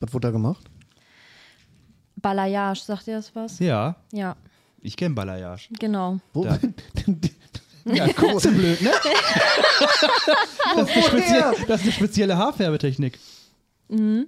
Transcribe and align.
Was 0.00 0.12
wurde 0.14 0.28
da 0.28 0.32
gemacht? 0.32 0.64
Balayage, 2.16 2.80
sagt 2.82 3.06
ihr 3.06 3.16
das 3.16 3.34
was? 3.34 3.58
Ja, 3.58 3.96
Ja, 4.12 4.36
ich 4.82 4.96
kenne 4.96 5.14
Balayage. 5.14 5.68
genau. 5.78 6.18
Wo? 6.32 6.44
Da. 6.44 6.58
Ja, 7.86 8.06
cool. 8.20 8.38
Zu 8.38 8.52
blöd, 8.52 8.78
ne? 8.82 8.90
das, 10.76 10.90
ist 10.90 10.96
eine 10.96 11.02
spezielle, 11.02 11.54
das 11.66 11.80
ist 11.80 11.84
eine 11.86 11.92
spezielle 11.92 12.36
Haarfärbetechnik. 12.36 13.18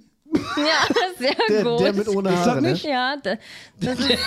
Ja, 0.57 0.87
sehr 1.19 1.35
der, 1.47 1.63
gut. 1.63 1.79
der 1.79 1.93
mit 1.93 2.07
ohne 2.07 2.35
Haare, 2.35 2.59
ne? 2.59 2.71
nicht. 2.71 2.83
ja, 2.85 3.15
da- 3.21 3.35
das 3.79 3.99
ist, 3.99 4.17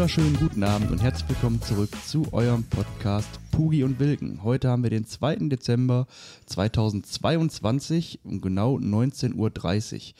wunderschönen 0.00 0.36
guten 0.38 0.62
Abend 0.62 0.90
und 0.90 1.02
herzlich 1.02 1.28
willkommen 1.28 1.60
zurück 1.60 1.90
zu 2.06 2.32
eurem 2.32 2.64
Podcast 2.64 3.28
Pugi 3.50 3.84
und 3.84 4.00
Wilken. 4.00 4.42
Heute 4.42 4.70
haben 4.70 4.82
wir 4.82 4.88
den 4.88 5.04
2. 5.04 5.36
Dezember 5.50 6.06
2022 6.46 8.20
um 8.24 8.40
genau 8.40 8.76
19.30 8.76 9.34
Uhr. 9.34 10.14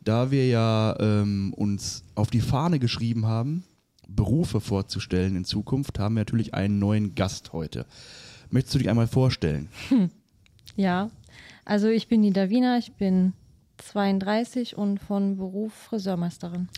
Da 0.00 0.30
wir 0.30 0.48
ja 0.48 0.96
ähm, 0.98 1.52
uns 1.54 2.04
auf 2.14 2.30
die 2.30 2.40
Fahne 2.40 2.78
geschrieben 2.78 3.26
haben, 3.26 3.64
Berufe 4.08 4.62
vorzustellen 4.62 5.36
in 5.36 5.44
Zukunft, 5.44 5.98
haben 5.98 6.14
wir 6.14 6.20
natürlich 6.20 6.54
einen 6.54 6.78
neuen 6.78 7.14
Gast 7.14 7.52
heute. 7.52 7.84
Möchtest 8.48 8.76
du 8.76 8.78
dich 8.78 8.88
einmal 8.88 9.08
vorstellen? 9.08 9.68
ja. 10.76 11.10
Also 11.66 11.88
ich 11.88 12.08
bin 12.08 12.22
die 12.22 12.32
Davina, 12.32 12.78
ich 12.78 12.92
bin 12.92 13.34
32 13.76 14.78
und 14.78 15.00
von 15.00 15.36
Beruf 15.36 15.74
Friseurmeisterin. 15.74 16.70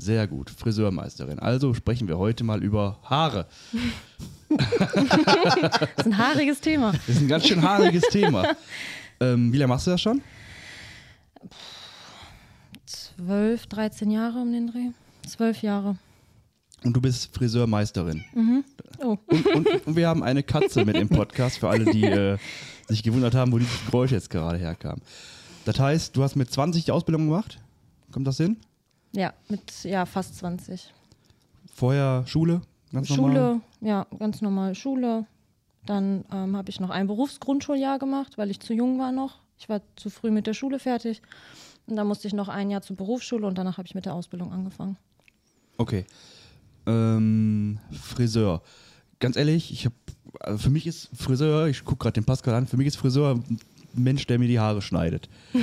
Sehr 0.00 0.26
gut, 0.26 0.48
Friseurmeisterin. 0.48 1.38
Also 1.40 1.74
sprechen 1.74 2.08
wir 2.08 2.16
heute 2.16 2.42
mal 2.42 2.62
über 2.62 2.98
Haare. 3.04 3.46
Das 4.48 5.90
ist 5.96 6.06
ein 6.06 6.18
haariges 6.18 6.60
Thema. 6.60 6.90
Das 6.90 7.08
ist 7.08 7.20
ein 7.20 7.28
ganz 7.28 7.46
schön 7.46 7.62
haariges 7.62 8.02
Thema. 8.10 8.56
Ähm, 9.20 9.52
wie 9.52 9.58
lange 9.58 9.68
machst 9.68 9.86
du 9.86 9.92
das 9.92 10.00
schon? 10.00 10.22
12, 12.86 13.66
13 13.68 14.10
Jahre 14.10 14.40
um 14.40 14.50
den 14.50 14.66
Dreh. 14.66 14.88
12 15.28 15.62
Jahre. 15.62 15.98
Und 16.82 16.94
du 16.94 17.00
bist 17.00 17.32
Friseurmeisterin. 17.32 18.24
Oh. 18.98 19.18
Und, 19.26 19.46
und, 19.46 19.86
und 19.86 19.96
wir 19.96 20.08
haben 20.08 20.24
eine 20.24 20.42
Katze 20.42 20.84
mit 20.84 20.96
im 20.96 21.08
Podcast, 21.08 21.58
für 21.58 21.68
alle, 21.68 21.84
die 21.84 22.04
äh, 22.04 22.38
sich 22.88 23.04
gewundert 23.04 23.36
haben, 23.36 23.52
wo 23.52 23.58
dieses 23.58 23.84
Geräusch 23.86 24.10
jetzt 24.10 24.30
gerade 24.30 24.58
herkam. 24.58 25.00
Das 25.64 25.78
heißt, 25.78 26.16
du 26.16 26.24
hast 26.24 26.34
mit 26.34 26.50
20 26.50 26.86
die 26.86 26.90
Ausbildung 26.90 27.26
gemacht? 27.26 27.60
Kommt 28.10 28.26
das 28.26 28.38
hin? 28.38 28.56
Ja, 29.12 29.32
mit 29.48 29.84
ja, 29.84 30.06
fast 30.06 30.36
20. 30.36 30.92
Vorher 31.72 32.24
Schule? 32.26 32.62
Ganz 32.92 33.08
Schule, 33.08 33.32
normal? 33.32 33.60
ja, 33.80 34.06
ganz 34.18 34.40
normal 34.40 34.74
Schule. 34.74 35.26
Dann 35.86 36.24
ähm, 36.32 36.56
habe 36.56 36.70
ich 36.70 36.80
noch 36.80 36.90
ein 36.90 37.06
Berufsgrundschuljahr 37.06 37.98
gemacht, 37.98 38.38
weil 38.38 38.50
ich 38.50 38.60
zu 38.60 38.74
jung 38.74 38.98
war 38.98 39.12
noch. 39.12 39.38
Ich 39.58 39.68
war 39.68 39.80
zu 39.96 40.10
früh 40.10 40.30
mit 40.30 40.46
der 40.46 40.54
Schule 40.54 40.78
fertig. 40.78 41.22
Und 41.86 41.96
dann 41.96 42.06
musste 42.06 42.28
ich 42.28 42.34
noch 42.34 42.48
ein 42.48 42.70
Jahr 42.70 42.82
zur 42.82 42.96
Berufsschule 42.96 43.46
und 43.46 43.58
danach 43.58 43.78
habe 43.78 43.86
ich 43.86 43.94
mit 43.94 44.06
der 44.06 44.14
Ausbildung 44.14 44.52
angefangen. 44.52 44.96
Okay. 45.76 46.04
Ähm, 46.86 47.78
Friseur. 47.92 48.62
Ganz 49.18 49.36
ehrlich, 49.36 49.72
ich 49.72 49.86
habe, 49.86 49.94
also 50.40 50.58
für 50.58 50.70
mich 50.70 50.86
ist 50.86 51.10
Friseur, 51.14 51.66
ich 51.66 51.84
gucke 51.84 52.04
gerade 52.04 52.14
den 52.14 52.24
Pascal 52.24 52.54
an, 52.54 52.66
für 52.66 52.76
mich 52.76 52.86
ist 52.86 52.96
Friseur 52.96 53.40
Mensch, 53.94 54.26
der 54.26 54.38
mir 54.38 54.48
die 54.48 54.58
Haare 54.60 54.82
schneidet. 54.82 55.28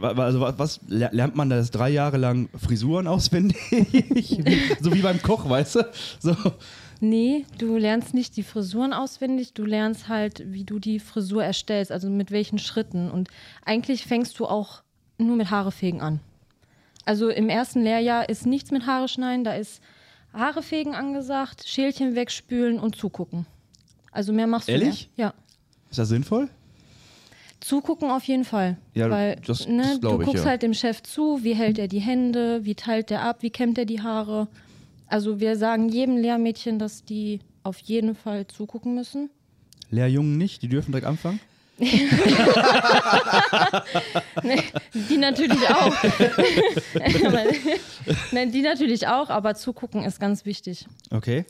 Also 0.00 0.40
wa- 0.40 0.54
was 0.56 0.80
ler- 0.88 1.10
lernt 1.12 1.36
man 1.36 1.48
das 1.50 1.70
drei 1.70 1.88
Jahre 1.90 2.16
lang 2.18 2.48
Frisuren 2.56 3.06
auswendig? 3.06 3.56
so 4.80 4.92
wie 4.94 5.00
beim 5.00 5.20
Koch, 5.22 5.48
weißt 5.48 5.76
du? 5.76 5.80
So. 6.20 6.36
Nee, 7.00 7.44
du 7.58 7.76
lernst 7.78 8.12
nicht 8.14 8.36
die 8.36 8.42
Frisuren 8.42 8.92
auswendig, 8.92 9.52
du 9.54 9.64
lernst 9.64 10.08
halt, 10.08 10.42
wie 10.52 10.64
du 10.64 10.78
die 10.78 11.00
Frisur 11.00 11.42
erstellst, 11.44 11.90
also 11.92 12.08
mit 12.10 12.30
welchen 12.30 12.58
Schritten. 12.58 13.10
Und 13.10 13.28
eigentlich 13.64 14.04
fängst 14.04 14.38
du 14.38 14.46
auch 14.46 14.82
nur 15.18 15.36
mit 15.36 15.50
Haarefegen 15.50 16.00
an. 16.02 16.20
Also 17.06 17.28
im 17.30 17.48
ersten 17.48 17.82
Lehrjahr 17.82 18.28
ist 18.28 18.46
nichts 18.46 18.70
mit 18.70 18.86
Haare 18.86 19.08
schneiden, 19.08 19.44
da 19.44 19.54
ist 19.54 19.80
Haarefegen 20.34 20.94
angesagt, 20.94 21.66
Schälchen 21.66 22.14
wegspülen 22.14 22.78
und 22.78 22.96
zugucken. 22.96 23.46
Also 24.12 24.32
mehr 24.32 24.46
machst 24.46 24.68
Ehrlich? 24.68 25.10
du 25.16 25.22
mehr. 25.22 25.28
Ja. 25.28 25.34
Ist 25.90 25.98
das 25.98 26.08
sinnvoll? 26.10 26.48
Zugucken 27.60 28.10
auf 28.10 28.24
jeden 28.24 28.44
Fall. 28.44 28.76
Ja, 28.94 29.10
Weil 29.10 29.36
das- 29.46 29.66
ne, 29.68 29.82
das 29.82 30.00
du 30.00 30.18
ich, 30.20 30.26
guckst 30.26 30.44
ja. 30.44 30.50
halt 30.50 30.62
dem 30.62 30.72
Chef 30.74 31.02
zu, 31.02 31.44
wie 31.44 31.54
hält 31.54 31.78
er 31.78 31.88
die 31.88 31.98
Hände, 32.00 32.64
wie 32.64 32.74
teilt 32.74 33.10
er 33.10 33.22
ab, 33.22 33.38
wie 33.42 33.50
kämmt 33.50 33.76
er 33.78 33.84
die 33.84 34.00
Haare. 34.02 34.48
Also 35.06 35.40
wir 35.40 35.56
sagen 35.56 35.88
jedem 35.88 36.16
Lehrmädchen, 36.16 36.78
dass 36.78 37.04
die 37.04 37.40
auf 37.62 37.78
jeden 37.80 38.14
Fall 38.14 38.46
zugucken 38.46 38.94
müssen. 38.94 39.28
Lehrjungen 39.90 40.38
nicht, 40.38 40.62
die 40.62 40.68
dürfen 40.68 40.92
direkt 40.92 41.06
anfangen? 41.06 41.40
Die 44.94 45.16
natürlich 45.16 45.68
auch. 45.68 45.94
Nein, 48.32 48.52
die 48.52 48.60
natürlich 48.62 49.06
auch, 49.06 49.30
aber 49.30 49.54
zugucken 49.54 50.04
ist 50.04 50.20
ganz 50.20 50.44
wichtig. 50.44 50.86
Okay. 51.10 51.44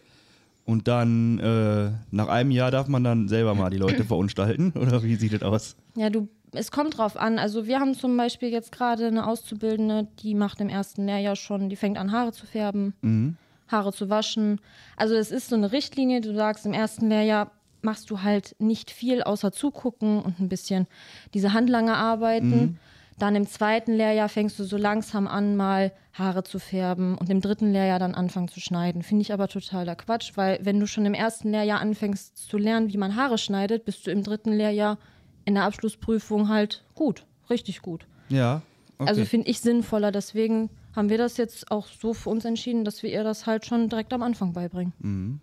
Und 0.64 0.86
dann 0.88 1.38
äh, 1.40 1.90
nach 2.10 2.28
einem 2.28 2.50
Jahr 2.50 2.70
darf 2.70 2.86
man 2.88 3.02
dann 3.02 3.28
selber 3.28 3.54
mal 3.54 3.70
die 3.70 3.78
Leute 3.78 4.04
verunstalten? 4.04 4.72
Oder 4.76 5.02
wie 5.02 5.16
sieht 5.16 5.32
das 5.32 5.42
aus? 5.42 5.76
Ja, 5.96 6.10
du, 6.10 6.28
es 6.52 6.70
kommt 6.70 6.98
drauf 6.98 7.16
an. 7.16 7.38
Also 7.38 7.66
wir 7.66 7.80
haben 7.80 7.94
zum 7.94 8.16
Beispiel 8.16 8.50
jetzt 8.50 8.70
gerade 8.72 9.06
eine 9.06 9.26
Auszubildende, 9.26 10.06
die 10.22 10.34
macht 10.34 10.60
im 10.60 10.68
ersten 10.68 11.06
Lehrjahr 11.06 11.36
schon, 11.36 11.68
die 11.70 11.76
fängt 11.76 11.98
an 11.98 12.12
Haare 12.12 12.32
zu 12.32 12.46
färben, 12.46 12.94
Mhm. 13.02 13.36
Haare 13.68 13.92
zu 13.92 14.10
waschen. 14.10 14.60
Also 14.96 15.14
es 15.14 15.30
ist 15.30 15.48
so 15.48 15.54
eine 15.56 15.70
Richtlinie, 15.70 16.20
du 16.20 16.34
sagst, 16.34 16.66
im 16.66 16.72
ersten 16.72 17.08
Lehrjahr 17.08 17.52
machst 17.82 18.10
du 18.10 18.22
halt 18.22 18.56
nicht 18.58 18.90
viel 18.90 19.22
außer 19.22 19.52
zugucken 19.52 20.20
und 20.20 20.40
ein 20.40 20.48
bisschen 20.48 20.86
diese 21.34 21.52
Handlanger 21.52 21.96
arbeiten. 21.96 22.78
Dann 23.20 23.36
im 23.36 23.46
zweiten 23.46 23.92
Lehrjahr 23.92 24.30
fängst 24.30 24.58
du 24.58 24.64
so 24.64 24.78
langsam 24.78 25.28
an, 25.28 25.54
mal 25.54 25.92
Haare 26.14 26.42
zu 26.42 26.58
färben 26.58 27.18
und 27.18 27.28
im 27.28 27.42
dritten 27.42 27.70
Lehrjahr 27.70 27.98
dann 27.98 28.14
anfangen 28.14 28.48
zu 28.48 28.60
schneiden. 28.60 29.02
Finde 29.02 29.20
ich 29.20 29.32
aber 29.34 29.46
totaler 29.46 29.94
Quatsch, 29.94 30.32
weil 30.36 30.58
wenn 30.62 30.80
du 30.80 30.86
schon 30.86 31.04
im 31.04 31.12
ersten 31.12 31.50
Lehrjahr 31.50 31.80
anfängst 31.80 32.38
zu 32.38 32.56
lernen, 32.56 32.90
wie 32.90 32.96
man 32.96 33.16
Haare 33.16 33.36
schneidet, 33.36 33.84
bist 33.84 34.06
du 34.06 34.10
im 34.10 34.22
dritten 34.22 34.52
Lehrjahr 34.52 34.96
in 35.44 35.52
der 35.52 35.64
Abschlussprüfung 35.64 36.48
halt 36.48 36.82
gut, 36.94 37.26
richtig 37.50 37.82
gut. 37.82 38.06
Ja. 38.30 38.62
Okay. 38.96 39.10
Also 39.10 39.26
finde 39.26 39.50
ich 39.50 39.60
sinnvoller. 39.60 40.12
Deswegen 40.12 40.70
haben 40.96 41.10
wir 41.10 41.18
das 41.18 41.36
jetzt 41.36 41.70
auch 41.70 41.88
so 41.88 42.14
für 42.14 42.30
uns 42.30 42.46
entschieden, 42.46 42.86
dass 42.86 43.02
wir 43.02 43.10
ihr 43.10 43.22
das 43.22 43.46
halt 43.46 43.66
schon 43.66 43.90
direkt 43.90 44.14
am 44.14 44.22
Anfang 44.22 44.54
beibringen. 44.54 45.42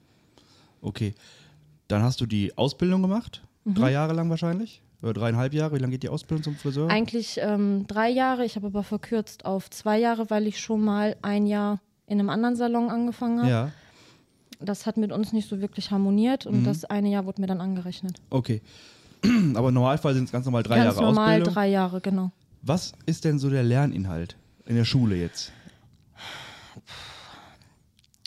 Okay. 0.81 1.13
Dann 1.87 2.01
hast 2.01 2.21
du 2.21 2.25
die 2.25 2.57
Ausbildung 2.57 3.03
gemacht. 3.03 3.43
Mhm. 3.65 3.75
Drei 3.75 3.91
Jahre 3.91 4.13
lang 4.13 4.31
wahrscheinlich. 4.31 4.81
Oder 5.01 5.13
dreieinhalb 5.13 5.53
Jahre. 5.53 5.75
Wie 5.75 5.79
lange 5.79 5.91
geht 5.91 6.03
die 6.03 6.09
Ausbildung 6.09 6.43
zum 6.43 6.55
Friseur? 6.55 6.89
Eigentlich 6.89 7.39
ähm, 7.41 7.85
drei 7.87 8.09
Jahre, 8.09 8.45
ich 8.45 8.55
habe 8.55 8.67
aber 8.67 8.83
verkürzt 8.83 9.45
auf 9.45 9.69
zwei 9.69 9.99
Jahre, 9.99 10.29
weil 10.29 10.47
ich 10.47 10.59
schon 10.59 10.81
mal 10.83 11.15
ein 11.21 11.45
Jahr 11.45 11.79
in 12.07 12.19
einem 12.19 12.29
anderen 12.29 12.55
Salon 12.55 12.89
angefangen 12.89 13.39
habe. 13.39 13.49
ja. 13.49 13.71
Das 14.59 14.87
hat 14.87 14.97
mit 14.97 15.11
uns 15.11 15.33
nicht 15.33 15.47
so 15.47 15.61
wirklich 15.61 15.91
harmoniert 15.91 16.47
und 16.47 16.63
das 16.63 16.83
eine 16.83 17.09
Jahr 17.11 17.27
wurde 17.27 17.41
mir 17.41 17.45
dann 17.45 17.61
angerechnet. 17.61 18.19
Okay. 18.31 18.63
Aber 19.53 19.67
im 19.67 19.73
Normalfall 19.75 20.15
sind 20.15 20.23
es 20.23 20.31
ganz 20.31 20.45
normal 20.45 20.63
drei 20.63 20.77
Ganz 20.77 20.95
Jahre 20.95 21.05
normal 21.05 21.27
Ausbildung. 21.33 21.53
drei 21.53 21.67
Jahre, 21.67 22.01
genau. 22.01 22.31
Was 22.63 22.93
ist 23.05 23.23
denn 23.23 23.37
so 23.37 23.51
der 23.51 23.61
Lerninhalt 23.61 24.35
in 24.65 24.75
der 24.75 24.83
Schule 24.83 25.15
jetzt? 25.15 25.51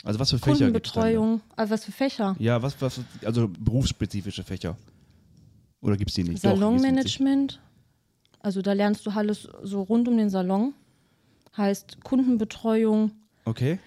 Also 0.03 0.19
was 0.19 0.29
für 0.31 0.39
Fächer? 0.39 0.51
Kundenbetreuung, 0.57 1.41
also 1.55 1.73
was 1.73 1.85
für 1.85 1.91
Fächer? 1.91 2.35
Ja, 2.39 2.61
was, 2.61 2.81
was, 2.81 3.01
also 3.25 3.49
berufsspezifische 3.59 4.43
Fächer. 4.43 4.77
Oder 5.81 5.97
gibt 5.97 6.11
es 6.11 6.15
die 6.15 6.23
nicht? 6.23 6.41
Salonmanagement. 6.41 7.59
Also 8.39 8.61
da 8.61 8.73
lernst 8.73 9.05
du 9.05 9.11
alles 9.11 9.47
so 9.63 9.81
rund 9.81 10.07
um 10.07 10.17
den 10.17 10.29
Salon. 10.29 10.73
Heißt 11.57 12.03
Kundenbetreuung, 12.03 13.11
Okay. 13.43 13.77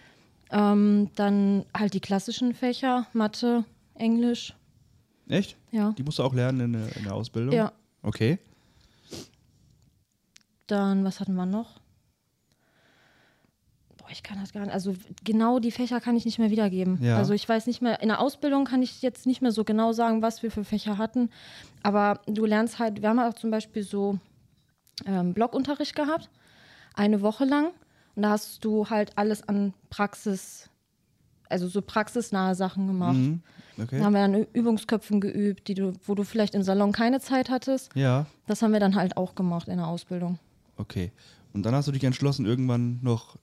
ähm, 0.50 1.10
dann 1.14 1.64
halt 1.76 1.94
die 1.94 2.00
klassischen 2.00 2.54
Fächer, 2.54 3.06
Mathe, 3.14 3.64
Englisch. 3.94 4.54
Echt? 5.28 5.56
Ja. 5.70 5.92
Die 5.96 6.02
musst 6.02 6.18
du 6.18 6.24
auch 6.24 6.34
lernen 6.34 6.74
in 6.74 6.88
in 6.96 7.04
der 7.04 7.14
Ausbildung? 7.14 7.54
Ja. 7.54 7.72
Okay. 8.02 8.38
Dann, 10.66 11.04
was 11.04 11.20
hatten 11.20 11.34
wir 11.34 11.46
noch? 11.46 11.80
Boah, 14.04 14.10
ich 14.10 14.22
kann 14.22 14.38
das 14.38 14.52
gar 14.52 14.60
nicht. 14.60 14.72
Also 14.74 14.94
genau 15.24 15.58
die 15.60 15.70
Fächer 15.70 15.98
kann 15.98 16.14
ich 16.14 16.26
nicht 16.26 16.38
mehr 16.38 16.50
wiedergeben. 16.50 17.02
Ja. 17.02 17.16
Also 17.16 17.32
ich 17.32 17.48
weiß 17.48 17.66
nicht 17.66 17.80
mehr, 17.80 18.02
in 18.02 18.08
der 18.08 18.20
Ausbildung 18.20 18.66
kann 18.66 18.82
ich 18.82 19.00
jetzt 19.00 19.24
nicht 19.24 19.40
mehr 19.40 19.50
so 19.50 19.64
genau 19.64 19.92
sagen, 19.92 20.20
was 20.20 20.42
wir 20.42 20.50
für 20.50 20.62
Fächer 20.64 20.98
hatten. 20.98 21.30
Aber 21.82 22.20
du 22.26 22.44
lernst 22.44 22.78
halt, 22.78 23.00
wir 23.00 23.08
haben 23.08 23.18
auch 23.18 23.32
zum 23.32 23.50
Beispiel 23.50 23.82
so 23.82 24.18
ähm, 25.06 25.32
Blockunterricht 25.32 25.96
gehabt, 25.96 26.28
eine 26.94 27.22
Woche 27.22 27.46
lang. 27.46 27.68
Und 28.14 28.24
da 28.24 28.30
hast 28.30 28.62
du 28.62 28.90
halt 28.90 29.16
alles 29.16 29.48
an 29.48 29.72
Praxis, 29.88 30.68
also 31.48 31.66
so 31.66 31.80
praxisnahe 31.80 32.54
Sachen 32.54 32.86
gemacht. 32.86 33.16
Mhm. 33.16 33.40
Okay. 33.80 33.98
Da 33.98 34.04
haben 34.04 34.12
wir 34.12 34.20
dann 34.20 34.46
Übungsköpfen 34.52 35.20
geübt, 35.22 35.66
die 35.66 35.74
du, 35.74 35.94
wo 36.04 36.14
du 36.14 36.24
vielleicht 36.24 36.54
im 36.54 36.62
Salon 36.62 36.92
keine 36.92 37.20
Zeit 37.20 37.48
hattest. 37.48 37.90
Ja, 37.94 38.26
Das 38.46 38.60
haben 38.60 38.72
wir 38.72 38.80
dann 38.80 38.96
halt 38.96 39.16
auch 39.16 39.34
gemacht 39.34 39.66
in 39.68 39.78
der 39.78 39.86
Ausbildung. 39.88 40.38
okay. 40.76 41.10
Und 41.54 41.62
dann 41.62 41.72
hast 41.72 41.86
du 41.86 41.92
dich 41.92 42.02
entschlossen, 42.02 42.46
irgendwann 42.46 42.98
noch 43.00 43.36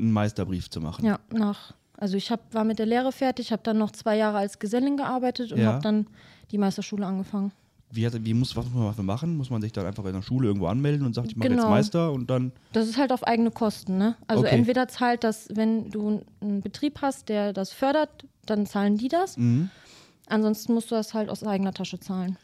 einen 0.00 0.12
Meisterbrief 0.12 0.70
zu 0.70 0.80
machen. 0.80 1.04
Ja, 1.04 1.18
nach. 1.32 1.74
Also 1.96 2.16
ich 2.16 2.30
hab, 2.30 2.54
war 2.54 2.64
mit 2.64 2.78
der 2.78 2.86
Lehre 2.86 3.12
fertig, 3.12 3.52
habe 3.52 3.62
dann 3.62 3.76
noch 3.78 3.90
zwei 3.92 4.16
Jahre 4.16 4.38
als 4.38 4.58
Gesellin 4.58 4.96
gearbeitet 4.96 5.52
und 5.52 5.58
Ja. 5.60 5.72
habe 5.74 5.82
dann 5.82 6.06
die 6.50 6.58
Meisterschule 6.58 7.04
angefangen. 7.06 7.52
Wie, 7.92 8.06
hat, 8.06 8.14
wie 8.24 8.34
muss, 8.34 8.54
was 8.56 8.64
muss 8.66 8.74
man 8.74 8.84
dafür 8.86 9.04
machen? 9.04 9.36
Muss 9.36 9.50
man 9.50 9.60
sich 9.60 9.72
dann 9.72 9.84
einfach 9.84 10.04
in 10.04 10.12
der 10.14 10.22
Schule 10.22 10.46
irgendwo 10.46 10.66
anmelden 10.68 11.04
und 11.04 11.14
sagt, 11.14 11.28
ich 11.28 11.36
mache 11.36 11.48
jetzt 11.48 11.58
Genau. 11.58 11.68
Meister 11.70 12.12
und 12.12 12.30
dann. 12.30 12.52
Das 12.72 12.88
ist 12.88 12.96
halt 12.96 13.12
auf 13.12 13.26
eigene 13.26 13.50
Kosten, 13.50 13.98
ne? 13.98 14.16
Also 14.28 14.44
Okay. 14.44 14.54
entweder 14.56 14.86
zahlt 14.88 15.24
das, 15.24 15.48
wenn 15.52 15.90
du 15.90 16.22
einen 16.40 16.60
Betrieb 16.62 17.02
hast, 17.02 17.28
der 17.28 17.52
das 17.52 17.72
fördert, 17.72 18.24
dann 18.46 18.64
zahlen 18.64 18.96
die 18.96 19.08
das. 19.08 19.36
Mhm. 19.36 19.70
Ansonsten 20.28 20.72
musst 20.74 20.90
du 20.92 20.94
das 20.94 21.14
halt 21.14 21.28
aus 21.28 21.42
eigener 21.42 21.72
Tasche 21.74 21.98
zahlen. 21.98 22.36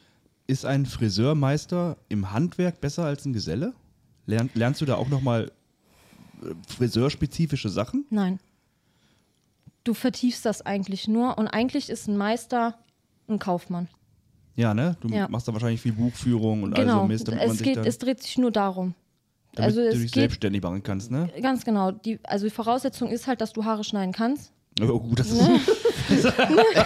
Ist 0.49 0.67
ein 0.67 0.85
Friseurmeister 0.85 1.97
im 2.09 2.33
Handwerk 2.33 2.81
besser 2.81 3.05
als 3.05 3.25
ein 3.25 3.33
Geselle? 3.33 3.73
Lern, 4.27 4.51
lernst 4.55 4.81
du 4.81 4.85
da 4.85 4.97
auch 4.97 5.09
nochmal 5.09 5.53
friseurspezifische 6.69 7.69
Sachen? 7.69 8.07
Nein. 8.11 8.39
Du 9.85 9.95
vertiefst 9.95 10.45
das 10.45 10.65
eigentlich 10.65 11.07
nur 11.09 11.39
und 11.39 11.47
eigentlich 11.49 11.91
ist 11.91 12.09
ein 12.09 12.17
Meister 12.17 12.77
ein 13.29 13.39
Kaufmann. 13.39 13.89
Ja, 14.57 14.73
ne? 14.75 14.97
Du 15.01 15.09
Ja. 15.09 15.29
machst 15.29 15.47
da 15.49 15.53
wahrscheinlich 15.53 15.81
viel 15.81 15.93
Buchführung 15.93 16.63
und 16.63 16.75
all 16.75 16.85
Genau. 16.85 17.03
so 17.03 17.07
Mist, 17.07 17.29
damit 17.29 17.41
man 17.41 17.51
es, 17.51 17.59
sich 17.59 17.67
geht, 17.67 17.77
dann, 17.77 17.85
es 17.87 17.99
dreht 17.99 18.23
sich 18.23 18.39
nur 18.39 18.51
darum. 18.51 18.95
damit 19.55 19.69
also 19.71 19.81
du 19.83 19.89
es 19.89 20.01
dich 20.01 20.11
selbstständig 20.11 20.63
machen 20.63 20.83
kannst, 20.83 21.11
ne? 21.11 21.31
ganz 21.43 21.65
genau. 21.65 21.91
Die, 21.93 22.19
also 22.25 22.47
die 22.47 22.51
Voraussetzung 22.51 23.09
ist 23.11 23.27
halt, 23.27 23.41
dass 23.41 23.53
du 23.53 23.65
Haare 23.65 23.85
schneiden 23.85 24.13
kannst. 24.13 24.53
Oh, 24.81 24.99
gut, 25.01 25.19
das 25.21 25.31
ist, 26.11 26.25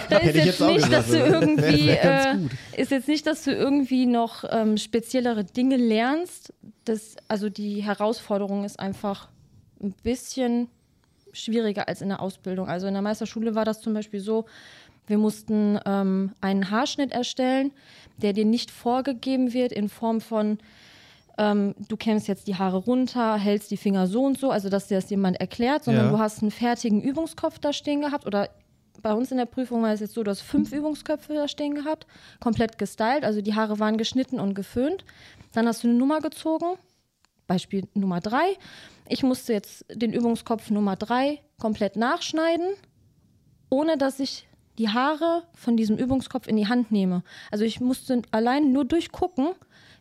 Da 0.09 0.17
ist 0.17 0.35
jetzt, 0.35 0.61
nicht, 0.61 0.91
dass 0.93 1.07
du 1.07 1.17
irgendwie 1.17 1.89
äh, 1.89 2.37
ist 2.77 2.91
jetzt 2.91 3.07
nicht, 3.07 3.27
dass 3.27 3.43
du 3.43 3.51
irgendwie 3.53 4.05
noch 4.05 4.43
ähm, 4.49 4.77
speziellere 4.77 5.43
Dinge 5.43 5.75
lernst. 5.77 6.53
Das, 6.85 7.15
also 7.27 7.49
die 7.49 7.81
Herausforderung 7.83 8.63
ist 8.63 8.79
einfach 8.79 9.27
ein 9.81 9.93
bisschen 10.03 10.67
schwieriger 11.33 11.87
als 11.87 12.01
in 12.01 12.09
der 12.09 12.21
Ausbildung. 12.21 12.67
Also 12.67 12.87
in 12.87 12.93
der 12.93 13.01
Meisterschule 13.01 13.55
war 13.55 13.65
das 13.65 13.81
zum 13.81 13.93
Beispiel 13.93 14.19
so, 14.19 14.45
wir 15.07 15.17
mussten 15.17 15.79
ähm, 15.85 16.31
einen 16.41 16.69
Haarschnitt 16.69 17.11
erstellen, 17.11 17.71
der 18.17 18.33
dir 18.33 18.45
nicht 18.45 18.71
vorgegeben 18.71 19.53
wird 19.53 19.71
in 19.71 19.89
Form 19.89 20.21
von 20.21 20.59
ähm, 21.37 21.75
du 21.87 21.95
kämmst 21.97 22.27
jetzt 22.27 22.47
die 22.47 22.55
Haare 22.55 22.77
runter, 22.77 23.37
hältst 23.37 23.71
die 23.71 23.77
Finger 23.77 24.05
so 24.05 24.23
und 24.23 24.37
so, 24.37 24.51
also 24.51 24.69
dass 24.69 24.87
dir 24.87 24.95
das 24.95 25.09
jemand 25.09 25.39
erklärt, 25.39 25.85
sondern 25.85 26.05
Ja. 26.05 26.11
du 26.11 26.19
hast 26.19 26.41
einen 26.41 26.51
fertigen 26.51 27.01
Übungskopf 27.01 27.57
da 27.59 27.71
stehen 27.73 28.01
gehabt 28.01 28.25
oder 28.25 28.49
bei 29.01 29.13
uns 29.13 29.31
in 29.31 29.37
der 29.37 29.45
Prüfung 29.45 29.81
war 29.81 29.91
es 29.93 30.01
jetzt 30.01 30.13
so, 30.13 30.23
du 30.23 30.29
hast 30.29 30.41
fünf 30.41 30.71
Übungsköpfe 30.71 31.33
da 31.33 31.47
stehen 31.47 31.73
gehabt, 31.73 32.05
komplett 32.39 32.77
gestylt, 32.77 33.23
also 33.23 33.41
die 33.41 33.55
Haare 33.55 33.79
waren 33.79 33.97
geschnitten 33.97 34.39
und 34.39 34.53
geföhnt. 34.53 35.05
Dann 35.53 35.67
hast 35.67 35.83
du 35.83 35.87
eine 35.87 35.97
Nummer 35.97 36.19
gezogen, 36.19 36.75
Beispiel 37.51 37.87
Nummer 37.93 38.19
drei. 38.21 38.55
Ich 39.09 39.23
musste 39.23 39.51
jetzt 39.53 39.85
den 39.93 40.13
Übungskopf 40.13 40.69
Nummer 40.69 40.95
drei 40.95 41.41
komplett 41.59 41.95
nachschneiden, 41.97 42.67
ohne 43.69 43.97
dass 43.97 44.19
ich 44.21 44.47
die 44.77 44.87
Haare 44.89 45.43
von 45.53 45.75
diesem 45.75 45.97
Übungskopf 45.97 46.47
in 46.47 46.55
die 46.55 46.67
Hand 46.67 46.91
nehme. 46.91 47.23
Also 47.51 47.65
ich 47.65 47.81
musste 47.81 48.21
allein 48.31 48.71
nur 48.71 48.85
durchgucken, 48.85 49.49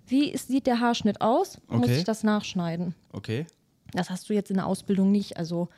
wie 0.06 0.36
sieht 0.36 0.66
der 0.68 0.78
Haarschnitt 0.80 1.20
aus, 1.20 1.58
muss 1.68 1.82
Okay. 1.88 1.98
ich 1.98 2.04
das 2.04 2.22
nachschneiden. 2.22 2.94
okay. 3.12 3.46
Das 3.92 4.08
hast 4.10 4.28
du 4.28 4.34
jetzt 4.34 4.50
in 4.50 4.56
der 4.58 4.66
Ausbildung 4.66 5.10
nicht. 5.10 5.36
Also 5.36 5.68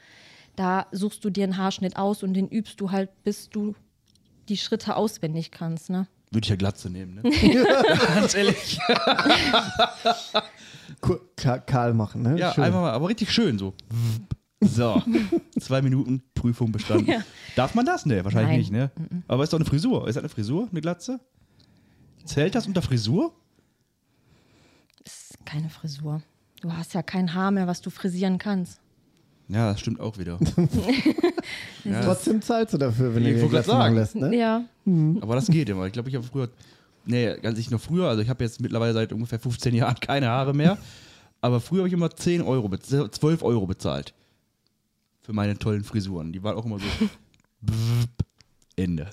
da 0.54 0.86
suchst 0.92 1.24
du 1.24 1.30
dir 1.30 1.44
einen 1.44 1.56
Haarschnitt 1.56 1.96
aus 1.96 2.22
und 2.22 2.34
den 2.34 2.48
übst 2.48 2.78
du 2.82 2.90
halt, 2.90 3.08
bis 3.24 3.48
du 3.48 3.74
die 4.50 4.58
Schritte 4.58 4.96
auswendig 4.96 5.50
kannst. 5.50 5.88
Ne? 5.88 6.06
Würde 6.32 6.44
ich 6.44 6.48
ja 6.48 6.56
Glatze 6.56 6.88
nehmen, 6.90 7.14
ne? 7.16 7.22
Ganz 8.14 8.34
ehrlich. 8.34 8.78
Kahl 11.66 11.94
machen, 11.94 12.22
ne? 12.22 12.38
Ja, 12.38 12.54
Schön. 12.54 12.64
einfach 12.64 12.80
mal, 12.80 12.90
aber 12.92 13.08
richtig 13.08 13.30
schön 13.30 13.58
so. 13.58 13.74
So, 14.60 15.02
zwei 15.60 15.82
Minuten 15.82 16.22
Prüfung 16.34 16.70
bestanden. 16.72 17.10
Ja. 17.10 17.22
Darf 17.56 17.74
man 17.74 17.84
das? 17.84 18.06
Ne, 18.06 18.24
wahrscheinlich 18.24 18.70
Nein. 18.70 18.90
nicht, 18.94 19.00
ne? 19.00 19.22
Aber 19.26 19.42
ist 19.42 19.52
doch 19.52 19.58
eine 19.58 19.64
Frisur. 19.66 20.06
Ist 20.08 20.14
das 20.14 20.22
eine 20.22 20.28
Frisur, 20.28 20.68
eine 20.70 20.80
Glatze? 20.80 21.18
Zählt 22.24 22.54
das 22.54 22.66
unter 22.68 22.80
Frisur? 22.80 23.34
Ist 25.04 25.36
keine 25.44 25.68
Frisur. 25.68 26.22
Du 26.60 26.72
hast 26.72 26.94
ja 26.94 27.02
kein 27.02 27.34
Haar 27.34 27.50
mehr, 27.50 27.66
was 27.66 27.80
du 27.80 27.90
frisieren 27.90 28.38
kannst. 28.38 28.80
Ja, 29.48 29.72
das 29.72 29.80
stimmt 29.80 30.00
auch 30.00 30.16
wieder. 30.18 30.38
ja, 31.84 32.00
Trotzdem 32.02 32.40
zahlst 32.40 32.72
du 32.74 32.78
dafür, 32.78 33.14
wenn 33.14 33.26
Ich 33.26 33.40
du 33.40 33.48
dir 33.48 33.62
sagen. 33.62 33.94
lässt, 33.96 34.14
ne? 34.14 34.34
Ja, 34.36 34.64
aber 35.20 35.34
das 35.34 35.46
geht 35.48 35.68
immer. 35.68 35.86
Ich 35.86 35.92
glaube, 35.92 36.08
ich 36.08 36.14
habe 36.14 36.24
früher, 36.26 36.48
nee, 37.04 37.28
als 37.28 37.58
ich 37.58 37.70
noch 37.70 37.80
früher, 37.80 38.08
also 38.08 38.22
ich 38.22 38.28
habe 38.28 38.42
jetzt 38.44 38.60
mittlerweile 38.60 38.92
seit 38.94 39.12
ungefähr 39.12 39.38
15 39.38 39.74
Jahren 39.74 39.96
keine 40.00 40.28
Haare 40.28 40.54
mehr, 40.54 40.78
aber 41.40 41.60
früher 41.60 41.80
habe 41.80 41.88
ich 41.88 41.94
immer 41.94 42.10
10 42.10 42.40
Euro, 42.42 42.68
bez- 42.68 42.86
12 43.10 43.42
Euro 43.42 43.66
bezahlt. 43.66 44.14
Für 45.20 45.32
meine 45.32 45.58
tollen 45.58 45.84
Frisuren. 45.84 46.32
Die 46.32 46.42
waren 46.42 46.56
auch 46.56 46.64
immer 46.64 46.78
so. 46.78 46.84
Ende. 48.76 49.08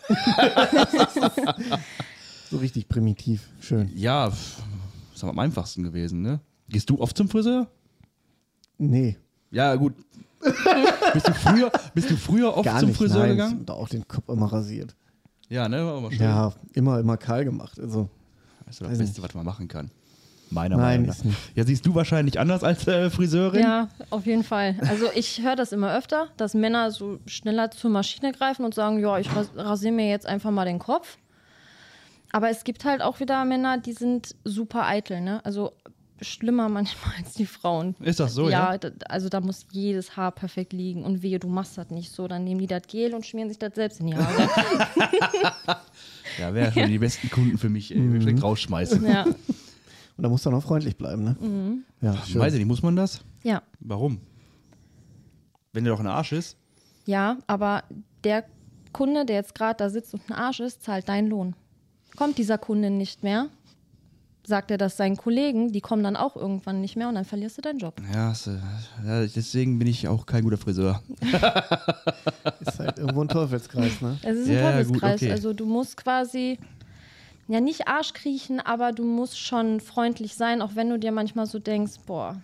So 2.50 2.58
richtig 2.58 2.88
primitiv. 2.88 3.48
Schön. 3.60 3.92
Ja, 3.96 4.28
ist 4.28 5.24
aber 5.24 5.31
am 5.31 5.40
einfachsten 5.40 5.84
gewesen, 5.84 6.22
ne? 6.22 6.40
Gehst 6.70 6.90
du 6.90 7.00
oft 7.00 7.16
zum 7.18 7.28
Friseur? 7.30 7.68
Nee, 8.78 9.18
Ja, 9.51 9.75
gut. 9.75 9.94
bist, 11.13 11.28
du 11.28 11.34
früher, 11.34 11.72
bist 11.94 12.10
du 12.10 12.16
früher 12.18 12.56
oft 12.56 12.66
gar 12.66 12.80
zum 12.80 12.90
nicht. 12.90 12.98
Friseur 12.98 13.19
Nein, 13.22 13.30
gegangen? 13.31 13.60
Und 13.60 13.72
auch 13.72 13.90
den 13.90 14.07
Kopf 14.07 14.30
immer 14.30 14.51
rasiert. 14.51 14.96
Ja, 15.50 15.68
ne? 15.68 15.86
War 15.86 15.98
immer 15.98 16.12
schön. 16.12 16.22
Ja, 16.22 16.54
immer, 16.74 17.00
immer 17.00 17.18
kahl 17.18 17.44
gemacht. 17.44 17.80
Also, 17.80 18.07
Das 18.66 18.75
ist 18.80 18.81
das 18.90 18.98
Beste, 18.98 19.22
was 19.24 19.34
man 19.34 19.46
machen 19.46 19.68
kann. 19.68 19.90
Meiner 20.51 20.78
Nein, 20.78 21.01
Meinung 21.01 21.06
nach. 21.07 21.16
ist 21.16 21.25
nicht. 21.25 21.38
Ja, 21.56 21.63
siehst 21.63 21.86
du 21.86 21.94
wahrscheinlich 21.94 22.40
anders 22.40 22.63
als 22.63 22.88
äh, 22.88 23.10
Friseurin? 23.10 23.62
ja, 23.62 23.88
auf 24.10 24.25
jeden 24.25 24.44
Fall. 24.44 24.75
Also 24.88 25.06
ich 25.13 25.42
höre 25.44 25.56
das 25.56 25.72
immer 25.72 25.95
öfter, 25.95 26.28
dass 26.38 26.54
Männer 26.56 26.90
so 26.90 27.19
schneller 27.28 27.69
zur 27.69 27.92
Maschine 27.92 28.31
greifen 28.31 28.66
und 28.66 28.74
sagen, 28.74 28.98
ja, 29.00 29.19
ich 29.19 29.28
ras- 29.36 29.52
rasiere 29.56 29.94
mir 29.94 30.10
jetzt 30.10 30.25
einfach 30.25 30.50
mal 30.52 30.66
den 30.66 30.80
Kopf. 30.80 31.18
Aber 32.31 32.50
es 32.50 32.63
gibt 32.63 32.86
halt 32.86 33.02
auch 33.02 33.19
wieder 33.19 33.44
Männer, 33.45 33.78
die 33.80 33.94
sind 33.94 34.36
super 34.44 34.86
eitel, 34.88 35.22
ne? 35.22 35.44
Also 35.45 35.72
schlimmer 36.21 36.69
manchmal 36.69 37.13
als 37.18 37.33
die 37.33 37.45
Frauen. 37.45 37.95
Ist 38.01 38.19
das 38.19 38.33
so, 38.33 38.50
ja? 38.50 38.71
ja, 38.74 38.77
da- 38.77 38.92
also 39.07 39.30
da 39.30 39.39
muss 39.42 39.66
jedes 39.71 40.16
Haar 40.18 40.31
perfekt 40.31 40.74
liegen 40.74 41.04
und 41.04 41.21
wehe, 41.21 41.39
du 41.39 41.48
machst 41.48 41.77
das 41.77 41.89
nicht 41.89 42.12
so, 42.12 42.27
dann 42.27 42.44
nehmen 42.44 42.60
die 42.60 42.68
das 42.68 42.83
Gel 42.88 43.13
und 43.13 43.25
schmieren 43.25 43.50
sich 43.50 43.60
das 43.60 43.75
selbst 43.75 44.00
in 44.00 44.07
die 44.07 44.16
Haare. 44.16 44.50
Ja, 46.38 46.54
wäre 46.54 46.71
schon 46.71 46.88
die 46.88 47.00
besten 47.00 47.30
Kunden 47.30 47.57
für 47.57 47.69
mich. 47.69 47.92
Ey. 47.92 48.00
Mhm. 48.00 48.19
Direkt 48.19 48.44
rausschmeißen. 48.44 49.06
ja. 49.06 49.24
und 49.25 49.36
da 50.18 50.30
musst 50.30 50.45
du 50.45 50.50
auch 50.50 50.54
noch 50.54 50.63
freundlich 50.63 50.95
bleiben, 50.95 51.24
ne? 51.24 51.36
Mhm. 51.39 51.83
Ja, 52.01 52.16
schön. 52.25 52.39
Weiß 52.39 52.54
ich 52.54 52.60
nicht, 52.60 52.68
muss 52.68 52.81
man 52.83 52.95
das? 52.95 53.21
ja, 53.44 53.62
Warum? 53.80 54.21
Wenn 55.74 55.83
der 55.83 55.94
doch 55.94 55.99
ein 55.99 56.07
Arsch 56.07 56.31
ist? 56.31 56.56
ja, 57.06 57.38
aber 57.47 57.83
der 58.23 58.45
Kunde, 58.94 59.26
der 59.26 59.38
jetzt 59.38 59.54
gerade 59.56 59.78
da 59.78 59.90
sitzt 59.90 60.14
und 60.14 60.21
ein 60.30 60.33
Arsch 60.33 60.59
ist, 60.59 60.83
zahlt 60.83 61.09
deinen 61.09 61.28
Lohn. 61.28 61.56
Kommt 62.16 62.38
dieser 62.38 62.57
Kunde 62.57 62.90
nicht 62.90 63.23
mehr, 63.23 63.49
sagt 64.46 64.72
er 64.72 64.78
das 64.78 64.98
seinen 64.98 65.18
Kollegen, 65.18 65.72
die 65.72 65.81
kommen 65.81 66.04
dann 66.04 66.16
auch 66.16 66.36
irgendwann 66.36 66.81
nicht 66.81 66.96
mehr 66.96 67.08
und 67.10 67.16
dann 67.16 67.26
verlierst 67.26 67.58
du 67.58 67.62
deinen 67.62 67.80
Job. 67.80 68.02
Ja, 68.14 68.34
deswegen 69.26 69.78
bin 69.80 69.88
ich 69.88 70.08
auch 70.08 70.26
kein 70.26 70.44
guter 70.44 70.58
Friseur. 70.58 71.02
Ist 72.62 72.80
halt 72.80 72.98
irgendwo 72.98 73.22
ein 73.22 73.28
Teufelskreis, 73.28 74.02
ne? 74.02 74.18
Es 74.24 74.38
ist 74.38 74.48
ein 74.48 74.54
Ja, 74.56 74.84
gut, 74.84 74.94
Teufelskreis. 74.94 75.22
okay. 75.22 75.31
Also 75.31 75.54
du 75.54 75.66
musst 75.66 75.98
quasi 75.98 76.58
ja 77.48 77.60
nicht 77.62 77.88
Arsch 77.88 78.14
kriechen, 78.14 78.60
aber 78.60 78.92
du 78.92 79.04
musst 79.04 79.40
schon 79.40 79.80
freundlich 79.80 80.36
sein, 80.36 80.62
auch 80.62 80.76
wenn 80.76 80.90
du 80.90 80.98
dir 81.00 81.12
manchmal 81.12 81.46
so 81.46 81.60
denkst, 81.60 81.94
boah, 82.06 82.42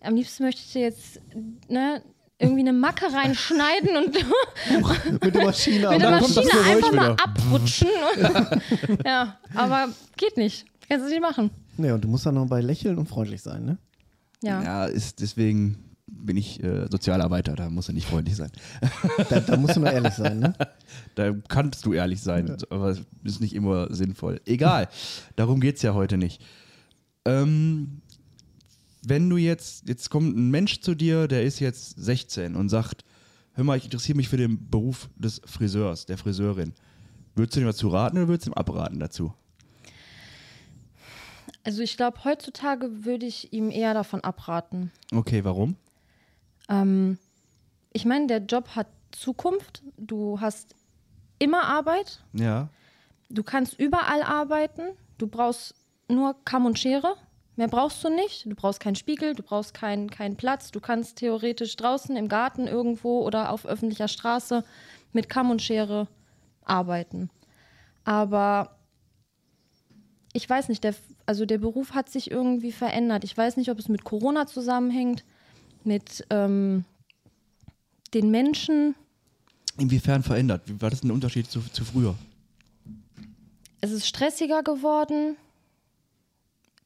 am 0.00 0.14
liebsten 0.14 0.44
möchte 0.44 0.60
ich 0.64 0.72
dir 0.72 0.82
jetzt 0.82 1.20
ne, 1.68 2.02
irgendwie 2.38 2.60
eine 2.60 2.72
Macke 2.72 3.06
reinschneiden 3.12 3.96
und 3.96 4.14
Mit 5.24 5.34
der 5.34 5.44
Maschine. 5.44 5.90
mit 5.90 6.00
der 6.00 6.08
aber- 6.08 6.18
kommt 6.18 6.36
das 6.36 6.44
Maschine 6.44 6.64
einfach 6.70 6.92
mal 6.92 7.12
wieder. 7.12 7.24
abrutschen. 7.24 7.88
ja, 9.04 9.38
aber 9.54 9.88
geht 10.16 10.36
nicht. 10.36 10.66
Kannst 10.88 11.06
du 11.06 11.10
nicht 11.10 11.22
machen. 11.22 11.50
Nee, 11.78 11.90
und 11.92 12.04
du 12.04 12.08
musst 12.08 12.26
dann 12.26 12.34
noch 12.36 12.46
bei 12.46 12.60
lächeln 12.60 12.96
und 12.98 13.08
freundlich 13.08 13.42
sein, 13.42 13.64
ne? 13.64 13.78
Ja. 14.42 14.62
Ja, 14.62 14.84
ist, 14.86 15.20
deswegen 15.20 15.82
bin 16.06 16.36
ich 16.36 16.62
äh, 16.62 16.86
Sozialarbeiter, 16.90 17.54
da 17.56 17.68
muss 17.68 17.88
er 17.88 17.94
nicht 17.94 18.06
freundlich 18.06 18.36
sein. 18.36 18.50
Da, 19.28 19.40
da 19.40 19.56
musst 19.56 19.76
du 19.76 19.80
nur 19.80 19.90
ehrlich 19.90 20.14
sein, 20.14 20.38
ne? 20.38 20.54
Da 21.16 21.32
kannst 21.48 21.84
du 21.84 21.92
ehrlich 21.94 22.22
sein, 22.22 22.56
aber 22.70 22.90
es 22.90 23.00
ist 23.24 23.40
nicht 23.40 23.54
immer 23.54 23.92
sinnvoll. 23.92 24.40
Egal, 24.46 24.88
darum 25.34 25.60
geht 25.60 25.76
es 25.76 25.82
ja 25.82 25.94
heute 25.94 26.16
nicht. 26.16 26.40
Ähm, 27.24 28.00
wenn 29.08 29.30
du 29.30 29.36
jetzt, 29.36 29.88
jetzt 29.88 30.10
kommt 30.10 30.36
ein 30.36 30.50
Mensch 30.50 30.80
zu 30.80 30.96
dir, 30.96 31.28
der 31.28 31.44
ist 31.44 31.60
jetzt 31.60 31.94
16 31.96 32.56
und 32.56 32.68
sagt, 32.68 33.04
hör 33.52 33.62
mal, 33.62 33.76
ich 33.76 33.84
interessiere 33.84 34.16
mich 34.16 34.28
für 34.28 34.36
den 34.36 34.68
Beruf 34.68 35.08
des 35.14 35.40
Friseurs, 35.44 36.06
der 36.06 36.18
Friseurin. 36.18 36.74
Würdest 37.36 37.54
du 37.54 37.60
dem 37.60 37.66
dazu 37.66 37.88
raten 37.88 38.18
oder 38.18 38.26
würdest 38.26 38.46
du 38.46 38.50
ihm 38.50 38.54
abraten 38.54 38.98
dazu? 38.98 39.32
Also 41.62 41.82
ich 41.82 41.96
glaube, 41.96 42.24
heutzutage 42.24 43.04
würde 43.04 43.26
ich 43.26 43.52
ihm 43.52 43.70
eher 43.70 43.94
davon 43.94 44.22
abraten. 44.22 44.90
Okay, 45.12 45.44
warum? 45.44 45.76
Ähm, 46.68 47.18
ich 47.92 48.06
meine, 48.06 48.26
der 48.26 48.38
Job 48.38 48.70
hat 48.74 48.88
Zukunft. 49.12 49.84
Du 49.96 50.40
hast 50.40 50.74
immer 51.38 51.62
Arbeit. 51.62 52.24
Ja. 52.32 52.70
Du 53.28 53.44
kannst 53.44 53.78
überall 53.78 54.22
arbeiten. 54.22 54.82
Du 55.18 55.28
brauchst 55.28 55.76
nur 56.08 56.36
Kamm 56.44 56.66
und 56.66 56.78
Schere. 56.78 57.16
Mehr 57.56 57.68
brauchst 57.68 58.04
du 58.04 58.10
nicht. 58.10 58.44
Du 58.44 58.54
brauchst 58.54 58.80
keinen 58.80 58.96
Spiegel, 58.96 59.34
du 59.34 59.42
brauchst 59.42 59.72
keinen 59.72 60.10
keinen 60.10 60.36
Platz. 60.36 60.70
Du 60.70 60.80
kannst 60.80 61.16
theoretisch 61.16 61.74
draußen 61.76 62.14
im 62.16 62.28
Garten 62.28 62.66
irgendwo 62.66 63.24
oder 63.24 63.50
auf 63.50 63.66
öffentlicher 63.66 64.08
Straße 64.08 64.62
mit 65.12 65.28
Kamm 65.30 65.50
und 65.50 65.62
Schere 65.62 66.06
arbeiten. 66.64 67.30
Aber 68.04 68.76
ich 70.34 70.48
weiß 70.48 70.68
nicht, 70.68 70.84
der, 70.84 70.94
also 71.24 71.46
der 71.46 71.58
Beruf 71.58 71.92
hat 71.92 72.10
sich 72.10 72.30
irgendwie 72.30 72.72
verändert. 72.72 73.24
Ich 73.24 73.36
weiß 73.36 73.56
nicht, 73.56 73.70
ob 73.70 73.78
es 73.78 73.88
mit 73.88 74.04
Corona 74.04 74.46
zusammenhängt, 74.46 75.24
mit 75.82 76.26
ähm, 76.28 76.84
den 78.12 78.30
Menschen. 78.30 78.94
Inwiefern 79.78 80.22
verändert? 80.22 80.62
Wie 80.66 80.80
war 80.80 80.90
das 80.90 81.02
ein 81.02 81.10
Unterschied 81.10 81.50
zu, 81.50 81.60
zu 81.60 81.84
früher? 81.86 82.14
Es 83.80 83.92
ist 83.92 84.06
stressiger 84.06 84.62
geworden. 84.62 85.36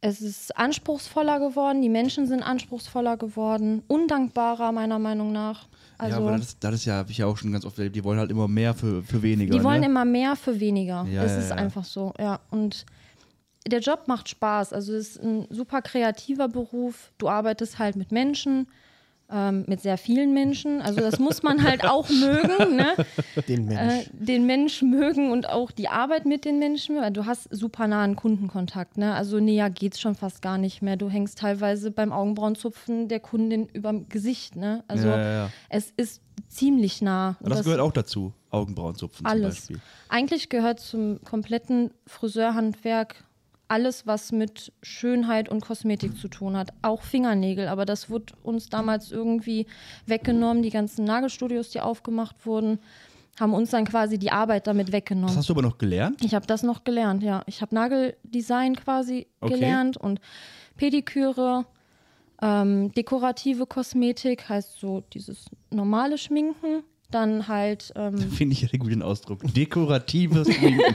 Es 0.02 0.22
ist 0.22 0.56
anspruchsvoller 0.56 1.40
geworden. 1.40 1.82
Die 1.82 1.90
Menschen 1.90 2.26
sind 2.26 2.42
anspruchsvoller 2.42 3.16
geworden. 3.18 3.82
Undankbarer, 3.86 4.72
meiner 4.72 4.98
Meinung 4.98 5.32
nach. 5.32 5.68
Also, 5.98 6.20
ja, 6.20 6.26
aber 6.26 6.38
das, 6.38 6.58
das 6.58 6.74
ist 6.74 6.84
ja, 6.86 6.94
habe 6.94 7.10
ich 7.10 7.18
ja 7.18 7.26
auch 7.26 7.36
schon 7.36 7.52
ganz 7.52 7.66
oft 7.66 7.76
erlebt, 7.76 7.96
die 7.96 8.04
wollen 8.04 8.18
halt 8.18 8.30
immer 8.30 8.48
mehr 8.48 8.72
für, 8.72 9.02
für 9.02 9.22
weniger. 9.22 9.56
die 9.56 9.62
wollen 9.62 9.80
ne? 9.80 9.86
immer 9.86 10.06
mehr 10.06 10.36
für 10.36 10.58
weniger. 10.58 11.04
Ja, 11.10 11.24
es 11.24 11.32
ja, 11.32 11.38
ist 11.38 11.50
ja. 11.50 11.56
einfach 11.56 11.84
so, 11.84 12.14
ja. 12.18 12.40
Und 12.50 12.86
der 13.66 13.80
Job 13.80 14.04
macht 14.06 14.30
Spaß. 14.30 14.72
Also 14.72 14.94
es 14.94 15.16
ist 15.16 15.22
ein 15.22 15.46
super 15.50 15.82
kreativer 15.82 16.48
Beruf. 16.48 17.12
Du 17.18 17.28
arbeitest 17.28 17.78
halt 17.78 17.96
mit 17.96 18.12
Menschen, 18.12 18.68
ähm, 19.32 19.64
mit 19.66 19.80
sehr 19.80 19.98
vielen 19.98 20.34
Menschen. 20.34 20.80
Also 20.82 21.00
das 21.00 21.18
muss 21.18 21.42
man 21.42 21.62
halt 21.62 21.84
auch 21.84 22.08
mögen, 22.08 22.76
ne? 22.76 22.94
Den 23.48 23.70
äh, 23.70 23.74
Mensch. 23.74 24.10
den 24.12 24.46
Mensch 24.46 24.82
mögen 24.82 25.30
und 25.30 25.48
auch 25.48 25.70
die 25.70 25.88
Arbeit 25.88 26.26
mit 26.26 26.44
den 26.44 26.58
Menschen. 26.58 26.96
Weil 27.00 27.10
du 27.12 27.26
hast 27.26 27.48
super 27.50 27.86
nahen 27.86 28.16
Kundenkontakt, 28.16 28.98
ne? 28.98 29.14
Also 29.14 29.38
näher 29.40 29.70
geht's 29.70 30.00
schon 30.00 30.14
fast 30.14 30.42
gar 30.42 30.58
nicht 30.58 30.82
mehr. 30.82 30.96
Du 30.96 31.08
hängst 31.08 31.38
teilweise 31.38 31.90
beim 31.90 32.12
Augenbrauenzupfen 32.12 33.08
der 33.08 33.20
Kundin 33.20 33.66
überm 33.66 34.08
Gesicht, 34.08 34.56
ne? 34.56 34.84
Also 34.88 35.08
Ja, 35.08 35.16
ja, 35.18 35.32
ja. 35.32 35.50
es 35.68 35.92
ist 35.96 36.22
ziemlich 36.48 37.02
nah. 37.02 37.36
Und 37.40 37.50
das, 37.50 37.64
gehört 37.64 37.80
auch 37.80 37.92
dazu, 37.92 38.32
Augenbrauenzupfen 38.50 39.24
alles. 39.26 39.66
zum 39.66 39.76
Beispiel. 39.76 39.80
Eigentlich 40.08 40.48
gehört 40.48 40.80
zum 40.80 41.22
kompletten 41.22 41.92
Friseurhandwerk 42.06 43.24
alles, 43.70 44.06
was 44.06 44.32
mit 44.32 44.72
Schönheit 44.82 45.48
und 45.48 45.60
Kosmetik 45.60 46.16
zu 46.16 46.28
tun 46.28 46.56
hat. 46.56 46.70
Auch 46.82 47.02
Fingernägel, 47.02 47.68
aber 47.68 47.84
das 47.84 48.10
wurde 48.10 48.32
uns 48.42 48.68
damals 48.68 49.12
irgendwie 49.12 49.66
weggenommen. 50.06 50.62
Die 50.62 50.70
ganzen 50.70 51.04
Nagelstudios, 51.04 51.70
die 51.70 51.80
aufgemacht 51.80 52.44
wurden, 52.46 52.80
haben 53.38 53.54
uns 53.54 53.70
dann 53.70 53.84
quasi 53.84 54.18
die 54.18 54.32
Arbeit 54.32 54.66
damit 54.66 54.88
Das 54.88 54.92
weggenommen. 54.94 55.36
hast 55.36 55.48
du 55.48 55.52
aber 55.54 55.62
noch 55.62 55.78
gelernt? 55.78 56.22
Ich 56.24 56.34
habe 56.34 56.46
das 56.46 56.62
noch 56.62 56.82
gelernt, 56.84 57.22
ja. 57.22 57.42
Ich 57.46 57.62
habe 57.62 57.74
Nageldesign 57.74 58.74
quasi 58.76 59.26
Okay. 59.40 59.54
gelernt 59.54 59.96
und 59.96 60.20
Pediküre, 60.76 61.64
ähm, 62.42 62.92
dekorative 62.92 63.66
Kosmetik, 63.66 64.48
heißt 64.48 64.78
so 64.80 65.02
dieses 65.12 65.44
normale 65.70 66.18
Schminken. 66.18 66.82
Dann 67.10 67.48
halt 67.48 67.92
ähm, 67.96 68.18
Finde 68.30 68.52
ich 68.54 68.62
ja 68.62 68.68
den 68.68 68.80
guten 68.80 69.02
Ausdruck. 69.02 69.40
Dekoratives 69.54 70.52
Schminken. 70.54 70.94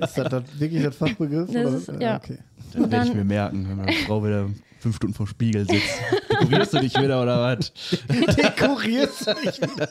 Ist 0.00 0.18
das, 0.18 0.28
das 0.28 0.42
wirklich 0.58 0.82
das 0.82 0.96
Fachbegriff? 0.96 1.50
Das 1.50 1.66
oder? 1.66 1.76
ist- 1.96 2.02
ja. 2.02 2.16
Okay. 2.16 2.38
Das 2.72 2.82
Und 2.82 2.90
werde 2.92 3.04
ich 3.06 3.10
dann- 3.10 3.18
mir 3.18 3.24
merken, 3.24 3.68
wenn 3.68 3.76
meine 3.78 3.92
Frau 4.06 4.24
wieder 4.24 4.48
fünf 4.78 4.96
Stunden 4.96 5.14
vor 5.14 5.26
Spiegel 5.26 5.66
sitzt. 5.66 6.00
Dekorierst 6.30 6.74
du 6.74 6.78
dich 6.80 6.94
wieder 6.98 7.22
oder 7.22 7.38
was? 7.42 7.72
Dekorierst 8.08 9.26
du 9.26 9.32
nicht 9.44 9.60
wieder. 9.62 9.88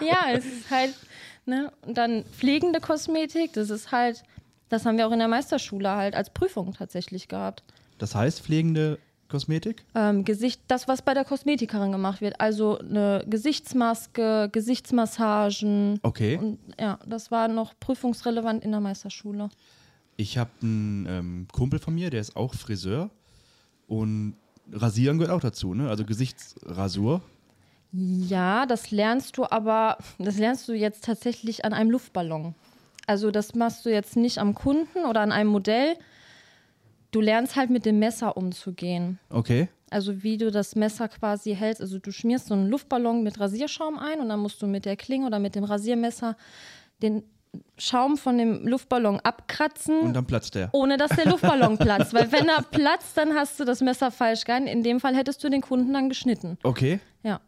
Ja, 0.00 0.26
es 0.34 0.44
ist 0.44 0.70
halt, 0.70 0.94
ne, 1.46 1.72
und 1.86 1.96
dann 1.96 2.24
pflegende 2.24 2.80
Kosmetik, 2.80 3.52
das 3.54 3.70
ist 3.70 3.90
halt, 3.90 4.22
das 4.68 4.84
haben 4.84 4.98
wir 4.98 5.08
auch 5.08 5.12
in 5.12 5.18
der 5.18 5.28
Meisterschule 5.28 5.90
halt 5.90 6.14
als 6.14 6.30
Prüfung 6.30 6.74
tatsächlich 6.74 7.26
gehabt. 7.28 7.62
Das 7.98 8.14
heißt 8.14 8.42
pflegende 8.42 8.98
Kosmetik? 9.30 9.84
Ähm, 9.94 10.24
Gesicht, 10.24 10.60
das, 10.68 10.88
was 10.88 11.02
bei 11.02 11.14
der 11.14 11.24
Kosmetikerin 11.24 11.92
gemacht 11.92 12.20
wird, 12.20 12.40
also 12.40 12.78
eine 12.78 13.24
Gesichtsmaske, 13.26 14.50
Gesichtsmassagen. 14.52 15.98
Okay. 16.02 16.36
Und 16.36 16.58
ja, 16.78 16.98
das 17.06 17.30
war 17.30 17.48
noch 17.48 17.72
prüfungsrelevant 17.80 18.62
in 18.64 18.72
der 18.72 18.80
Meisterschule. 18.80 19.48
Ich 20.16 20.36
habe 20.36 20.50
einen 20.62 21.06
ähm, 21.08 21.48
Kumpel 21.52 21.78
von 21.78 21.94
mir, 21.94 22.10
der 22.10 22.20
ist 22.20 22.36
auch 22.36 22.54
Friseur. 22.54 23.10
Und 23.88 24.34
Rasieren 24.72 25.18
gehört 25.18 25.34
auch 25.34 25.40
dazu, 25.40 25.74
ne? 25.74 25.88
Also 25.88 26.04
Gesichtsrasur. 26.04 27.22
Ja, 27.92 28.66
das 28.66 28.90
lernst 28.90 29.36
du 29.36 29.44
aber, 29.50 29.98
das 30.18 30.38
lernst 30.38 30.68
du 30.68 30.72
jetzt 30.72 31.04
tatsächlich 31.04 31.64
an 31.64 31.72
einem 31.72 31.90
Luftballon. 31.90 32.54
Also 33.06 33.32
das 33.32 33.54
machst 33.54 33.84
du 33.84 33.90
jetzt 33.90 34.16
nicht 34.16 34.38
am 34.38 34.54
Kunden 34.54 35.04
oder 35.08 35.20
an 35.20 35.32
einem 35.32 35.50
Modell. 35.50 35.96
Du 37.10 37.20
lernst 37.20 37.56
halt 37.56 37.70
mit 37.70 37.84
dem 37.86 37.98
Messer 37.98 38.36
umzugehen. 38.36 39.18
Okay. 39.30 39.68
Also 39.90 40.22
wie 40.22 40.36
du 40.36 40.50
das 40.50 40.76
Messer 40.76 41.08
quasi 41.08 41.54
hältst. 41.54 41.80
Also 41.80 41.98
du 41.98 42.12
schmierst 42.12 42.46
so 42.46 42.54
einen 42.54 42.68
Luftballon 42.68 43.22
mit 43.24 43.40
Rasierschaum 43.40 43.98
ein 43.98 44.20
und 44.20 44.28
dann 44.28 44.38
musst 44.40 44.62
du 44.62 44.66
mit 44.66 44.84
der 44.84 44.96
Klinge 44.96 45.26
oder 45.26 45.38
mit 45.40 45.54
dem 45.56 45.64
Rasiermesser 45.64 46.36
den 47.02 47.24
Schaum 47.78 48.16
von 48.16 48.38
dem 48.38 48.68
Luftballon 48.68 49.18
abkratzen. 49.18 49.98
Und 49.98 50.14
dann 50.14 50.24
platzt 50.26 50.54
der. 50.54 50.68
ohne 50.72 50.96
dass 50.96 51.10
der 51.10 51.26
Luftballon 51.26 51.78
platzt. 51.78 52.14
Weil 52.14 52.30
wenn 52.30 52.48
er 52.48 52.62
platzt, 52.62 53.16
dann 53.16 53.34
hast 53.34 53.58
du 53.58 53.64
das 53.64 53.80
Messer 53.80 54.12
falsch 54.12 54.44
gehalten. 54.44 54.68
In 54.68 54.84
dem 54.84 55.00
Fall 55.00 55.16
hättest 55.16 55.42
du 55.42 55.48
den 55.48 55.60
Kunden 55.60 55.92
dann 55.92 56.08
geschnitten. 56.08 56.58
Okay. 56.62 57.00
Ja. 57.24 57.40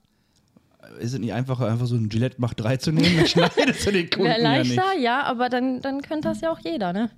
Ist 0.99 1.13
es 1.13 1.21
nicht 1.21 1.33
einfacher, 1.33 1.69
einfach 1.69 1.87
so 1.87 1.95
ein 1.95 2.09
Gillette 2.09 2.37
Mach 2.39 2.55
3 2.55 2.79
zu 2.79 2.91
nehmen? 2.91 3.17
Dann 3.17 3.27
schneidest 3.29 3.87
du 3.87 3.93
den 3.93 4.11
Kunden 4.11 4.29
Wäre 4.29 4.43
ja 4.43 4.59
nicht. 4.59 4.75
leichter, 4.75 4.99
ja, 4.99 5.23
aber 5.23 5.49
dann, 5.49 5.81
dann 5.81 6.03
könnte 6.03 6.29
das 6.29 6.41
ja 6.41 6.51
auch 6.51 6.59
jeder, 6.59 6.93
ne? 6.93 7.09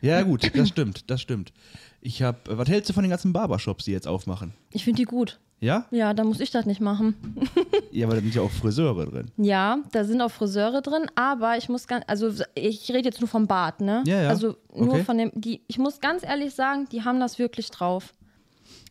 Ja, 0.00 0.22
gut, 0.22 0.50
das 0.56 0.68
stimmt, 0.70 1.10
das 1.10 1.20
stimmt. 1.20 1.52
Ich 2.00 2.22
habe, 2.22 2.38
was 2.48 2.68
hältst 2.68 2.88
du 2.88 2.94
von 2.94 3.02
den 3.02 3.10
ganzen 3.10 3.32
Barbershops, 3.32 3.84
die 3.84 3.92
jetzt 3.92 4.08
aufmachen? 4.08 4.54
Ich 4.70 4.84
finde 4.84 4.98
die 4.98 5.04
gut. 5.04 5.38
Ja? 5.60 5.84
Ja, 5.90 6.14
da 6.14 6.24
muss 6.24 6.40
ich 6.40 6.50
das 6.50 6.64
nicht 6.66 6.80
machen. 6.80 7.14
Ja, 7.92 8.06
aber 8.06 8.14
da 8.14 8.20
sind 8.22 8.36
ja 8.36 8.42
auch 8.42 8.50
Friseure 8.52 9.04
drin. 9.04 9.32
Ja, 9.36 9.78
da 9.90 10.04
sind 10.04 10.22
auch 10.22 10.30
Friseure 10.30 10.80
drin, 10.80 11.06
aber 11.16 11.56
ich 11.56 11.68
muss 11.68 11.88
ganz, 11.88 12.04
also 12.06 12.30
ich 12.54 12.88
rede 12.92 13.08
jetzt 13.08 13.20
nur 13.20 13.26
vom 13.26 13.48
Bart, 13.48 13.80
ne? 13.80 14.04
Ja, 14.06 14.22
ja. 14.22 14.28
Also 14.28 14.54
nur 14.72 14.90
Okay. 14.94 15.02
von 15.02 15.18
dem, 15.18 15.32
die, 15.34 15.60
ich 15.66 15.76
muss 15.76 15.98
ganz 15.98 16.22
ehrlich 16.22 16.54
sagen, 16.54 16.86
die 16.92 17.02
haben 17.02 17.18
das 17.18 17.40
wirklich 17.40 17.68
drauf. 17.72 18.14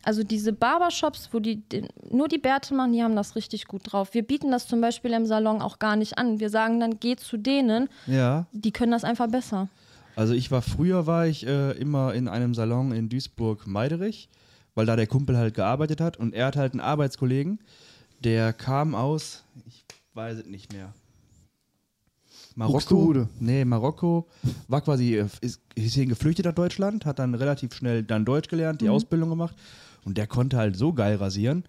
Also 0.04 0.24
diese 0.24 0.52
Barbershops, 0.52 1.30
wo 1.32 1.40
die 1.40 1.62
den, 1.70 1.88
nur 2.12 2.28
die 2.28 2.40
Bärte 2.40 2.74
machen, 2.74 2.92
die 2.92 3.02
haben 3.02 3.16
das 3.16 3.38
richtig 3.38 3.68
gut 3.68 3.84
drauf. 3.86 4.14
Wir 4.14 4.22
bieten 4.24 4.52
das 4.52 4.68
zum 4.68 4.82
Beispiel 4.82 5.14
im 5.14 5.26
Salon 5.26 5.62
auch 5.62 5.80
gar 5.80 5.96
nicht 5.96 6.18
an. 6.18 6.42
Wir 6.42 6.50
sagen 6.50 6.82
dann, 6.82 7.00
geh 7.00 7.16
zu 7.16 7.38
denen, 7.38 7.88
Ja. 8.06 8.48
die 8.52 8.72
können 8.72 8.92
das 8.92 9.06
einfach 9.06 9.30
besser. 9.30 9.70
Also 10.20 10.34
ich 10.34 10.52
war 10.52 10.62
früher 10.62 11.08
war 11.08 11.28
ich 11.28 11.48
äh, 11.48 11.72
immer 11.80 12.14
in 12.14 12.28
einem 12.28 12.54
Salon 12.54 12.92
in 12.92 13.08
Duisburg 13.08 13.66
Meiderich, 13.68 14.28
weil 14.76 14.86
da 14.86 14.98
der 14.98 15.08
Kumpel 15.08 15.38
halt 15.38 15.54
gearbeitet 15.54 16.02
hat 16.02 16.18
und 16.18 16.34
er 16.34 16.48
hat 16.48 16.58
halt 16.58 16.74
einen 16.74 16.82
Arbeitskollegen, 16.82 17.60
der 18.22 18.52
kam 18.52 18.96
aus, 18.96 19.46
ich 19.66 19.86
weiß 20.16 20.40
es 20.40 20.46
nicht 20.46 20.74
mehr. 20.74 20.94
Marokko? 22.56 23.28
Nee, 23.40 23.64
Marokko 23.64 24.28
war 24.68 24.82
quasi 24.82 25.20
äh, 25.20 25.28
ist, 25.40 25.62
ist 25.76 25.94
hier 25.94 26.06
geflüchtet 26.06 26.48
nach 26.48 26.54
Deutschland, 26.54 27.06
hat 27.06 27.20
dann 27.20 27.34
relativ 27.34 27.74
schnell 27.74 28.04
dann 28.04 28.26
Deutsch 28.26 28.50
gelernt, 28.50 28.82
die 28.82 28.90
Ausbildung 28.90 29.30
gemacht 29.30 29.56
und 30.04 30.18
der 30.18 30.28
konnte 30.28 30.58
halt 30.58 30.76
so 30.76 30.92
geil 30.92 31.16
rasieren. 31.16 31.64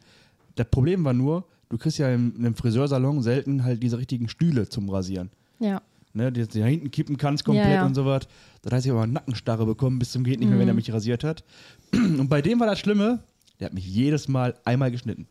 Das 0.57 0.67
Problem 0.69 1.05
war 1.05 1.13
nur, 1.13 1.45
du 1.69 1.79
kriegst 1.79 1.99
ja 1.99 2.13
in 2.13 2.35
einem 2.37 2.57
Friseursalon 2.57 3.23
selten 3.23 3.63
halt 3.63 3.81
diese 3.81 3.99
richtigen 3.99 4.29
Stühle 4.29 4.69
zum 4.69 4.91
Rasieren 4.91 5.31
Ja. 5.61 5.83
Ne, 6.13 6.31
die 6.33 6.41
nach 6.61 6.67
hinten 6.67 6.91
kippen 6.91 7.17
kannst 7.17 7.45
komplett 7.45 7.67
Ja, 7.67 7.75
ja. 7.75 7.87
und 7.87 7.95
so 7.95 8.05
was. 8.07 8.27
Das 8.63 8.73
heißt, 8.73 8.87
ich 8.87 8.93
habe 8.93 9.03
eine 9.03 9.13
Nackenstarre 9.13 9.65
bekommen 9.67 9.99
bis 9.99 10.13
zum 10.13 10.25
geht 10.25 10.39
nicht 10.41 10.49
mehr, 10.49 10.57
Mhm. 10.57 10.61
wenn 10.63 10.69
er 10.69 10.75
mich 10.75 10.93
rasiert 10.93 11.25
hat. 11.25 11.45
Und 11.93 12.29
bei 12.29 12.43
dem 12.43 12.61
war 12.61 12.67
das 12.67 12.79
Schlimme, 12.79 13.21
der 13.59 13.67
hat 13.67 13.75
mich 13.75 13.87
jedes 13.87 14.29
Mal 14.29 14.55
einmal 14.65 14.91
geschnitten. 14.91 15.27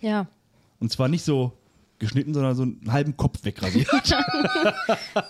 Ja. 0.00 0.26
Und 0.80 0.92
zwar 0.92 1.08
nicht 1.08 1.24
so 1.24 1.52
geschnitten, 1.98 2.34
sondern 2.34 2.54
so 2.54 2.62
einen 2.64 2.80
halben 2.92 3.16
Kopf 3.16 3.44
wegrasiert. 3.44 3.88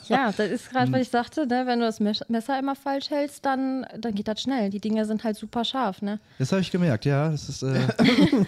Ja, 0.08 0.32
das 0.36 0.50
ist 0.50 0.70
gerade, 0.70 0.88
Mhm. 0.88 0.94
was 0.94 1.02
ich 1.02 1.08
sagte, 1.08 1.46
ne? 1.46 1.62
wenn 1.66 1.78
du 1.80 1.84
das 1.86 2.00
Mes- 2.00 2.24
Messer 2.28 2.58
immer 2.58 2.74
falsch 2.74 3.10
hältst, 3.10 3.44
dann, 3.44 3.86
dann 3.98 4.14
geht 4.14 4.28
das 4.28 4.40
schnell. 4.42 4.70
Die 4.70 4.80
Dinger 4.80 5.04
sind 5.04 5.22
halt 5.24 5.36
super 5.36 5.64
scharf, 5.64 6.02
ne? 6.02 6.18
das 6.38 6.50
habe 6.52 6.60
ich 6.60 6.70
gemerkt, 6.70 7.04
ja. 7.04 7.30
Das 7.30 7.48
ist. 7.48 7.62
Äh, 7.62 7.80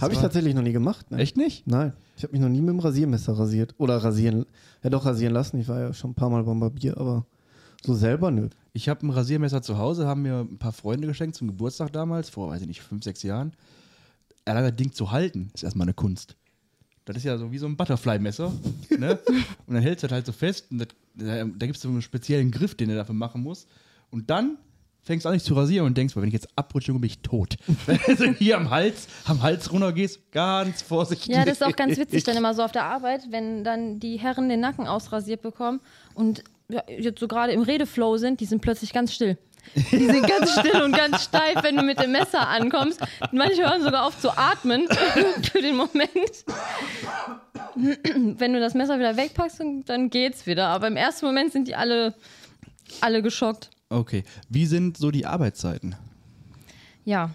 Habe 0.00 0.14
ich 0.14 0.20
tatsächlich 0.20 0.54
noch 0.54 0.62
nie 0.62 0.72
gemacht. 0.72 1.10
Ne? 1.10 1.18
Echt 1.18 1.36
nicht? 1.36 1.66
Nein. 1.66 1.92
Ich 2.16 2.22
habe 2.22 2.32
mich 2.32 2.40
noch 2.40 2.48
nie 2.48 2.60
mit 2.60 2.70
dem 2.70 2.80
Rasiermesser 2.80 3.38
rasiert. 3.38 3.74
Oder 3.78 3.98
rasieren. 3.98 4.46
Ja, 4.82 4.90
doch 4.90 5.04
rasieren 5.04 5.34
lassen. 5.34 5.58
Ich 5.58 5.68
war 5.68 5.80
ja 5.80 5.92
schon 5.92 6.10
ein 6.10 6.14
paar 6.14 6.30
Mal 6.30 6.44
beim 6.44 6.60
Barbier, 6.60 6.96
aber 6.98 7.26
so 7.84 7.94
selber 7.94 8.30
nö. 8.30 8.48
Ich 8.72 8.88
habe 8.88 9.06
ein 9.06 9.10
Rasiermesser 9.10 9.62
zu 9.62 9.78
Hause, 9.78 10.06
haben 10.06 10.22
mir 10.22 10.40
ein 10.40 10.58
paar 10.58 10.72
Freunde 10.72 11.06
geschenkt 11.06 11.36
zum 11.36 11.48
Geburtstag 11.48 11.92
damals, 11.92 12.28
vor, 12.28 12.50
weiß 12.50 12.62
ich 12.62 12.68
nicht, 12.68 12.82
fünf, 12.82 13.04
sechs 13.04 13.22
Jahren. 13.22 13.52
Allein 14.44 14.64
das 14.64 14.76
Ding 14.76 14.92
zu 14.92 15.10
halten, 15.10 15.50
ist 15.54 15.64
erstmal 15.64 15.86
eine 15.86 15.94
Kunst. 15.94 16.36
Das 17.04 17.16
ist 17.16 17.24
ja 17.24 17.38
so 17.38 17.52
wie 17.52 17.58
so 17.58 17.66
ein 17.66 17.76
Butterfly-Messer. 17.76 18.52
ne? 18.98 19.18
Und 19.66 19.74
dann 19.74 19.82
hältst 19.82 20.02
du 20.02 20.08
das 20.08 20.14
halt 20.14 20.26
so 20.26 20.32
fest 20.32 20.66
und 20.70 20.78
das, 20.78 20.88
da, 21.14 21.44
da 21.44 21.66
gibt 21.66 21.76
es 21.76 21.82
so 21.82 21.88
einen 21.88 22.02
speziellen 22.02 22.50
Griff, 22.50 22.74
den 22.74 22.88
du 22.88 22.96
dafür 22.96 23.14
machen 23.14 23.42
musst. 23.42 23.68
Und 24.10 24.28
dann 24.28 24.58
fängst 25.06 25.24
du 25.24 25.28
an, 25.28 25.34
dich 25.34 25.44
zu 25.44 25.54
rasieren 25.54 25.86
und 25.86 25.96
denkst, 25.96 26.16
wenn 26.16 26.26
ich 26.26 26.32
jetzt 26.32 26.48
abrutsche, 26.56 26.92
bin 26.92 27.04
ich 27.04 27.20
tot. 27.20 27.56
Wenn 27.86 27.98
du 28.06 28.16
so 28.16 28.24
hier 28.24 28.56
am 28.56 28.70
Hals, 28.70 29.06
am 29.24 29.42
Hals 29.42 29.72
runtergehst, 29.72 30.32
ganz 30.32 30.82
vorsichtig. 30.82 31.34
Ja, 31.34 31.44
das 31.44 31.60
ist 31.60 31.64
auch 31.64 31.76
ganz 31.76 31.96
witzig 31.96 32.24
dann 32.24 32.36
immer 32.36 32.52
so 32.54 32.62
auf 32.62 32.72
der 32.72 32.84
Arbeit, 32.84 33.22
wenn 33.30 33.62
dann 33.62 34.00
die 34.00 34.16
Herren 34.16 34.48
den 34.48 34.60
Nacken 34.60 34.86
ausrasiert 34.86 35.42
bekommen 35.42 35.80
und 36.14 36.42
ja, 36.68 36.82
jetzt 36.88 37.20
so 37.20 37.28
gerade 37.28 37.52
im 37.52 37.62
Redeflow 37.62 38.16
sind, 38.16 38.40
die 38.40 38.44
sind 38.44 38.60
plötzlich 38.60 38.92
ganz 38.92 39.12
still. 39.12 39.38
Die 39.74 40.06
sind 40.06 40.26
ganz 40.26 40.52
still 40.58 40.82
und 40.82 40.96
ganz 40.96 41.24
steif, 41.24 41.62
wenn 41.62 41.76
du 41.76 41.82
mit 41.82 42.00
dem 42.00 42.12
Messer 42.12 42.48
ankommst. 42.48 43.00
Manche 43.32 43.62
hören 43.62 43.82
sogar 43.82 44.06
auf 44.06 44.18
zu 44.20 44.30
atmen 44.36 44.86
für 45.52 45.60
den 45.60 45.76
Moment. 45.76 46.10
Wenn 47.74 48.52
du 48.52 48.60
das 48.60 48.74
Messer 48.74 48.98
wieder 48.98 49.16
wegpackst, 49.16 49.60
dann 49.86 50.10
geht's 50.10 50.46
wieder. 50.46 50.68
Aber 50.68 50.86
im 50.86 50.96
ersten 50.96 51.26
Moment 51.26 51.52
sind 51.52 51.68
die 51.68 51.74
alle, 51.74 52.14
alle 53.00 53.22
geschockt. 53.22 53.70
Okay. 53.88 54.24
Wie 54.48 54.66
sind 54.66 54.96
so 54.96 55.10
die 55.10 55.26
Arbeitszeiten? 55.26 55.94
Ja, 57.04 57.30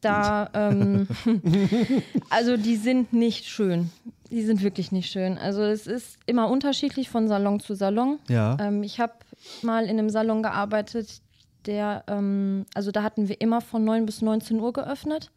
da, 0.00 0.50
ähm, 0.52 1.08
also 2.30 2.56
die 2.56 2.76
sind 2.76 3.12
nicht 3.12 3.46
schön. 3.46 3.90
Die 4.30 4.42
sind 4.42 4.62
wirklich 4.62 4.92
nicht 4.92 5.10
schön. 5.10 5.38
Also 5.38 5.62
es 5.62 5.86
ist 5.86 6.18
immer 6.26 6.48
unterschiedlich 6.48 7.08
von 7.08 7.28
Salon 7.28 7.60
zu 7.60 7.74
Salon. 7.74 8.18
Ja. 8.28 8.56
Ähm, 8.60 8.82
ich 8.82 9.00
habe 9.00 9.14
mal 9.62 9.84
in 9.84 9.98
einem 9.98 10.10
Salon 10.10 10.42
gearbeitet, 10.42 11.22
der, 11.66 12.04
ähm, 12.06 12.66
also 12.74 12.90
da 12.90 13.02
hatten 13.02 13.28
wir 13.28 13.40
immer 13.40 13.60
von 13.60 13.84
9 13.84 14.06
bis 14.06 14.22
19 14.22 14.60
Uhr 14.60 14.72
geöffnet 14.72 15.30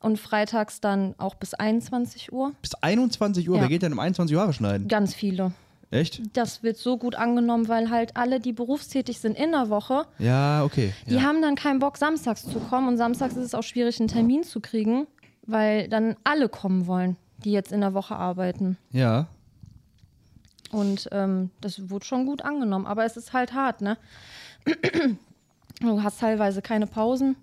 und 0.00 0.18
freitags 0.18 0.80
dann 0.80 1.14
auch 1.18 1.34
bis 1.34 1.54
21 1.54 2.32
Uhr. 2.32 2.52
Bis 2.62 2.74
21 2.74 3.48
Uhr? 3.48 3.56
Ja. 3.56 3.62
Wer 3.62 3.68
geht 3.68 3.82
denn 3.82 3.92
um 3.92 3.98
21 3.98 4.34
Uhr 4.34 4.42
Haare 4.42 4.52
schneiden? 4.52 4.88
Ganz 4.88 5.14
viele. 5.14 5.52
Echt? 5.90 6.20
Das 6.36 6.62
wird 6.62 6.76
so 6.76 6.98
gut 6.98 7.14
angenommen, 7.14 7.68
weil 7.68 7.90
halt 7.90 8.16
alle, 8.16 8.40
die 8.40 8.52
berufstätig 8.52 9.20
sind 9.20 9.38
in 9.38 9.52
der 9.52 9.68
Woche, 9.70 10.04
Ja, 10.18 10.64
okay. 10.64 10.92
die 11.08 11.14
ja. 11.14 11.22
haben 11.22 11.40
dann 11.42 11.54
keinen 11.54 11.78
Bock, 11.78 11.96
samstags 11.96 12.42
zu 12.44 12.58
kommen. 12.58 12.88
Und 12.88 12.96
samstags 12.96 13.36
ist 13.36 13.44
es 13.44 13.54
auch 13.54 13.62
schwierig, 13.62 14.00
einen 14.00 14.08
Termin 14.08 14.42
zu 14.42 14.60
kriegen, 14.60 15.06
weil 15.46 15.88
dann 15.88 16.16
alle 16.24 16.48
kommen 16.48 16.86
wollen, 16.88 17.16
die 17.44 17.52
jetzt 17.52 17.70
in 17.72 17.80
der 17.80 17.94
Woche 17.94 18.16
arbeiten. 18.16 18.76
ja. 18.90 19.28
Und 20.72 21.08
ähm, 21.12 21.50
das 21.60 21.90
wurde 21.90 22.04
schon 22.04 22.26
gut 22.26 22.42
angenommen. 22.42 22.86
Aber 22.86 23.04
es 23.04 23.16
ist 23.16 23.32
halt 23.32 23.54
hart, 23.54 23.80
ne? 23.82 23.96
Du 25.80 26.02
hast 26.02 26.18
teilweise 26.20 26.60
keine 26.62 26.86
Pausen, 26.86 27.36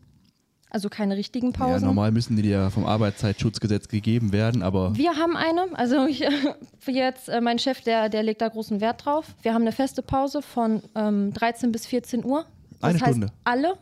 also 0.74 0.90
keine 0.90 1.16
richtigen 1.16 1.52
Ja, 1.52 1.58
Pausen. 1.58 1.86
normal 1.86 2.12
müssen 2.12 2.36
die 2.36 2.42
dir 2.42 2.70
vom 2.72 2.86
Arbeitszeitschutzgesetz 2.86 3.88
gegeben 3.88 4.34
werden, 4.34 4.62
aber 4.64 4.96
Wir 4.98 5.16
haben 5.16 5.38
eine, 5.38 5.68
also 5.74 6.06
ich, 6.06 6.20
jetzt, 6.88 7.30
äh, 7.30 7.40
mein 7.40 7.60
Chef, 7.60 7.82
der, 7.82 8.10
der 8.10 8.24
legt 8.24 8.42
da 8.42 8.50
großen 8.50 8.82
Wert 8.82 9.06
drauf. 9.06 9.36
Wir 9.42 9.54
haben 9.54 9.62
eine 9.62 9.72
feste 9.72 10.02
Pause 10.02 10.42
von 10.42 10.82
ähm, 10.96 11.32
13 11.34 11.72
bis 11.72 11.86
14 11.86 12.26
Uhr. 12.26 12.46
Das 12.82 12.90
Eine 12.90 13.00
heißt, 13.00 13.08
Stunde. 13.12 13.28
Mhm. 13.28 13.32
alle. 13.46 13.74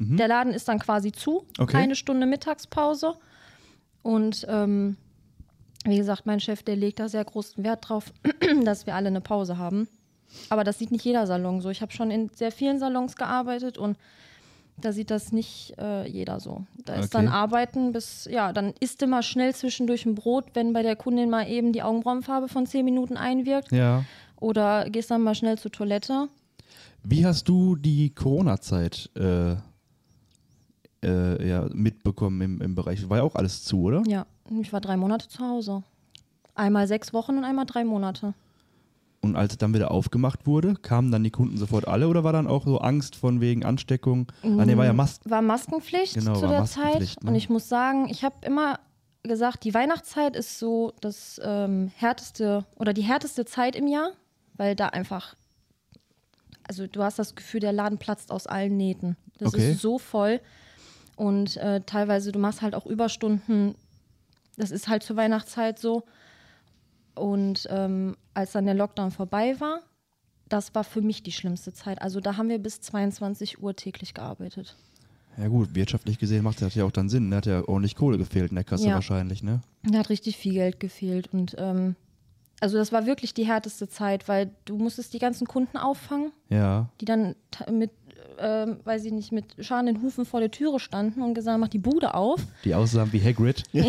Der 0.00 0.28
Laden 0.28 0.52
ist 0.54 0.68
dann 0.68 0.78
quasi 0.78 1.10
zu. 1.10 1.44
Okay. 1.58 1.76
Eine 1.76 1.96
Stunde 1.96 2.24
Mittagspause. 2.24 3.14
Und 4.02 4.46
ähm, 4.48 4.96
wie 5.84 5.96
gesagt, 5.96 6.24
mein 6.24 6.38
Chef, 6.38 6.62
der 6.62 6.76
legt 6.76 7.00
da 7.00 7.08
sehr 7.08 7.24
großen 7.24 7.64
Wert 7.64 7.88
drauf, 7.88 8.12
dass 8.64 8.86
wir 8.86 8.94
alle 8.94 9.08
eine 9.08 9.20
Pause 9.20 9.58
haben. 9.58 9.88
Aber 10.50 10.62
das 10.62 10.78
sieht 10.78 10.92
nicht 10.92 11.04
jeder 11.04 11.26
Salon 11.26 11.60
so. 11.60 11.68
Ich 11.70 11.82
habe 11.82 11.90
schon 11.90 12.12
in 12.12 12.28
sehr 12.32 12.52
vielen 12.52 12.78
Salons 12.78 13.16
gearbeitet 13.16 13.76
und 13.76 13.96
da 14.80 14.92
sieht 14.92 15.10
das 15.10 15.32
nicht 15.32 15.74
äh, 15.78 16.06
jeder 16.08 16.40
so. 16.40 16.64
Da 16.84 16.94
ist 16.94 17.14
Okay. 17.14 17.24
dann 17.24 17.28
Arbeiten 17.28 17.92
bis, 17.92 18.26
ja, 18.30 18.52
dann 18.52 18.72
isst 18.80 19.02
immer 19.02 19.22
schnell 19.22 19.54
zwischendurch 19.54 20.06
ein 20.06 20.14
Brot, 20.14 20.46
wenn 20.54 20.72
bei 20.72 20.82
der 20.82 20.96
Kundin 20.96 21.30
mal 21.30 21.48
eben 21.48 21.72
die 21.72 21.82
Augenbrauenfarbe 21.82 22.48
von 22.48 22.66
10 22.66 22.84
Minuten 22.84 23.16
einwirkt. 23.16 23.72
ja. 23.72 24.04
Oder 24.40 24.88
gehst 24.88 25.10
dann 25.10 25.22
mal 25.22 25.34
schnell 25.34 25.58
zur 25.58 25.72
Toilette. 25.72 26.28
Wie 27.02 27.26
hast 27.26 27.48
du 27.48 27.74
die 27.74 28.10
Corona-Zeit 28.14 29.10
äh, 29.16 29.56
äh, 31.04 31.48
ja, 31.48 31.66
mitbekommen 31.72 32.40
im, 32.40 32.60
im 32.60 32.74
Bereich? 32.76 33.08
War 33.08 33.18
ja 33.18 33.22
auch 33.24 33.34
alles 33.34 33.64
zu, 33.64 33.82
oder? 33.82 34.02
Ja, 34.06 34.26
ich 34.60 34.72
war 34.72 34.80
drei 34.80 34.96
Monate 34.96 35.26
zu 35.28 35.40
Hause. 35.40 35.82
Einmal 36.54 36.86
sechs 36.86 37.12
Wochen 37.12 37.36
und 37.38 37.44
einmal 37.44 37.66
drei 37.66 37.84
Monate. 37.84 38.34
Und 39.20 39.34
als 39.34 39.52
es 39.54 39.58
dann 39.58 39.74
wieder 39.74 39.90
aufgemacht 39.90 40.46
wurde, 40.46 40.74
kamen 40.74 41.10
dann 41.10 41.24
die 41.24 41.30
Kunden 41.32 41.56
sofort 41.58 41.88
alle 41.88 42.06
oder 42.08 42.22
war 42.22 42.32
dann 42.32 42.46
auch 42.46 42.64
so 42.64 42.78
Angst 42.78 43.16
von 43.16 43.40
wegen 43.40 43.64
Ansteckung? 43.64 44.30
Ah, 44.42 44.64
nee, 44.64 44.76
war 44.76 44.84
ja 44.84 44.92
Masken. 44.92 45.28
War 45.28 45.42
Maskenpflicht 45.42 46.14
Genau, 46.14 46.34
zu 46.34 46.42
war 46.42 46.50
der 46.50 46.60
Maskenpflicht, 46.60 47.14
Zeit. 47.14 47.24
ne? 47.24 47.30
Und 47.30 47.36
ich 47.36 47.48
muss 47.48 47.68
sagen, 47.68 48.08
ich 48.10 48.22
habe 48.22 48.36
immer 48.42 48.78
gesagt, 49.24 49.64
die 49.64 49.74
Weihnachtszeit 49.74 50.36
ist 50.36 50.58
so 50.60 50.92
das 51.00 51.40
ähm, 51.44 51.90
härteste 51.96 52.64
oder 52.76 52.92
die 52.92 53.02
härteste 53.02 53.44
Zeit 53.44 53.74
im 53.74 53.88
Jahr, 53.88 54.12
weil 54.54 54.76
da 54.76 54.86
einfach, 54.86 55.34
also 56.62 56.86
du 56.86 57.02
hast 57.02 57.18
das 57.18 57.34
Gefühl, 57.34 57.60
der 57.60 57.72
Laden 57.72 57.98
platzt 57.98 58.30
aus 58.30 58.46
allen 58.46 58.76
Nähten. 58.76 59.16
Das 59.38 59.52
Okay. 59.54 59.72
ist 59.72 59.80
so 59.82 59.98
voll. 59.98 60.40
Und 61.16 61.56
äh, 61.56 61.80
teilweise, 61.84 62.30
du 62.30 62.38
machst 62.38 62.62
halt 62.62 62.76
auch 62.76 62.86
Überstunden. 62.86 63.74
Das 64.56 64.70
ist 64.70 64.86
halt 64.88 65.02
zur 65.02 65.16
Weihnachtszeit 65.16 65.78
so. 65.80 66.04
Und 67.20 67.66
ähm, 67.70 68.16
als 68.34 68.52
dann 68.52 68.66
der 68.66 68.74
Lockdown 68.74 69.10
vorbei 69.10 69.58
war, 69.60 69.80
das 70.48 70.74
war 70.74 70.84
für 70.84 71.02
mich 71.02 71.22
die 71.22 71.32
schlimmste 71.32 71.72
Zeit. 71.72 72.00
Also 72.00 72.20
da 72.20 72.36
haben 72.36 72.48
wir 72.48 72.58
bis 72.58 72.80
22 72.80 73.62
Uhr 73.62 73.76
täglich 73.76 74.14
gearbeitet. 74.14 74.76
Ja 75.36 75.46
gut, 75.48 75.74
wirtschaftlich 75.74 76.18
gesehen 76.18 76.42
macht 76.42 76.62
das 76.62 76.74
ja 76.74 76.84
auch 76.84 76.90
dann 76.90 77.08
Sinn. 77.08 77.30
Da 77.30 77.36
hat 77.36 77.46
ja 77.46 77.62
ordentlich 77.68 77.94
Kohle 77.94 78.18
gefehlt 78.18 78.50
in 78.50 78.56
der 78.56 78.64
Kasse 78.64 78.88
Ja. 78.88 78.94
wahrscheinlich, 78.94 79.42
ne? 79.42 79.60
Da 79.84 79.98
hat 79.98 80.08
richtig 80.10 80.36
viel 80.36 80.54
Geld 80.54 80.80
gefehlt. 80.80 81.32
Und 81.32 81.54
ähm, 81.58 81.94
also 82.60 82.76
das 82.76 82.90
war 82.90 83.06
wirklich 83.06 83.34
die 83.34 83.46
härteste 83.46 83.88
Zeit, 83.88 84.26
weil 84.26 84.50
du 84.64 84.78
musstest 84.78 85.12
die 85.14 85.20
ganzen 85.20 85.46
Kunden 85.46 85.76
auffangen, 85.76 86.32
Ja. 86.48 86.88
die 87.00 87.04
dann 87.04 87.36
mit, 87.70 87.92
ähm, 88.40 88.80
weiß 88.84 89.04
ich 89.04 89.12
nicht, 89.12 89.32
mit 89.32 89.44
scharenden 89.60 90.02
Hufen 90.02 90.24
vor 90.24 90.40
der 90.40 90.50
Türe 90.50 90.80
standen 90.80 91.22
und 91.22 91.34
gesagt, 91.34 91.58
mach 91.58 91.68
die 91.68 91.78
Bude 91.78 92.14
auf. 92.14 92.40
Die 92.64 92.74
aussahen 92.74 93.12
wie 93.12 93.22
Hagrid. 93.22 93.62
Ey, 93.72 93.84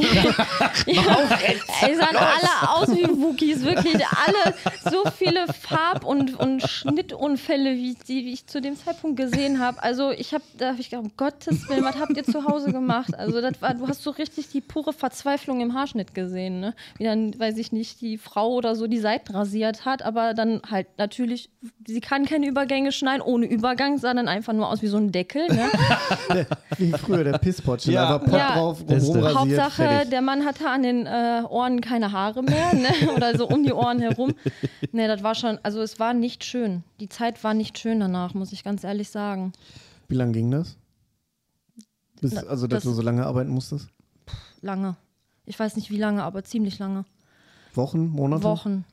sahen 1.95 2.15
alle 2.15 2.69
aus 2.69 2.89
wie 2.89 3.07
Wookies, 3.21 3.63
wirklich 3.63 3.95
alle 3.95 4.55
so 4.89 5.09
viele 5.11 5.45
Farb- 5.53 6.05
und, 6.05 6.39
und 6.39 6.61
Schnittunfälle, 6.63 7.75
wie, 7.75 7.95
die, 8.07 8.25
wie 8.25 8.33
ich 8.33 8.47
zu 8.47 8.61
dem 8.61 8.75
Zeitpunkt 8.75 9.17
gesehen 9.17 9.59
habe. 9.59 9.81
Also 9.81 10.11
ich 10.11 10.33
habe, 10.33 10.43
da 10.57 10.71
habe 10.71 10.81
ich 10.81 10.89
gedacht, 10.89 11.05
um 11.05 11.11
Gottes 11.17 11.69
Willen, 11.69 11.83
was 11.83 11.99
habt 11.99 12.15
ihr 12.15 12.23
zu 12.23 12.45
Hause 12.45 12.71
gemacht? 12.71 13.17
Also 13.17 13.41
das 13.41 13.61
war, 13.61 13.73
du 13.73 13.87
hast 13.87 14.03
so 14.03 14.11
richtig 14.11 14.49
die 14.49 14.61
pure 14.61 14.93
Verzweiflung 14.93 15.61
im 15.61 15.73
Haarschnitt 15.73 16.13
gesehen, 16.13 16.59
ne? 16.59 16.75
Wie 16.97 17.03
dann, 17.03 17.37
weiß 17.37 17.57
ich 17.57 17.71
nicht, 17.71 18.01
die 18.01 18.17
Frau 18.17 18.53
oder 18.53 18.75
so 18.75 18.87
die 18.87 18.99
Seiten 18.99 19.33
rasiert 19.33 19.85
hat, 19.85 20.01
aber 20.01 20.33
dann 20.33 20.61
halt 20.69 20.87
natürlich, 20.97 21.49
sie 21.85 22.01
kann 22.01 22.25
keine 22.25 22.47
Übergänge 22.47 22.91
schneiden, 22.91 23.21
ohne 23.21 23.45
Übergang, 23.45 23.97
sah 23.97 24.13
dann 24.13 24.27
einfach 24.39 24.53
nur 24.53 24.69
aus 24.69 24.81
wie 24.81 24.87
so 24.87 24.95
ein 24.97 25.11
Deckel, 25.11 25.47
ne? 25.47 25.69
Wie 26.77 26.91
früher 26.93 27.23
der 27.25 27.37
Pisspotchen. 27.37 27.93
Ja. 27.93 28.15
Einfach 28.15 28.25
Pott 28.25 28.39
Ja. 28.39 28.53
drauf, 28.53 28.79
rumrasiert, 28.81 29.35
Hauptsache, 29.35 29.83
fertig. 29.83 30.09
der 30.11 30.21
Mann 30.21 30.45
hatte 30.45 30.69
an 30.69 30.81
den 30.83 31.05
äh, 31.05 31.43
Ohren 31.49 31.81
keine 31.81 32.11
Haare 32.13 32.41
mehr, 32.41 32.73
ne? 32.73 32.89
oder 33.15 33.37
so 33.37 33.47
um 33.47 33.63
die 33.63 33.73
Ohren 33.73 33.99
herum. 33.99 34.33
Ne, 34.93 35.07
das 35.09 35.21
war 35.23 35.35
schon, 35.35 35.59
also 35.63 35.81
es 35.81 35.99
war 35.99 36.13
nicht 36.13 36.45
schön. 36.45 36.83
Die 37.01 37.09
Zeit 37.09 37.43
war 37.43 37.53
nicht 37.53 37.77
schön 37.77 37.99
danach, 37.99 38.33
muss 38.33 38.53
ich 38.53 38.63
ganz 38.63 38.83
ehrlich 38.85 39.09
sagen. 39.09 39.51
Wie 40.07 40.15
lange 40.15 40.31
ging 40.31 40.49
das? 40.51 40.77
Bis, 42.21 42.33
Na, 42.33 42.41
also, 42.43 42.65
dass 42.67 42.77
das- 42.83 42.83
du 42.85 42.93
so 42.93 43.01
lange 43.01 43.25
arbeiten 43.25 43.49
musstest? 43.51 43.89
Lange. 44.61 44.95
Ich 45.45 45.59
weiß 45.59 45.75
nicht 45.75 45.89
wie 45.91 45.97
lange, 45.97 46.23
aber 46.23 46.43
ziemlich 46.43 46.79
lange. 46.79 47.03
Wochen, 47.73 48.07
Monate? 48.07 48.43
Wochen. 48.43 48.85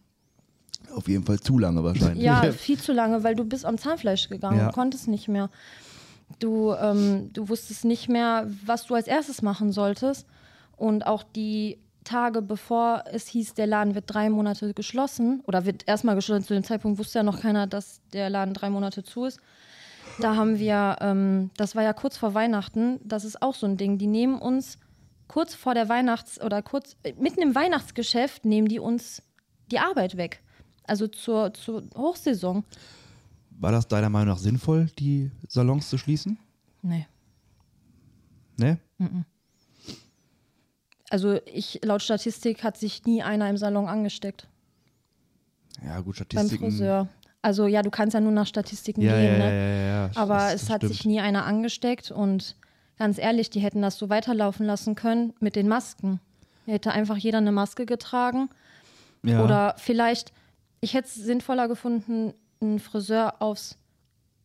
Auf 0.94 1.08
jeden 1.08 1.24
Fall 1.24 1.40
zu 1.40 1.58
lange 1.58 1.82
wahrscheinlich. 1.84 2.22
Ja, 2.24 2.42
viel 2.52 2.78
zu 2.78 2.92
lange, 2.92 3.22
weil 3.22 3.34
du 3.34 3.44
bist 3.44 3.64
am 3.64 3.78
Zahnfleisch 3.78 4.28
gegangen 4.28 4.58
Ja. 4.58 4.66
und 4.66 4.72
konntest 4.72 5.08
nicht 5.08 5.28
mehr. 5.28 5.50
Du, 6.38 6.72
ähm, 6.72 7.30
du 7.32 7.48
wusstest 7.48 7.84
nicht 7.84 8.08
mehr, 8.08 8.48
was 8.64 8.86
du 8.86 8.94
als 8.94 9.06
erstes 9.06 9.42
machen 9.42 9.72
solltest. 9.72 10.26
Und 10.76 11.06
auch 11.06 11.22
die 11.22 11.78
Tage, 12.04 12.42
bevor 12.42 13.04
es 13.12 13.26
hieß, 13.28 13.54
der 13.54 13.66
Laden 13.66 13.94
wird 13.94 14.04
drei 14.06 14.28
Monate 14.30 14.74
geschlossen, 14.74 15.42
oder 15.46 15.64
wird 15.66 15.86
erstmal 15.88 16.14
geschlossen, 16.14 16.44
zu 16.44 16.54
dem 16.54 16.64
Zeitpunkt 16.64 16.98
wusste 16.98 17.18
ja 17.18 17.22
noch 17.22 17.40
keiner, 17.40 17.66
dass 17.66 18.00
der 18.12 18.30
Laden 18.30 18.54
drei 18.54 18.70
Monate 18.70 19.02
zu 19.04 19.24
ist. 19.24 19.40
Da 20.20 20.36
haben 20.36 20.58
wir, 20.58 20.96
ähm, 21.00 21.50
das 21.56 21.74
war 21.74 21.82
ja 21.82 21.92
kurz 21.92 22.16
vor 22.16 22.32
Weihnachten, 22.34 23.00
das 23.04 23.24
ist 23.24 23.42
auch 23.42 23.54
so 23.54 23.66
ein 23.66 23.76
Ding, 23.76 23.98
die 23.98 24.06
nehmen 24.06 24.38
uns 24.38 24.78
kurz 25.28 25.54
vor 25.54 25.74
der 25.74 25.88
Weihnachts- 25.88 26.40
oder 26.40 26.62
kurz, 26.62 26.96
äh, 27.02 27.12
mitten 27.18 27.42
im 27.42 27.54
Weihnachtsgeschäft 27.54 28.44
nehmen 28.44 28.68
die 28.68 28.78
uns 28.78 29.22
die 29.70 29.78
Arbeit 29.80 30.16
weg. 30.16 30.42
Also 30.86 31.06
zur, 31.08 31.52
zur 31.54 31.82
Hochsaison. 31.96 32.64
War 33.58 33.72
das 33.72 33.88
deiner 33.88 34.10
Meinung 34.10 34.28
nach 34.34 34.38
sinnvoll, 34.38 34.86
die 34.98 35.30
Salons 35.48 35.88
zu 35.88 35.98
schließen? 35.98 36.38
Nee. 36.82 37.06
Ne? 38.58 38.78
Also 41.10 41.38
ich, 41.46 41.80
laut 41.84 42.02
Statistik 42.02 42.64
hat 42.64 42.76
sich 42.76 43.04
nie 43.04 43.22
einer 43.22 43.48
im 43.48 43.56
Salon 43.56 43.86
angesteckt. 43.88 44.48
Ja, 45.84 46.00
gut, 46.00 46.16
Beim 46.18 46.24
Statistiken. 46.26 46.64
Friseur. 46.70 47.08
Also 47.42 47.66
ja, 47.66 47.82
du 47.82 47.90
kannst 47.90 48.14
ja 48.14 48.20
nur 48.20 48.32
nach 48.32 48.46
Statistiken 48.46 49.02
Ja, 49.02 49.12
gehen, 49.14 49.32
ja, 49.32 49.38
ne? 49.38 49.44
ja, 49.44 49.68
ja, 49.68 50.06
ja. 50.06 50.10
Aber 50.16 50.36
Das- 50.38 50.54
es 50.54 50.60
das 50.62 50.70
hat 50.70 50.80
stimmt. 50.80 50.92
sich 50.94 51.04
nie 51.04 51.20
einer 51.20 51.44
angesteckt 51.44 52.10
und 52.10 52.56
ganz 52.98 53.18
ehrlich, 53.18 53.50
die 53.50 53.60
hätten 53.60 53.82
das 53.82 53.98
so 53.98 54.08
weiterlaufen 54.08 54.66
lassen 54.66 54.94
können 54.94 55.32
mit 55.38 55.54
den 55.54 55.68
Masken. 55.68 56.20
Hätte 56.64 56.90
einfach 56.90 57.16
jeder 57.16 57.38
eine 57.38 57.52
Maske 57.52 57.86
getragen. 57.86 58.48
Ja. 59.22 59.44
Oder 59.44 59.74
vielleicht, 59.78 60.32
ich 60.80 60.94
hätte 60.94 61.08
es 61.08 61.14
sinnvoller 61.14 61.68
gefunden, 61.68 62.34
einen 62.60 62.78
Friseur 62.78 63.40
aufs 63.40 63.76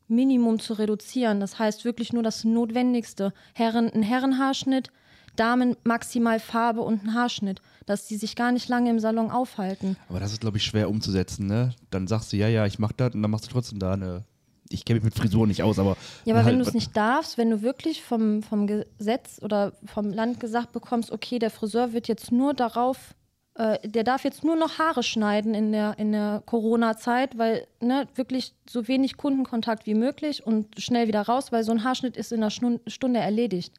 Minimum 0.07 0.59
zu 0.59 0.73
reduzieren. 0.73 1.39
Das 1.39 1.57
heißt 1.57 1.85
wirklich 1.85 2.13
nur 2.13 2.23
das 2.23 2.43
Notwendigste. 2.43 3.33
Herren, 3.53 3.89
ein 3.89 4.03
Herrenhaarschnitt, 4.03 4.89
Damen 5.37 5.77
maximal 5.85 6.39
Farbe 6.39 6.81
und 6.81 7.03
ein 7.03 7.13
Haarschnitt, 7.13 7.61
dass 7.85 8.05
die 8.05 8.17
sich 8.17 8.35
gar 8.35 8.51
nicht 8.51 8.67
lange 8.67 8.89
im 8.89 8.99
Salon 8.99 9.31
aufhalten. 9.31 9.95
Aber 10.09 10.19
das 10.19 10.33
ist, 10.33 10.41
glaube 10.41 10.57
ich, 10.57 10.65
schwer 10.65 10.89
umzusetzen, 10.89 11.47
ne? 11.47 11.73
Dann 11.89 12.07
sagst 12.07 12.33
du, 12.33 12.37
ja, 12.37 12.49
ja, 12.49 12.65
ich 12.65 12.79
mach 12.79 12.91
das 12.91 13.15
und 13.15 13.21
dann 13.21 13.31
machst 13.31 13.47
du 13.47 13.51
trotzdem 13.51 13.79
da 13.79 13.93
eine 13.93 14.25
ich 14.73 14.85
kenne 14.85 14.99
mich 14.99 15.03
mit 15.03 15.15
Frisuren 15.15 15.49
nicht 15.49 15.63
aus, 15.63 15.79
aber. 15.79 15.97
Ja, 16.25 16.33
aber 16.33 16.45
halt, 16.45 16.53
wenn 16.53 16.59
du 16.59 16.65
es 16.65 16.73
nicht 16.73 16.95
darfst, 16.95 17.37
wenn 17.37 17.49
du 17.49 17.61
wirklich 17.61 18.01
vom, 18.03 18.41
vom 18.41 18.67
Gesetz 18.67 19.39
oder 19.41 19.73
vom 19.85 20.11
Land 20.11 20.39
gesagt 20.39 20.71
bekommst, 20.71 21.11
okay, 21.11 21.39
der 21.39 21.49
Friseur 21.49 21.93
wird 21.93 22.07
jetzt 22.07 22.31
nur 22.31 22.53
darauf, 22.53 23.13
der 23.57 24.03
darf 24.03 24.23
jetzt 24.23 24.43
nur 24.43 24.55
noch 24.55 24.79
Haare 24.79 25.03
schneiden 25.03 25.53
in 25.53 25.71
der, 25.71 25.95
in 25.99 26.11
der 26.13 26.41
Corona-Zeit, 26.45 27.37
weil 27.37 27.67
ne, 27.81 28.07
wirklich 28.15 28.53
so 28.69 28.87
wenig 28.87 29.17
Kundenkontakt 29.17 29.85
wie 29.85 29.93
möglich 29.93 30.45
und 30.45 30.79
schnell 30.81 31.07
wieder 31.07 31.21
raus, 31.23 31.51
weil 31.51 31.63
so 31.63 31.71
ein 31.71 31.83
Haarschnitt 31.83 32.15
ist 32.17 32.31
in 32.31 32.41
einer 32.41 32.49
Stunde 32.51 33.19
erledigt. 33.19 33.73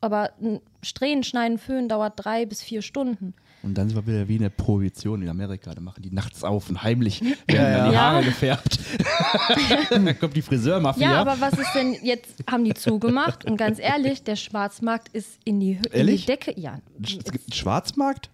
Aber 0.00 0.30
ein 0.40 0.60
Strähnen, 0.82 1.22
Schneiden, 1.22 1.58
Föhn 1.58 1.88
dauert 1.88 2.14
drei 2.16 2.44
bis 2.46 2.62
vier 2.62 2.82
Stunden. 2.82 3.34
Und 3.62 3.78
dann 3.78 3.88
sind 3.88 3.96
wir 3.96 4.06
wieder 4.06 4.28
wie 4.28 4.36
in 4.36 4.42
der 4.42 4.50
Prohibition 4.50 5.22
in 5.22 5.28
Amerika. 5.30 5.72
Da 5.74 5.80
machen 5.80 6.02
die 6.02 6.10
nachts 6.10 6.44
auf 6.44 6.68
und 6.68 6.82
heimlich 6.82 7.22
werden 7.22 7.36
die 7.46 7.54
Ja. 7.94 7.94
Haare 7.94 8.22
gefärbt. 8.24 8.78
dann 9.90 10.18
kommt 10.18 10.36
die 10.36 10.42
Friseurmafia. 10.42 11.12
Ja, 11.12 11.20
aber 11.20 11.40
was 11.40 11.54
ist 11.58 11.72
denn 11.74 11.94
jetzt, 12.02 12.44
haben 12.50 12.64
die 12.64 12.74
zugemacht 12.74 13.44
und 13.46 13.56
ganz 13.56 13.78
ehrlich, 13.78 14.22
der 14.22 14.36
Schwarzmarkt 14.36 15.08
ist 15.14 15.38
in 15.44 15.60
die, 15.60 15.78
Hö- 15.78 15.92
in 15.92 16.06
die? 16.08 16.18
Decke. 16.18 16.52
Ja, 16.60 16.78
es 17.02 17.10
gibt 17.24 17.46
einen 17.46 17.52
Schwarzmarkt? 17.54 18.28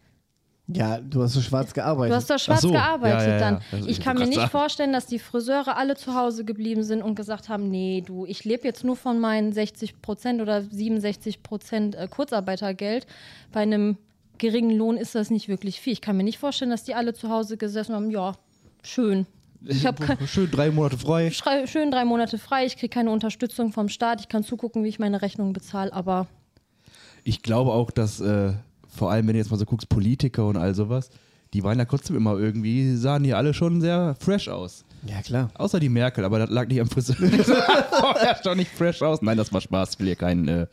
Ja, 0.76 0.98
du 0.98 1.22
hast 1.22 1.32
so 1.32 1.40
schwarz 1.40 1.72
gearbeitet. 1.72 2.12
Du 2.12 2.16
hast 2.16 2.30
doch 2.30 2.38
schwarz 2.38 2.62
so, 2.62 2.70
gearbeitet 2.70 3.20
ja, 3.20 3.26
ja, 3.26 3.32
ja. 3.32 3.38
dann. 3.38 3.60
Also, 3.72 3.88
ich 3.88 3.98
ich 3.98 4.04
kann 4.04 4.18
mir 4.18 4.26
nicht 4.26 4.36
sagen. 4.36 4.50
vorstellen, 4.50 4.92
dass 4.92 5.06
die 5.06 5.18
Friseure 5.18 5.76
alle 5.76 5.96
zu 5.96 6.14
Hause 6.14 6.44
geblieben 6.44 6.82
sind 6.82 7.02
und 7.02 7.14
gesagt 7.14 7.48
haben, 7.48 7.70
nee, 7.70 8.02
du, 8.04 8.26
ich 8.26 8.44
lebe 8.44 8.64
jetzt 8.64 8.84
nur 8.84 8.96
von 8.96 9.20
meinen 9.20 9.52
60 9.52 10.00
Prozent 10.02 10.40
oder 10.40 10.62
67 10.62 11.42
Prozent 11.42 11.94
äh, 11.94 12.08
Kurzarbeitergeld. 12.08 13.06
Bei 13.52 13.60
einem 13.60 13.96
geringen 14.38 14.76
Lohn 14.76 14.96
ist 14.96 15.14
das 15.14 15.30
nicht 15.30 15.48
wirklich 15.48 15.80
viel. 15.80 15.92
Ich 15.92 16.00
kann 16.00 16.16
mir 16.16 16.24
nicht 16.24 16.38
vorstellen, 16.38 16.70
dass 16.70 16.84
die 16.84 16.94
alle 16.94 17.14
zu 17.14 17.28
Hause 17.28 17.56
gesessen 17.56 17.94
haben, 17.94 18.10
ja, 18.10 18.32
schön. 18.82 19.26
Ich 19.64 19.86
habe 19.86 20.16
Schön 20.26 20.50
drei 20.50 20.70
Monate 20.70 20.96
frei. 20.96 21.30
schön 21.30 21.90
drei 21.90 22.04
Monate 22.04 22.38
frei, 22.38 22.64
ich 22.64 22.76
kriege 22.76 22.88
keine 22.92 23.10
Unterstützung 23.10 23.72
vom 23.72 23.88
Staat, 23.88 24.20
ich 24.20 24.28
kann 24.28 24.42
zugucken, 24.42 24.84
wie 24.84 24.88
ich 24.88 24.98
meine 24.98 25.20
Rechnungen 25.20 25.52
bezahle, 25.52 25.92
aber 25.92 26.26
Ich 27.24 27.42
glaube 27.42 27.72
auch, 27.72 27.90
dass 27.90 28.20
äh, 28.20 28.54
vor 28.90 29.10
allem, 29.10 29.26
wenn 29.26 29.34
du 29.34 29.38
jetzt 29.38 29.50
mal 29.50 29.56
so 29.56 29.64
guckst, 29.64 29.88
Politiker 29.88 30.46
und 30.46 30.56
all 30.56 30.74
sowas, 30.74 31.10
die 31.52 31.62
waren 31.64 31.78
ja 31.78 31.84
trotzdem 31.84 32.16
immer 32.16 32.38
irgendwie, 32.38 32.94
sahen 32.96 33.22
die 33.22 33.34
alle 33.34 33.54
schon 33.54 33.80
sehr 33.80 34.14
fresh 34.20 34.48
aus. 34.48 34.84
ja, 35.06 35.20
klar. 35.22 35.50
Außer 35.54 35.80
die 35.80 35.88
Merkel, 35.88 36.24
aber 36.24 36.38
das 36.38 36.50
lag 36.50 36.68
nicht 36.68 36.80
am 36.80 36.88
Friseur. 36.88 37.16
Vorher 38.00 38.36
schon 38.42 38.56
nicht 38.58 38.70
fresh 38.70 39.02
aus. 39.02 39.22
Nein, 39.22 39.36
das 39.36 39.52
war 39.52 39.60
Spaß. 39.60 39.94
Ich 39.94 39.98
will 39.98 40.06
hier 40.06 40.16
keinen 40.16 40.48
äh, 40.48 40.66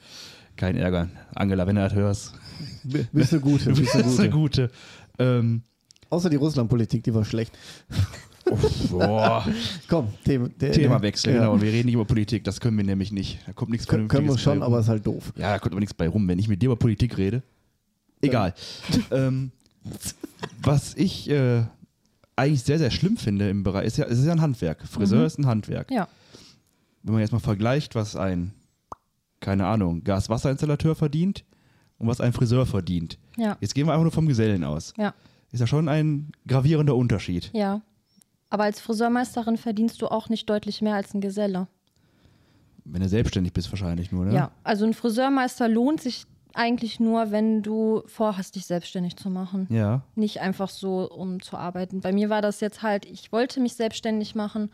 keinen 0.58 0.78
ärgern. 0.78 1.12
Angela, 1.36 1.66
wenn 1.68 1.76
du 1.76 1.82
das 1.82 1.94
hörst. 1.94 2.34
Bist 3.12 3.32
du 3.32 3.40
gute, 3.40 3.72
bist 3.72 3.94
du 3.94 4.04
gute. 4.04 4.30
gute. 4.30 4.72
Ähm, 5.20 5.62
Außer 6.10 6.30
die 6.30 6.38
Russlandpolitik, 6.38 7.04
die 7.04 7.14
war 7.14 7.26
schlecht. 7.26 7.58
boah. 8.90 9.46
Komm, 9.88 10.08
Thema, 10.24 10.50
der, 10.50 10.72
Themawechsel, 10.72 11.34
ja. 11.34 11.40
genau. 11.40 11.54
Und 11.54 11.62
wir 11.62 11.72
reden 11.72 11.88
nicht 11.88 11.96
über 11.96 12.06
Politik. 12.06 12.44
Das 12.44 12.60
können 12.60 12.78
wir 12.78 12.86
nämlich 12.86 13.12
nicht. 13.12 13.40
Da 13.46 13.54
kommt 13.54 13.72
nichts 13.72 13.88
Können, 13.88 14.08
können 14.08 14.26
wir 14.26 14.38
Vernünftiges 14.38 14.44
schon, 14.44 14.60
bei 14.60 14.66
aber 14.66 14.80
ist 14.80 14.88
halt 14.88 15.06
doof. 15.06 15.34
Ja, 15.36 15.52
da 15.52 15.60
kommt 15.60 15.74
aber 15.74 15.80
nichts 15.80 15.94
bei 15.94 16.08
rum, 16.08 16.28
wenn 16.28 16.40
ich 16.40 16.48
mit 16.48 16.62
dir 16.62 16.68
über 16.68 16.78
Politik 16.78 17.18
rede. 17.18 17.44
Egal. 18.22 18.54
ähm, 19.12 19.52
was 20.62 20.96
ich 20.96 21.30
äh, 21.30 21.64
eigentlich 22.36 22.64
sehr, 22.64 22.78
sehr 22.80 22.92
schlimm 22.92 23.18
finde 23.18 23.50
im 23.50 23.64
Bereich, 23.64 23.86
ist 23.88 23.98
ja, 23.98 24.06
es 24.06 24.20
ist 24.20 24.26
ja 24.26 24.32
ein 24.34 24.42
Handwerk. 24.42 24.86
Friseur 24.88 25.26
ist 25.26 25.38
ein 25.40 25.46
Handwerk. 25.46 25.92
ja. 25.92 26.08
Wenn 27.04 27.14
man 27.14 27.22
jetzt 27.22 27.32
mal 27.32 27.40
vergleicht, 27.40 27.96
was 27.96 28.16
ein, 28.18 28.54
keine 29.40 29.66
Ahnung, 29.66 30.04
Gas-Wasser-Installateur 30.04 30.94
verdient 30.96 31.46
und 32.00 32.08
was 32.08 32.20
ein 32.20 32.34
Friseur 32.34 32.66
verdient. 32.66 33.18
Ja, 33.38 33.56
Jetzt 33.62 33.76
gehen 33.76 33.86
wir 33.88 33.94
einfach 33.94 34.04
nur 34.04 34.12
vom 34.12 34.28
Gesellen 34.28 34.64
aus. 34.66 34.94
ja, 34.98 35.14
Ist 35.52 35.62
ja 35.62 35.68
schon 35.68 35.88
ein 35.88 36.32
gravierender 36.48 36.96
Unterschied. 36.96 37.50
ja. 37.54 37.82
Aber 38.50 38.64
als 38.64 38.80
Friseurmeisterin 38.80 39.58
verdienst 39.58 40.02
du 40.02 40.08
auch 40.08 40.30
nicht 40.30 40.50
deutlich 40.50 40.82
mehr 40.82 40.96
als 40.96 41.14
ein 41.14 41.20
Geselle. 41.20 41.68
Wenn 42.86 43.02
du 43.02 43.10
selbstständig 43.10 43.52
bist, 43.52 43.70
wahrscheinlich 43.74 44.14
nur, 44.14 44.24
ne? 44.24 44.34
Ja, 44.34 44.52
also 44.64 44.86
ein 44.86 44.94
Friseurmeister 44.94 45.68
lohnt 45.68 46.02
sich 46.02 46.26
eigentlich 46.54 47.00
nur, 47.00 47.32
wenn 47.32 47.62
du 47.62 48.04
vorhast, 48.08 48.56
dich 48.56 48.66
selbstständig 48.66 49.16
zu 49.16 49.30
machen. 49.30 49.68
Ja. 49.70 50.02
Nicht 50.16 50.42
einfach 50.42 50.70
so, 50.70 51.10
um 51.10 51.42
zu 51.42 51.58
arbeiten. 51.58 52.02
Bei 52.02 52.12
mir 52.12 52.30
war 52.30 52.42
das 52.42 52.60
jetzt 52.62 52.82
halt, 52.82 53.06
ich 53.06 53.32
wollte 53.32 53.60
mich 53.60 53.74
selbstständig 53.76 54.34
machen, 54.36 54.72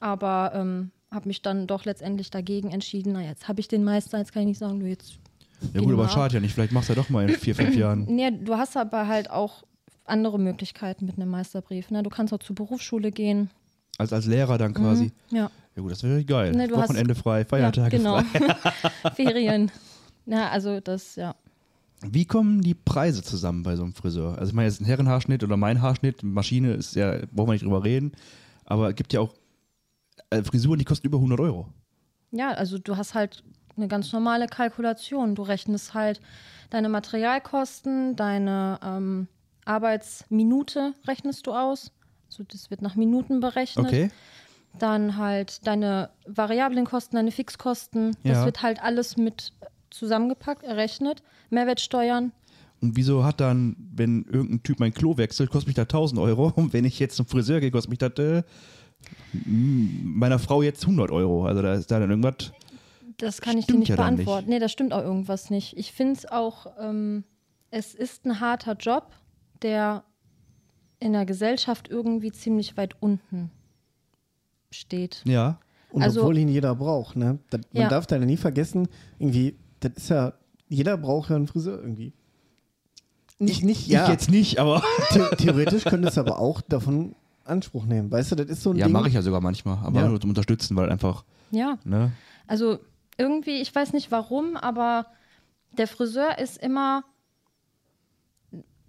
aber 0.00 0.52
ähm, 0.54 0.90
habe 1.10 1.28
mich 1.28 1.42
dann 1.42 1.66
doch 1.66 1.84
letztendlich 1.84 2.30
dagegen 2.30 2.70
entschieden. 2.70 3.12
Na, 3.12 3.22
jetzt 3.22 3.48
habe 3.48 3.60
ich 3.60 3.68
den 3.68 3.84
Meister, 3.84 4.18
jetzt 4.18 4.32
kann 4.32 4.42
ich 4.42 4.48
nicht 4.48 4.58
sagen, 4.58 4.80
du 4.80 4.86
jetzt. 4.86 5.18
Ja 5.74 5.80
gut, 5.80 5.92
aber 5.92 6.08
schade 6.08 6.34
ja 6.34 6.40
nicht. 6.40 6.54
Vielleicht 6.54 6.72
machst 6.72 6.88
du 6.88 6.92
ja 6.92 7.00
doch 7.02 7.08
mal 7.08 7.28
in 7.28 7.34
vier, 7.36 7.54
fünf 7.54 7.74
Jahren. 7.76 8.04
Nee, 8.08 8.30
du 8.30 8.56
hast 8.56 8.76
aber 8.76 9.08
halt 9.08 9.30
auch 9.30 9.64
andere 10.04 10.38
Möglichkeiten 10.38 11.04
mit 11.06 11.16
einem 11.16 11.30
Meisterbrief. 11.30 11.90
Ne? 11.90 12.02
Du 12.02 12.10
kannst 12.10 12.32
auch 12.32 12.38
zur 12.38 12.54
Berufsschule 12.54 13.10
gehen. 13.10 13.50
Als, 13.98 14.12
als 14.12 14.26
Lehrer 14.26 14.56
dann 14.58 14.72
quasi. 14.74 15.10
Ja, 15.30 15.50
Ja 15.74 15.82
gut, 15.82 15.90
das 15.90 16.02
wäre 16.04 16.24
geil. 16.24 16.52
Ne, 16.52 16.68
du 16.68 16.76
hast- 16.76 16.90
Wochenende 16.90 17.14
frei, 17.16 17.40
ja 17.40 17.44
Feiertage 17.44 17.96
genau. 17.98 18.20
frei. 18.22 18.54
Ferien. 19.16 19.70
Ja, 20.28 20.48
also 20.50 20.80
das, 20.80 21.16
ja. 21.16 21.34
Wie 22.02 22.26
kommen 22.26 22.60
die 22.60 22.74
Preise 22.74 23.22
zusammen 23.22 23.62
bei 23.64 23.74
so 23.74 23.82
einem 23.82 23.94
Friseur? 23.94 24.38
Also 24.38 24.50
ich 24.50 24.54
meine 24.54 24.68
jetzt 24.68 24.80
ein 24.80 24.84
Herrenhaarschnitt 24.84 25.42
oder 25.42 25.56
mein 25.56 25.82
Haarschnitt, 25.82 26.22
Maschine 26.22 26.72
ist 26.74 26.94
ja, 26.94 27.12
brauchen 27.32 27.48
wir 27.48 27.52
nicht 27.54 27.64
drüber 27.64 27.82
reden, 27.82 28.12
aber 28.64 28.90
es 28.90 28.94
gibt 28.94 29.12
ja 29.12 29.20
auch 29.20 29.34
äh, 30.30 30.42
Frisuren, 30.42 30.78
die 30.78 30.84
kosten 30.84 31.06
über 31.08 31.16
100 31.18 31.40
Euro. 31.40 31.68
Ja, 32.30 32.50
also 32.50 32.78
du 32.78 32.96
hast 32.96 33.14
halt 33.14 33.42
eine 33.76 33.88
ganz 33.88 34.12
normale 34.12 34.46
Kalkulation. 34.46 35.34
Du 35.34 35.42
rechnest 35.42 35.94
halt 35.94 36.20
deine 36.70 36.88
Materialkosten, 36.88 38.14
deine 38.16 38.78
ähm, 38.84 39.28
Arbeitsminute 39.64 40.94
rechnest 41.06 41.46
du 41.46 41.52
aus. 41.52 41.90
Also 42.26 42.44
das 42.44 42.70
wird 42.70 42.82
nach 42.82 42.96
Minuten 42.96 43.40
berechnet. 43.40 43.86
Okay. 43.86 44.10
Dann 44.78 45.16
halt 45.16 45.66
deine 45.66 46.10
variablen 46.26 46.84
Kosten, 46.84 47.16
deine 47.16 47.30
Fixkosten. 47.32 48.14
Das 48.24 48.38
Ja. 48.38 48.44
wird 48.44 48.62
halt 48.62 48.82
alles 48.82 49.16
mit 49.16 49.52
zusammengepackt, 49.98 50.62
errechnet. 50.62 51.22
Mehrwertsteuern. 51.50 52.32
Und 52.80 52.96
wieso 52.96 53.24
hat 53.24 53.40
dann, 53.40 53.76
wenn 53.92 54.24
irgendein 54.24 54.62
Typ 54.62 54.78
mein 54.78 54.94
Klo 54.94 55.16
wechselt, 55.16 55.50
kostet 55.50 55.66
mich 55.68 55.74
das 55.76 55.84
1000 55.84 56.20
Euro 56.20 56.52
und 56.56 56.72
wenn 56.72 56.84
ich 56.84 56.98
jetzt 56.98 57.16
zum 57.16 57.26
Friseur 57.26 57.60
gehe, 57.60 57.70
kostet 57.70 57.90
mich 57.90 57.98
das 57.98 58.12
äh, 58.18 58.42
meiner 59.44 60.38
Frau 60.38 60.62
jetzt 60.62 60.82
100 60.84 61.10
Euro. 61.10 61.46
Also 61.46 61.62
da 61.62 61.74
ist 61.74 61.90
da 61.90 61.98
dann 62.00 62.10
irgendwas. 62.10 62.52
Das 63.18 63.40
kann 63.40 63.58
ich 63.58 63.66
dir 63.66 63.76
nicht 63.76 63.88
ja 63.88 63.96
beantworten. 63.96 64.48
Nee, 64.48 64.60
das 64.60 64.70
stimmt 64.70 64.92
auch 64.92 65.02
irgendwas 65.02 65.50
nicht. 65.50 65.76
Ich 65.76 65.92
finde 65.92 66.14
es 66.14 66.26
auch, 66.26 66.66
ähm, 66.80 67.24
es 67.70 67.94
ist 67.94 68.24
ein 68.24 68.38
harter 68.40 68.74
Job, 68.74 69.10
der 69.62 70.04
in 71.00 71.12
der 71.12 71.26
Gesellschaft 71.26 71.88
irgendwie 71.88 72.30
ziemlich 72.32 72.76
weit 72.76 72.94
unten 73.00 73.50
steht. 74.70 75.22
Ja. 75.24 75.58
Und 75.90 76.02
Also- 76.02 76.20
obwohl 76.20 76.38
ihn 76.38 76.48
jeder 76.48 76.74
braucht, 76.74 77.16
ne? 77.16 77.38
Das, 77.50 77.60
man 77.72 77.82
Ja. 77.82 77.88
darf 77.88 78.06
da 78.06 78.18
nie 78.18 78.36
vergessen, 78.36 78.88
irgendwie, 79.18 79.56
das 79.80 79.92
ist 79.96 80.08
ja, 80.10 80.32
jeder 80.68 80.96
braucht 80.96 81.30
ja 81.30 81.36
einen 81.36 81.46
Friseur 81.46 81.78
irgendwie. 81.80 82.12
Nicht, 83.38 83.62
nicht, 83.62 83.86
ja. 83.86 84.04
Ich 84.04 84.10
jetzt 84.10 84.30
nicht, 84.30 84.58
aber. 84.58 84.82
The 85.12 85.36
theoretisch 85.36 85.84
könntest 85.84 86.16
du 86.16 86.20
aber 86.22 86.38
auch 86.40 86.60
davon 86.60 87.14
Anspruch 87.44 87.84
nehmen. 87.86 88.10
Weißt 88.10 88.32
du, 88.32 88.36
das 88.36 88.48
ist 88.48 88.62
so 88.62 88.70
ein 88.70 88.76
Ja, 88.76 88.88
mache 88.88 89.08
ich 89.08 89.14
ja 89.14 89.22
sogar 89.22 89.40
manchmal, 89.40 89.78
aber 89.84 90.00
Ja. 90.00 90.08
nur 90.08 90.20
zum 90.20 90.30
Unterstützen, 90.30 90.76
weil 90.76 90.90
einfach, 90.90 91.24
Ja, 91.50 91.78
ne? 91.84 92.12
also 92.46 92.78
irgendwie, 93.16 93.60
ich 93.60 93.74
weiß 93.74 93.92
nicht 93.92 94.10
warum, 94.10 94.56
aber 94.56 95.06
der 95.72 95.86
Friseur 95.86 96.38
ist 96.38 96.58
immer, 96.58 97.04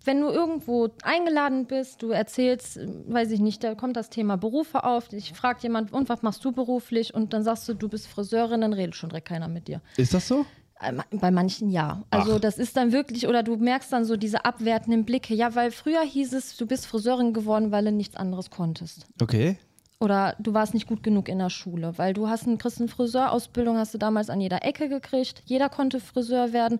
wenn 0.05 0.21
du 0.21 0.27
irgendwo 0.29 0.89
eingeladen 1.03 1.65
bist, 1.67 2.01
du 2.01 2.09
erzählst, 2.11 2.77
äh, 2.77 2.87
weiß 3.07 3.31
ich 3.31 3.39
nicht, 3.41 3.63
da 3.63 3.75
kommt 3.75 3.95
das 3.97 4.09
Thema 4.09 4.37
Berufe 4.37 4.83
auf, 4.83 5.11
ich 5.13 5.33
fragt 5.33 5.61
jemand, 5.63 5.91
und 5.93 6.09
was 6.09 6.21
machst 6.21 6.43
du 6.43 6.51
beruflich? 6.51 7.13
Und 7.13 7.33
dann 7.33 7.43
sagst 7.43 7.67
du, 7.67 7.73
du 7.73 7.89
bist 7.89 8.07
Friseurin, 8.07 8.61
dann 8.61 8.73
redet 8.73 8.95
schon 8.95 9.09
direkt 9.09 9.27
keiner 9.27 9.47
mit 9.47 9.67
dir. 9.67 9.81
Ist 9.97 10.13
das 10.13 10.27
so? 10.27 10.45
Äh, 10.81 10.93
Bei 11.11 11.31
manchen 11.31 11.69
ja. 11.69 12.03
Also 12.09 12.35
Ach. 12.35 12.39
das 12.39 12.57
ist 12.57 12.77
dann 12.77 12.91
wirklich, 12.91 13.27
oder 13.27 13.43
du 13.43 13.57
merkst 13.57 13.91
dann 13.91 14.05
so 14.05 14.17
diese 14.17 14.45
abwertenden 14.45 15.05
Blicke. 15.05 15.33
Ja, 15.33 15.55
weil 15.55 15.71
früher 15.71 16.01
hieß 16.01 16.33
es, 16.33 16.57
du 16.57 16.65
bist 16.65 16.87
Friseurin 16.87 17.33
geworden, 17.33 17.71
weil 17.71 17.85
du 17.85 17.91
nichts 17.91 18.15
anderes 18.15 18.49
konntest. 18.49 19.05
Okay. 19.21 19.57
Oder 19.99 20.35
du 20.39 20.53
warst 20.53 20.73
nicht 20.73 20.87
gut 20.87 21.03
genug 21.03 21.27
in 21.27 21.39
der 21.39 21.49
Schule, 21.49 21.97
weil 21.97 22.13
du 22.13 22.29
hast 22.29 22.47
einen, 22.47 22.57
eine 22.57 22.87
Friseurausbildung, 22.87 23.77
hast 23.77 23.93
du 23.93 23.97
damals 23.97 24.29
an 24.29 24.39
jeder 24.39 24.63
Ecke 24.63 24.87
gekriegt. 24.87 25.43
Jeder 25.45 25.67
konnte 25.67 25.99
Friseur 25.99 26.53
werden. 26.53 26.79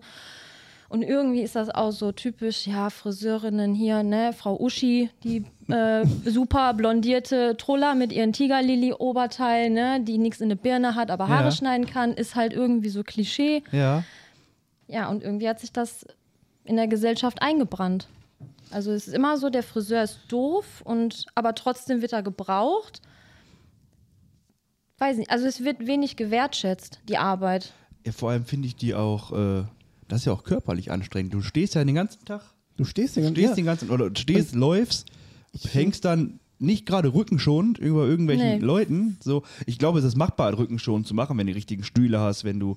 Und 0.90 1.02
irgendwie 1.02 1.40
ist 1.42 1.54
das 1.54 1.70
auch 1.70 1.92
so 1.92 2.10
typisch, 2.10 2.66
ja, 2.66 2.90
Friseurinnen 2.90 3.74
hier, 3.74 4.02
ne, 4.02 4.32
Frau 4.32 4.58
Uschi, 4.60 5.08
die 5.22 5.44
äh, 5.68 6.04
super 6.24 6.74
blondierte 6.74 7.56
Truller 7.56 7.94
mit 7.94 8.10
ihren 8.12 8.32
Tigerlili-Oberteil, 8.32 9.70
ne, 9.70 10.00
die 10.02 10.18
nichts 10.18 10.40
in 10.40 10.48
der 10.48 10.56
Birne 10.56 10.96
hat, 10.96 11.12
aber 11.12 11.28
Haare 11.28 11.44
Ja. 11.44 11.50
schneiden 11.52 11.86
kann, 11.86 12.12
ist 12.12 12.34
halt 12.34 12.52
irgendwie 12.52 12.88
so 12.88 13.04
Klischee. 13.04 13.62
Ja. 13.70 14.02
Ja, 14.88 15.08
und 15.08 15.22
irgendwie 15.22 15.48
hat 15.48 15.60
sich 15.60 15.72
das 15.72 16.04
in 16.64 16.74
der 16.74 16.88
Gesellschaft 16.88 17.40
eingebrannt. 17.40 18.08
Also 18.72 18.90
es 18.90 19.06
ist 19.06 19.14
immer 19.14 19.36
so, 19.38 19.48
der 19.48 19.62
Friseur 19.62 20.02
ist 20.02 20.18
doof 20.28 20.82
und 20.84 21.26
aber 21.36 21.54
trotzdem 21.54 22.02
wird 22.02 22.12
er 22.12 22.24
gebraucht. 22.24 23.00
Weiß 24.98 25.16
nicht, 25.16 25.30
also 25.30 25.46
es 25.46 25.62
wird 25.64 25.86
wenig 25.86 26.16
gewertschätzt, 26.16 26.98
die 27.08 27.16
Arbeit. 27.16 27.72
ja 28.04 28.10
vor 28.12 28.30
allem 28.30 28.44
finde 28.44 28.66
ich 28.66 28.74
die 28.76 28.94
auch, 28.94 29.32
äh, 29.32 29.62
das 30.10 30.20
ist 30.20 30.24
ja 30.26 30.32
auch 30.32 30.44
körperlich 30.44 30.90
anstrengend. 30.90 31.32
Du 31.34 31.40
stehst 31.40 31.74
ja 31.74 31.84
den 31.84 31.94
ganzen 31.94 32.24
Tag, 32.24 32.42
Du 32.76 32.84
stehst 32.84 33.16
den 33.16 33.22
du 33.24 33.28
ganzen 33.28 33.36
stehst 33.36 33.50
ja. 33.50 33.54
den 33.56 33.64
ganzen, 33.66 33.90
oder 33.90 34.10
du 34.10 34.20
stehst, 34.20 34.54
läufst, 34.54 35.06
hängst 35.72 36.04
dann 36.04 36.40
nicht 36.58 36.84
gerade 36.86 37.12
rückenschonend 37.14 37.78
über 37.78 38.06
irgendwelchen 38.06 38.58
Nee. 38.58 38.58
Leuten. 38.58 39.16
So, 39.22 39.42
ich 39.66 39.78
glaube, 39.78 39.98
es 39.98 40.04
ist 40.04 40.16
machbar, 40.16 40.56
rückenschonend 40.58 41.06
zu 41.06 41.14
machen, 41.14 41.36
wenn 41.38 41.46
du 41.46 41.52
die 41.52 41.56
richtigen 41.56 41.84
Stühle 41.84 42.20
hast, 42.20 42.44
wenn 42.44 42.60
du. 42.60 42.76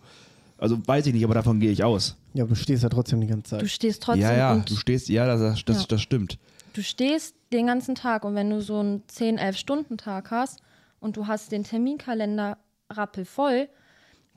Also 0.57 0.77
weiß 0.85 1.05
ich 1.07 1.13
nicht, 1.13 1.23
aber 1.25 1.33
davon 1.33 1.59
gehe 1.59 1.71
ich 1.71 1.83
aus. 1.83 2.15
Ja, 2.33 2.43
aber 2.43 2.53
du 2.55 2.55
stehst 2.61 2.83
ja 2.83 2.89
trotzdem 2.89 3.19
die 3.19 3.27
ganze 3.27 3.51
Zeit. 3.51 3.61
Du 3.61 3.67
stehst 3.67 4.01
trotzdem 4.03 4.21
ja, 4.23 4.35
ja, 4.37 4.53
und 4.53 4.69
du 4.69 4.75
stehst, 4.75 5.09
ja, 5.09 5.25
das, 5.25 5.63
das, 5.65 5.81
Ja. 5.81 5.85
das 5.89 6.01
stimmt. 6.01 6.37
du 6.73 6.81
stehst 6.83 7.35
den 7.51 7.67
ganzen 7.67 7.95
Tag 7.95 8.23
und 8.23 8.35
wenn 8.35 8.49
du 8.49 8.61
so 8.61 8.79
einen 8.79 9.03
10, 9.07 9.37
11 9.37 9.57
Stunden 9.57 9.97
Tag 9.97 10.31
hast 10.31 10.61
und 11.01 11.17
du 11.17 11.27
hast 11.27 11.51
den 11.51 11.63
Terminkalender 11.65 12.57
rappelvoll, 12.89 13.67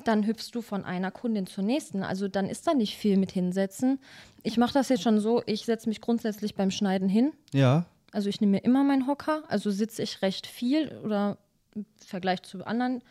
dann 0.05 0.27
hüpfst 0.27 0.51
du 0.53 0.63
von 0.63 0.85
einer 0.85 1.11
Kundin 1.11 1.47
zur 1.47 1.65
nächsten. 1.65 2.03
Also 2.03 2.29
dann 2.29 2.49
ist 2.49 2.67
da 2.67 2.75
nicht 2.75 2.97
viel 2.97 3.17
mit 3.17 3.33
hinsetzen. 3.33 3.99
Ich 4.43 4.57
mache 4.57 4.75
das 4.75 4.89
jetzt 4.89 5.03
schon 5.03 5.19
so, 5.21 5.43
ich 5.47 5.65
setze 5.65 5.89
mich 5.89 6.01
grundsätzlich 6.01 6.55
beim 6.55 6.71
Schneiden 6.71 7.09
hin. 7.09 7.33
Ja. 7.53 7.87
Also 8.13 8.29
ich 8.29 8.41
nehme 8.41 8.53
mir 8.53 8.65
immer 8.65 8.85
meinen 8.85 9.07
Hocker, 9.07 9.43
also 9.49 9.71
sitze 9.71 10.03
ich 10.03 10.23
recht 10.23 10.47
viel 10.47 10.89
oder 11.05 11.39
im 11.75 11.85
Vergleich 11.99 12.43
zu 12.43 12.65
anderen. 12.67 13.03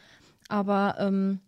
Aber 0.48 0.96
ähm, 1.00 1.40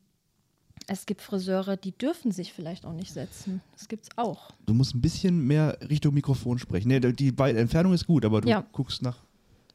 es 0.88 1.06
gibt 1.06 1.22
Friseure, 1.22 1.78
die 1.78 1.92
dürfen 1.92 2.32
sich 2.32 2.54
vielleicht 2.54 2.86
auch 2.86 2.94
nicht 2.94 3.12
setzen. 3.14 3.62
Das 3.78 3.88
gibt's 3.88 4.10
auch. 4.16 4.52
Du 4.66 4.74
musst 4.74 4.96
ein 4.96 5.02
bisschen 5.02 5.46
mehr 5.46 5.78
Richtung 5.90 6.14
Mikrofon 6.14 6.60
sprechen. 6.60 6.88
Nee, 6.90 7.00
die 7.00 7.32
Be 7.32 7.58
Entfernung 7.58 7.94
ist 7.94 8.06
gut, 8.08 8.26
aber 8.26 8.42
du 8.42 8.50
Ja. 8.50 8.66
guckst 8.72 9.02
nach, 9.02 9.18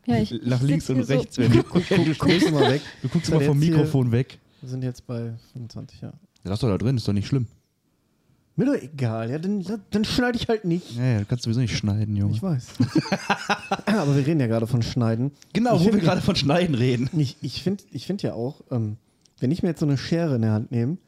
Ja, 0.07 0.17
ich, 0.17 0.31
nach 0.45 0.61
ich 0.63 0.69
links 0.69 0.89
und 0.91 0.97
hier 0.97 1.05
so. 1.05 1.15
rechts, 1.15 1.39
wenn 1.39 1.53
du, 1.53 1.63
Guck, 1.65 1.85
guck, 1.89 2.19
guckst 2.19 2.49
du 2.49 2.53
mal 2.53 2.71
weg. 2.71 2.83
du 3.03 3.09
guckst 3.09 3.31
immer 3.31 3.41
vom 3.41 3.59
Mikrofon 3.59 4.13
weg. 4.13 4.39
Wir 4.63 4.69
sind 4.71 4.83
jetzt 4.83 5.07
bei 5.07 5.35
25, 5.53 6.01
ja. 6.01 6.13
Lass 6.45 6.61
doch 6.61 6.69
da 6.69 6.79
drin, 6.79 6.97
ist 6.97 7.07
doch 7.07 7.13
nicht 7.13 7.27
schlimm. 7.27 7.47
Mir 8.57 8.67
doch 8.67 8.75
egal, 8.75 9.31
ja, 9.31 9.39
dann, 9.39 9.65
dann 9.91 10.05
schneide 10.05 10.37
ich 10.37 10.47
halt 10.49 10.65
nicht. 10.65 10.95
Ja, 10.97 11.05
ja, 11.05 11.19
du 11.21 11.25
kannst 11.25 11.45
sowieso 11.45 11.61
nicht 11.61 11.77
schneiden, 11.77 12.17
Junge. 12.17 12.35
Ich 12.35 12.43
weiß. 12.43 12.67
Aber 13.87 14.15
wir 14.15 14.27
reden 14.27 14.41
ja 14.41 14.47
gerade 14.47 14.67
von 14.67 14.83
Schneiden. 14.83 15.33
Genau, 15.53 15.77
Ich 15.77 15.81
wo 15.83 15.85
wir 15.87 15.93
find- 15.93 16.05
gerade 16.05 16.21
von 16.21 16.37
Schneiden 16.37 16.75
reden. 16.75 17.09
Ich, 17.19 17.37
ich 17.41 17.63
finde 17.63 17.83
ich 17.93 18.07
find 18.07 18.23
ja 18.23 18.35
auch, 18.35 18.61
ähm, 18.71 18.99
wenn 19.41 19.51
ich 19.51 19.63
mir 19.63 19.71
jetzt 19.71 19.81
so 19.81 19.87
eine 19.87 19.97
Schere 19.97 20.37
in 20.37 20.43
der 20.43 20.53
Hand 20.53 20.71
nehme, 20.71 20.99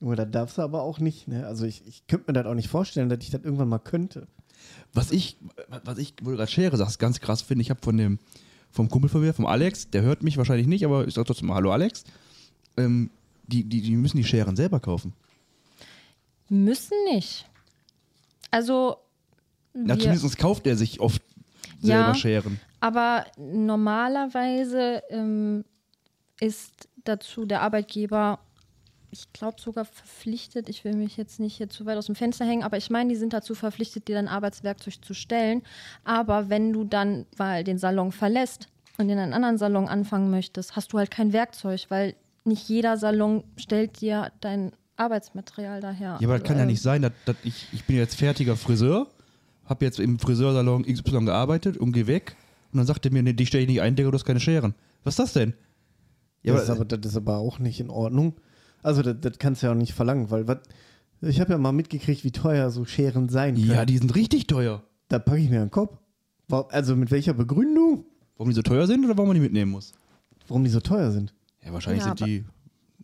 Junge, 0.00 0.16
da 0.16 0.24
darfst 0.24 0.58
du 0.58 0.62
aber 0.62 0.82
auch 0.82 0.98
nicht, 0.98 1.28
ne? 1.28 1.46
Also 1.46 1.64
ich, 1.66 1.82
ich 1.86 2.06
könnte 2.06 2.24
mir 2.28 2.32
das 2.34 2.46
auch 2.46 2.54
nicht 2.54 2.68
vorstellen, 2.68 3.08
dass 3.08 3.18
ich 3.22 3.30
das 3.30 3.42
irgendwann 3.44 3.68
mal 3.68 3.78
könnte. 3.78 4.26
Was 4.94 5.10
ich, 5.10 5.36
was 5.84 5.98
ich, 5.98 6.14
wo 6.22 6.30
du 6.30 6.36
gerade 6.36 6.50
Schere 6.50 6.76
sagst, 6.76 6.98
ganz 6.98 7.20
krass 7.20 7.42
finde, 7.42 7.62
ich 7.62 7.70
habe 7.70 7.80
von 7.82 7.96
dem, 7.96 8.18
vom 8.70 8.88
Kumpel 8.88 9.08
von 9.10 9.20
mir, 9.20 9.32
vom 9.34 9.46
Alex, 9.46 9.90
der 9.90 10.02
hört 10.02 10.22
mich 10.22 10.36
wahrscheinlich 10.38 10.66
nicht, 10.66 10.84
aber 10.84 11.06
ich 11.06 11.14
sag 11.14 11.26
trotzdem 11.26 11.48
mal 11.48 11.54
Hallo 11.54 11.72
Alex. 11.72 12.04
Ähm, 12.76 13.10
die, 13.46 13.64
die, 13.64 13.80
die 13.80 13.96
müssen 13.96 14.16
die 14.16 14.24
Scheren 14.24 14.56
selber 14.56 14.80
kaufen. 14.80 15.12
Müssen 16.48 16.96
nicht. 17.12 17.46
Also, 18.50 18.96
Na, 19.74 19.98
zumindest 19.98 20.38
kauft 20.38 20.66
er 20.66 20.76
sich 20.76 21.00
oft 21.00 21.22
Ja. 21.80 21.98
selber 21.98 22.14
Scheren. 22.14 22.60
aber 22.80 23.26
normalerweise 23.36 25.02
ähm, 25.10 25.64
ist 26.40 26.88
dazu 27.04 27.44
der 27.44 27.62
Arbeitgeber, 27.62 28.38
ich 29.10 29.32
glaube 29.32 29.60
sogar 29.60 29.84
verpflichtet, 29.84 30.68
ich 30.68 30.84
will 30.84 30.94
mich 30.94 31.16
jetzt 31.16 31.38
nicht 31.40 31.56
hier 31.56 31.68
zu 31.68 31.86
weit 31.86 31.96
aus 31.96 32.06
dem 32.06 32.14
Fenster 32.14 32.44
hängen, 32.44 32.62
aber 32.64 32.76
ich 32.76 32.90
meine, 32.90 33.08
die 33.10 33.16
sind 33.16 33.32
dazu 33.32 33.54
verpflichtet, 33.54 34.08
dir 34.08 34.14
dein 34.16 34.28
Arbeitswerkzeug 34.28 35.04
zu 35.04 35.14
stellen. 35.14 35.62
Aber 36.04 36.48
wenn 36.50 36.72
du 36.72 36.84
dann 36.84 37.26
mal 37.38 37.62
den 37.64 37.78
Salon 37.78 38.12
verlässt 38.12 38.68
und 38.98 39.08
in 39.08 39.18
einen 39.18 39.32
anderen 39.32 39.58
Salon 39.58 39.88
anfangen 39.88 40.30
möchtest, 40.30 40.76
hast 40.76 40.92
du 40.92 40.98
halt 40.98 41.10
kein 41.10 41.32
Werkzeug, 41.32 41.86
weil 41.88 42.14
nicht 42.46 42.68
jeder 42.68 42.96
Salon 42.96 43.44
stellt 43.56 44.00
dir 44.00 44.32
dein 44.40 44.72
Arbeitsmaterial 44.96 45.80
daher. 45.80 46.18
Ja, 46.20 46.28
aber 46.28 46.38
das 46.38 46.46
kann 46.46 46.56
ja 46.56 46.62
Also, 46.62 46.70
nicht 46.72 46.82
sein, 46.82 47.02
dass, 47.02 47.12
dass 47.24 47.36
ich, 47.44 47.68
ich 47.72 47.84
bin 47.84 47.96
jetzt 47.96 48.14
fertiger 48.16 48.56
Friseur, 48.56 49.06
habe 49.66 49.84
jetzt 49.84 50.00
im 50.00 50.18
Friseursalon 50.18 50.84
XY 50.84 51.26
gearbeitet 51.26 51.76
und 51.76 51.92
gehe 51.92 52.06
weg 52.06 52.36
und 52.72 52.78
dann 52.78 52.86
sagt 52.86 53.04
er 53.04 53.12
mir, 53.12 53.22
nee, 53.22 53.32
die 53.32 53.46
stelle 53.46 53.62
ich 53.64 53.68
nicht 53.68 53.80
ein, 53.82 53.96
Digga, 53.96 54.10
du 54.10 54.14
hast 54.14 54.24
keine 54.24 54.40
Scheren. 54.40 54.74
Was 55.04 55.12
ist 55.14 55.18
das 55.18 55.32
denn? 55.34 55.54
Ja, 56.42 56.54
das, 56.54 56.64
ist 56.64 56.70
aber, 56.70 56.80
aber, 56.80 56.96
das 56.96 57.10
ist 57.12 57.16
aber 57.16 57.36
auch 57.38 57.58
nicht 57.58 57.80
in 57.80 57.90
Ordnung. 57.90 58.34
Also 58.82 59.02
das, 59.02 59.16
das 59.20 59.38
kannst 59.38 59.62
du 59.62 59.66
ja 59.66 59.72
auch 59.72 59.76
nicht 59.76 59.92
verlangen, 59.92 60.30
weil 60.30 60.46
was, 60.46 60.58
ich 61.20 61.40
habe 61.40 61.52
ja 61.52 61.58
mal 61.58 61.72
mitgekriegt, 61.72 62.24
wie 62.24 62.30
teuer 62.30 62.70
so 62.70 62.84
Scheren 62.84 63.28
sein 63.28 63.54
können. 63.56 63.70
ja, 63.70 63.84
die 63.84 63.98
sind 63.98 64.14
richtig 64.14 64.46
teuer. 64.46 64.82
da 65.08 65.18
packe 65.18 65.38
ich 65.40 65.50
mir 65.50 65.60
einen 65.60 65.70
Kopf. 65.70 65.96
Also 66.70 66.94
mit 66.94 67.10
welcher 67.10 67.34
Begründung? 67.34 68.04
Warum 68.36 68.50
die 68.50 68.54
so 68.54 68.62
teuer 68.62 68.86
sind 68.86 69.04
oder 69.04 69.16
warum 69.16 69.28
man 69.28 69.34
die 69.34 69.40
mitnehmen 69.40 69.72
muss? 69.72 69.92
Warum 70.46 70.62
die 70.62 70.70
so 70.70 70.80
teuer 70.80 71.10
sind? 71.10 71.34
Ja, 71.66 71.72
wahrscheinlich 71.72 72.04
Ja, 72.04 72.16
sind 72.16 72.20
die 72.26 72.44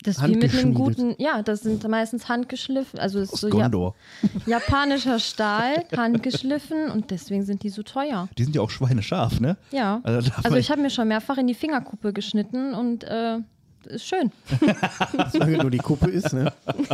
Das 0.05 0.19
ist 0.19 0.29
wie 0.29 0.37
mit 0.37 0.55
einem 0.55 0.73
guten, 0.73 1.15
ja, 1.19 1.43
das 1.43 1.61
sind 1.63 1.87
meistens 1.89 2.29
handgeschliffen, 2.29 2.99
also 2.99 3.19
ist 3.19 3.33
aus 3.33 3.41
so 3.41 3.49
ja, 3.49 3.55
Gondor. 3.69 3.95
japanischer 4.47 5.19
Stahl, 5.19 5.85
handgeschliffen 5.97 6.91
und 6.91 7.11
deswegen 7.11 7.45
sind 7.45 7.63
die 7.63 7.69
so 7.69 7.83
teuer. 7.83 8.29
Die 8.39 8.45
sind 8.45 8.55
ja 8.55 8.63
auch 8.63 8.71
schweinescharf, 8.71 9.41
ne? 9.41 9.57
Ja. 9.71 10.01
Also 10.05 10.31
Also 10.43 10.57
ich 10.57 10.71
habe 10.71 10.81
mir 10.81 10.91
schon 10.91 11.09
mehrfach 11.09 11.39
in 11.39 11.47
die 11.47 11.55
Fingerkuppe 11.55 12.13
geschnitten 12.13 12.75
und 12.75 13.05
äh, 13.05 13.39
ist 13.87 14.07
schön. 14.07 14.31
Solange 15.33 15.59
nur 15.59 15.71
die 15.71 15.79
Kuppe 15.79 16.09
ist, 16.11 16.33
ne? 16.33 16.53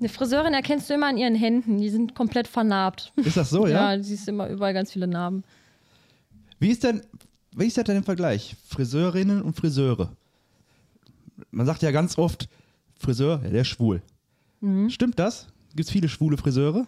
Eine 0.00 0.08
Friseurin 0.08 0.52
erkennst 0.52 0.90
du 0.90 0.94
immer 0.94 1.06
an 1.06 1.16
ihren 1.16 1.36
Händen, 1.36 1.78
die 1.78 1.88
sind 1.88 2.16
komplett 2.16 2.48
vernarbt. 2.48 3.12
Ist 3.16 3.36
das 3.36 3.50
so, 3.50 3.68
ja? 3.68 3.92
Ja, 3.92 3.96
du 3.96 4.02
siehst 4.02 4.26
immer 4.26 4.48
überall 4.48 4.74
ganz 4.74 4.90
viele 4.92 5.06
Narben. 5.06 5.44
Wie 6.58 6.70
ist 6.70 6.82
denn, 6.82 7.02
wie 7.54 7.66
ist 7.66 7.76
das 7.76 7.84
denn 7.84 7.96
im 7.96 8.02
Vergleich? 8.02 8.56
Friseurinnen 8.68 9.42
und 9.42 9.54
Friseure. 9.54 10.16
Man 11.52 11.66
sagt 11.66 11.82
ja 11.82 11.92
ganz 11.92 12.18
oft, 12.18 12.48
Friseur, 12.98 13.40
ja, 13.44 13.50
der 13.50 13.60
ist 13.62 13.68
schwul. 13.68 14.02
Mhm. 14.60 14.90
Stimmt 14.90 15.18
das? 15.18 15.46
Gibt 15.70 15.86
es 15.86 15.90
viele 15.90 16.08
schwule 16.08 16.36
Friseure? 16.36 16.86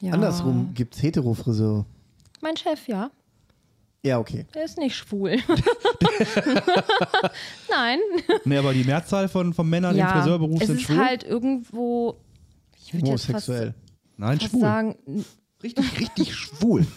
Ja. 0.00 0.12
Andersrum 0.12 0.74
gibt 0.74 0.94
es 0.94 1.02
Heterofriseure. 1.02 1.86
Mein 2.42 2.56
Chef, 2.56 2.86
ja. 2.86 3.10
Ja, 4.02 4.18
okay. 4.18 4.44
Der 4.54 4.64
ist 4.64 4.76
nicht 4.76 4.94
schwul. 4.94 5.30
Nein. 7.70 7.98
Nee, 8.44 8.58
aber 8.58 8.74
die 8.74 8.84
Mehrzahl 8.84 9.28
von, 9.28 9.54
von 9.54 9.68
Männern 9.68 9.96
ja, 9.96 10.10
im 10.10 10.12
Friseurberuf 10.18 10.60
es 10.60 10.66
sind 10.66 10.76
ist 10.76 10.82
schwul. 10.82 10.98
halt 10.98 11.24
irgendwo, 11.24 12.18
ich 12.76 12.92
würde 12.92 13.06
jetzt 13.06 13.24
fast, 13.24 13.48
Homosexuell. 13.48 13.74
Nein, 14.18 14.38
fast 14.38 14.50
schwul. 14.50 14.60
sagen, 14.60 14.96
Richtig, 15.64 15.98
richtig 15.98 16.34
schwul. 16.34 16.86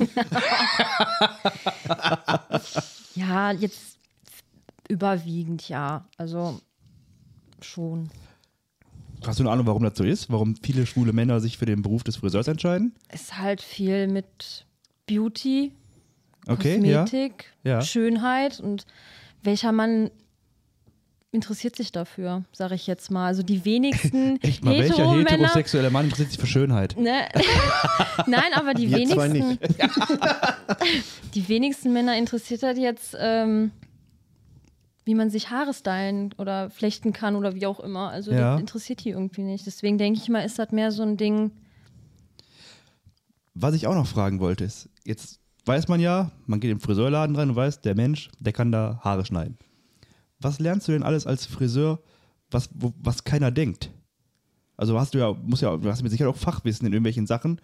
Ja, 3.16 3.52
jetzt 3.52 3.98
überwiegend 4.90 5.68
ja. 5.70 6.06
Also 6.18 6.60
schon. 7.62 8.10
Hast 9.26 9.40
du 9.40 9.44
eine 9.44 9.52
Ahnung, 9.52 9.66
warum 9.66 9.84
das 9.84 9.98
so 9.98 10.04
ist? 10.04 10.32
Warum 10.32 10.56
viele 10.62 10.86
schwule 10.86 11.12
Männer 11.14 11.40
sich 11.40 11.58
für 11.58 11.66
den 11.66 11.82
Beruf 11.82 12.04
des 12.04 12.18
Friseurs 12.18 12.48
entscheiden? 12.48 12.96
Ist 13.12 13.38
halt 13.38 13.62
viel 13.62 14.08
mit 14.08 14.66
Beauty, 15.08 15.72
Okay, 16.48 16.80
ja. 16.86 17.02
Kosmetik, 17.02 17.46
Ja. 17.64 17.82
Schönheit 17.82 18.60
und 18.60 18.86
welcher 19.44 19.72
Mann 19.72 20.12
interessiert 21.32 21.76
sich 21.76 21.92
dafür, 21.92 22.46
sage 22.54 22.76
ich 22.76 22.88
jetzt 22.88 23.12
mal. 23.12 23.28
Also 23.28 23.44
die 23.44 23.66
wenigsten 23.66 24.38
Echt 24.42 24.64
mal, 24.64 24.78
welcher 24.78 25.12
heterosexuelle 25.14 25.90
Mann 25.90 26.06
interessiert 26.06 26.32
sich 26.32 26.40
für 26.40 26.48
Schönheit? 26.48 26.96
Ne? 26.98 27.28
Nein, 28.28 28.54
aber 28.54 28.74
die 28.74 28.90
Wir 28.90 29.08
zwei 29.08 29.32
wenigsten, 29.34 29.60
die 31.36 31.48
wenigsten 31.50 31.92
Männer 31.94 32.18
interessiert 32.18 32.64
halt 32.64 32.78
jetzt, 32.78 33.16
ähm, 33.20 33.72
wie 35.08 35.16
man 35.16 35.30
sich 35.30 35.50
Haare 35.50 35.74
stylen 35.74 36.34
oder 36.38 36.70
flechten 36.70 37.14
kann 37.14 37.38
oder 37.38 37.56
wie 37.56 37.66
auch 37.66 37.80
immer. 37.80 38.10
Also 38.10 38.32
Ja. 38.32 38.52
das 38.52 38.60
interessiert 38.60 39.04
die 39.06 39.10
irgendwie 39.12 39.42
nicht. 39.42 39.66
Deswegen 39.66 39.98
denke 39.98 40.20
ich 40.22 40.28
mal, 40.28 40.42
ist 40.42 40.60
das 40.60 40.72
mehr 40.72 40.92
so 40.92 41.02
ein 41.02 41.16
Ding. 41.16 41.52
Was 43.56 43.74
ich 43.74 43.88
auch 43.88 43.96
noch 43.96 44.06
fragen 44.06 44.40
wollte, 44.42 44.66
ist, 44.66 44.90
jetzt 45.06 45.40
weiß 45.66 45.88
man 45.88 46.02
ja, 46.02 46.32
man 46.46 46.60
geht 46.60 46.72
im 46.72 46.82
Friseurladen 46.82 47.36
rein 47.38 47.50
und 47.50 47.56
weiß, 47.56 47.82
der 47.82 47.96
Mensch, 47.96 48.30
der 48.40 48.52
kann 48.52 48.72
da 48.72 49.00
Haare 49.02 49.26
schneiden. 49.26 49.58
Was 50.40 50.60
lernst 50.60 50.88
du 50.88 50.92
denn 50.92 51.04
alles 51.04 51.26
als 51.26 51.46
Friseur, 51.46 52.00
was, 52.52 52.70
wo, 52.74 52.94
was 53.00 53.24
keiner 53.24 53.50
denkt? 53.50 53.90
Also 54.76 55.00
hast 55.00 55.14
du 55.14 55.20
ja, 55.20 55.34
muss 55.34 55.62
ja, 55.62 55.76
du 55.76 55.90
hast 55.90 56.04
mit 56.04 56.12
Sicherheit 56.12 56.34
auch 56.34 56.38
Fachwissen 56.38 56.86
in 56.86 56.94
irgendwelchen 56.94 57.26
Sachen, 57.26 57.60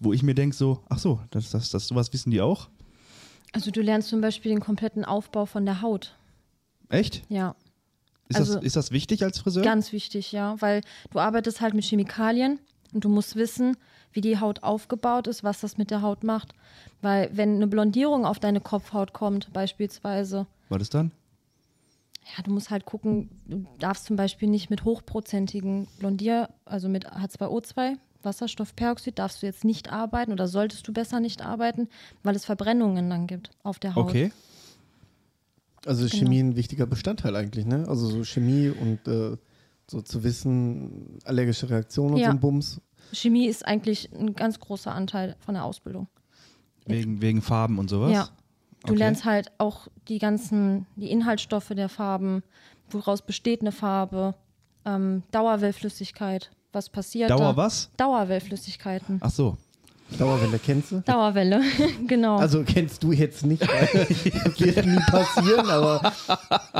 wo 0.00 0.12
ich 0.14 0.22
mir 0.22 0.34
denke 0.34 0.56
so, 0.56 0.82
ach 0.88 0.98
so, 0.98 1.20
das, 1.30 1.50
das, 1.50 1.68
das, 1.70 1.86
sowas 1.86 2.12
wissen 2.14 2.30
die 2.30 2.40
auch? 2.40 2.68
Also 3.52 3.70
du 3.70 3.82
lernst 3.82 4.08
zum 4.08 4.22
Beispiel 4.22 4.50
den 4.50 4.60
kompletten 4.60 5.04
Aufbau 5.04 5.44
von 5.44 5.66
der 5.66 5.82
Haut. 5.82 6.16
Echt? 6.92 7.22
Ja, 7.28 7.54
Ist, 8.28 8.36
Also- 8.36 8.54
das, 8.54 8.64
ist 8.64 8.76
das 8.76 8.90
wichtig 8.92 9.24
als 9.24 9.38
Friseur? 9.40 9.62
ganz 9.64 9.92
wichtig, 9.92 10.30
ja, 10.32 10.58
weil 10.60 10.80
du 11.10 11.18
arbeitest 11.18 11.60
halt 11.60 11.74
mit 11.74 11.84
Chemikalien 11.84 12.58
und 12.94 13.04
du 13.04 13.08
musst 13.08 13.34
wissen, 13.36 13.76
wie 14.12 14.20
die 14.20 14.38
Haut 14.38 14.62
aufgebaut 14.62 15.26
ist, 15.26 15.42
was 15.42 15.60
das 15.60 15.76
mit 15.78 15.90
der 15.90 16.02
Haut 16.02 16.22
macht. 16.22 16.54
Weil 17.00 17.30
wenn 17.36 17.56
eine 17.56 17.66
Blondierung 17.66 18.24
auf 18.26 18.38
deine 18.38 18.60
Kopfhaut 18.60 19.12
kommt, 19.12 19.52
beispielsweise, 19.52 20.46
Was 20.68 20.82
ist 20.82 20.94
dann? 20.94 21.10
ja, 22.36 22.42
du 22.44 22.52
musst 22.52 22.70
halt 22.70 22.84
gucken, 22.86 23.28
du 23.46 23.66
darfst 23.78 24.04
zum 24.04 24.16
Beispiel 24.16 24.48
nicht 24.48 24.70
mit 24.70 24.84
hochprozentigen 24.84 25.88
Blondier, 25.98 26.48
also 26.64 26.88
mit 26.88 27.06
H2O2, 27.10 27.96
Wasserstoffperoxid, 28.22 29.18
darfst 29.18 29.42
du 29.42 29.46
jetzt 29.46 29.64
nicht 29.64 29.90
arbeiten 29.92 30.32
oder 30.32 30.46
solltest 30.46 30.86
du 30.86 30.92
besser 30.92 31.20
nicht 31.20 31.42
arbeiten, 31.42 31.88
weil 32.22 32.36
es 32.36 32.44
Verbrennungen 32.44 33.10
dann 33.10 33.26
gibt 33.26 33.50
auf 33.62 33.78
der 33.78 33.94
Haut. 33.94 34.04
Okay. 34.08 34.32
Also 35.86 36.04
ist 36.04 36.12
Genau. 36.12 36.24
Chemie 36.24 36.40
ein 36.40 36.56
wichtiger 36.56 36.86
Bestandteil 36.86 37.34
eigentlich, 37.36 37.66
ne? 37.66 37.86
Also 37.88 38.06
so 38.06 38.24
Chemie 38.24 38.68
und 38.70 39.06
äh, 39.08 39.36
so 39.90 40.00
zu 40.00 40.22
wissen, 40.24 41.18
allergische 41.24 41.68
Reaktionen 41.68 42.14
und 42.14 42.20
Ja. 42.20 42.26
so 42.28 42.32
ein 42.32 42.40
Bums. 42.40 42.80
Chemie 43.12 43.46
ist 43.46 43.66
eigentlich 43.66 44.10
ein 44.12 44.34
ganz 44.34 44.58
großer 44.60 44.92
Anteil 44.94 45.36
von 45.40 45.54
der 45.54 45.64
Ausbildung. 45.64 46.06
Wegen, 46.86 47.20
wegen 47.20 47.42
Farben 47.42 47.78
und 47.78 47.90
sowas? 47.90 48.12
Ja. 48.12 48.28
Du 48.84 48.92
Okay. 48.94 48.98
lernst 48.98 49.24
halt 49.24 49.52
auch 49.58 49.86
die 50.08 50.18
ganzen, 50.18 50.86
die 50.96 51.10
Inhaltsstoffe 51.10 51.68
der 51.68 51.88
Farben, 51.88 52.42
woraus 52.90 53.22
besteht 53.22 53.60
eine 53.60 53.70
Farbe, 53.70 54.34
ähm, 54.84 55.22
Dauerwellflüssigkeit, 55.30 56.50
was 56.72 56.90
passiert 56.90 57.30
Dauer 57.30 57.38
da. 57.52 57.56
was? 57.56 57.90
Dauerwellflüssigkeiten. 57.96 59.18
Ach 59.20 59.30
so. 59.30 59.56
Dauerwelle 60.18 60.58
kennst 60.58 60.92
du? 60.92 61.00
Dauerwelle, 61.00 61.60
genau. 62.06 62.36
Also 62.36 62.62
kennst 62.64 63.02
du 63.02 63.12
jetzt 63.12 63.44
nicht, 63.44 63.66
weil 63.66 64.06
das 64.06 64.60
wird 64.60 64.86
nie 64.86 65.00
passieren, 65.10 65.68
aber 65.68 66.12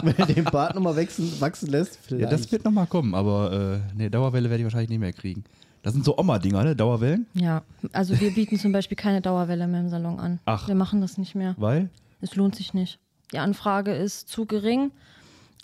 wenn 0.03 0.15
du 0.17 0.35
den 0.35 0.45
Bart 0.45 0.75
nochmal 0.75 0.97
wachsen, 0.97 1.33
wachsen 1.41 1.69
lässt, 1.69 1.99
vielleicht. 2.03 2.25
Ja, 2.25 2.31
das 2.31 2.51
wird 2.51 2.65
nochmal 2.65 2.87
kommen, 2.87 3.15
aber 3.15 3.81
äh, 3.83 3.97
nee, 3.97 4.09
Dauerwelle 4.09 4.49
werde 4.51 4.63
ich 4.63 4.65
wahrscheinlich 4.65 4.91
nicht 4.91 5.01
mehr 5.01 5.13
kriegen. 5.13 5.45
Das 5.83 5.95
sind 5.95 6.05
so 6.05 6.17
Oma-Dinger, 6.17 6.63
ne? 6.63 6.77
Dauerwellen. 6.77 7.27
ja, 7.35 7.63
also 7.93 8.19
wir 8.21 8.31
bieten 8.33 8.59
zum 8.59 8.73
Beispiel 8.73 8.97
keine 8.97 9.21
Dauerwelle 9.21 9.67
mehr 9.67 9.81
im 9.81 9.89
Salon 9.89 10.21
an. 10.21 10.39
Ach. 10.45 10.69
Wir 10.69 10.77
machen 10.77 11.01
das 11.01 11.19
nicht 11.19 11.35
mehr. 11.35 11.55
Weil? 11.59 11.91
Es 12.21 12.37
lohnt 12.37 12.55
sich 12.55 12.73
nicht. 12.73 13.01
Die 13.33 13.39
Anfrage 13.39 13.93
ist 13.93 14.29
zu 14.29 14.47
gering 14.47 14.93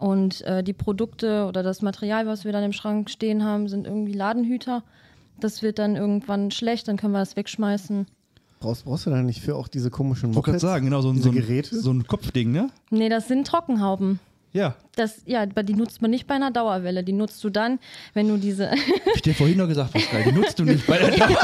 und 0.01 0.41
äh, 0.43 0.63
die 0.65 0.73
Produkte 0.73 1.47
oder 1.47 1.63
das 1.63 1.83
Material, 1.83 2.27
was 2.27 2.45
wir 2.45 2.53
dann 2.53 2.65
im 2.65 2.73
Schrank 2.73 3.11
stehen 3.11 3.45
haben, 3.45 3.69
sind 3.69 3.87
irgendwie 3.87 4.13
Ladenhüter. 4.13 4.83
Das 5.41 5.63
wird 5.63 5.79
dann 5.79 5.97
irgendwann 5.97 6.51
schlecht, 6.51 6.89
dann 6.89 6.97
können 6.97 7.13
wir 7.13 7.21
das 7.21 7.37
wegschmeißen. 7.37 8.07
brauchst, 8.61 8.85
brauchst 8.85 9.07
du 9.07 9.11
da 9.11 9.23
nicht 9.23 9.41
für 9.41 9.55
auch 9.57 9.69
diese 9.69 9.91
komischen 9.91 10.31
Ich 10.31 10.37
wollte 10.37 10.47
gerade 10.51 10.57
Mopeds? 10.57 10.63
sagen, 10.73 10.85
genau, 10.87 11.01
so 11.01 11.11
ein, 11.11 11.21
so, 11.23 11.29
ein, 11.31 11.35
Geräte? 11.35 11.79
so 11.81 11.91
ein 11.93 12.07
Kopfding, 12.07 12.51
ne? 12.53 12.71
Nee, 12.91 13.09
das 13.09 13.29
sind 13.29 13.47
Trockenhauben. 13.47 14.19
Ja. 14.53 14.75
Das, 14.97 15.21
ja, 15.27 15.43
aber 15.43 15.63
die 15.63 15.75
nutzt 15.75 16.01
man 16.01 16.11
nicht 16.11 16.27
bei 16.27 16.35
einer 16.35 16.51
Dauerwelle. 16.51 17.05
Die 17.05 17.13
nutzt 17.13 17.45
du 17.45 17.51
dann, 17.51 17.79
wenn 18.15 18.29
du 18.29 18.39
diese. 18.39 18.71
Hab 18.71 18.79
ich 19.15 19.23
dir 19.23 19.35
vorhin 19.35 19.59
noch 19.59 19.69
gesagt, 19.69 19.93
Pascal, 19.93 20.25
die 20.25 20.33
nutzt 20.33 20.59
du 20.59 20.65
nicht 20.65 20.87
bei 20.87 20.99
der 20.99 21.11
Dauer. 21.11 21.39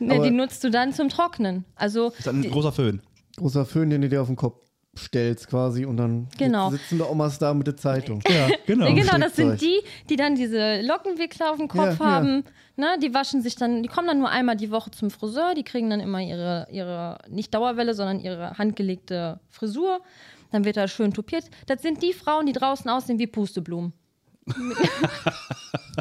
nee, 0.00 0.20
die 0.20 0.30
nutzt 0.30 0.62
du 0.64 0.70
dann 0.70 0.92
zum 0.92 1.08
Trocknen. 1.08 1.64
Also 1.76 2.10
Das 2.10 2.18
ist 2.20 2.28
ein 2.28 2.50
großer 2.50 2.72
Föhn. 2.72 3.00
Großer 3.36 3.64
Föhn, 3.64 3.90
den 3.90 4.02
du 4.02 4.08
dir 4.08 4.20
auf 4.22 4.28
den 4.28 4.36
Kopf 4.36 4.60
stellst 4.98 5.48
quasi 5.48 5.84
und 5.84 5.96
dann 5.96 6.28
Genau. 6.38 6.70
sitzen 6.70 6.98
da 6.98 7.06
Omas 7.06 7.38
da 7.38 7.52
mit 7.54 7.66
der 7.66 7.76
Zeitung. 7.76 8.20
Ja, 8.28 8.48
genau. 8.66 8.86
Ja, 8.86 8.94
genau, 8.94 9.18
das 9.18 9.36
sind 9.36 9.60
die, 9.60 9.80
die 10.08 10.16
dann 10.16 10.34
diese 10.34 10.80
Lockenwickler 10.82 11.50
auf 11.50 11.58
dem 11.58 11.68
Kopf 11.68 11.80
Ja, 11.84 11.90
ja. 11.92 11.98
haben. 11.98 12.44
Ne, 12.76 12.96
die 13.00 13.14
waschen 13.14 13.40
sich 13.42 13.54
dann, 13.54 13.82
die 13.84 13.88
kommen 13.88 14.08
dann 14.08 14.18
nur 14.18 14.30
einmal 14.30 14.56
die 14.56 14.70
Woche 14.70 14.90
zum 14.90 15.10
Friseur, 15.10 15.54
die 15.54 15.62
kriegen 15.62 15.90
dann 15.90 16.00
immer 16.00 16.20
ihre, 16.20 16.66
ihre 16.72 17.18
nicht 17.28 17.54
Dauerwelle, 17.54 17.94
sondern 17.94 18.18
ihre 18.20 18.58
handgelegte 18.58 19.38
Frisur. 19.50 20.00
Dann 20.50 20.64
wird 20.64 20.76
da 20.76 20.88
schön 20.88 21.12
tupiert. 21.12 21.44
Das 21.66 21.82
sind 21.82 22.02
die 22.02 22.12
Frauen, 22.12 22.46
die 22.46 22.52
draußen 22.52 22.88
aussehen 22.90 23.18
wie 23.18 23.26
Pusteblumen. 23.26 23.92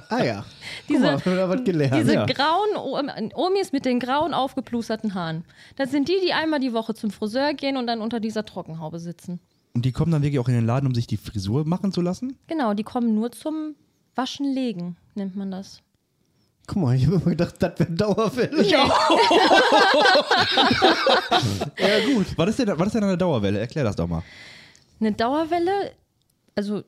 Ah 0.10 0.24
ja. 0.24 0.46
Diese- 0.90 1.18
Guck 1.24 1.26
mal, 1.28 1.50
was 1.50 1.64
gelernt. 1.64 1.96
Diese 1.96 2.14
ja. 2.14 2.26
grauen 2.26 2.76
O- 2.76 3.00
Omis 3.36 3.72
mit 3.72 3.86
den 3.86 4.00
grauen 4.00 4.34
aufgeplusterten 4.34 5.14
Haaren. 5.14 5.46
Das 5.76 5.92
sind 5.92 6.08
die, 6.10 6.20
die 6.26 6.34
einmal 6.34 6.60
die 6.60 6.74
Woche 6.74 6.94
zum 6.94 7.12
Friseur 7.12 7.54
gehen 7.54 7.78
und 7.78 7.88
dann 7.88 8.02
unter 8.02 8.20
dieser 8.20 8.46
Trockenhaube 8.46 9.00
sitzen. 9.00 9.40
Und 9.74 9.86
die 9.86 9.92
kommen 9.92 10.12
dann 10.12 10.22
wirklich 10.22 10.40
auch 10.40 10.48
in 10.48 10.54
den 10.56 10.66
Laden, 10.66 10.88
um 10.88 10.94
sich 10.94 11.08
die 11.08 11.18
Frisur 11.18 11.66
machen 11.66 11.92
zu 11.92 12.02
lassen? 12.02 12.38
Genau, 12.48 12.74
die 12.74 12.84
kommen 12.84 13.16
nur 13.16 13.32
zum 13.32 13.76
Waschen 14.16 14.54
legen, 14.54 14.98
nennt 15.16 15.36
man 15.36 15.50
das. 15.52 15.82
Guck 16.68 16.82
mal, 16.82 16.96
ich 16.96 17.06
habe 17.08 17.16
immer 17.18 17.32
gedacht, 17.32 17.56
das 17.60 17.78
wäre 17.80 17.92
Dauerwelle. 17.92 18.64
Ja. 18.64 18.86
ja, 21.78 22.14
gut. 22.14 22.28
Was 22.38 22.50
ist, 22.52 22.60
denn, 22.60 22.68
was 22.80 22.88
ist 22.88 22.94
denn 22.96 23.04
eine 23.04 23.18
Dauerwelle? 23.18 23.60
Erklär 23.60 23.84
das 23.84 23.96
doch 23.96 24.08
mal. 24.08 24.24
Eine 25.00 25.12
Dauerwelle, 25.12 25.92
also 26.56 26.84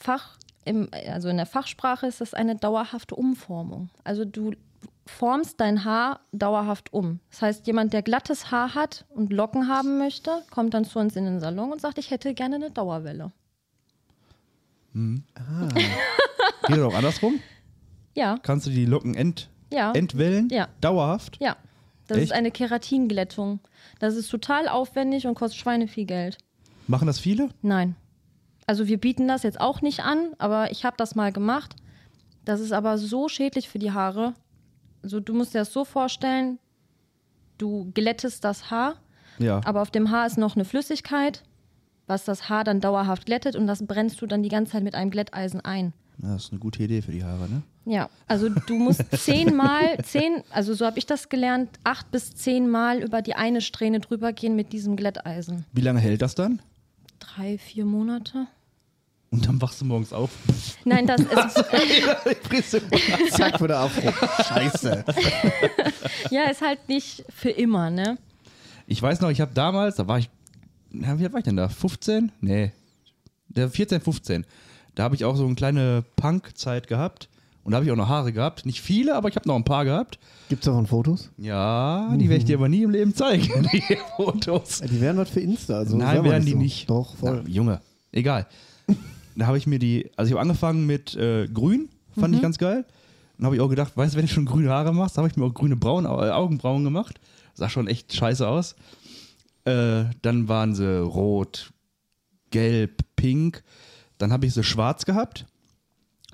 Fach, 0.00 0.36
im, 0.64 0.88
also 1.08 1.28
in 1.28 1.36
der 1.36 1.46
Fachsprache 1.46 2.06
ist 2.06 2.20
das 2.20 2.34
eine 2.34 2.56
dauerhafte 2.56 3.14
Umformung. 3.14 3.90
Also 4.04 4.24
du 4.24 4.52
formst 5.06 5.60
dein 5.60 5.84
Haar 5.84 6.20
dauerhaft 6.32 6.92
um. 6.92 7.20
Das 7.30 7.42
heißt, 7.42 7.66
jemand, 7.66 7.92
der 7.92 8.02
glattes 8.02 8.50
Haar 8.50 8.74
hat 8.74 9.06
und 9.08 9.32
Locken 9.32 9.68
haben 9.68 9.98
möchte, 9.98 10.42
kommt 10.50 10.74
dann 10.74 10.84
zu 10.84 10.98
uns 10.98 11.16
in 11.16 11.24
den 11.24 11.40
Salon 11.40 11.72
und 11.72 11.80
sagt, 11.80 11.98
ich 11.98 12.10
hätte 12.10 12.34
gerne 12.34 12.56
eine 12.56 12.70
Dauerwelle. 12.70 13.32
Geht 14.94 16.78
doch 16.78 16.94
andersrum? 16.94 17.40
Ja, 18.14 18.38
Kannst 18.42 18.66
du 18.66 18.70
die 18.70 18.84
Locken 18.84 19.14
ent, 19.14 19.48
ja, 19.72 19.92
entwellen? 19.92 20.48
Ja. 20.50 20.68
Dauerhaft? 20.80 21.38
ja. 21.40 21.56
Das 22.08 22.16
Echt? 22.16 22.28
ist 22.28 22.32
eine 22.32 22.50
Keratinglättung. 22.50 23.60
Das 23.98 24.16
ist 24.16 24.30
total 24.30 24.66
aufwendig 24.66 25.26
und 25.26 25.34
kostet 25.34 25.60
Schweine 25.60 25.88
viel 25.88 26.06
Geld. 26.06 26.38
Machen 26.86 27.06
das 27.06 27.18
viele? 27.18 27.50
Nein. 27.60 27.96
Also 28.68 28.86
wir 28.86 28.98
bieten 28.98 29.26
das 29.26 29.42
jetzt 29.44 29.60
auch 29.60 29.80
nicht 29.80 30.00
an, 30.00 30.32
aber 30.36 30.70
ich 30.70 30.84
habe 30.84 30.96
das 30.98 31.14
mal 31.14 31.32
gemacht. 31.32 31.74
Das 32.44 32.60
ist 32.60 32.72
aber 32.72 32.98
so 32.98 33.28
schädlich 33.28 33.68
für 33.68 33.78
die 33.78 33.92
Haare. 33.92 34.34
Also 35.02 35.20
du 35.20 35.32
musst 35.32 35.54
dir 35.54 35.58
das 35.60 35.72
so 35.72 35.84
vorstellen, 35.86 36.58
du 37.56 37.90
glättest 37.94 38.44
das 38.44 38.70
Haar, 38.70 38.96
Ja. 39.38 39.60
aber 39.64 39.80
auf 39.80 39.90
dem 39.90 40.10
Haar 40.10 40.26
ist 40.26 40.36
noch 40.36 40.54
eine 40.54 40.66
Flüssigkeit, 40.66 41.42
was 42.06 42.24
das 42.26 42.48
Haar 42.50 42.62
dann 42.62 42.80
dauerhaft 42.80 43.24
glättet 43.26 43.56
und 43.56 43.66
das 43.66 43.86
brennst 43.86 44.20
du 44.20 44.26
dann 44.26 44.42
die 44.42 44.48
ganze 44.50 44.72
Zeit 44.72 44.82
mit 44.84 44.94
einem 44.94 45.10
Glätteisen 45.10 45.60
ein. 45.62 45.94
Ja, 46.22 46.34
Das 46.34 46.44
ist 46.44 46.52
eine 46.52 46.58
gute 46.60 46.82
Idee 46.82 47.00
für 47.00 47.12
die 47.12 47.24
Haare, 47.24 47.48
ne? 47.48 47.62
Ja, 47.86 48.10
also 48.26 48.50
du 48.50 48.76
musst 48.76 49.02
zehnmal, 49.16 49.96
zehn, 50.02 50.42
also 50.50 50.74
so 50.74 50.84
habe 50.84 50.98
ich 50.98 51.06
das 51.06 51.30
gelernt, 51.30 51.70
acht 51.84 52.10
bis 52.10 52.34
zehnmal 52.34 52.98
über 53.02 53.22
die 53.22 53.34
eine 53.34 53.62
Strähne 53.62 54.00
drüber 54.00 54.34
gehen 54.34 54.56
mit 54.56 54.74
diesem 54.74 54.94
Glätteisen. 54.96 55.64
Wie 55.72 55.80
lange 55.80 56.00
hält 56.00 56.20
das 56.20 56.34
dann? 56.34 56.60
Drei, 57.18 57.56
vier 57.56 57.84
Monate. 57.86 58.46
Und 59.30 59.46
dann 59.46 59.60
wachst 59.60 59.80
du 59.80 59.84
morgens 59.84 60.12
auf. 60.12 60.30
Nein, 60.84 61.06
das 61.06 61.20
ist. 61.20 62.74
Zack, 63.36 63.62
wieder 63.62 63.78
Afro. 63.80 64.12
Scheiße. 64.42 65.04
Ja, 66.30 66.44
ist 66.50 66.62
halt 66.62 66.88
nicht 66.88 67.24
für 67.34 67.50
immer, 67.50 67.90
ne? 67.90 68.18
Ich 68.86 69.00
weiß 69.00 69.20
noch, 69.20 69.30
ich 69.30 69.40
habe 69.40 69.52
damals, 69.54 69.96
da 69.96 70.08
war 70.08 70.18
ich, 70.18 70.28
na, 70.90 71.18
wie 71.18 71.24
alt 71.24 71.32
war 71.32 71.38
ich 71.38 71.44
denn 71.44 71.56
da? 71.56 71.68
15? 71.68 72.32
Nee. 72.40 72.72
Der 73.48 73.70
14, 73.70 74.00
15. 74.00 74.44
Da 74.94 75.04
habe 75.04 75.14
ich 75.14 75.24
auch 75.24 75.36
so 75.36 75.44
eine 75.46 75.54
kleine 75.54 76.04
Punk-Zeit 76.16 76.88
gehabt. 76.88 77.28
Und 77.62 77.72
da 77.72 77.76
habe 77.76 77.86
ich 77.86 77.92
auch 77.92 77.96
noch 77.96 78.08
Haare 78.08 78.32
gehabt. 78.32 78.66
Nicht 78.66 78.80
viele, 78.80 79.14
aber 79.14 79.28
ich 79.28 79.36
habe 79.36 79.46
noch 79.46 79.56
ein 79.56 79.64
paar 79.64 79.84
gehabt. 79.84 80.18
Gibt's 80.48 80.64
davon 80.64 80.86
Fotos? 80.86 81.30
Ja, 81.36 82.14
die 82.16 82.28
werde 82.28 82.38
ich 82.38 82.44
dir 82.46 82.56
aber 82.56 82.68
nie 82.68 82.82
im 82.82 82.90
Leben 82.90 83.14
zeigen, 83.14 83.68
die 83.72 83.98
Fotos. 84.16 84.80
Die 84.80 85.00
wären 85.00 85.18
was 85.18 85.28
für 85.30 85.40
Insta. 85.40 85.78
Also 85.78 85.96
Nein, 85.96 86.24
werden 86.24 86.46
die 86.46 86.52
so. 86.52 86.58
nicht. 86.58 86.90
Doch, 86.90 87.14
voll. 87.16 87.42
Na, 87.44 87.48
Junge, 87.50 87.80
egal. 88.10 88.46
Da 89.38 89.46
habe 89.46 89.58
ich 89.58 89.66
mir 89.66 89.78
die, 89.78 90.10
also 90.16 90.28
ich 90.28 90.32
habe 90.32 90.42
angefangen 90.42 90.86
mit 90.86 91.14
äh, 91.14 91.46
grün, 91.46 91.88
fand 92.18 92.34
ich 92.34 92.42
ganz 92.42 92.58
geil. 92.58 92.84
Dann 93.36 93.46
habe 93.46 93.54
ich 93.54 93.62
auch 93.62 93.68
gedacht, 93.68 93.96
weißt 93.96 94.14
du, 94.14 94.18
wenn 94.18 94.26
du 94.26 94.32
schon 94.32 94.46
grüne 94.46 94.70
Haare 94.70 94.92
machst, 94.92 95.16
habe 95.16 95.28
ich 95.28 95.36
mir 95.36 95.44
auch 95.44 95.54
grüne 95.54 95.76
Brauen, 95.76 96.06
äh, 96.06 96.08
Augenbrauen 96.08 96.82
gemacht. 96.82 97.20
Sah 97.54 97.68
schon 97.68 97.86
echt 97.86 98.12
scheiße 98.12 98.46
aus. 98.46 98.74
Äh, 99.64 100.06
dann 100.22 100.48
waren 100.48 100.74
sie 100.74 101.00
rot, 101.00 101.72
gelb, 102.50 103.02
pink. 103.14 103.62
Dann 104.18 104.32
habe 104.32 104.46
ich 104.46 104.54
sie 104.54 104.64
schwarz 104.64 105.04
gehabt. 105.04 105.46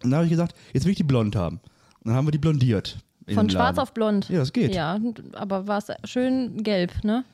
Und 0.03 0.11
dann 0.11 0.15
habe 0.15 0.25
ich 0.25 0.31
gesagt, 0.31 0.57
jetzt 0.73 0.85
will 0.85 0.93
ich 0.93 0.97
die 0.97 1.03
blond 1.03 1.37
haben. 1.37 1.61
Und 2.01 2.07
dann 2.07 2.15
haben 2.15 2.27
wir 2.27 2.33
die 2.33 2.39
blondiert. 2.39 2.99
Von 3.33 3.51
schwarz 3.51 3.79
auf 3.79 3.93
blond. 3.93 4.29
Ja, 4.31 4.39
das 4.39 4.53
geht. 4.53 4.75
Ja, 4.75 4.99
aber 5.33 5.67
war 5.67 5.79
es 5.79 6.11
schön 6.11 6.63
gelb, 6.63 7.05
ne? 7.05 7.25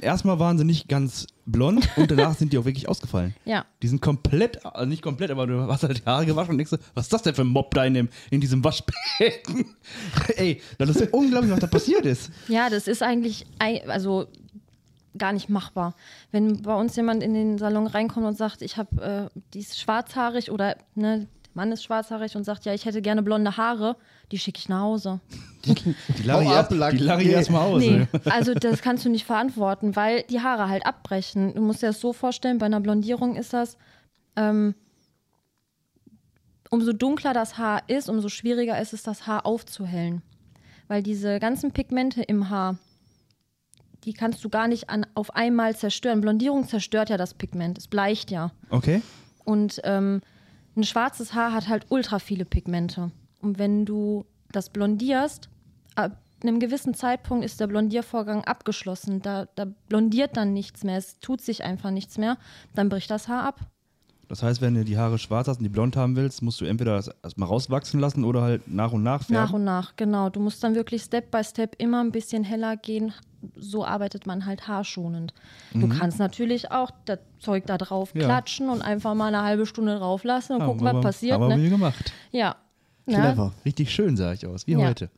Erstmal 0.00 0.38
waren 0.38 0.58
sie 0.58 0.64
nicht 0.64 0.88
ganz 0.88 1.26
blond 1.46 1.88
und 1.96 2.10
danach 2.10 2.34
sind 2.36 2.52
die 2.52 2.58
auch 2.58 2.64
wirklich 2.64 2.88
ausgefallen. 2.88 3.34
Ja. 3.44 3.64
Die 3.82 3.88
sind 3.88 4.00
komplett, 4.00 4.64
also 4.64 4.86
nicht 4.86 5.02
komplett, 5.02 5.30
aber 5.30 5.46
du 5.46 5.60
hast 5.68 5.82
halt 5.82 5.98
die 5.98 6.04
Haare 6.06 6.26
gewaschen 6.26 6.52
und 6.52 6.58
denkst, 6.58 6.70
so, 6.70 6.76
was 6.94 7.06
ist 7.06 7.12
das 7.12 7.22
denn 7.22 7.34
für 7.34 7.42
ein 7.42 7.48
Mob 7.48 7.74
da 7.74 7.84
in, 7.84 7.94
dem, 7.94 8.08
in 8.30 8.40
diesem 8.40 8.62
Waschbecken? 8.62 9.66
Ey, 10.36 10.60
das 10.78 10.90
ist 10.90 11.12
unglaublich, 11.12 11.50
was 11.52 11.60
da 11.60 11.66
passiert 11.66 12.06
ist. 12.06 12.30
Ja, 12.48 12.70
das 12.70 12.86
ist 12.88 13.02
eigentlich 13.02 13.46
ei- 13.58 13.86
also 13.88 14.26
gar 15.18 15.32
nicht 15.32 15.48
machbar. 15.48 15.94
Wenn 16.30 16.62
bei 16.62 16.74
uns 16.74 16.94
jemand 16.94 17.22
in 17.22 17.34
den 17.34 17.58
Salon 17.58 17.88
reinkommt 17.88 18.26
und 18.26 18.36
sagt, 18.38 18.62
ich 18.62 18.76
habe, 18.76 19.30
äh, 19.34 19.40
die 19.54 19.58
ist 19.60 19.80
schwarzhaarig 19.80 20.50
oder 20.52 20.76
ne, 20.94 21.26
Mann 21.54 21.72
ist 21.72 21.82
schwarzhaarig 21.82 22.36
und 22.36 22.44
sagt, 22.44 22.64
ja, 22.64 22.72
ich 22.74 22.84
hätte 22.84 23.02
gerne 23.02 23.22
blonde 23.22 23.56
Haare, 23.56 23.96
die 24.30 24.38
schicke 24.38 24.58
ich 24.58 24.68
nach 24.68 24.82
Hause. 24.82 25.20
Die 25.64 25.74
lache 26.22 26.42
ich, 26.44 26.48
erst- 26.48 26.70
die 26.70 26.76
lache 26.76 27.20
ich 27.22 27.28
Nee. 27.28 27.32
erstmal 27.34 27.62
aus. 27.66 27.80
Nee, 27.82 28.06
also 28.26 28.54
das 28.54 28.80
kannst 28.82 29.04
du 29.04 29.10
nicht 29.10 29.24
verantworten, 29.26 29.96
weil 29.96 30.22
die 30.30 30.40
Haare 30.40 30.68
halt 30.68 30.86
abbrechen. 30.86 31.54
Du 31.54 31.60
musst 31.60 31.82
dir 31.82 31.88
das 31.88 32.00
so 32.00 32.12
vorstellen, 32.12 32.58
bei 32.58 32.66
einer 32.66 32.80
Blondierung 32.80 33.34
ist 33.36 33.52
das, 33.52 33.76
ähm, 34.36 34.74
umso 36.70 36.92
dunkler 36.92 37.32
das 37.34 37.58
Haar 37.58 37.82
ist, 37.88 38.08
umso 38.08 38.28
schwieriger 38.28 38.80
ist 38.80 38.92
es, 38.92 39.02
das 39.02 39.26
Haar 39.26 39.44
aufzuhellen. 39.46 40.22
Weil 40.88 41.02
diese 41.02 41.38
ganzen 41.40 41.72
Pigmente 41.72 42.22
im 42.22 42.48
Haar, 42.50 42.78
die 44.04 44.12
kannst 44.12 44.44
du 44.44 44.48
gar 44.48 44.68
nicht 44.68 44.88
an, 44.88 45.06
auf 45.14 45.34
einmal 45.34 45.76
zerstören. 45.76 46.20
Blondierung 46.20 46.66
zerstört 46.66 47.10
ja 47.10 47.16
das 47.16 47.34
Pigment, 47.34 47.76
es 47.78 47.88
bleicht 47.88 48.30
ja. 48.30 48.50
Okay. 48.70 49.02
Und 49.44 49.80
ähm, 49.84 50.20
ein 50.80 50.84
schwarzes 50.84 51.34
Haar 51.34 51.52
hat 51.52 51.68
halt 51.68 51.86
ultra 51.90 52.18
viele 52.18 52.44
Pigmente. 52.44 53.10
Und 53.40 53.58
wenn 53.58 53.84
du 53.84 54.24
das 54.50 54.70
blondierst, 54.70 55.48
ab 55.94 56.16
einem 56.42 56.58
gewissen 56.58 56.94
Zeitpunkt 56.94 57.44
ist 57.44 57.60
der 57.60 57.66
Blondiervorgang 57.66 58.44
abgeschlossen. 58.44 59.20
Da, 59.20 59.46
da 59.54 59.66
blondiert 59.88 60.36
dann 60.36 60.52
nichts 60.54 60.82
mehr. 60.82 60.96
Es 60.96 61.20
tut 61.20 61.42
sich 61.42 61.64
einfach 61.64 61.90
nichts 61.90 62.16
mehr. 62.16 62.38
Dann 62.74 62.88
bricht 62.88 63.10
das 63.10 63.28
Haar 63.28 63.44
ab. 63.44 63.60
Das 64.30 64.44
heißt, 64.44 64.60
wenn 64.60 64.74
du 64.74 64.84
die 64.84 64.96
Haare 64.96 65.18
schwarz 65.18 65.48
hast 65.48 65.56
und 65.58 65.64
die 65.64 65.68
blond 65.68 65.96
haben 65.96 66.14
willst, 66.14 66.40
musst 66.40 66.60
du 66.60 66.64
entweder 66.64 66.94
das 66.94 67.10
erstmal 67.24 67.48
rauswachsen 67.48 67.98
lassen 67.98 68.24
oder 68.24 68.42
halt 68.42 68.68
nach 68.68 68.92
und 68.92 69.02
nach 69.02 69.24
färben. 69.24 69.34
Nach 69.34 69.52
und 69.52 69.64
nach, 69.64 69.96
genau. 69.96 70.28
Du 70.30 70.38
musst 70.38 70.62
dann 70.62 70.76
wirklich 70.76 71.02
Step 71.02 71.32
by 71.32 71.42
Step 71.42 71.74
immer 71.78 72.00
ein 72.02 72.12
bisschen 72.12 72.44
heller 72.44 72.76
gehen, 72.76 73.12
so 73.56 73.84
arbeitet 73.84 74.26
man 74.26 74.46
halt 74.46 74.68
haarschonend. 74.68 75.34
Du 75.74 75.88
kannst 75.88 76.20
natürlich 76.20 76.70
auch 76.70 76.92
das 77.06 77.18
Zeug 77.40 77.66
da 77.66 77.76
drauf 77.76 78.10
Ja. 78.14 78.22
klatschen 78.24 78.68
und 78.70 78.82
einfach 78.82 79.14
mal 79.16 79.26
eine 79.34 79.42
halbe 79.42 79.66
Stunde 79.66 79.96
drauf 79.98 80.22
lassen 80.22 80.52
und 80.54 80.62
Haben 80.62 80.68
gucken, 80.68 80.84
wir- 80.86 80.94
was 80.94 81.02
passiert. 81.02 81.34
Haben 81.34 81.48
wir 81.48 81.56
Ne? 81.56 81.62
viel 81.62 81.70
gemacht. 81.70 82.12
Ja. 82.30 82.54
Ne? 83.06 83.16
Clever. 83.16 83.52
Richtig 83.64 83.90
schön 83.92 84.16
sah 84.16 84.32
ich 84.32 84.46
aus, 84.46 84.64
wie 84.68 84.72
Ja. 84.74 84.86
heute. 84.86 85.10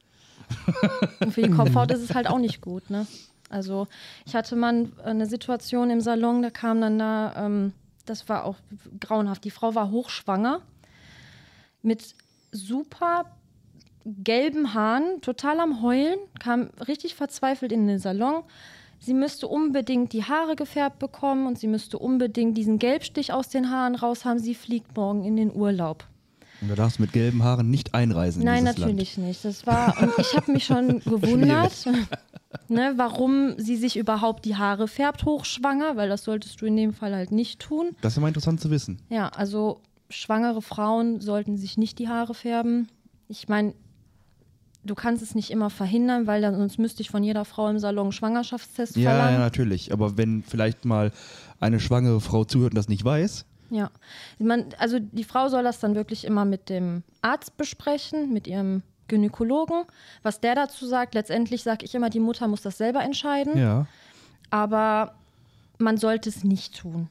Und 1.21 1.33
für 1.33 1.43
die 1.43 1.51
Kopfhaut 1.51 1.91
ist 1.91 2.01
es 2.03 2.15
halt 2.15 2.29
auch 2.29 2.39
nicht 2.39 2.61
gut, 2.63 2.89
ne? 2.91 3.07
Also 3.51 3.89
ich 4.25 4.35
hatte 4.35 4.57
mal 4.57 4.87
eine 5.05 5.27
Situation 5.27 5.91
im 5.91 6.01
Salon, 6.01 6.41
da 6.41 6.49
kam 6.49 6.81
dann 6.81 6.99
da, 6.99 7.35
ähm, 7.37 7.73
das 8.07 8.29
war 8.29 8.45
auch 8.45 8.57
grauenhaft. 9.01 9.45
Die 9.45 9.51
Frau 9.51 9.75
war 9.75 9.91
hochschwanger 9.91 10.63
mit 11.83 12.15
super 12.51 13.27
gelben 14.05 14.75
Haaren, 14.75 15.21
total 15.21 15.61
am 15.61 15.83
Heulen, 15.83 16.19
kam 16.41 16.71
richtig 16.89 17.15
verzweifelt 17.15 17.73
in 17.73 17.87
den 17.87 17.99
Salon. 17.99 18.43
Sie 18.99 19.15
müsste 19.15 19.49
unbedingt 19.49 20.13
die 20.13 20.25
Haare 20.25 20.55
gefärbt 20.55 20.99
bekommen 20.99 21.47
und 21.47 21.59
sie 21.59 21.67
müsste 21.67 21.99
unbedingt 21.99 22.57
diesen 22.57 22.79
Gelbstich 22.79 23.33
aus 23.33 23.49
den 23.49 23.71
Haaren 23.71 23.95
raus 23.95 24.25
haben. 24.25 24.39
Sie 24.39 24.55
fliegt 24.55 24.97
morgen 24.97 25.25
in 25.25 25.37
den 25.37 25.53
Urlaub. 25.53 26.07
Und 26.63 26.69
da 26.69 26.75
darfst 26.77 26.99
du 26.99 27.03
mit 27.03 27.13
gelben 27.13 27.43
Haaren 27.43 27.69
nicht 27.69 27.93
einreisen. 27.93 28.41
in 28.43 28.47
Nein, 28.47 28.65
natürlich 28.65 29.19
nicht. 29.19 29.45
Das 29.45 29.67
war, 29.67 30.01
und 30.01 30.13
ich 30.19 30.35
habe 30.37 30.53
mich 30.53 30.65
schon 30.65 31.01
gewundert, 31.05 31.85
ne, 32.69 32.93
warum 32.97 33.55
sie 33.59 33.77
sich 33.77 33.97
überhaupt 33.97 34.45
die 34.45 34.57
Haare 34.57 34.87
färbt, 34.89 35.25
hochschwanger, 35.25 35.97
weil 35.97 36.09
das 36.09 36.23
solltest 36.25 36.61
du 36.61 36.67
in 36.67 36.77
dem 36.77 36.95
Fall 36.95 37.15
halt 37.15 37.33
nicht 37.33 37.61
tun. 37.61 37.87
Land. 37.87 37.97
Das 38.01 38.13
ist 38.15 38.19
immer 38.19 38.29
interessant 38.29 38.61
zu 38.61 38.71
wissen. 38.71 39.01
Ja, 39.11 39.29
also 39.29 39.81
schwangere 40.09 40.63
Frauen 40.63 41.21
sollten 41.21 41.57
sich 41.57 41.77
nicht 41.79 41.99
die 41.99 42.09
Haare 42.09 42.35
färben. 42.35 42.89
Ich 43.29 43.49
meine, 43.49 43.75
du 44.85 44.95
kannst 44.95 45.23
es 45.23 45.35
nicht 45.35 45.51
immer 45.51 45.71
verhindern, 45.71 46.27
weil 46.27 46.43
dann 46.43 46.55
sonst 46.57 46.79
müsste 46.79 47.03
ich 47.03 47.11
von 47.11 47.25
jeder 47.25 47.45
Frau 47.45 47.69
im 47.69 47.79
Salon 47.79 48.07
einen 48.07 48.13
Schwangerschaftstest 48.13 48.97
Ja, 48.97 49.03
ja, 49.03 49.11
verlangen. 49.11 49.39
natürlich. 49.41 49.93
Aber 49.93 50.17
wenn 50.17 50.43
vielleicht 50.43 50.85
mal 50.85 51.13
eine 51.61 51.81
schwangere 51.81 52.21
Frau 52.21 52.45
zuhört 52.45 52.73
und 52.73 52.77
das 52.77 52.89
nicht 52.89 53.05
weiß, 53.05 53.47
Ja, 53.73 53.91
man, 54.39 54.67
also 54.79 54.99
die 54.99 55.25
Frau 55.25 55.49
soll 55.49 55.65
das 55.65 55.81
dann 55.81 55.95
wirklich 55.95 56.27
immer 56.27 56.45
mit 56.45 56.69
dem 56.69 57.03
Arzt 57.23 57.57
besprechen, 57.57 58.31
mit 58.33 58.47
ihrem 58.47 58.83
Gynäkologen. 59.09 59.85
Was 60.23 60.41
der 60.41 60.55
dazu 60.55 60.87
sagt, 60.87 61.15
letztendlich 61.15 61.63
sage 61.63 61.85
ich 61.87 61.95
immer, 61.95 62.11
die 62.11 62.21
Mutter 62.21 62.49
muss 62.49 62.61
das 62.61 62.77
selber 62.77 63.03
entscheiden, 63.03 63.57
ja. 63.59 63.87
aber 64.51 65.15
man 65.79 65.97
sollte 65.97 66.29
es 66.29 66.45
nicht 66.45 66.79
tun. 66.79 67.09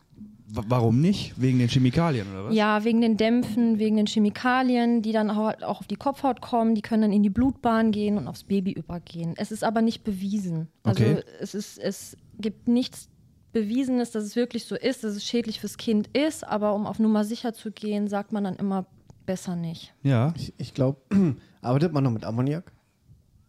Warum 0.54 1.00
nicht? 1.00 1.34
Wegen 1.42 1.60
den 1.60 1.70
Chemikalien 1.70 2.30
oder 2.32 2.46
was? 2.46 2.54
Ja, 2.56 2.84
wegen 2.84 3.00
den 3.00 3.16
Dämpfen, 3.16 3.80
wegen 3.80 3.96
den 3.96 4.06
Chemikalien, 4.06 5.02
die 5.02 5.14
dann 5.14 5.32
auch 5.32 5.62
auf 5.62 5.88
die 5.88 5.96
Kopfhaut 5.96 6.42
kommen, 6.42 6.76
die 6.76 6.82
können 6.82 7.04
dann 7.04 7.14
in 7.14 7.24
die 7.24 7.30
Blutbahn 7.30 7.92
gehen 7.92 8.18
und 8.18 8.28
aufs 8.28 8.44
Baby 8.44 8.74
übergehen. 8.74 9.34
Es 9.38 9.52
ist 9.52 9.64
aber 9.64 9.82
nicht 9.82 10.04
bewiesen. 10.04 10.68
Also 10.84 11.04
Okay. 11.04 11.24
es, 11.40 11.56
ist, 11.56 11.78
es 11.78 12.18
gibt 12.38 12.68
nichts 12.68 13.08
Bewiesenes, 13.54 14.12
dass 14.12 14.24
es 14.24 14.36
wirklich 14.36 14.66
so 14.66 14.76
ist, 14.76 15.04
dass 15.04 15.16
es 15.16 15.26
schädlich 15.26 15.60
fürs 15.60 15.78
Kind 15.78 16.08
ist, 16.16 16.48
aber 16.48 16.74
um 16.74 16.86
auf 16.86 17.00
Nummer 17.00 17.26
sicher 17.26 17.54
zu 17.54 17.72
gehen, 17.72 18.08
sagt 18.08 18.32
man 18.32 18.44
dann 18.44 18.56
immer 18.56 18.86
besser 19.26 19.56
nicht. 19.56 19.94
Ja. 20.04 20.34
Ich, 20.38 20.54
ich 20.58 20.74
glaube, 20.74 21.02
arbeitet 21.62 21.94
man 21.94 22.04
noch 22.04 22.12
mit 22.12 22.24
Ammoniak? 22.26 22.72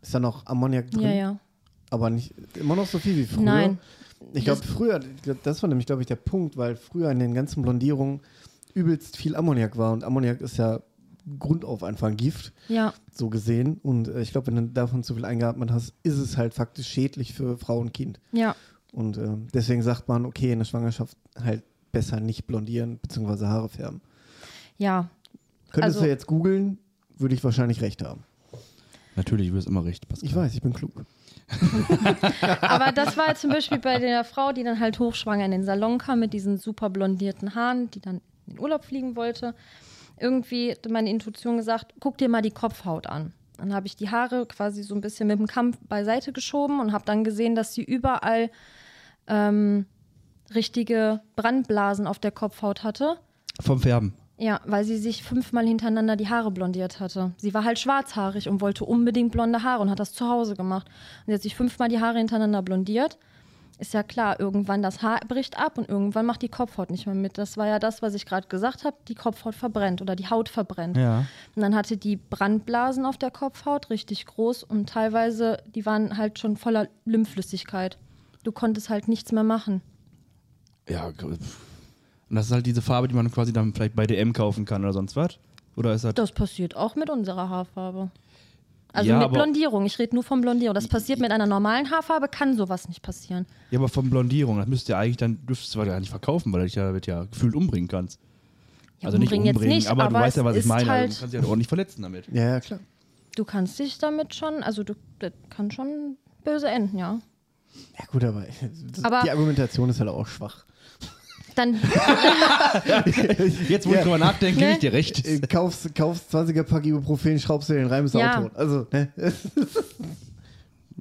Ist 0.01 0.15
da 0.15 0.21
noch 0.21 0.47
Ammoniak 0.47 0.91
drin? 0.91 1.03
Ja, 1.03 1.13
ja. 1.13 1.39
Aber 1.91 2.11
nicht 2.11 2.35
immer 2.57 2.75
noch 2.75 2.87
so 2.87 2.99
viel 2.99 3.17
wie 3.17 3.27
früher? 3.27 3.45
Nein. 3.45 3.79
Ich 4.33 4.45
glaube, 4.45 4.63
früher, 4.63 5.01
das 5.43 5.63
war 5.63 5.69
nämlich, 5.69 5.87
glaube 5.87 6.03
ich, 6.03 6.07
der 6.07 6.17
Punkt, 6.17 6.57
weil 6.57 6.77
früher 6.77 7.11
in 7.11 7.19
den 7.19 7.35
ganzen 7.35 7.63
Blondierungen 7.63 8.21
übelst 8.73 9.17
viel 9.17 9.37
Ammoniak 9.37 9.77
war. 9.77 9.93
Und 9.93 10.05
Ammoniak 10.05 10.41
ist 10.41 10.57
ja 10.57 10.81
grundauf 11.39 11.83
einfach 11.85 12.09
ein 12.09 12.17
Gift, 12.17 12.53
Ja, 12.69 12.95
so 13.13 13.29
gesehen. 13.31 13.79
Und 13.83 14.09
äh, 14.09 14.23
ich 14.23 14.33
glaube, 14.33 14.49
wenn 14.49 14.57
du 14.57 14.63
davon 14.69 15.03
zu 15.03 15.15
viel 15.15 15.25
eingeatmet 15.25 15.71
hast, 15.71 15.95
ist 16.03 16.19
es 16.19 16.37
halt 16.37 16.55
faktisch 16.55 16.89
schädlich 16.89 17.35
für 17.35 17.57
Frau 17.59 17.79
und 17.79 17.93
Kind. 17.93 18.21
ja. 18.33 18.57
Und 18.93 19.17
äh, 19.17 19.29
deswegen 19.55 19.83
sagt 19.83 20.09
man, 20.09 20.27
okay, 20.27 20.53
in 20.53 20.59
der 20.61 20.67
Schwangerschaft 20.67 21.17
halt 21.43 21.65
besser 21.93 22.21
nicht 22.21 22.47
blondieren 22.47 22.99
bzw. 22.99 23.47
Haare 23.47 23.69
färben. 23.69 24.01
Ja, 24.79 25.09
Könntest 25.73 25.97
Also- 25.97 26.01
du 26.05 26.09
jetzt 26.09 26.27
googeln, 26.27 26.79
würde 27.17 27.35
ich 27.35 27.43
wahrscheinlich 27.43 27.81
recht 27.81 28.03
haben. 28.03 28.25
Natürlich, 29.17 29.49
du 29.49 29.55
wirst 29.55 29.67
immer 29.69 29.85
recht, 29.85 30.09
Pascal. 30.09 30.29
Ich 30.29 30.35
weiß, 30.37 30.55
ich 30.55 30.63
bin 30.63 30.73
klug. 30.73 30.91
aber 32.63 32.93
das 32.93 33.17
war 33.17 33.35
zum 33.35 33.51
Beispiel 33.51 33.79
bei 33.79 33.99
der 33.99 34.25
Frau, 34.25 34.53
die 34.53 34.65
dann 34.65 34.81
halt 34.81 34.99
hochschwanger 34.99 35.45
in 35.45 35.51
den 35.51 35.65
Salon 35.65 35.99
kam 35.99 36.21
mit 36.21 36.33
diesen 36.33 36.57
super 36.57 36.89
blondierten 36.91 37.55
Haaren, 37.55 37.91
die 37.91 38.01
dann 38.01 38.21
in 38.47 38.55
den 38.55 38.61
Urlaub 38.61 38.85
fliegen 38.85 39.17
wollte. 39.17 39.55
Irgendwie 40.19 40.71
hat 40.73 40.89
meine 40.89 41.11
Intuition 41.11 41.57
gesagt, 41.57 41.95
guck 42.01 42.17
dir 42.19 42.29
mal 42.29 42.43
die 42.43 42.51
Kopfhaut 42.51 43.07
an. 43.07 43.33
Dann 43.59 43.75
habe 43.75 43.87
ich 43.87 43.97
die 43.97 44.09
Haare 44.11 44.47
quasi 44.47 44.83
so 44.83 44.95
ein 44.95 45.01
bisschen 45.01 45.27
mit 45.29 45.39
dem 45.39 45.47
Kamm 45.47 45.73
beiseite 45.89 46.33
geschoben 46.33 46.81
und 46.81 46.93
habe 46.93 47.05
dann 47.05 47.23
gesehen, 47.23 47.55
dass 47.55 47.75
sie 47.75 47.83
überall 47.85 48.51
ähm, 49.33 49.87
richtige 50.55 51.21
Brandblasen 51.35 52.07
auf 52.07 52.19
der 52.19 52.31
Kopfhaut 52.31 52.85
hatte. 52.85 53.17
Vom 53.61 53.81
Färben. 53.81 54.15
Ja, 54.39 54.61
weil 54.67 54.85
sie 54.85 54.99
sich 54.99 55.23
fünfmal 55.23 55.67
hintereinander 55.67 56.17
die 56.17 56.29
Haare 56.29 56.51
blondiert 56.51 57.01
hatte. 57.01 57.33
Sie 57.37 57.55
war 57.55 57.65
halt 57.65 57.79
schwarzhaarig 57.79 58.49
und 58.49 58.61
wollte 58.61 58.85
unbedingt 58.85 59.33
blonde 59.33 59.63
Haare 59.63 59.83
und 59.83 59.91
hat 59.91 60.01
das 60.01 60.13
zu 60.13 60.29
Hause 60.29 60.55
gemacht. 60.55 60.89
Und 60.89 61.27
sie 61.29 61.35
hat 61.35 61.43
sich 61.43 61.57
fünfmal 61.57 61.89
die 61.89 62.01
Haare 62.01 62.19
hintereinander 62.19 62.61
blondiert. 62.63 63.19
Ist 63.79 63.95
ja 63.95 64.03
klar, 64.03 64.39
irgendwann 64.39 64.83
das 64.83 65.03
Haar 65.03 65.21
bricht 65.27 65.59
ab 65.59 65.79
und 65.79 65.89
irgendwann 65.89 66.27
macht 66.27 66.43
die 66.43 66.49
Kopfhaut 66.49 66.91
nicht 66.91 67.07
mehr 67.07 67.15
mit. 67.15 67.39
Das 67.39 67.57
war 67.57 67.67
ja 67.67 67.79
das, 67.79 68.03
was 68.03 68.15
ich 68.15 68.27
gerade 68.27 68.49
gesagt 68.49 68.85
habe, 68.85 68.97
die 69.09 69.15
Kopfhaut 69.15 69.55
verbrennt 69.55 70.03
oder 70.03 70.15
die 70.15 70.29
Haut 70.29 70.49
verbrennt. 70.49 70.97
Ja. 70.97 71.25
Und 71.57 71.63
dann 71.63 71.75
hatte 71.75 71.97
die 71.97 72.17
Brandblasen 72.17 73.07
auf 73.07 73.17
der 73.17 73.31
Kopfhaut 73.31 73.91
richtig 73.91 74.27
groß 74.27 74.63
und 74.65 74.89
teilweise, 74.89 75.59
die 75.75 75.87
waren 75.87 76.17
halt 76.17 76.39
schon 76.39 76.57
voller 76.57 76.89
Lymphflüssigkeit. 77.05 77.97
Du 78.43 78.53
konntest 78.53 78.89
halt 78.91 79.09
nichts 79.09 79.33
mehr 79.33 79.45
machen. 79.45 79.83
Ja. 80.89 81.07
Und 81.07 81.39
das 82.31 82.47
ist 82.47 82.53
halt 82.53 82.67
diese 82.67 82.83
Farbe, 82.83 83.09
die 83.09 83.15
man 83.15 83.31
quasi 83.31 83.53
dann 83.53 83.73
vielleicht 83.73 83.95
bei 83.95 84.07
DM 84.07 84.33
kaufen 84.33 84.65
kann 84.65 84.83
oder 84.83 84.93
sonst 84.93 85.17
was? 85.17 85.39
Oder 85.77 85.95
ist 85.95 86.05
das. 86.05 86.15
Das 86.15 86.33
passiert 86.33 86.77
auch 86.77 86.97
mit 86.97 87.09
unserer 87.11 87.49
Haarfarbe. 87.49 88.11
Also 88.93 89.09
Ja, 89.09 89.21
mit 89.21 89.33
Blondierung. 89.33 89.87
Ich 89.87 89.99
rede 89.99 90.15
nur 90.15 90.23
von 90.25 90.41
Blondierung. 90.43 90.75
Das 90.75 90.87
passiert 90.87 91.19
mit 91.19 91.31
einer 91.31 91.47
normalen 91.47 91.91
Haarfarbe, 91.91 92.29
kann 92.29 92.57
sowas 92.57 92.89
nicht 92.89 93.01
passieren. 93.01 93.47
Ja, 93.71 93.79
aber 93.79 93.89
von 93.89 94.11
Blondierung, 94.11 94.59
das 94.59 94.67
müsst 94.67 94.89
ihr 94.91 94.99
eigentlich 94.99 95.17
dann, 95.17 95.39
dürftest 95.47 95.75
du 95.75 95.85
gar 95.85 95.99
nicht 95.99 96.11
verkaufen, 96.11 96.53
weil 96.53 96.61
du 96.61 96.67
dich 96.67 96.75
ja, 96.75 96.93
wird 96.93 97.07
ja 97.07 97.25
gefühlt 97.25 97.55
umbringen 97.55 97.89
kannst. 97.89 98.21
Ja, 99.01 99.07
also 99.07 99.17
nicht 99.19 99.29
umbringen 99.29 99.47
jetzt 99.47 99.57
umbringen, 99.57 99.77
nicht, 99.79 99.89
aber, 99.89 100.03
du 100.03 100.09
aber 100.09 100.21
weißt 100.21 100.37
ja, 100.37 100.45
was 100.45 100.57
ich 100.57 100.67
meine. 100.67 100.91
halt- 100.91 101.03
Also 101.05 101.15
du 101.15 101.21
kannst 101.21 101.35
dich 101.35 101.43
ja 101.43 101.49
auch 101.53 101.57
nicht 101.57 101.69
verletzen 101.69 102.03
damit. 102.03 102.27
Ja, 102.33 102.43
ja, 102.51 102.61
klar. 102.61 102.81
Du 103.35 103.45
kannst 103.47 103.79
dich 103.79 103.97
damit 103.99 104.35
schon, 104.35 104.63
also 104.63 104.85
du, 104.85 104.95
das 105.21 105.33
kann 105.49 105.71
schon 105.71 106.19
böse 106.45 106.69
enden, 106.69 106.99
ja. 106.99 107.19
Ja, 107.99 108.05
gut, 108.11 108.25
aber, 108.25 108.45
Aber- 109.03 109.23
die 109.25 109.31
Argumentation 109.31 109.89
ist 109.91 110.01
halt 110.01 110.11
auch 110.11 110.27
schwach. 110.27 110.65
Dann, 111.55 111.75
Jetzt, 113.69 113.87
wo 113.87 113.91
ich 113.91 113.97
Ja. 113.97 114.03
drüber 114.03 114.17
nachdenke, 114.17 114.59
gebe 114.59 114.67
Ne? 114.71 114.73
ich 114.73 114.79
dir 114.79 114.93
recht. 114.95 115.51
Kaufst, 115.51 115.95
kaufst 115.95 116.35
20er 116.35 116.63
Pack 116.63 116.87
Ibuprofen, 116.87 117.39
schraubst 117.39 117.69
dir 117.69 117.75
den 117.75 117.89
Reim, 117.89 118.07
ist 118.07 118.15
Ja. 118.15 118.39
auch 118.39 118.43
tot. 118.45 118.57
Also, 118.57 118.87
ne? 118.91 119.13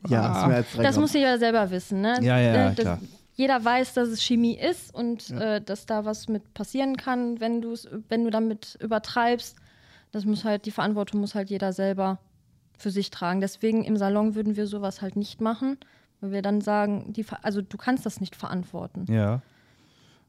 ja, 0.09 0.41
ist 0.41 0.47
mehr 0.47 0.57
als 0.57 0.67
das 0.77 0.97
muss 0.97 1.13
jeder 1.13 1.37
selber 1.39 1.69
wissen, 1.71 2.01
ne? 2.01 2.17
Ja, 2.21 2.37
ja, 2.39 2.53
Äh, 2.71 2.75
das, 2.75 2.83
klar. 2.83 2.99
Jeder 3.35 3.63
weiß, 3.63 3.93
dass 3.93 4.09
es 4.09 4.21
Chemie 4.21 4.57
ist 4.59 4.93
und 4.93 5.29
äh, 5.31 5.61
dass 5.61 5.85
da 5.85 6.05
was 6.05 6.27
mit 6.27 6.53
passieren 6.53 6.97
kann, 6.97 7.39
wenn 7.39 7.61
du 7.61 7.71
es, 7.71 7.87
wenn 8.09 8.23
du 8.25 8.29
damit 8.29 8.77
übertreibst. 8.81 9.55
Das 10.11 10.25
muss 10.25 10.43
halt, 10.43 10.65
die 10.65 10.71
Verantwortung 10.71 11.21
muss 11.21 11.33
halt 11.33 11.49
jeder 11.49 11.71
selber 11.71 12.19
für 12.77 12.91
sich 12.91 13.09
tragen. 13.09 13.39
Deswegen 13.39 13.83
im 13.85 13.95
Salon 13.95 14.35
würden 14.35 14.57
wir 14.57 14.67
sowas 14.67 15.01
halt 15.01 15.15
nicht 15.15 15.39
machen, 15.39 15.77
weil 16.21 16.31
wir 16.31 16.41
dann 16.41 16.61
sagen, 16.61 17.11
die, 17.13 17.25
also 17.41 17.61
du 17.61 17.77
kannst 17.77 18.05
das 18.05 18.21
nicht 18.21 18.35
verantworten. 18.35 19.05
Ja. 19.11 19.41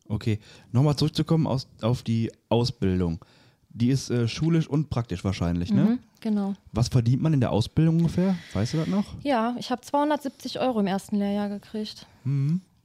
Okay. 0.08 0.38
Nochmal 0.72 0.96
zurückzukommen 0.96 1.46
aus, 1.46 1.68
auf 1.80 2.02
die 2.02 2.32
Ausbildung. 2.48 3.24
Die 3.70 3.88
ist 3.88 4.10
äh, 4.10 4.28
schulisch 4.28 4.66
und 4.68 4.90
praktisch 4.90 5.24
wahrscheinlich, 5.24 5.72
ne? 5.72 5.84
Mhm, 5.84 5.98
genau. 6.20 6.54
Was 6.72 6.88
verdient 6.88 7.22
man 7.22 7.32
in 7.32 7.40
der 7.40 7.52
Ausbildung 7.52 7.98
ungefähr? 7.98 8.36
Weißt 8.52 8.74
du 8.74 8.78
das 8.78 8.86
noch? 8.88 9.04
Ja, 9.22 9.54
ich 9.58 9.70
habe 9.70 9.80
270 9.80 10.60
Euro 10.60 10.80
im 10.80 10.86
ersten 10.86 11.16
Lehrjahr 11.16 11.48
gekriegt. 11.48 12.06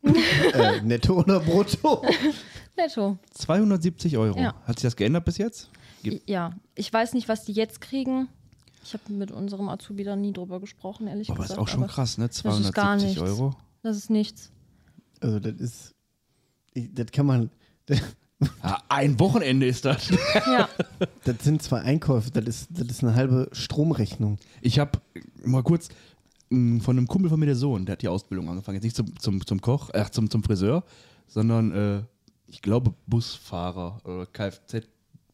äh, 0.04 0.82
netto 0.82 1.20
oder 1.20 1.40
brutto? 1.42 2.02
Netto. 2.78 3.18
270 3.32 4.18
Euro. 4.18 4.40
Ja. 4.40 4.54
Hat 4.66 4.80
sich 4.80 4.84
das 4.88 4.96
geändert 4.96 5.26
bis 5.26 5.38
jetzt? 5.40 5.70
Gibt- 6.04 6.30
Ja, 6.30 6.54
ich 6.76 6.94
weiß 6.94 7.14
nicht, 7.14 7.28
was 7.28 7.44
die 7.44 7.54
jetzt 7.54 7.82
kriegen. 7.82 8.28
Ich 8.88 8.94
habe 8.94 9.12
mit 9.12 9.32
unserem 9.32 9.68
Azubi 9.68 10.06
da 10.06 10.16
nie 10.16 10.32
drüber 10.32 10.62
gesprochen, 10.62 11.08
ehrlich 11.08 11.30
Aber 11.30 11.42
gesagt. 11.42 11.52
ist 11.52 11.60
auch 11.60 11.68
schon 11.68 11.84
aber 11.84 11.92
krass, 11.92 12.18
ne? 12.18 12.26
ist 12.26 12.42
gar 12.42 12.54
270 12.54 13.08
nichts. 13.08 13.22
Euro. 13.22 13.54
Das 13.84 13.98
ist 13.98 14.10
nichts. 14.10 14.50
Also, 15.20 15.40
das 15.42 15.56
ist. 15.56 15.96
Ich, 16.74 16.94
das 16.94 17.08
kann 17.12 17.26
man. 17.26 17.50
Das, 17.86 18.00
Ja, 18.64 18.82
ein 18.88 19.20
Wochenende 19.20 19.66
ist 19.66 19.84
das. 19.84 20.10
Ja, 20.46 20.70
das 21.26 21.38
sind 21.42 21.62
zwei 21.62 21.82
Einkäufe, 21.82 22.32
das 22.32 22.46
ist, 22.46 22.68
das 22.72 22.88
ist 22.88 23.04
eine 23.04 23.16
halbe 23.16 23.50
Stromrechnung. 23.52 24.38
Ich 24.62 24.80
habe 24.80 25.00
mal 25.44 25.64
kurz 25.64 25.90
mh, 26.50 26.82
von 26.82 26.98
einem 26.98 27.08
Kumpel 27.08 27.30
von 27.30 27.40
mir, 27.40 27.48
der 27.48 27.56
Sohn, 27.56 27.86
der 27.86 27.94
hat 27.94 28.04
die 28.04 28.08
Ausbildung 28.08 28.48
angefangen. 28.50 28.76
Jetzt 28.76 28.84
nicht 28.84 28.96
zum, 28.96 29.20
zum, 29.20 29.46
zum 29.46 29.60
Koch, 29.60 29.90
äh, 29.94 30.06
zum, 30.12 30.30
zum 30.30 30.44
Friseur, 30.44 30.84
sondern 31.28 31.72
äh, 31.72 32.04
ich 32.46 32.62
glaube 32.62 32.94
Busfahrer 33.08 34.00
oder 34.06 34.28
Kfz, 34.28 34.88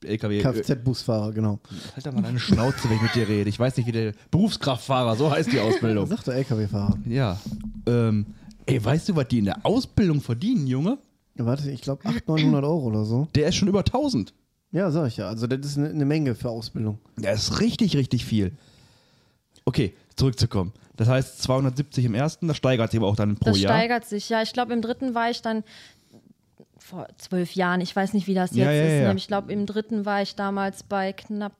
LKW. 0.06 0.41
Kfz-Busfahrer, 0.41 1.32
genau. 1.32 1.60
Halt 1.95 2.06
doch 2.06 2.12
mal 2.14 2.22
deine 2.22 2.39
Schnauze, 2.39 2.89
wenn 2.89 2.97
ich 2.97 3.01
mit 3.04 3.16
dir 3.16 3.28
rede. 3.28 3.49
Ich 3.49 3.60
weiß 3.60 3.78
nicht, 3.78 3.88
wie 3.88 3.91
der 3.91 4.14
Berufskraftfahrer, 4.32 5.16
so 5.16 5.32
heißt 5.32 5.51
die 5.51 5.60
Ausbildung. 5.60 6.08
Sagt 6.08 6.28
der 6.28 6.36
LKW-Fahrer. 6.36 6.97
Ja. 7.08 7.39
Ähm, 7.86 8.26
ey, 8.66 8.84
weißt 8.84 9.10
du, 9.10 9.16
was 9.16 9.28
die 9.28 9.39
in 9.39 9.45
der 9.45 9.66
Ausbildung 9.66 10.22
verdienen, 10.22 10.68
Junge? 10.68 10.97
Warte, 11.36 11.72
ich 11.72 11.82
glaube 11.82 12.06
800, 12.06 12.28
900 12.28 12.64
Euro 12.64 12.88
oder 12.88 13.06
so. 13.06 13.28
Der 13.36 13.47
ist 13.49 13.56
schon 13.56 13.68
über 13.68 13.80
1000. 13.80 14.34
Ja, 14.72 14.89
sag 14.91 15.08
ich 15.08 15.18
ja. 15.18 15.28
Also 15.28 15.47
das 15.47 15.66
ist 15.66 15.78
eine, 15.78 15.89
eine 15.89 16.06
Menge 16.06 16.36
für 16.36 16.49
Ausbildung. 16.49 16.99
Der 17.18 17.34
ist 17.34 17.60
richtig, 17.60 17.95
richtig 17.95 18.26
viel. 18.26 18.54
Okay, 19.66 19.93
zurückzukommen. 20.16 20.74
Das 20.95 21.08
heißt 21.08 21.41
270 21.41 22.06
im 22.06 22.14
ersten, 22.14 22.47
das 22.47 22.58
steigert 22.58 22.91
sich 22.91 22.99
aber 22.99 23.08
auch 23.08 23.16
dann 23.16 23.36
pro 23.36 23.49
Das 23.51 23.60
Jahr. 23.60 23.74
steigert 23.74 24.06
sich, 24.06 24.30
ja. 24.30 24.41
Ich 24.43 24.54
glaube, 24.54 24.74
im 24.74 24.82
dritten 24.82 25.16
war 25.16 25.30
ich 25.32 25.41
dann 25.41 25.64
vor 26.84 27.08
zwölf 27.18 27.54
Jahren, 27.56 27.82
ich 27.82 27.96
weiß 27.96 28.14
nicht, 28.14 28.28
wie 28.28 28.34
das 28.34 28.52
jetzt 28.52 28.66
Ja, 28.66 28.72
ja, 28.72 28.84
ist. 28.84 29.02
ja. 29.04 29.10
ne? 29.10 29.16
Ich 29.18 29.28
glaube, 29.28 29.52
im 29.54 29.66
dritten 29.66 30.06
war 30.06 30.22
ich 30.22 30.36
damals 30.36 30.84
bei 30.84 31.14
knapp, 31.14 31.54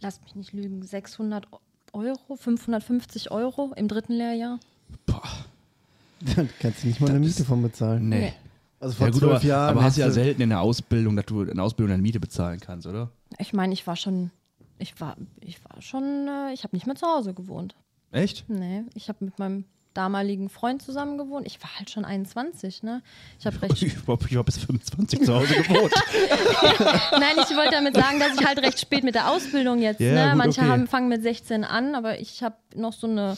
lass 0.00 0.20
mich 0.22 0.34
nicht 0.36 0.52
lügen, 0.52 0.82
600 0.82 1.46
Euro, 1.92 2.36
550 2.36 3.30
Euro 3.30 3.72
im 3.76 3.88
dritten 3.88 4.12
Lehrjahr. 4.12 4.60
Boah, 5.06 5.22
Dann 6.36 6.48
kannst 6.60 6.82
du 6.82 6.88
nicht 6.88 7.00
mal 7.00 7.10
eine 7.10 7.18
Miete 7.20 7.44
von 7.44 7.62
bezahlen. 7.62 8.08
nee. 8.08 8.20
Nee. 8.20 8.32
Also 8.80 8.94
vor 8.94 9.06
Ja, 9.08 9.10
gut, 9.12 9.20
zwölf 9.20 9.34
aber, 9.36 9.44
Jahren. 9.44 9.70
aber 9.70 9.82
hast 9.82 9.96
du 9.96 10.02
ja 10.02 10.10
selten 10.12 10.40
in 10.42 10.50
der 10.50 10.60
Ausbildung, 10.60 11.16
dass 11.16 11.26
du 11.26 11.42
in 11.42 11.56
der 11.56 11.64
Ausbildung 11.64 11.90
deine 11.90 12.02
Miete 12.02 12.20
bezahlen 12.20 12.60
kannst, 12.60 12.86
oder? 12.86 13.10
Ich 13.38 13.52
meine, 13.52 13.72
ich 13.72 13.84
war 13.88 13.96
schon, 13.96 14.30
ich 14.78 15.00
war, 15.00 15.16
ich 15.40 15.58
war 15.64 15.82
schon, 15.82 16.28
äh, 16.28 16.52
ich 16.52 16.62
habe 16.62 16.76
nicht 16.76 16.86
mehr 16.86 16.94
zu 16.94 17.04
Hause 17.06 17.34
gewohnt. 17.34 17.74
Echt? 18.12 18.44
Nee, 18.48 18.84
ich 18.94 19.08
habe 19.08 19.24
mit 19.24 19.36
meinem 19.40 19.64
damaligen 19.94 20.48
Freund 20.48 20.82
zusammen 20.82 21.18
gewohnt. 21.18 21.46
Ich 21.46 21.62
war 21.62 21.70
halt 21.78 21.90
schon 21.90 22.04
21, 22.04 22.82
ne? 22.82 23.02
Ich 23.38 23.46
habe 23.46 23.60
recht 23.62 23.82
Ich 23.82 24.06
war, 24.08 24.18
ich 24.28 24.36
war 24.36 24.44
bis 24.44 24.58
25 24.58 25.24
zu 25.24 25.34
Hause 25.34 25.54
gewohnt. 25.54 25.92
Nein, 27.12 27.36
ich 27.36 27.56
wollte 27.56 27.72
damit 27.72 27.94
sagen, 27.94 28.20
dass 28.20 28.38
ich 28.38 28.46
halt 28.46 28.58
recht 28.58 28.80
spät 28.80 29.04
mit 29.04 29.14
der 29.14 29.30
Ausbildung 29.30 29.80
jetzt. 29.80 30.00
Ja, 30.00 30.12
ne? 30.12 30.28
gut, 30.30 30.38
Manche 30.38 30.60
okay. 30.60 30.70
haben, 30.70 30.86
fangen 30.86 31.08
mit 31.08 31.22
16 31.22 31.64
an, 31.64 31.94
aber 31.94 32.20
ich 32.20 32.42
habe 32.42 32.56
noch 32.74 32.92
so 32.92 33.06
eine 33.06 33.36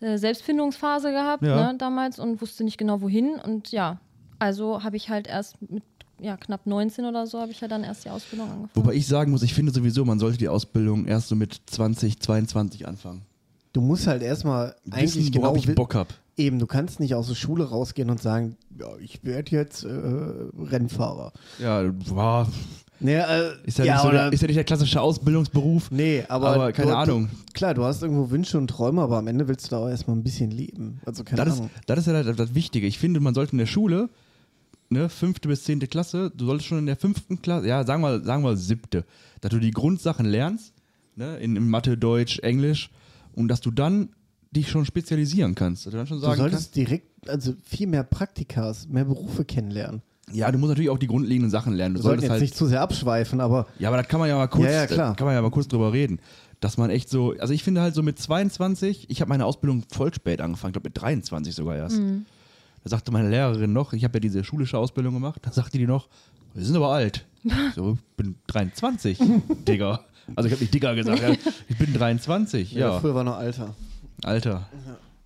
äh, 0.00 0.16
Selbstfindungsphase 0.18 1.10
gehabt 1.10 1.42
Ja. 1.42 1.72
ne, 1.72 1.78
damals 1.78 2.18
und 2.18 2.40
wusste 2.40 2.64
nicht 2.64 2.78
genau 2.78 3.00
wohin. 3.00 3.34
Und 3.36 3.70
ja, 3.70 3.98
also 4.38 4.82
habe 4.82 4.96
ich 4.96 5.10
halt 5.10 5.26
erst 5.26 5.60
mit 5.62 5.82
ja, 6.20 6.36
knapp 6.36 6.66
19 6.66 7.04
oder 7.04 7.26
so, 7.26 7.40
habe 7.40 7.52
ich 7.52 7.60
ja 7.60 7.68
dann 7.68 7.84
erst 7.84 8.04
die 8.04 8.10
Ausbildung 8.10 8.50
angefangen. 8.50 8.70
Wobei 8.74 8.94
ich 8.94 9.06
sagen 9.06 9.30
muss, 9.30 9.42
ich 9.42 9.54
finde 9.54 9.72
sowieso, 9.72 10.04
man 10.04 10.18
sollte 10.18 10.38
die 10.38 10.48
Ausbildung 10.48 11.06
erst 11.06 11.28
so 11.28 11.36
mit 11.36 11.60
20, 11.66 12.20
22 12.20 12.88
anfangen. 12.88 13.22
Du 13.72 13.80
musst 13.80 14.06
halt 14.06 14.22
erstmal 14.22 14.74
eigentlich 14.90 15.30
genau 15.30 15.46
worauf 15.48 15.58
ich 15.58 15.74
Bock 15.74 15.94
hab. 15.94 16.08
Eben, 16.36 16.58
du 16.58 16.66
kannst 16.66 17.00
nicht 17.00 17.14
aus 17.14 17.28
der 17.28 17.34
Schule 17.34 17.64
rausgehen 17.68 18.10
und 18.10 18.20
sagen, 18.22 18.56
ja, 18.78 18.86
ich 19.00 19.24
werde 19.24 19.50
jetzt 19.50 19.84
äh, 19.84 19.88
Rennfahrer. 19.88 21.32
Ja, 21.58 21.82
war, 22.14 22.48
Nee, 23.00 23.14
äh, 23.14 23.52
ist, 23.64 23.78
ja 23.78 23.84
ja, 23.84 23.94
nicht 23.94 24.02
so 24.02 24.10
der, 24.10 24.32
ist 24.32 24.40
ja 24.40 24.46
nicht 24.48 24.56
der 24.56 24.64
klassische 24.64 25.00
Ausbildungsberuf. 25.00 25.90
nee, 25.92 26.24
aber, 26.28 26.48
aber 26.50 26.72
keine 26.72 26.90
du, 26.90 26.96
Ahnung. 26.96 27.28
Du, 27.46 27.52
klar, 27.52 27.74
du 27.74 27.84
hast 27.84 28.02
irgendwo 28.02 28.30
Wünsche 28.30 28.58
und 28.58 28.68
Träume, 28.68 29.02
aber 29.02 29.18
am 29.18 29.28
Ende 29.28 29.46
willst 29.46 29.66
du 29.66 29.70
da 29.70 29.78
auch 29.78 29.88
erstmal 29.88 30.16
ein 30.16 30.24
bisschen 30.24 30.50
leben. 30.50 31.00
Also 31.06 31.22
keine 31.22 31.44
Das 31.44 31.54
ist, 31.54 31.58
Ahnung. 31.60 31.70
das 31.86 31.98
ist 32.00 32.06
ja 32.06 32.22
das, 32.24 32.36
das 32.36 32.54
Wichtige. 32.54 32.86
Ich 32.88 32.98
finde, 32.98 33.20
man 33.20 33.34
sollte 33.34 33.52
in 33.52 33.58
der 33.58 33.66
Schule, 33.66 34.08
ne, 34.90 35.08
fünfte 35.08 35.46
bis 35.48 35.62
zehnte 35.62 35.86
Klasse, 35.86 36.32
du 36.34 36.46
solltest 36.46 36.68
schon 36.68 36.78
in 36.78 36.86
der 36.86 36.96
fünften 36.96 37.40
Klasse, 37.40 37.68
ja, 37.68 37.84
sagen 37.84 38.02
wir, 38.02 38.20
sagen 38.24 38.42
wir 38.42 38.56
siebte, 38.56 39.04
dass 39.42 39.50
du 39.52 39.60
die 39.60 39.70
Grundsachen 39.70 40.26
lernst, 40.26 40.72
ne, 41.14 41.36
in, 41.38 41.54
in 41.54 41.68
Mathe, 41.68 41.96
Deutsch, 41.96 42.40
Englisch, 42.40 42.90
und 43.38 43.48
dass 43.48 43.60
du 43.60 43.70
dann 43.70 44.10
dich 44.50 44.70
schon 44.70 44.84
spezialisieren 44.84 45.54
kannst. 45.54 45.86
Dass 45.86 45.90
du 45.92 45.96
dann 45.98 46.06
schon 46.06 46.18
Du 46.18 46.22
sagen 46.22 46.38
solltest 46.38 46.74
direkt, 46.76 47.28
also 47.28 47.54
viel 47.64 47.86
mehr 47.86 48.02
Praktikas, 48.02 48.88
mehr 48.88 49.04
Berufe 49.04 49.44
kennenlernen. 49.44 50.02
kannst, 50.26 50.38
ja, 50.38 50.50
du 50.50 50.58
musst 50.58 50.70
natürlich 50.70 50.90
auch 50.90 50.98
die 50.98 51.06
grundlegenden 51.06 51.50
Sachen 51.50 51.74
lernen. 51.74 51.94
Du 51.96 52.02
sollten 52.02 52.20
solltest 52.20 52.22
jetzt 52.24 52.30
halt 52.32 52.40
nicht 52.42 52.56
zu 52.56 52.66
sehr 52.66 52.80
abschweifen, 52.80 53.40
aber 53.40 53.66
Ja, 53.78 53.88
aber 53.88 53.98
das 53.98 54.08
kann 54.08 54.20
man 54.20 54.28
ja 54.28 54.36
mal 54.36 54.46
kurz, 54.48 54.64
Ja, 54.66 54.72
ja, 54.72 54.86
klar. 54.86 55.10
da 55.10 55.14
kann 55.14 55.26
man 55.26 55.34
ja 55.34 55.42
mal 55.42 55.50
kurz 55.50 55.68
drüber 55.68 55.92
reden. 55.92 56.20
Dass 56.60 56.76
man 56.76 56.90
echt 56.90 57.08
so, 57.08 57.34
also 57.38 57.54
ich 57.54 57.62
finde 57.62 57.80
halt 57.82 57.94
so 57.94 58.02
mit 58.02 58.18
22, 58.18 59.06
ich 59.10 59.20
habe 59.20 59.28
meine 59.28 59.44
Ausbildung 59.44 59.84
voll 59.92 60.12
spät 60.12 60.40
angefangen, 60.40 60.70
ich 60.70 60.74
glaube 60.74 60.88
mit 60.88 61.00
23 61.00 61.54
sogar 61.54 61.76
erst. 61.76 61.98
Da 62.84 62.90
sagte 62.90 63.12
meine 63.12 63.28
Lehrerin 63.30 63.72
noch, 63.72 63.92
ich 63.92 64.02
habe 64.04 64.16
ja 64.16 64.20
diese 64.20 64.42
schulische 64.44 64.76
Ausbildung 64.78 65.14
gemacht, 65.14 65.40
da 65.44 65.52
sagte 65.52 65.78
die 65.78 65.86
noch, 65.86 66.08
wir 66.54 66.64
sind 66.64 66.74
aber 66.76 66.88
alt. 66.88 67.26
So, 67.76 67.92
ich 67.94 68.16
bin 68.16 68.34
23, 68.48 69.18
Digga. 69.68 70.00
Also 70.36 70.46
ich 70.46 70.52
habe 70.52 70.62
nicht 70.62 70.74
Digga 70.74 70.94
gesagt, 70.94 71.20
ja. 71.22 71.30
ich 71.68 71.78
bin 71.78 71.92
23, 71.94 72.72
ja. 72.72 72.78
ja. 72.92 73.00
früher 73.00 73.14
war 73.14 73.24
noch 73.24 73.36
Alter. 73.36 73.74
Alter. 74.24 74.68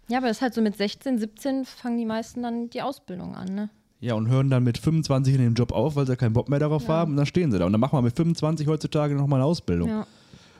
Ja, 0.09 0.19
aber 0.19 0.29
es 0.29 0.39
ist 0.39 0.43
halt 0.43 0.55
so 0.55 0.61
mit 0.63 0.77
16, 0.77 1.19
17 1.19 1.65
fangen 1.65 1.99
die 1.99 2.05
meisten 2.05 2.43
dann 2.43 2.69
die 2.71 2.83
Ausbildung 2.83 3.35
an, 3.35 3.55
ne? 3.55 3.71
Ja, 4.01 4.15
und 4.15 4.29
hören 4.29 4.51
dann 4.51 4.65
mit 4.65 4.79
25 4.79 5.35
in 5.35 5.41
dem 5.41 5.55
Job 5.55 5.71
auf, 5.73 5.95
weil 5.95 6.07
sie 6.07 6.17
keinen 6.17 6.33
Bock 6.33 6.49
mehr 6.49 6.59
darauf 6.59 6.89
haben 6.89 7.13
und 7.13 7.17
dann 7.19 7.27
stehen 7.27 7.53
sie 7.53 7.59
da. 7.59 7.67
Und 7.67 7.73
dann 7.73 7.81
machen 7.81 7.97
wir 7.97 8.03
mit 8.03 8.17
25 8.17 8.67
heutzutage 8.67 9.15
nochmal 9.15 9.39
eine 9.41 9.47
Ausbildung. 9.47 9.89
Ja. 9.89 10.07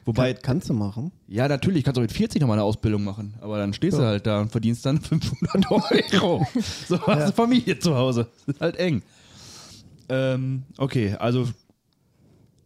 Wobei, 0.05 0.33
Kann, 0.35 0.43
kannst 0.43 0.69
du 0.69 0.75
machen. 0.75 1.13
Ja, 1.29 1.47
natürlich, 1.49 1.85
kannst 1.85 1.97
du 1.97 2.01
mit 2.03 2.13
40 2.13 2.41
nochmal 2.41 2.59
eine 2.59 2.65
Ausbildung 2.65 3.05
machen, 3.05 3.35
aber 3.41 3.59
dann 3.59 3.73
stehst 3.73 3.99
du 3.99 4.03
Ja. 4.03 4.09
halt 4.09 4.27
da 4.27 4.41
und 4.41 4.51
verdienst 4.51 4.87
dann 4.87 5.01
500 5.01 5.71
Euro. 5.71 6.47
so 6.89 7.01
hast 7.07 7.29
du 7.29 7.33
Familie 7.33 7.79
zu 7.79 7.95
Hause. 7.97 8.29
Das 8.47 8.55
ist 8.57 8.61
halt 8.61 8.77
eng. 8.77 9.03
Ähm, 10.09 10.63
okay, 10.79 11.15
also 11.19 11.49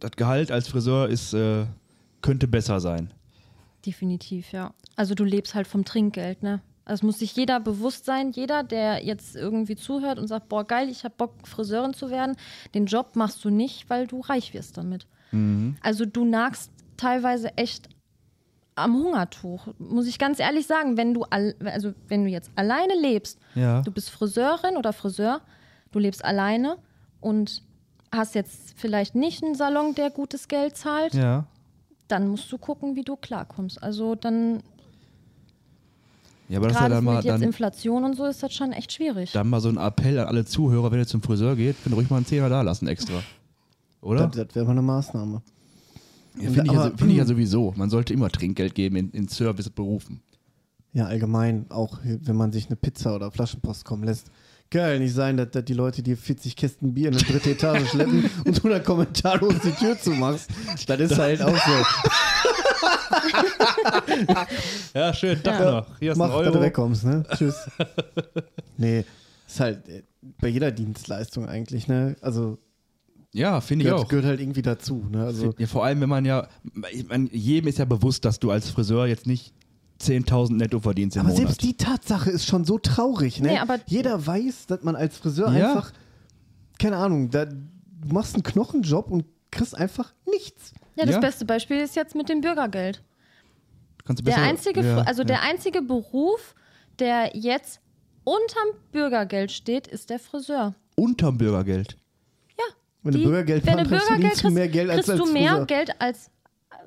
das 0.01 0.13
Gehalt 0.13 0.51
als 0.51 0.69
Friseur 0.69 1.09
ist, 1.09 1.33
äh, 1.35 1.67
könnte 2.23 2.49
besser 2.49 2.81
sein. 2.81 3.11
Definitiv, 3.85 4.53
ja. 4.53 4.73
Also 4.97 5.15
du 5.15 5.25
lebst 5.25 5.55
halt 5.55 5.67
vom 5.67 5.85
Trinkgeld, 5.85 6.43
ne? 6.43 6.61
Also 6.85 7.01
es 7.01 7.03
muss 7.03 7.19
sich 7.19 7.35
jeder 7.35 7.59
bewusst 7.59 8.05
sein, 8.05 8.31
jeder, 8.31 8.63
der 8.63 9.05
jetzt 9.05 9.35
irgendwie 9.35 9.75
zuhört 9.75 10.19
und 10.21 10.29
sagt, 10.29 10.49
boah, 10.49 10.65
geil, 10.65 10.89
ich 10.89 11.03
habe 11.05 11.15
Bock, 11.19 11.33
Friseurin 11.47 11.95
zu 11.95 12.11
werden, 12.11 12.37
den 12.75 12.87
Job 12.87 13.17
machst 13.17 13.45
du 13.45 13.51
nicht, 13.51 13.91
weil 13.91 14.07
du 14.07 14.21
reich 14.21 14.55
wirst 14.55 14.77
damit. 14.79 15.07
Also 15.83 16.05
du 16.07 16.25
nagst 16.25 16.71
teilweise 16.97 17.57
echt 17.59 17.89
am 18.77 18.95
Hungertuch, 18.95 19.67
muss 19.79 20.07
ich 20.07 20.19
ganz 20.19 20.39
ehrlich 20.39 20.67
sagen, 20.67 20.97
wenn 20.97 21.13
du, 21.13 21.25
al 21.25 21.55
also 21.65 21.93
wenn 22.09 22.25
du 22.25 22.31
jetzt 22.31 22.51
alleine 22.55 22.95
lebst, 23.01 23.39
Ja. 23.57 23.83
du 23.83 23.91
bist 23.91 24.09
Friseurin 24.11 24.77
oder 24.77 24.93
Friseur, 24.93 25.41
du 25.91 25.99
lebst 25.99 26.25
alleine 26.25 26.77
und 27.21 27.63
hast 28.13 28.35
jetzt 28.35 28.75
vielleicht 28.77 29.15
nicht 29.15 29.43
einen 29.43 29.55
Salon, 29.55 29.95
der 29.95 30.11
gutes 30.11 30.49
Geld 30.49 30.77
zahlt, 30.77 31.15
Ja. 31.15 31.47
dann 32.09 32.29
musst 32.29 32.51
du 32.53 32.59
gucken, 32.59 32.97
wie 32.97 33.03
du 33.03 33.17
klarkommst. 33.17 33.83
Also 33.83 34.15
dann, 34.15 34.61
Ja, 36.49 36.59
aber 36.59 36.69
das 36.69 36.77
ist 36.77 36.81
ja 36.83 36.89
gerade 36.89 36.95
dann 36.97 37.05
mit 37.05 37.15
mal, 37.15 37.25
jetzt 37.25 37.33
dann, 37.33 37.43
Inflation 37.43 38.05
und 38.05 38.17
so, 38.17 38.25
ist 38.25 38.43
das 38.43 38.55
schon 38.55 38.73
echt 38.73 38.93
schwierig. 38.93 39.33
dann 39.33 39.49
mal 39.49 39.61
so 39.61 39.69
ein 39.69 39.77
Appell 39.79 40.19
an 40.21 40.29
alle 40.29 40.45
Zuhörer, 40.45 40.91
wenn 40.93 41.01
ihr 41.01 41.07
zum 41.07 41.23
Friseur 41.23 41.57
geht, 41.57 41.77
könnt 41.83 41.95
ihr 41.95 41.99
ruhig 41.99 42.09
mal 42.11 42.17
einen 42.19 42.27
Zehner 42.27 42.49
da 42.49 42.63
lassen 42.63 42.87
extra. 42.87 43.23
Oder? 44.01 44.29
Das, 44.29 44.47
das 44.47 44.55
wäre 44.55 44.65
mal 44.67 44.73
eine 44.73 44.83
Maßnahme. 44.83 45.43
Ja, 46.39 46.51
Finde 46.51 46.65
ich, 46.67 46.73
ja, 46.73 46.91
find 46.97 47.11
ich 47.11 47.17
ja 47.17 47.25
sowieso. 47.25 47.73
Man 47.77 47.89
sollte 47.91 48.13
immer 48.13 48.29
Trinkgeld 48.31 48.75
geben 48.75 48.97
in, 48.97 49.11
in 49.13 49.27
Serviceberufen. 49.27 50.21
Ja, 50.93 51.07
allgemein, 51.07 51.67
auch 51.71 51.99
wenn 52.05 52.37
man 52.37 52.53
sich 52.53 52.67
eine 52.67 52.77
Pizza 52.77 53.15
oder 53.17 53.31
Flaschenpost 53.31 53.85
kommen 53.85 54.05
lässt. 54.05 54.31
Geil, 54.71 54.99
nicht 54.99 55.15
sein, 55.15 55.37
dass, 55.37 55.51
dass 55.51 55.65
die 55.65 55.75
Leute 55.75 56.03
dir 56.03 56.17
40 56.17 56.57
Kästen 56.57 56.93
Bier 56.93 57.09
in 57.09 57.15
eine 57.17 57.25
dritte 57.25 57.51
Etage 57.51 57.89
schleppen 57.89 58.29
und 58.45 58.63
du 58.63 58.69
dann 58.69 58.83
kommentarlos 58.83 59.55
die 59.65 59.71
Tür 59.73 59.99
zumachst. 59.99 60.51
Das 60.87 60.99
ist 61.01 61.19
halt 61.19 61.41
auch 61.41 61.57
so. 61.57 61.85
Ja, 64.95 65.13
schön, 65.15 65.43
Tag 65.43 65.61
Ja. 65.61 65.71
noch. 65.71 65.99
Hier 65.99 66.13
ist 66.13 66.19
Mach, 66.19 66.35
ein 66.37 66.45
dass 66.45 66.53
du 66.53 66.61
wegkommst, 66.61 67.05
ne? 67.05 67.25
Tschüss. 67.37 67.55
nee, 68.77 69.05
ist 69.47 69.61
halt 69.61 69.89
äh, 69.89 70.03
bei 70.41 70.49
jeder 70.49 70.71
Dienstleistung 70.71 71.47
eigentlich, 71.49 71.87
ne? 71.89 72.17
Also 72.21 72.59
Ja, 73.33 73.61
finde 73.61 73.85
ich 73.85 73.89
gehört, 73.91 74.05
auch. 74.07 74.09
gehört 74.09 74.27
halt 74.27 74.41
irgendwie 74.41 74.63
dazu, 74.63 75.07
ne? 75.11 75.25
Also 75.25 75.55
Ja, 75.59 75.67
vor 75.67 75.85
allem, 75.85 76.01
wenn 76.01 76.09
man 76.09 76.25
ja, 76.25 76.49
ich 76.93 77.07
mein, 77.09 77.29
jedem 77.33 77.69
ist 77.69 77.79
ja 77.79 77.85
bewusst, 77.85 78.25
dass 78.25 78.39
du 78.41 78.51
als 78.51 78.71
Friseur 78.71 79.07
jetzt 79.07 79.27
nicht 79.27 79.53
10.000 80.01 80.53
netto 80.57 80.81
verdienst 80.81 81.17
im 81.17 81.21
Aber 81.21 81.31
Monat. 81.31 81.45
selbst 81.47 81.63
die 81.63 81.77
Tatsache 81.77 82.31
ist 82.31 82.47
schon 82.47 82.65
so 82.65 82.79
traurig, 82.79 83.41
ne? 83.41 83.49
Nee, 83.53 83.59
aber- 83.59 83.79
Jeder 83.87 84.25
weiß, 84.27 84.67
dass 84.67 84.83
man 84.83 84.95
als 84.97 85.17
Friseur 85.17 85.53
Ja. 85.53 85.71
einfach, 85.71 85.93
keine 86.79 86.97
Ahnung, 86.99 87.31
da, 87.31 87.47
du 87.47 87.57
machst 88.13 88.35
einen 88.35 88.43
Knochenjob 88.43 89.11
und 89.11 89.25
kriegst 89.51 89.75
einfach 89.77 90.13
nichts. 90.31 90.73
Ja, 90.97 91.05
das 91.07 91.15
Ja. 91.15 91.21
beste 91.21 91.45
Beispiel 91.45 91.79
ist 91.79 91.97
jetzt 91.97 92.15
mit 92.15 92.29
dem 92.29 92.41
Bürgergeld. 92.41 93.03
Kannst 94.05 94.21
du 94.21 94.25
Der 94.25 94.35
besser- 94.35 94.47
einzige, 94.47 94.83
ja, 94.85 94.99
also 95.03 95.23
ja. 95.23 95.27
der 95.27 95.43
einzige 95.43 95.83
Beruf, 95.83 96.55
der 96.99 97.31
jetzt 97.35 97.81
unterm 98.25 98.69
Bürgergeld 98.93 99.51
steht, 99.53 99.87
ist 99.87 100.11
der 100.11 100.19
Friseur. 100.19 100.75
Unterm 100.95 101.39
Bürgergeld. 101.39 101.97
Ja. 102.59 102.65
Wenn 103.03 103.15
du 103.15 103.23
Bürgergeld 103.23 103.67
wenn 103.67 103.79
du 103.79 103.85
Bürgergeld 103.85 104.07
verdienst 104.09 104.45
du 104.45 104.51
mehr 104.51 104.69
Geld 104.69 104.91
als 104.91 105.07
kriegst 105.07 105.11
als 105.11 105.21
du 105.29 105.33
mehr 105.33 105.51
Friseur. 105.51 105.67
Geld 105.67 106.01
als, 106.01 106.31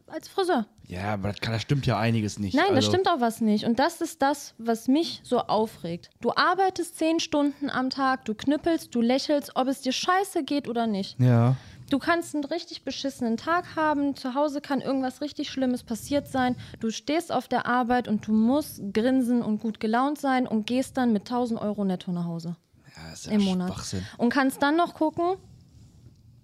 als 0.08 0.28
Friseur. 0.28 0.66
Ja, 0.88 1.14
aber 1.14 1.30
das, 1.30 1.40
kann, 1.40 1.54
das 1.54 1.62
stimmt 1.62 1.86
ja 1.86 2.00
einiges 2.00 2.40
nicht. 2.40 2.56
Nein, 2.56 2.66
das 2.70 2.78
also, 2.78 2.92
stimmt 2.92 3.08
auch 3.08 3.20
was 3.20 3.42
nicht. 3.42 3.66
Und 3.66 3.78
das 3.78 4.02
ist 4.02 4.22
das, 4.22 4.56
was 4.58 4.88
mich 4.88 5.22
so 5.24 5.40
aufregt. 5.40 6.10
Du 6.20 6.32
arbeitest 6.32 6.98
zehn 6.98 7.20
Stunden 7.20 7.70
am 7.70 7.90
Tag, 7.90 8.26
du 8.26 8.34
knüppelst, 8.34 8.94
du 8.94 9.02
lächelst, 9.02 9.56
ob 9.56 9.68
es 9.68 9.82
dir 9.82 9.92
scheiße 9.92 10.44
geht 10.44 10.68
oder 10.68 10.88
nicht. 10.88 11.20
Ja. 11.20 11.56
Du 11.90 11.98
kannst 11.98 12.36
einen 12.36 12.44
richtig 12.44 12.84
beschissenen 12.84 13.38
Tag 13.38 13.76
haben, 13.76 14.16
zu 14.16 14.36
Hause 14.36 14.62
kann 14.62 14.80
irgendwas 14.82 15.22
richtig 15.22 15.50
Schlimmes 15.50 15.84
passiert 15.84 16.28
sein. 16.28 16.56
Du 16.80 16.92
stehst 16.92 17.32
auf 17.32 17.48
der 17.48 17.66
Arbeit 17.66 18.08
und 18.08 18.28
du 18.28 18.32
musst 18.32 18.82
grinsen 18.94 19.42
und 19.42 19.60
gut 19.60 19.80
gelaunt 19.80 20.20
sein 20.20 20.48
und 20.48 20.68
gehst 20.68 20.98
dann 20.98 21.14
mit 21.14 21.24
1000 21.24 21.60
Euro 21.60 21.86
netto 21.86 22.12
nach 22.12 22.26
Hause 22.26 22.56
Ja, 22.96 23.14
ist 23.14 23.26
ja 23.26 23.32
im 23.32 23.42
Monat. 23.42 23.74
Und 24.18 24.30
kannst 24.30 24.62
dann 24.62 24.76
noch 24.76 24.94
gucken, 24.94 25.38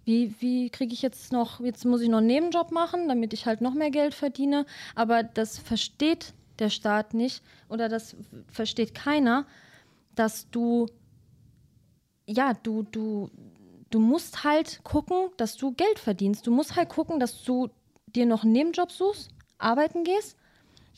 Wie, 0.06 0.36
wie 0.40 0.70
kriege 0.70 0.94
ich 0.94 1.02
jetzt 1.02 1.32
noch, 1.32 1.60
jetzt 1.60 1.84
muss 1.84 2.02
ich 2.02 2.10
noch 2.10 2.20
einen 2.20 2.28
Nebenjob 2.28 2.72
machen, 2.72 3.08
damit 3.08 3.34
ich 3.34 3.48
halt 3.48 3.60
noch 3.60 3.74
mehr 3.74 3.90
Geld 3.90 4.14
verdiene. 4.14 4.66
Aber 4.94 5.24
das 5.24 5.58
versteht 5.58 6.34
der 6.60 6.70
Staat 6.70 7.14
nicht 7.14 7.44
oder 7.68 7.90
das 7.90 8.16
versteht 8.48 8.94
keiner, 8.94 9.46
dass 10.14 10.50
du, 10.52 10.88
ja, 12.28 12.54
du, 12.54 12.84
du, 12.84 13.30
du 13.90 14.00
musst 14.00 14.44
halt 14.44 14.82
gucken, 14.84 15.30
dass 15.38 15.58
du 15.58 15.74
Geld 15.74 16.00
verdienst. 16.00 16.46
Du 16.46 16.52
musst 16.52 16.76
halt 16.76 16.90
gucken, 16.90 17.20
dass 17.20 17.44
du 17.44 17.70
dir 18.08 18.26
noch 18.26 18.44
einen 18.44 18.54
Nebenjob 18.54 18.92
suchst, 18.92 19.32
arbeiten 19.58 20.04
gehst. 20.04 20.38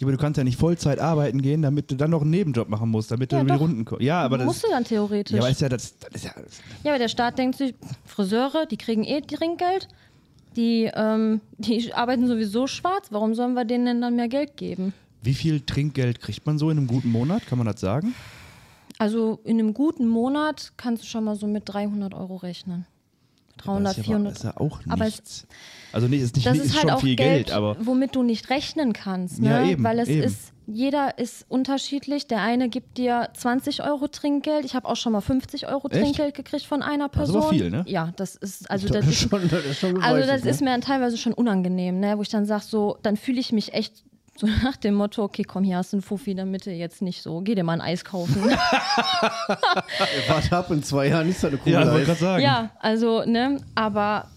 Aber 0.01 0.11
du 0.11 0.17
kannst 0.17 0.37
ja 0.37 0.43
nicht 0.43 0.59
Vollzeit 0.59 0.99
arbeiten 0.99 1.41
gehen, 1.41 1.61
damit 1.61 1.89
du 1.89 1.95
dann 1.95 2.11
noch 2.11 2.21
einen 2.21 2.29
Nebenjob 2.29 2.69
machen 2.69 2.89
musst, 2.89 3.09
damit 3.11 3.31
Ja, 3.31 3.39
du 3.39 3.45
über 3.45 3.53
die 3.53 3.57
doch. 3.57 3.61
Runden 3.63 3.85
kommst. 3.85 4.03
Ja, 4.03 4.21
aber 4.21 4.37
das 4.37 4.45
musst 4.45 4.63
du 4.63 4.69
dann 4.69 4.83
theoretisch. 4.83 5.35
Ja, 5.35 5.41
aber 5.41 5.49
ist 5.49 5.61
ja 5.61 5.69
das, 5.69 5.97
das 5.97 6.09
ist 6.15 6.25
ja 6.25 6.31
Ja, 6.83 6.91
aber 6.91 6.99
der 6.99 7.07
Staat 7.07 7.37
denkt 7.39 7.57
sich, 7.57 7.73
Friseure, 8.05 8.65
die 8.67 8.77
kriegen 8.77 9.03
eh 9.03 9.21
Trinkgeld, 9.21 9.87
die, 10.55 10.89
ähm, 10.93 11.41
die 11.57 11.93
arbeiten 11.93 12.27
sowieso 12.27 12.67
schwarz, 12.67 13.07
warum 13.11 13.33
sollen 13.35 13.53
wir 13.53 13.65
denen 13.65 13.85
denn 13.85 14.01
dann 14.01 14.15
mehr 14.15 14.27
Geld 14.27 14.55
geben? 14.57 14.93
Wie 15.23 15.33
viel 15.33 15.61
Trinkgeld 15.61 16.21
kriegt 16.21 16.45
man 16.45 16.57
so 16.59 16.69
in 16.69 16.77
einem 16.77 16.87
guten 16.87 17.11
Monat? 17.11 17.45
Kann 17.47 17.57
man 17.57 17.65
das 17.67 17.79
sagen? 17.81 18.13
Also 18.99 19.39
in 19.43 19.59
einem 19.59 19.73
guten 19.73 20.07
Monat 20.07 20.73
kannst 20.77 21.03
du 21.03 21.07
schon 21.07 21.23
mal 21.23 21.35
so 21.35 21.47
mit 21.47 21.63
300 21.65 22.13
Euro 22.13 22.37
rechnen. 22.37 22.85
300, 23.57 23.85
das 23.85 23.91
ist 23.91 23.97
ja, 23.97 24.03
400. 24.03 24.31
Das 24.31 24.37
ist 24.39 24.43
ja 24.45 24.57
auch 24.57 24.79
Aber 24.89 25.05
es- 25.05 25.11
nichts. 25.11 25.47
also 25.93 26.07
nee, 26.07 26.17
ist 26.17 26.35
nicht 26.35 26.47
Das 26.47 26.57
ist, 26.57 26.65
ist 26.65 26.71
halt 26.73 26.81
schon 26.81 26.89
auch 26.91 27.01
viel 27.01 27.15
Geld, 27.15 27.47
Geld, 27.47 27.51
aber 27.51 27.75
womit 27.79 28.15
du 28.15 28.23
nicht 28.23 28.49
rechnen 28.49 28.93
kannst. 28.93 29.39
Ne? 29.41 29.49
Ja, 29.49 29.63
eben, 29.65 29.83
Weil 29.83 29.99
es 29.99 30.07
eben. 30.09 30.23
ist, 30.23 30.53
jeder 30.67 31.17
ist 31.17 31.45
unterschiedlich. 31.49 32.27
Der 32.27 32.41
eine 32.41 32.67
gibt 32.69 32.97
dir 32.97 33.29
20 33.35 33.83
Euro 33.83 34.07
Trinkgeld. 34.07 34.65
Ich 34.65 34.75
habe 34.75 34.87
auch 34.87 34.95
schon 34.97 35.13
mal 35.13 35.21
50 35.21 35.67
Euro 35.67 35.87
Echt? 35.89 36.01
Trinkgeld 36.01 36.35
gekriegt 36.35 36.65
von 36.65 36.81
einer 36.81 37.07
Das 37.09 37.29
ist 37.29 37.33
Person. 37.33 37.49
viel, 37.53 37.69
ne? 37.69 37.83
Ja, 37.87 38.11
das 38.17 38.35
ist, 38.35 38.69
also 38.69 38.87
Das 38.87 39.05
das 39.05 39.07
ist 39.07 39.19
schon, 39.29 39.47
das 39.49 39.65
ist 39.65 39.79
schon 39.79 40.01
also 40.03 40.27
das 40.27 40.43
ne? 40.43 40.49
ist 40.49 40.61
mir 40.61 40.71
dann 40.71 40.81
teilweise 40.81 41.17
schon 41.17 41.33
unangenehm, 41.33 41.99
ne? 41.99 42.17
wo 42.17 42.21
ich 42.21 42.29
dann 42.29 42.45
sage, 42.45 42.63
so, 42.65 42.97
dann 43.01 43.15
fühle 43.17 43.39
ich 43.39 43.51
mich 43.53 43.73
echt 43.73 44.03
so 44.39 44.47
nach 44.47 44.77
dem 44.77 44.93
Motto, 44.95 45.23
okay, 45.23 45.43
komm, 45.43 45.63
hier 45.63 45.77
hast 45.77 45.93
du 45.93 45.97
einen 45.97 46.01
Fuffi, 46.01 46.35
damit 46.35 46.65
du 46.65 46.71
jetzt 46.71 47.01
nicht 47.01 47.21
so, 47.21 47.41
geh 47.41 47.55
dir 47.55 47.63
mal 47.63 47.73
ein 47.73 47.81
Eis 47.81 48.03
kaufen. 48.05 48.35
Warte 50.27 50.55
ab, 50.57 50.71
in 50.71 50.83
zwei 50.83 51.07
Jahren 51.07 51.29
ist 51.29 51.43
da 51.43 51.47
eine 51.49 51.57
Kugel 51.57 51.73
ja, 51.73 51.79
wollte 51.85 51.99
Eis. 51.99 52.05
gerade 52.05 52.19
sagen. 52.19 52.43
ja, 52.43 52.69
also, 52.79 53.23
ne, 53.25 53.59
aber 53.75 54.27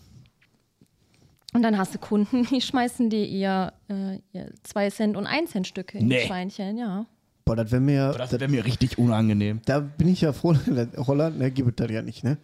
und 1.53 1.63
dann 1.63 1.77
hast 1.79 1.95
du 1.95 1.99
Kunden, 1.99 2.47
die 2.47 2.61
schmeißen 2.61 3.11
dir 3.11 3.27
ihr, 3.27 3.73
äh, 3.89 4.19
ihr 4.33 4.53
2 4.63 4.91
Cent 4.91 5.17
und 5.17 5.27
1 5.27 5.51
Cent 5.51 5.67
Stücke 5.67 5.99
in 5.99 6.07
Nee. 6.07 6.21
die 6.21 6.27
Schweinchen, 6.29 6.79
ja. 6.79 7.07
Boah, 7.45 7.57
das 7.57 7.73
wäre 7.73 7.81
mir, 7.81 8.05
Aber 8.05 8.19
das 8.19 8.31
das, 8.31 8.39
wäre 8.41 8.51
mir 8.51 8.65
richtig 8.65 8.99
unangenehm. 8.99 9.61
da 9.67 9.81
bin 9.81 10.07
ich 10.09 10.21
ja 10.21 10.33
froh, 10.33 10.55
Holland, 10.97 11.39
ne, 11.39 11.51
gibt 11.51 11.69
es 11.69 11.75
das 11.87 11.93
ja 11.93 12.03
nicht, 12.03 12.23
ne? 12.23 12.37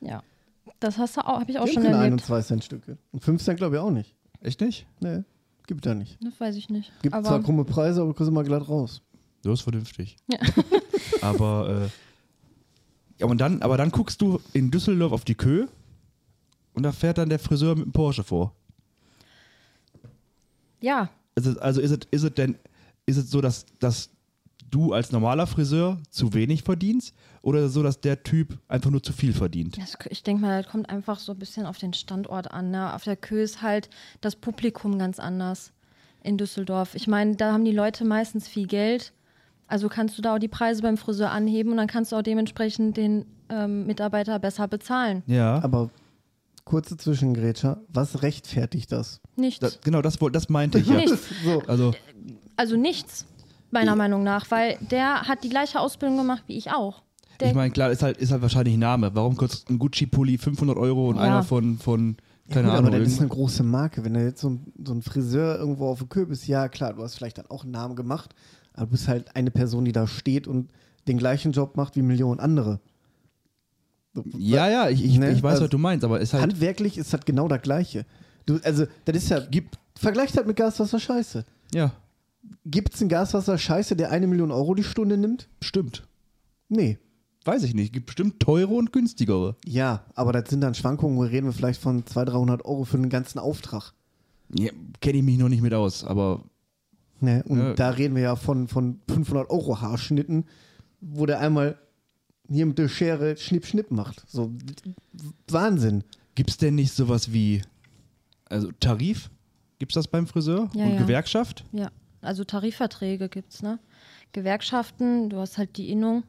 Ja. 0.00 0.22
Das 0.78 0.98
hast 0.98 1.16
du 1.16 1.20
auch, 1.22 1.40
habe 1.40 1.50
ich 1.50 1.58
auch 1.58 1.64
Die 1.64 1.72
schon 1.72 1.84
erlebt. 1.84 2.12
und 2.12 2.24
zwei 2.24 2.40
Cent 2.42 2.64
Stücke. 2.64 2.96
Und 3.12 3.22
fünf 3.24 3.42
Cent 3.42 3.58
glaube 3.58 3.76
ich 3.76 3.80
auch 3.82 3.90
nicht. 3.90 4.14
Echt 4.40 4.60
nicht? 4.60 4.86
Ne, 5.00 5.24
gibt 5.72 5.86
da 5.86 5.94
nicht. 5.94 6.18
Das 6.20 6.38
weiß 6.38 6.56
ich 6.56 6.68
nicht. 6.68 6.92
Gibt 7.00 7.14
aber 7.14 7.26
zwar 7.26 7.42
krumme 7.42 7.64
Preise, 7.64 8.00
aber 8.00 8.10
du 8.10 8.14
kriegst 8.14 8.28
immer 8.28 8.44
glatt 8.44 8.68
raus. 8.68 9.00
Du 9.42 9.52
ist 9.52 9.62
vernünftig. 9.62 10.16
Ja. 10.28 10.38
aber, 11.22 11.88
äh, 11.88 13.20
ja, 13.20 13.26
und 13.26 13.38
dann, 13.38 13.62
aber 13.62 13.76
dann 13.76 13.90
guckst 13.90 14.20
du 14.20 14.40
in 14.52 14.70
Düsseldorf 14.70 15.12
auf 15.12 15.24
die 15.24 15.34
Kö 15.34 15.66
und 16.74 16.82
da 16.82 16.92
fährt 16.92 17.18
dann 17.18 17.28
der 17.28 17.38
Friseur 17.38 17.74
mit 17.74 17.86
dem 17.86 17.92
Porsche 17.92 18.22
vor. 18.22 18.54
ja, 20.80 21.08
Also, 21.34 21.58
also 21.60 21.80
ist 21.80 21.90
es 21.90 21.98
ist 22.10 22.22
es 22.22 22.34
denn 22.34 22.58
ist 23.06 23.16
es 23.16 23.30
so, 23.30 23.40
dass, 23.40 23.66
dass 23.78 24.10
du 24.70 24.92
als 24.92 25.10
normaler 25.10 25.46
Friseur 25.46 25.98
zu 26.10 26.34
wenig 26.34 26.62
verdienst 26.62 27.14
oder 27.42 27.68
so, 27.68 27.82
dass 27.82 28.00
der 28.00 28.22
Typ 28.22 28.58
einfach 28.68 28.90
nur 28.90 29.02
zu 29.02 29.12
viel 29.12 29.32
verdient? 29.32 29.76
das, 29.76 29.98
ich 30.08 30.22
denke 30.22 30.42
mal, 30.42 30.62
das 30.62 30.70
kommt 30.70 30.88
einfach 30.88 31.18
so 31.18 31.32
ein 31.32 31.38
bisschen 31.38 31.66
auf 31.66 31.78
den 31.78 31.92
Standort 31.92 32.50
an. 32.50 32.70
Ne? 32.70 32.94
Auf 32.94 33.04
der 33.04 33.16
Kö 33.16 33.42
ist 33.42 33.62
halt 33.62 33.90
das 34.20 34.36
Publikum 34.36 34.98
ganz 34.98 35.18
anders 35.18 35.72
in 36.22 36.38
Düsseldorf. 36.38 36.94
Ich 36.94 37.08
meine, 37.08 37.36
da 37.36 37.52
haben 37.52 37.64
die 37.64 37.72
Leute 37.72 38.04
meistens 38.04 38.48
viel 38.48 38.66
Geld. 38.66 39.12
Also 39.66 39.88
kannst 39.88 40.16
du 40.18 40.22
da 40.22 40.34
auch 40.34 40.38
die 40.38 40.48
Preise 40.48 40.82
beim 40.82 40.96
Friseur 40.96 41.30
anheben 41.30 41.72
und 41.72 41.78
dann 41.78 41.88
kannst 41.88 42.12
du 42.12 42.16
auch 42.16 42.22
dementsprechend 42.22 42.96
den 42.96 43.26
ähm, 43.48 43.86
Mitarbeiter 43.86 44.38
besser 44.38 44.68
bezahlen. 44.68 45.22
Ja. 45.26 45.62
Aber 45.62 45.90
kurze 46.64 46.96
Zwischengrätscher, 46.96 47.80
was 47.88 48.22
rechtfertigt 48.22 48.92
das? 48.92 49.20
Nichts. 49.36 49.60
Das, 49.60 49.80
genau, 49.80 50.02
das, 50.02 50.18
das 50.32 50.48
meinte 50.48 50.78
ich 50.78 50.86
ja. 50.86 50.96
Nichts. 50.96 51.28
so, 51.44 51.62
Also, 51.66 51.92
Also 52.56 52.76
nichts, 52.76 53.26
meiner 53.70 53.96
Meinung 53.96 54.22
nach, 54.22 54.50
weil 54.50 54.78
der 54.90 55.22
hat 55.22 55.42
die 55.42 55.48
gleiche 55.48 55.80
Ausbildung 55.80 56.18
gemacht 56.18 56.44
wie 56.46 56.56
ich 56.56 56.70
auch. 56.70 57.02
Der, 57.42 57.48
ich 57.50 57.54
meine, 57.54 57.70
klar, 57.72 57.90
ist 57.90 58.02
halt, 58.02 58.16
ist 58.18 58.30
halt 58.32 58.42
wahrscheinlich 58.42 58.74
ein 58.74 58.80
Name. 58.80 59.10
Warum 59.14 59.36
kostet 59.36 59.68
ein 59.70 59.78
Gucci-Pulli 59.78 60.38
500 60.38 60.76
Euro 60.76 61.08
und 61.08 61.16
Ja. 61.16 61.22
einer 61.22 61.42
von, 61.42 61.78
von 61.78 62.16
ja, 62.48 62.54
keine 62.54 62.68
gut, 62.68 62.76
Ahnung, 62.78 62.88
aber 62.88 62.98
das 63.00 63.12
ist 63.12 63.20
eine 63.20 63.28
große 63.28 63.62
Marke. 63.62 64.04
Wenn 64.04 64.14
du 64.14 64.22
jetzt 64.24 64.40
so 64.40 64.50
ein, 64.50 64.72
so 64.84 64.92
ein 64.94 65.02
Friseur 65.02 65.58
irgendwo 65.58 65.86
auf 65.86 65.98
der 65.98 66.08
Kö 66.08 66.26
bist, 66.26 66.46
ja 66.48 66.68
klar, 66.68 66.94
du 66.94 67.02
hast 67.02 67.14
vielleicht 67.16 67.38
dann 67.38 67.46
auch 67.46 67.62
einen 67.62 67.72
Namen 67.72 67.96
gemacht, 67.96 68.34
aber 68.74 68.86
du 68.86 68.92
bist 68.92 69.08
halt 69.08 69.34
eine 69.36 69.50
Person, 69.50 69.84
die 69.84 69.92
da 69.92 70.06
steht 70.06 70.46
und 70.48 70.70
den 71.08 71.18
gleichen 71.18 71.52
Job 71.52 71.76
macht 71.76 71.96
wie 71.96 72.02
Millionen 72.02 72.40
andere. 72.40 72.80
Ja, 74.36 74.68
ja, 74.68 74.88
ich, 74.90 75.02
ich, 75.04 75.18
Ne, 75.18 75.30
ich 75.32 75.42
weiß, 75.42 75.52
also 75.52 75.64
was 75.64 75.70
du 75.70 75.78
meinst, 75.78 76.04
aber 76.04 76.20
ist 76.20 76.32
halt. 76.34 76.42
Handwerklich 76.42 76.98
ist 76.98 77.12
das 77.14 77.24
genau 77.24 77.48
das 77.48 77.62
Gleiche. 77.62 78.04
Du, 78.44 78.58
also, 78.62 78.84
das 79.06 79.16
ist 79.16 79.28
ja, 79.30 79.40
Gibt, 79.40 79.78
vergleicht 79.96 80.36
halt 80.36 80.46
mit 80.46 80.56
Gaswasser 80.56 81.00
Scheiße. 81.00 81.44
ja, 81.74 81.92
Gibt 82.66 82.94
es 82.94 83.00
einen 83.00 83.08
Gaswasser 83.08 83.56
Scheiße, 83.56 83.96
der 83.96 84.10
eine 84.10 84.26
Million 84.26 84.50
Euro 84.50 84.74
die 84.74 84.82
Stunde 84.84 85.16
nimmt? 85.16 85.48
stimmt. 85.62 86.06
Nee. 86.68 86.98
Weiß 87.44 87.62
ich 87.64 87.74
nicht. 87.74 87.92
Gibt 87.92 88.06
bestimmt 88.06 88.38
teure 88.40 88.74
und 88.74 88.92
günstigere. 88.92 89.56
Ja, 89.64 90.04
aber 90.14 90.32
das 90.32 90.48
sind 90.50 90.60
dann 90.60 90.74
Schwankungen, 90.74 91.16
wo 91.16 91.22
reden 91.22 91.46
wir 91.46 91.52
vielleicht 91.52 91.80
von 91.80 92.06
200, 92.06 92.34
300 92.34 92.64
Euro 92.64 92.84
für 92.84 92.96
einen 92.98 93.08
ganzen 93.08 93.38
Auftrag. 93.38 93.92
Ja, 94.54 94.70
Kenne 95.00 95.18
ich 95.18 95.24
mich 95.24 95.38
noch 95.38 95.48
nicht 95.48 95.62
mit 95.62 95.74
aus, 95.74 96.04
aber 96.04 96.42
Ne? 97.20 97.44
Und 97.46 97.58
Ja. 97.58 97.74
da 97.74 97.90
reden 97.90 98.16
wir 98.16 98.22
ja 98.22 98.34
von, 98.36 98.66
von 98.66 98.98
500 99.08 99.48
Euro 99.48 99.80
Haarschnitten, 99.80 100.44
wo 101.00 101.24
der 101.24 101.38
einmal 101.38 101.78
hier 102.50 102.66
mit 102.66 102.78
der 102.78 102.88
Schere 102.88 103.36
Schnipp, 103.36 103.64
Schnipp 103.64 103.92
macht. 103.92 104.24
So, 104.28 104.50
Wahnsinn. 105.48 106.02
gibt 106.34 106.50
es 106.50 106.56
denn 106.56 106.74
nicht 106.74 106.92
sowas 106.92 107.32
wie, 107.32 107.62
also 108.46 108.72
Tarif? 108.80 109.30
Gibt 109.78 109.92
es 109.92 109.94
das 109.94 110.08
beim 110.08 110.26
Friseur? 110.26 110.68
Ja, 110.74 110.84
und 110.84 110.94
ja. 110.94 110.98
Gewerkschaft? 110.98 111.64
ja, 111.72 111.90
also 112.22 112.42
Tarifverträge 112.42 113.28
gibt's, 113.28 113.62
ne? 113.62 113.78
Gewerkschaften, 114.32 115.28
du 115.30 115.36
hast 115.38 115.58
halt 115.58 115.76
die 115.76 115.90
Innung 115.90 116.24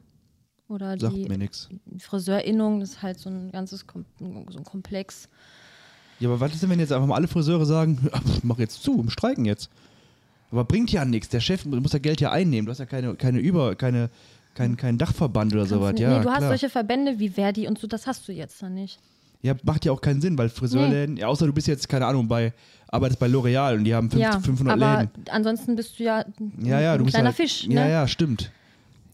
oder 0.74 0.98
Sagt 0.98 1.14
die 1.16 1.28
mir 1.28 1.38
nichts. 1.38 1.68
Friseurinnung, 1.98 2.80
das 2.80 2.90
ist 2.90 3.02
halt 3.02 3.18
so 3.18 3.30
ein 3.30 3.50
ganzes 3.52 3.86
Kom 3.86 4.04
so 4.18 4.58
ein 4.58 4.64
Komplex. 4.64 5.28
Ja, 6.20 6.28
aber 6.28 6.40
was 6.40 6.52
ist 6.54 6.62
denn, 6.62 6.70
wenn 6.70 6.78
jetzt 6.80 6.92
einfach 6.92 7.06
mal 7.06 7.16
alle 7.16 7.28
Friseure 7.28 7.66
sagen, 7.66 7.98
"Ja, 8.12 8.20
mach 8.42 8.58
jetzt 8.58 8.82
zu, 8.82 9.00
im 9.00 9.10
Streiken 9.10 9.44
jetzt? 9.44 9.70
Aber 10.50 10.64
bringt 10.64 10.92
ja 10.92 11.04
nichts. 11.04 11.28
Der 11.30 11.40
Chef 11.40 11.64
muss 11.64 11.92
ja 11.92 11.98
Geld 11.98 12.20
ja 12.20 12.30
einnehmen. 12.30 12.66
Du 12.66 12.70
hast 12.70 12.78
ja 12.78 12.86
keine, 12.86 13.14
keine 13.16 13.40
Über, 13.40 13.74
keine, 13.74 14.10
kein, 14.54 14.76
kein 14.76 14.98
Dachverband 14.98 15.52
oder 15.54 15.66
sowas. 15.66 15.88
Kannst- 15.88 16.02
Ja, 16.02 16.18
nee, 16.18 16.22
du 16.22 16.30
hast 16.30 16.38
klar. 16.38 16.50
solche 16.50 16.68
Verbände 16.68 17.18
wie 17.18 17.28
Verdi 17.30 17.66
und 17.66 17.78
so, 17.78 17.86
das 17.88 18.06
hast 18.06 18.28
du 18.28 18.32
jetzt 18.32 18.62
dann 18.62 18.74
nicht. 18.74 19.00
ja, 19.42 19.54
macht 19.64 19.84
ja 19.84 19.90
auch 19.92 20.00
keinen 20.00 20.20
Sinn, 20.20 20.38
weil 20.38 20.48
Friseurläden, 20.48 21.16
ja, 21.16 21.26
außer 21.26 21.46
du 21.46 21.52
bist 21.52 21.66
jetzt, 21.66 21.88
keine 21.88 22.06
Ahnung, 22.06 22.28
bei, 22.28 22.52
arbeitest 22.86 23.18
bei 23.18 23.26
L'Oreal 23.26 23.74
und 23.76 23.82
die 23.84 23.94
haben 23.94 24.08
fünf- 24.08 24.22
ja, 24.22 24.38
500 24.40 24.80
aber 24.80 25.00
Läden. 25.02 25.24
ansonsten 25.30 25.74
bist 25.74 25.98
du 25.98 26.04
ja 26.04 26.18
ein, 26.18 26.52
Ja, 26.64 26.80
ja, 26.80 26.92
ein 26.92 26.98
du 27.00 27.04
kleiner 27.06 27.26
halt, 27.26 27.36
Fisch. 27.36 27.64
Ja, 27.64 27.84
ne? 27.84 27.90
ja, 27.90 28.06
stimmt. 28.06 28.52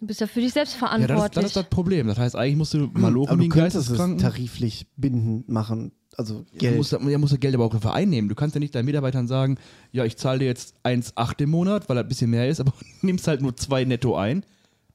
Du 0.01 0.07
bist 0.07 0.21
ja 0.21 0.27
für 0.27 0.41
dich 0.41 0.53
selbst 0.53 0.75
Ja, 0.81 0.81
das, 0.81 0.99
ist- 0.99 1.07
verantwortlich. 1.07 1.35
das 1.35 1.45
ist 1.45 1.57
das 1.57 1.65
Problem. 1.69 2.07
Das 2.07 2.19
heißt, 2.19 2.35
eigentlich 2.37 2.57
musst 2.57 2.75
du 2.75 2.89
Malochen 2.95 3.29
aber 3.31 3.39
wie 3.43 3.49
du 3.49 3.55
könntest 3.55 3.91
es 3.91 3.99
tariflich 4.19 4.87
bindend 4.97 5.49
machen. 5.49 5.93
Also 6.17 6.45
Du 6.53 6.59
Geld. 6.59 6.77
musst, 6.77 6.93
ja, 6.93 7.19
musst 7.19 7.33
du 7.33 7.39
Geld 7.39 7.55
aber 7.55 7.65
auch 7.67 7.71
dafür 7.73 7.93
einnehmen. 7.95 8.29
Du 8.29 8.35
kannst 8.35 8.55
ja 8.57 8.61
nicht 8.61 8.75
deinen 8.75 8.87
Mitarbeitern 8.87 9.29
sagen, 9.29 9.59
ja, 9.93 10.05
ich 10.05 10.17
zahle 10.17 10.41
dir 10.41 10.47
jetzt 10.47 10.75
1,8 10.85 11.43
im 11.43 11.51
Monat, 11.51 11.89
weil 11.89 11.97
das 11.97 12.05
ein 12.05 12.09
bisschen 12.09 12.31
mehr 12.31 12.49
ist, 12.49 12.61
aber 12.61 12.73
nimmst 13.03 13.29
halt 13.29 13.43
nur 13.43 13.57
2 13.57 13.85
netto 13.85 14.17
ein. 14.17 14.45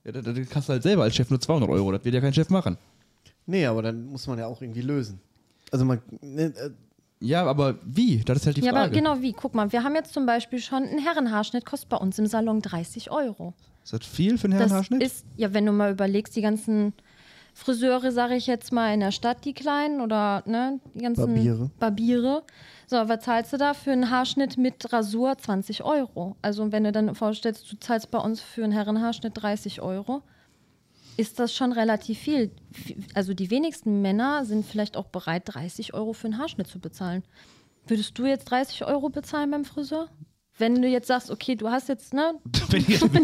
Ja, 0.04 0.12
dann, 0.12 0.24
dann 0.24 0.50
kannst 0.50 0.70
du 0.70 0.74
halt 0.74 0.84
selber 0.84 1.04
als 1.04 1.16
Chef 1.16 1.30
nur 1.30 1.40
200 1.40 1.70
Euro. 1.70 1.92
Das 1.92 2.04
wird 2.04 2.14
ja 2.16 2.22
kein 2.22 2.34
Chef 2.34 2.50
machen. 2.50 2.78
nee, 3.46 3.66
aber 3.66 3.82
dann 3.82 4.06
muss 4.08 4.28
man 4.28 4.38
ja 4.40 4.48
auch 4.48 4.62
irgendwie 4.62 4.82
lösen. 4.82 5.20
Also 5.72 5.86
man, 5.86 6.00
ne, 6.22 6.54
äh, 6.56 6.70
Ja, 7.20 7.46
aber 7.46 7.76
wie? 7.86 8.24
Das 8.24 8.38
ist 8.40 8.46
halt 8.46 8.58
die 8.58 8.62
ja, 8.62 8.72
Frage. 8.72 8.86
aber 8.86 8.94
genau 8.94 9.22
wie. 9.22 9.34
Guck 9.34 9.56
mal, 9.56 9.72
wir 9.72 9.84
haben 9.84 9.96
jetzt 9.96 10.14
zum 10.14 10.26
Beispiel 10.26 10.60
schon 10.60 10.84
einen 10.84 11.00
Herrenhaarschnitt, 11.00 11.66
kostet 11.66 11.90
bei 11.90 11.98
uns 11.98 12.20
im 12.20 12.28
Salon 12.28 12.62
30 12.62 13.10
Euro. 13.12 13.54
Ist 13.86 13.94
das 13.94 14.06
viel 14.06 14.38
für 14.40 14.46
einen 14.46 14.54
Das 14.54 14.62
Herrenhaarschnitt? 14.62 15.04
ist, 15.04 15.26
ja, 15.38 15.54
wenn 15.54 15.66
du 15.66 15.72
mal 15.72 15.92
überlegst, 15.92 16.36
die 16.36 16.42
ganzen 16.42 16.94
Friseure, 17.54 18.12
sage 18.12 18.36
ich 18.36 18.48
jetzt 18.48 18.74
mal, 18.74 18.92
in 18.94 19.00
der 19.00 19.12
Stadt, 19.12 19.46
die 19.46 19.54
kleinen 19.54 20.02
oder 20.02 20.44
ne, 20.48 20.80
die 20.96 21.04
ganzen 21.04 21.28
Barbiere. 21.36 21.72
Barbiere. 21.80 22.44
So, 22.88 22.98
was 22.98 23.24
zahlst 23.24 23.54
du 23.54 23.58
da 23.58 23.74
für 23.76 23.92
einen 23.92 24.10
Haarschnitt 24.10 24.58
mit 24.58 24.92
Rasur? 24.92 25.38
20 25.38 25.84
Euro. 25.84 26.36
Also, 26.42 26.72
wenn 26.72 26.84
du 26.84 26.92
dann 26.92 27.14
vorstellst, 27.16 27.72
du 27.72 27.78
zahlst 27.80 28.10
bei 28.10 28.18
uns 28.18 28.42
für 28.42 28.64
einen 28.64 28.74
Herrenhaarschnitt 28.74 29.34
30 29.36 29.82
Euro, 29.82 30.24
ist 31.18 31.40
das 31.40 31.54
schon 31.54 31.72
relativ 31.72 32.18
viel. 32.18 32.52
Also, 33.14 33.36
die 33.36 33.52
wenigsten 33.52 34.02
Männer 34.02 34.46
sind 34.46 34.66
vielleicht 34.66 34.98
auch 34.98 35.06
bereit, 35.08 35.44
30 35.46 35.94
Euro 35.94 36.14
für 36.14 36.26
einen 36.26 36.40
Haarschnitt 36.40 36.68
zu 36.68 36.80
bezahlen. 36.80 37.24
Würdest 37.88 38.18
du 38.18 38.26
jetzt 38.26 38.46
30 38.46 38.84
Euro 38.86 39.10
bezahlen 39.10 39.52
beim 39.52 39.64
Friseur? 39.64 40.10
Wenn 40.58 40.82
du 40.82 40.88
jetzt 40.88 41.08
sagst, 41.08 41.30
okay, 41.30 41.56
du 41.56 41.70
hast 41.70 41.90
jetzt, 41.90 42.14
ne, 42.14 42.34
Wenn 42.70 42.82
ich, 42.82 43.02
Nehmen 43.02 43.22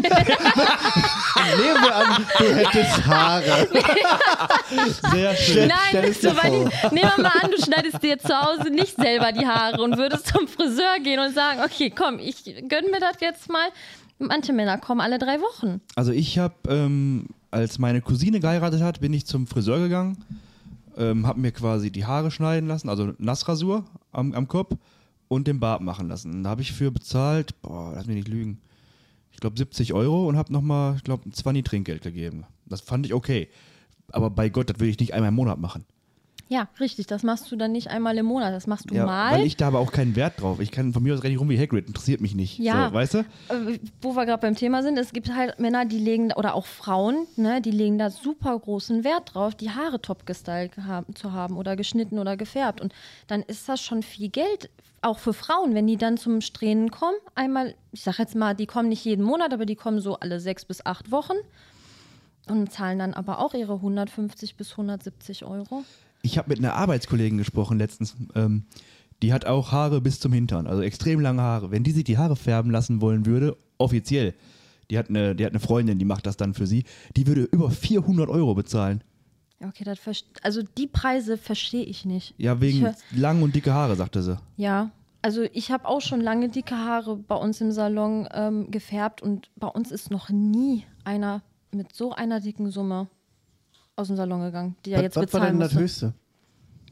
wir 1.82 1.96
an, 1.96 2.26
du 2.38 2.44
hättest 2.44 3.06
Haare. 3.06 3.68
sehr 5.10 5.34
schön. 5.36 5.68
Nein, 5.68 6.02
du, 6.02 6.12
dir 6.12 6.36
weil 6.36 6.50
die, 6.50 6.94
nehmen 6.94 7.10
wir 7.16 7.22
mal 7.22 7.32
an, 7.42 7.50
du 7.50 7.62
schneidest 7.62 8.02
dir 8.02 8.18
zu 8.18 8.38
Hause 8.38 8.70
nicht 8.70 8.96
selber 8.96 9.32
die 9.32 9.46
Haare 9.46 9.80
und 9.82 9.96
würdest 9.96 10.26
zum 10.28 10.46
Friseur 10.46 10.98
gehen 11.02 11.20
und 11.20 11.34
sagen, 11.34 11.60
okay, 11.64 11.90
komm, 11.90 12.18
ich 12.18 12.44
gönn 12.44 12.90
mir 12.90 13.00
das 13.00 13.16
jetzt 13.20 13.48
mal. 13.50 13.68
Manche 14.18 14.52
Männer 14.52 14.78
kommen 14.78 15.00
alle 15.00 15.18
drei 15.18 15.40
Wochen. 15.40 15.80
Also 15.96 16.12
ich 16.12 16.38
habe, 16.38 16.54
ähm, 16.68 17.28
als 17.50 17.78
meine 17.78 18.02
Cousine 18.02 18.40
geheiratet 18.40 18.82
hat, 18.82 19.00
bin 19.00 19.12
ich 19.12 19.26
zum 19.26 19.46
Friseur 19.46 19.78
gegangen, 19.78 20.22
ähm, 20.98 21.26
habe 21.26 21.40
mir 21.40 21.50
quasi 21.52 21.90
die 21.90 22.04
Haare 22.04 22.30
schneiden 22.30 22.68
lassen, 22.68 22.88
also 22.90 23.14
Nassrasur 23.18 23.84
am, 24.12 24.34
am 24.34 24.46
Kopf 24.46 24.76
und 25.32 25.46
den 25.46 25.60
Bart 25.60 25.80
machen 25.80 26.08
lassen. 26.08 26.44
Da 26.44 26.50
habe 26.50 26.60
ich 26.60 26.72
für 26.72 26.90
bezahlt, 26.90 27.60
boah, 27.62 27.92
lass 27.94 28.06
mich 28.06 28.16
nicht 28.16 28.28
lügen, 28.28 28.60
ich 29.32 29.40
glaube 29.40 29.56
70 29.56 29.94
Euro 29.94 30.28
und 30.28 30.36
habe 30.36 30.52
nochmal, 30.52 30.96
ich 30.96 31.04
glaube, 31.04 31.26
ein 31.26 31.32
20 31.32 31.64
Trinkgeld 31.64 32.02
gegeben. 32.02 32.44
Das 32.66 32.82
fand 32.82 33.06
ich 33.06 33.14
okay. 33.14 33.48
Aber 34.12 34.28
bei 34.28 34.50
Gott, 34.50 34.68
das 34.68 34.78
will 34.78 34.90
ich 34.90 35.00
nicht 35.00 35.14
einmal 35.14 35.30
im 35.30 35.34
Monat 35.34 35.58
machen. 35.58 35.86
Ja, 36.52 36.68
richtig, 36.80 37.06
das 37.06 37.22
machst 37.22 37.50
du 37.50 37.56
dann 37.56 37.72
nicht 37.72 37.88
einmal 37.88 38.18
im 38.18 38.26
Monat, 38.26 38.52
das 38.52 38.66
machst 38.66 38.90
du 38.90 38.94
Ja, 38.94 39.06
mal. 39.06 39.32
weil 39.32 39.46
ich 39.46 39.56
da 39.56 39.68
aber 39.68 39.78
auch 39.78 39.90
keinen 39.90 40.16
Wert 40.16 40.42
drauf. 40.42 40.60
Ich 40.60 40.70
kann 40.70 40.92
von 40.92 41.02
mir 41.02 41.14
aus 41.14 41.22
richtig 41.22 41.40
rum 41.40 41.48
wie 41.48 41.58
Hagrid, 41.58 41.88
interessiert 41.88 42.20
mich 42.20 42.34
nicht. 42.34 42.58
Ja. 42.58 42.88
So, 42.88 42.94
weißt 42.94 43.14
du? 43.14 43.18
Äh, 43.20 43.78
wo 44.02 44.14
wir 44.14 44.26
gerade 44.26 44.42
beim 44.42 44.54
Thema 44.54 44.82
sind, 44.82 44.98
es 44.98 45.14
gibt 45.14 45.34
halt 45.34 45.58
Männer, 45.58 45.86
die 45.86 45.96
legen, 45.96 46.30
oder 46.34 46.54
auch 46.54 46.66
Frauen, 46.66 47.26
ne, 47.36 47.62
die 47.62 47.70
legen 47.70 47.96
da 47.96 48.10
super 48.10 48.58
großen 48.58 49.02
Wert 49.02 49.32
drauf, 49.34 49.54
die 49.54 49.70
Haare 49.70 50.02
top 50.02 50.26
gestylt 50.26 50.76
haben, 50.76 51.14
zu 51.14 51.32
haben 51.32 51.56
oder 51.56 51.74
geschnitten 51.74 52.18
oder 52.18 52.36
gefärbt. 52.36 52.82
Und 52.82 52.92
dann 53.28 53.40
ist 53.40 53.66
das 53.70 53.80
schon 53.80 54.02
viel 54.02 54.28
Geld, 54.28 54.68
auch 55.00 55.18
für 55.18 55.32
Frauen, 55.32 55.74
wenn 55.74 55.86
die 55.86 55.96
dann 55.96 56.18
zum 56.18 56.42
Strähnen 56.42 56.90
kommen. 56.90 57.16
Einmal, 57.34 57.74
ich 57.92 58.02
sag 58.02 58.18
jetzt 58.18 58.34
mal, 58.36 58.52
die 58.54 58.66
kommen 58.66 58.90
nicht 58.90 59.06
jeden 59.06 59.24
Monat, 59.24 59.54
aber 59.54 59.64
die 59.64 59.74
kommen 59.74 60.00
so 60.00 60.16
alle 60.20 60.38
sechs 60.38 60.66
bis 60.66 60.84
acht 60.84 61.10
Wochen 61.10 61.36
und 62.46 62.70
zahlen 62.70 62.98
dann 62.98 63.14
aber 63.14 63.38
auch 63.38 63.54
ihre 63.54 63.72
150 63.76 64.56
bis 64.56 64.72
170 64.72 65.46
Euro. 65.46 65.84
Ich 66.22 66.38
habe 66.38 66.48
mit 66.48 66.58
einer 66.58 66.74
Arbeitskollegin 66.74 67.38
gesprochen 67.38 67.78
letztens. 67.78 68.16
Ähm, 68.34 68.64
die 69.22 69.32
hat 69.32 69.44
auch 69.44 69.70
Haare 69.70 70.00
bis 70.00 70.18
zum 70.18 70.32
Hintern, 70.32 70.66
also 70.66 70.82
extrem 70.82 71.20
lange 71.20 71.42
Haare. 71.42 71.70
Wenn 71.70 71.84
die 71.84 71.92
sich 71.92 72.04
die 72.04 72.18
Haare 72.18 72.34
färben 72.36 72.72
lassen 72.72 73.00
wollen 73.00 73.24
würde, 73.24 73.56
offiziell, 73.78 74.34
die 74.90 74.98
hat, 74.98 75.08
eine, 75.08 75.36
die 75.36 75.44
hat 75.44 75.52
eine 75.52 75.60
Freundin, 75.60 75.98
die 75.98 76.04
macht 76.04 76.26
das 76.26 76.36
dann 76.36 76.54
für 76.54 76.66
sie, 76.66 76.84
die 77.16 77.26
würde 77.26 77.42
über 77.44 77.70
400 77.70 78.28
Euro 78.28 78.54
bezahlen. 78.54 79.02
Okay, 79.64 79.84
das 79.84 79.98
also 80.42 80.62
die 80.76 80.88
Preise 80.88 81.38
verstehe 81.38 81.84
ich 81.84 82.04
nicht. 82.04 82.34
Ja, 82.36 82.60
wegen 82.60 82.92
lang 83.12 83.42
und 83.42 83.54
dicke 83.54 83.72
Haare, 83.72 83.94
sagte 83.94 84.22
sie. 84.22 84.38
Ja, 84.56 84.90
also 85.22 85.42
ich 85.52 85.70
habe 85.70 85.86
auch 85.86 86.00
schon 86.00 86.20
lange 86.20 86.48
dicke 86.48 86.76
Haare 86.76 87.16
bei 87.16 87.36
uns 87.36 87.60
im 87.60 87.70
Salon 87.70 88.28
ähm, 88.32 88.72
gefärbt 88.72 89.22
und 89.22 89.50
bei 89.54 89.68
uns 89.68 89.92
ist 89.92 90.10
noch 90.10 90.30
nie 90.30 90.84
einer 91.04 91.42
mit 91.70 91.94
so 91.94 92.12
einer 92.12 92.40
dicken 92.40 92.70
Summe 92.70 93.08
aus 93.96 94.06
dem 94.08 94.16
Salon 94.16 94.40
gegangen, 94.42 94.76
die 94.84 94.92
er 94.92 94.98
was 94.98 95.02
jetzt 95.04 95.16
was 95.16 95.20
war 95.20 95.26
bezahlen 95.40 95.52
denn 95.52 95.60
das 95.60 95.72
musste. 95.74 96.06
Höchste? 96.06 96.14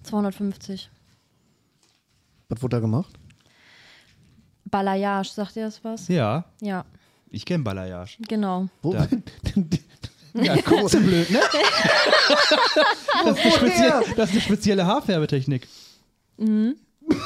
250. 0.05 0.91
Was 2.49 2.63
wurde 2.63 2.77
da 2.77 2.81
gemacht? 2.81 3.15
Balayage, 4.65 5.31
sagt 5.31 5.57
ihr 5.57 5.65
das 5.65 5.83
was? 5.85 6.09
Ja, 6.09 6.45
Ja, 6.61 6.85
ich 7.31 7.45
kenne 7.45 7.65
Balayage. 7.65 8.19
genau. 8.29 8.69
Wo? 8.83 8.95
Ja. 10.35 10.55
Ja, 10.55 10.57
cool. 10.71 10.89
Zu 10.89 11.01
blöd, 11.01 11.29
ne? 11.29 11.41
das, 13.25 13.37
ist 13.37 13.45
eine 13.45 13.53
spezielle, 13.53 14.01
das 14.17 14.29
ist 14.29 14.33
eine 14.35 14.41
spezielle 14.43 14.87
Haarfärbetechnik. 14.87 15.67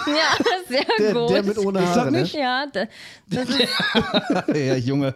Ja, 0.07 0.63
sehr 0.67 0.83
Der, 0.99 1.13
gut. 1.13 1.29
der 1.29 1.43
mit 1.43 1.59
ohne 1.59 1.81
Ich 1.81 1.87
sag 1.89 1.97
Haare, 1.97 2.11
ne? 2.13 2.23
nicht. 2.23 2.33
ja, 2.35 2.65
da- 2.73 2.87
das 3.29 3.49
ist, 3.51 3.69
ja, 4.55 4.77
Junge. 4.77 5.15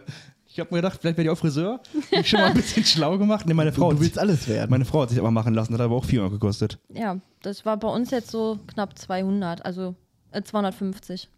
Ich 0.59 0.65
habe 0.65 0.75
mir 0.75 0.81
gedacht, 0.81 0.99
vielleicht 0.99 1.17
werde 1.17 1.29
ich 1.29 1.33
auch 1.33 1.37
Friseur. 1.39 1.79
Ich 2.11 2.29
schon 2.29 2.41
mal 2.41 2.47
ein 2.47 2.53
bisschen 2.53 2.83
schlau 2.85 3.17
gemacht. 3.17 3.45
Nee, 3.47 3.53
meine 3.53 3.71
Frau, 3.71 3.89
Du 3.89 3.95
hat 3.95 4.01
willst 4.01 4.15
sich, 4.15 4.21
alles 4.21 4.47
werden. 4.47 4.69
meine 4.69 4.83
Frau 4.85 5.01
hat 5.03 5.09
sich 5.09 5.17
aber 5.19 5.31
machen 5.31 5.53
lassen, 5.53 5.73
hat 5.73 5.79
aber 5.81 5.95
auch 5.95 6.03
400 6.05 6.33
gekostet. 6.33 6.77
ja, 6.93 7.17
das 7.41 7.65
war 7.65 7.77
bei 7.77 7.87
uns 7.87 8.11
jetzt 8.11 8.29
so 8.31 8.59
knapp 8.67 8.97
200, 8.99 9.65
also 9.65 9.95
äh, 10.31 10.41
250. 10.43 11.29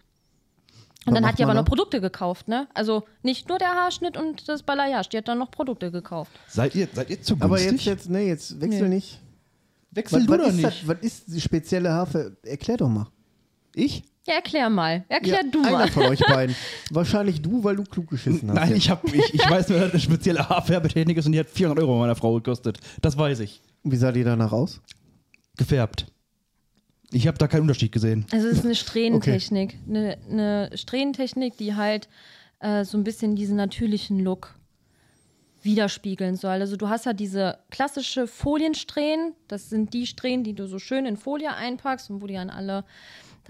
Und 1.05 1.07
Was 1.07 1.13
dann 1.13 1.21
macht 1.23 1.31
hat 1.33 1.39
die 1.39 1.43
aber 1.43 1.53
noch 1.53 1.63
da? 1.63 1.69
Produkte 1.69 2.01
gekauft, 2.01 2.47
ne? 2.47 2.67
Also 2.73 3.03
nicht 3.23 3.47
nur 3.49 3.57
der 3.59 3.69
Haarschnitt 3.75 4.17
und 4.17 4.47
das 4.49 4.63
Balayage, 4.63 5.09
die 5.09 5.17
hat 5.17 5.27
dann 5.27 5.37
noch 5.39 5.51
Produkte 5.51 5.91
gekauft. 5.91 6.31
Seid 6.47 6.73
ihr, 6.75 6.87
seid 6.93 7.09
ihr 7.11 7.21
zu 7.21 7.35
günstig? 7.37 7.43
Aber 7.43 7.59
jetzt, 7.59 7.85
jetzt, 7.85 8.09
nee, 8.09 8.27
jetzt 8.27 8.59
wechsel 8.59 8.89
Nee. 8.89 8.95
nicht. 8.95 9.19
Wechsel 9.91 10.19
Was, 10.19 10.25
du 10.25 10.31
was, 10.31 10.37
doch 10.39 10.47
ist 10.47 10.53
nicht. 10.55 10.65
das, 10.67 10.87
was 10.87 10.97
ist 11.01 11.23
die 11.27 11.41
spezielle 11.41 11.91
Haarfär... 11.91 12.31
Erklär 12.43 12.77
doch 12.77 12.87
mal. 12.89 13.07
Ich? 13.75 14.03
Ja, 14.27 14.35
erklär 14.35 14.69
mal. 14.69 15.03
Erklär 15.09 15.41
Ja, 15.43 15.49
du 15.49 15.61
einer 15.61 15.71
mal. 15.71 15.87
von 15.91 16.03
euch 16.03 16.19
beiden. 16.19 16.55
Wahrscheinlich 16.91 17.41
du, 17.41 17.63
weil 17.63 17.75
du 17.75 17.83
klug 17.83 18.07
geschissen 18.09 18.49
hast. 18.49 18.55
Nein, 18.55 18.75
ich, 18.75 18.89
hab, 18.89 19.03
ich, 19.05 19.33
ich 19.33 19.49
weiß 19.49 19.69
nur, 19.69 19.79
dass 19.79 19.87
das 19.87 19.93
eine 19.93 19.99
spezielle 20.01 20.47
Haarfärbetechnik 20.47 21.17
ist 21.17 21.25
und 21.25 21.31
die 21.31 21.39
hat 21.39 21.49
400 21.49 21.83
Euro 21.83 21.97
meiner 21.97 22.15
Frau 22.15 22.35
gekostet. 22.35 22.79
Das 23.01 23.17
weiß 23.17 23.39
ich. 23.39 23.61
Wie 23.83 23.95
sah 23.95 24.11
die 24.11 24.23
danach 24.23 24.51
aus? 24.51 24.79
Gefärbt. 25.57 26.05
Ich 27.11 27.27
habe 27.27 27.37
da 27.37 27.47
keinen 27.47 27.61
Unterschied 27.63 27.91
gesehen. 27.91 28.25
Also 28.31 28.47
es 28.47 28.59
ist 28.59 28.65
eine 28.65 28.75
Strähnentechnik. 28.75 29.77
Eine, 29.87 30.17
eine 30.29 30.69
Strähnentechnik, 30.75 31.57
die 31.57 31.75
halt 31.75 32.07
äh, 32.59 32.85
so 32.85 32.97
ein 32.97 33.03
bisschen 33.03 33.35
diesen 33.35 33.57
natürlichen 33.57 34.19
Look 34.19 34.55
widerspiegeln 35.63 36.37
soll. 36.37 36.51
Also 36.61 36.77
du 36.77 36.89
hast 36.89 37.05
ja 37.05 37.13
diese 37.13 37.57
klassische 37.69 38.27
Foliensträhnen. 38.27 39.33
Das 39.47 39.69
sind 39.69 39.93
die 39.93 40.07
Strähnen, 40.07 40.43
die 40.43 40.53
du 40.53 40.67
so 40.67 40.79
schön 40.79 41.05
in 41.05 41.17
Folie 41.17 41.53
einpackst 41.53 42.09
und 42.09 42.21
wo 42.21 42.27
die 42.27 42.35
dann 42.35 42.49
alle 42.49 42.83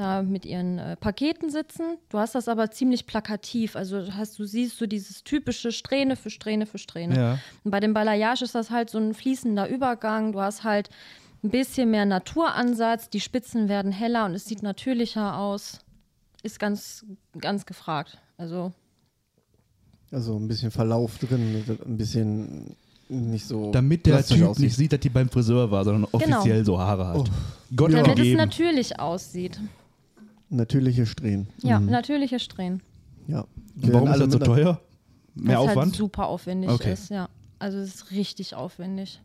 da 0.02 0.24
mit 0.24 0.45
ihren 0.45 0.80
äh, 0.80 0.95
Paketen 0.97 1.49
sitzen. 1.49 1.97
Du 2.10 2.18
hast 2.18 2.36
das 2.36 2.47
aber 2.47 2.72
ziemlich 2.72 3.06
plakativ. 3.06 3.76
Also 3.76 4.06
du 4.06 4.16
hast, 4.16 4.38
du 4.39 4.45
siehst 4.45 4.78
so 4.78 4.88
dieses 4.88 5.24
typische 5.24 5.72
Strähne 5.72 6.16
für 6.16 6.30
Strähne 6.30 6.66
für 6.66 6.78
Strähne. 6.78 7.16
Ja. 7.16 7.39
Und 7.64 7.72
bei 7.72 7.80
dem 7.80 7.93
Balayage 7.93 8.43
ist 8.43 8.56
das 8.56 8.72
halt 8.72 8.89
so 8.89 8.97
ein 8.97 9.14
fließender 9.14 9.70
Übergang. 9.70 10.34
Du 10.34 10.41
hast 10.41 10.64
halt 10.64 10.89
ein 11.43 11.49
bisschen 11.49 11.91
mehr 11.91 12.06
Naturansatz, 12.06 13.10
die 13.10 13.20
Spitzen 13.20 13.70
werden 13.70 13.91
heller 13.91 14.26
und 14.26 14.34
es 14.34 14.45
sieht 14.45 14.64
natürlicher 14.64 15.38
aus. 15.38 15.80
Ist 16.43 16.60
ganz, 16.60 17.06
ganz 17.39 17.66
gefragt. 17.66 18.18
Also, 18.38 18.74
Also 20.12 20.36
ein 20.36 20.47
bisschen 20.47 20.72
Verlauf 20.72 21.18
drin, 21.20 21.64
ein 21.86 21.97
bisschen 21.97 22.76
nicht 23.12 23.45
so. 23.45 23.72
Damit 23.72 24.06
der 24.06 24.26
Typ 24.26 24.47
aussieht. 24.47 24.64
nicht 24.64 24.76
sieht, 24.76 24.93
dass 24.93 24.99
die 24.99 25.10
beim 25.10 25.30
Friseur 25.30 25.70
war, 25.70 25.84
sondern 25.84 26.08
offiziell 26.12 26.64
so 26.66 26.80
Haare 26.80 27.08
hat. 27.08 27.18
Oh. 27.18 27.26
Gott 27.76 27.93
damit 27.93 28.18
es 28.20 28.36
natürlich 28.36 28.99
aussieht. 28.99 29.60
Natürliche 30.52 31.06
Strähnen. 31.08 31.47
Ja, 31.64 31.80
Mhm. 31.80 31.88
natürliche 31.89 32.38
Strähnen. 32.39 32.82
ja. 33.28 33.45
Und 33.82 33.93
warum 33.93 34.08
ist 34.10 34.14
Alle 34.14 34.24
das 34.26 34.34
so 34.34 34.39
teuer? 34.39 34.82
Mehr 35.34 35.58
Was 35.58 35.68
halt 35.68 35.78
Aufwand? 35.78 35.95
super 35.95 36.28
aufwendig 36.28 36.70
Okay. 36.70 36.93
ist, 36.93 37.10
ja. 37.10 37.30
Also 37.58 37.78
es 37.80 37.95
ist 37.95 38.12
richtig 38.12 38.54
aufwendig. 38.54 39.22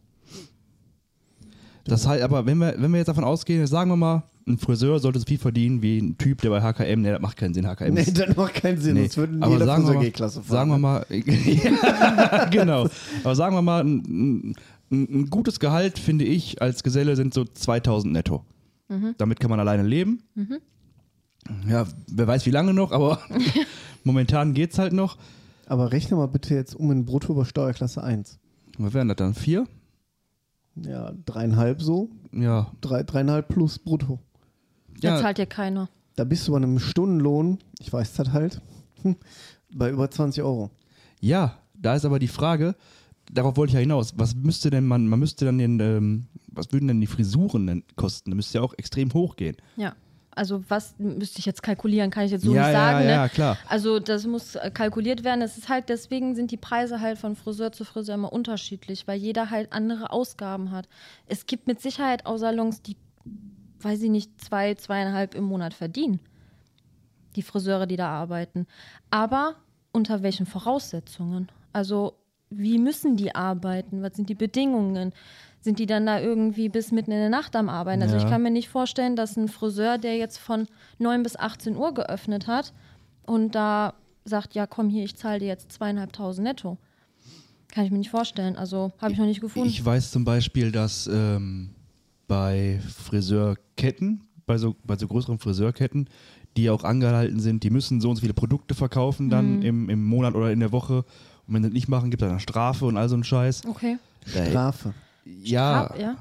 Das 1.84 2.06
heißt, 2.06 2.22
aber 2.22 2.46
wenn 2.46 2.58
wir, 2.58 2.74
wenn 2.78 2.90
wir 2.92 2.98
jetzt 2.98 3.08
davon 3.08 3.24
ausgehen, 3.24 3.66
sagen 3.66 3.90
wir 3.90 3.96
mal, 3.96 4.22
ein 4.48 4.58
Friseur 4.58 4.98
sollte 5.00 5.18
so 5.18 5.24
viel 5.26 5.38
verdienen 5.38 5.82
wie 5.82 5.98
ein 5.98 6.16
Typ, 6.18 6.40
der 6.42 6.50
bei 6.50 6.60
HKM, 6.62 7.00
nee, 7.02 7.10
das 7.10 7.20
macht 7.20 7.36
keinen 7.36 7.54
Sinn, 7.54 7.66
HKM 7.66 7.94
Nee, 7.94 8.04
das 8.04 8.36
macht 8.36 8.54
keinen 8.54 8.78
Sinn. 8.78 8.94
Nee, 8.94 9.02
Sonst 9.02 9.16
würden 9.16 9.42
aber 9.42 9.52
jeder 9.54 9.66
sagen 9.66 9.82
wir, 9.82 9.86
Friseur 9.88 9.94
mal, 10.00 10.04
G-Klasse 10.04 10.42
fahren. 10.42 10.52
sagen 10.56 10.70
wir 10.70 10.78
mal, 10.78 11.06
ja, 11.10 12.44
genau. 12.46 12.88
Aber 13.24 13.34
sagen 13.34 13.56
wir 13.56 13.62
mal, 13.62 13.84
ein, 13.84 14.50
ein, 14.50 14.54
ein 14.90 15.30
gutes 15.30 15.58
Gehalt, 15.58 15.98
finde 15.98 16.24
ich, 16.24 16.62
als 16.62 16.82
Geselle 16.84 17.16
sind 17.16 17.34
so 17.34 17.44
2000 17.44 18.12
netto. 18.12 18.44
Damit 19.18 19.40
kann 19.40 19.50
man 19.50 19.58
alleine 19.58 19.82
leben. 19.82 20.20
Ja, 21.68 21.86
wer 22.08 22.26
weiß 22.26 22.46
wie 22.46 22.50
lange 22.50 22.74
noch, 22.74 22.92
aber 22.92 23.20
momentan 24.04 24.54
geht's 24.54 24.78
halt 24.78 24.92
noch. 24.92 25.16
Aber 25.66 25.92
rechne 25.92 26.16
mal 26.16 26.26
bitte 26.28 26.54
jetzt 26.54 26.74
um 26.74 26.90
in 26.92 27.04
Brutto 27.04 27.32
über 27.32 27.44
Steuerklasse 27.44 28.02
1. 28.02 28.38
Was 28.78 28.94
wären 28.94 29.08
das 29.08 29.16
dann? 29.16 29.34
Vier? 29.34 29.66
Ja, 30.76 31.12
dreieinhalb 31.24 31.80
so. 31.82 32.10
Ja. 32.32 32.70
Drei, 32.80 33.02
dreieinhalb 33.02 33.48
plus 33.48 33.78
Brutto. 33.78 34.18
Da 35.00 35.08
Ja. 35.16 35.20
zahlt 35.20 35.38
dir 35.38 35.46
keiner. 35.46 35.88
Da 36.16 36.24
bist 36.24 36.46
du 36.46 36.52
bei 36.52 36.58
einem 36.58 36.78
Stundenlohn, 36.78 37.58
ich 37.80 37.92
weiß 37.92 38.14
das 38.14 38.32
halt, 38.32 38.60
hm, 39.02 39.16
bei 39.74 39.90
über 39.90 40.10
20 40.10 40.42
Euro. 40.42 40.70
Ja, 41.20 41.58
da 41.74 41.94
ist 41.94 42.04
aber 42.04 42.18
die 42.18 42.28
Frage, 42.28 42.74
darauf 43.32 43.56
wollte 43.56 43.70
ich 43.70 43.74
ja 43.74 43.80
hinaus, 43.80 44.14
was 44.16 44.34
müsste 44.34 44.70
denn 44.70 44.86
man, 44.86 45.08
man 45.08 45.18
müsste 45.18 45.44
dann 45.46 45.58
den, 45.58 45.80
ähm, 45.80 46.26
was 46.48 46.72
würden 46.72 46.88
denn 46.88 47.00
die 47.00 47.06
Frisuren 47.06 47.66
denn 47.66 47.82
kosten? 47.96 48.30
Da 48.30 48.36
müsste 48.36 48.58
ja 48.58 48.64
auch 48.64 48.74
extrem 48.78 49.12
hoch 49.12 49.36
gehen. 49.36 49.56
Ja. 49.76 49.94
Also 50.36 50.62
was 50.68 50.94
müsste 50.98 51.38
ich 51.38 51.46
jetzt 51.46 51.62
kalkulieren, 51.62 52.10
kann 52.10 52.26
ich 52.26 52.30
jetzt 52.30 52.44
so 52.44 52.54
ja, 52.54 52.62
nicht 52.62 52.72
sagen. 52.72 52.98
ja, 53.00 53.04
ne? 53.04 53.12
ja, 53.12 53.28
klar. 53.28 53.58
Also 53.68 53.98
das 53.98 54.26
muss 54.26 54.54
äh, 54.54 54.70
kalkuliert 54.70 55.24
werden. 55.24 55.40
Es 55.40 55.56
ist 55.56 55.70
halt, 55.70 55.88
deswegen 55.88 56.34
sind 56.34 56.50
die 56.50 56.58
Preise 56.58 57.00
halt 57.00 57.18
von 57.18 57.36
Friseur 57.36 57.72
zu 57.72 57.84
Friseur 57.84 58.14
immer 58.16 58.32
unterschiedlich, 58.32 59.08
weil 59.08 59.18
jeder 59.18 59.50
halt 59.50 59.72
andere 59.72 60.10
Ausgaben 60.10 60.70
hat. 60.70 60.88
Es 61.26 61.46
gibt 61.46 61.66
mit 61.66 61.80
Sicherheit 61.80 62.26
auch 62.26 62.36
Salons, 62.36 62.82
die, 62.82 62.96
weiß 63.80 64.02
ich 64.02 64.10
nicht, 64.10 64.30
zwei, 64.40 64.74
zweieinhalb 64.74 65.34
im 65.34 65.44
Monat 65.44 65.72
verdienen. 65.72 66.20
Die 67.34 67.42
Friseure, 67.42 67.86
die 67.86 67.96
da 67.96 68.08
arbeiten. 68.08 68.66
Aber 69.10 69.54
unter 69.92 70.22
welchen 70.22 70.44
Voraussetzungen? 70.44 71.48
Also 71.72 72.14
wie 72.50 72.78
müssen 72.78 73.16
die 73.16 73.34
arbeiten? 73.34 74.02
Was 74.02 74.14
sind 74.16 74.28
die 74.28 74.34
Bedingungen? 74.34 75.12
Sind 75.66 75.80
die 75.80 75.86
dann 75.86 76.06
da 76.06 76.20
irgendwie 76.20 76.68
bis 76.68 76.92
mitten 76.92 77.10
in 77.10 77.18
der 77.18 77.28
Nacht 77.28 77.56
am 77.56 77.68
Arbeiten? 77.68 78.00
Also 78.00 78.14
Ja. 78.14 78.22
ich 78.22 78.28
kann 78.30 78.40
mir 78.40 78.52
nicht 78.52 78.68
vorstellen, 78.68 79.16
dass 79.16 79.36
ein 79.36 79.48
Friseur, 79.48 79.98
der 79.98 80.16
jetzt 80.16 80.38
von 80.38 80.68
9 81.00 81.24
bis 81.24 81.34
18 81.34 81.74
Uhr 81.74 81.92
geöffnet 81.92 82.46
hat, 82.46 82.72
und 83.24 83.56
da 83.56 83.94
sagt, 84.24 84.54
ja 84.54 84.68
komm 84.68 84.88
hier, 84.88 85.02
ich 85.02 85.16
zahle 85.16 85.40
dir 85.40 85.48
jetzt 85.48 85.72
zweieinhalbtausend 85.72 86.46
netto. 86.46 86.78
Kann 87.66 87.84
ich 87.84 87.90
mir 87.90 87.98
nicht 87.98 88.10
vorstellen. 88.10 88.54
Also 88.54 88.92
habe 89.00 89.12
ich 89.14 89.18
noch 89.18 89.26
nicht 89.26 89.40
gefunden. 89.40 89.68
Ich 89.68 89.84
weiß 89.84 90.12
zum 90.12 90.24
Beispiel, 90.24 90.70
dass 90.70 91.08
ähm, 91.12 91.70
bei 92.28 92.80
Friseurketten, 93.04 94.20
bei 94.46 94.58
so, 94.58 94.76
bei 94.84 94.96
so 94.96 95.08
größeren 95.08 95.40
Friseurketten, 95.40 96.08
die 96.56 96.70
auch 96.70 96.84
angehalten 96.84 97.40
sind, 97.40 97.64
die 97.64 97.70
müssen 97.70 98.00
so 98.00 98.08
und 98.10 98.14
so 98.14 98.20
viele 98.20 98.34
Produkte 98.34 98.76
verkaufen 98.76 99.30
dann 99.30 99.62
im, 99.62 99.90
im 99.90 100.04
Monat 100.04 100.36
oder 100.36 100.52
in 100.52 100.60
der 100.60 100.70
Woche. 100.70 100.98
Und 101.48 101.54
wenn 101.54 101.64
sie 101.64 101.70
das 101.70 101.74
nicht 101.74 101.88
machen, 101.88 102.12
gibt 102.12 102.22
es 102.22 102.30
eine 102.30 102.38
Strafe 102.38 102.84
und 102.84 102.96
all 102.96 103.08
so 103.08 103.16
ein 103.16 103.24
Scheiß. 103.24 103.64
okay. 103.66 103.98
Strafe. 104.28 104.94
Ja, 105.42 105.86
Straf- 105.90 105.98
ja. 106.00 106.16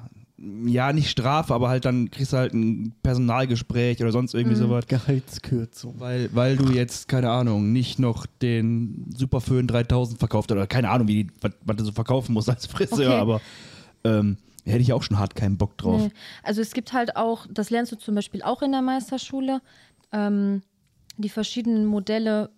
ja, 0.65 0.93
nicht 0.93 1.09
Strafe, 1.09 1.53
aber 1.53 1.69
halt 1.69 1.85
dann 1.85 2.09
kriegst 2.11 2.33
du 2.33 2.37
halt 2.37 2.53
ein 2.53 2.93
Personalgespräch 3.03 4.01
oder 4.01 4.11
sonst 4.11 4.33
Mhm. 4.33 4.39
irgendwie 4.41 4.57
sowas. 4.57 4.87
Gehaltskürzung. 4.87 5.99
Weil, 5.99 6.29
weil 6.33 6.57
du 6.57 6.71
jetzt, 6.73 7.07
keine 7.07 7.29
Ahnung, 7.29 7.71
nicht 7.71 7.99
noch 7.99 8.25
den 8.41 9.09
Superföhn 9.15 9.67
3000 9.67 10.19
verkauft 10.19 10.49
hast 10.49 10.55
oder 10.57 10.67
keine 10.67 10.89
Ahnung, 10.89 11.07
wie 11.07 11.23
die, 11.25 11.31
was, 11.41 11.51
was 11.63 11.75
du 11.77 11.83
so 11.85 11.91
verkaufen 11.91 12.33
musst 12.33 12.49
als 12.49 12.65
Friseur, 12.65 13.09
Okay. 13.11 13.19
aber 13.19 13.41
ähm, 14.03 14.37
hätte 14.65 14.79
ich 14.81 14.93
auch 14.93 15.03
schon 15.03 15.19
hart 15.19 15.35
keinen 15.35 15.57
Bock 15.57 15.77
drauf. 15.77 16.01
Nee. 16.01 16.11
Also 16.43 16.61
es 16.61 16.73
gibt 16.73 16.91
halt 16.93 17.15
auch, 17.15 17.45
das 17.51 17.69
lernst 17.69 17.91
du 17.91 17.95
zum 17.97 18.15
Beispiel 18.15 18.41
auch 18.41 18.61
in 18.63 18.71
der 18.71 18.81
Meisterschule, 18.81 19.61
ähm, 20.11 20.63
die 21.17 21.29
verschiedenen 21.29 21.85
Modelle, 21.85 22.49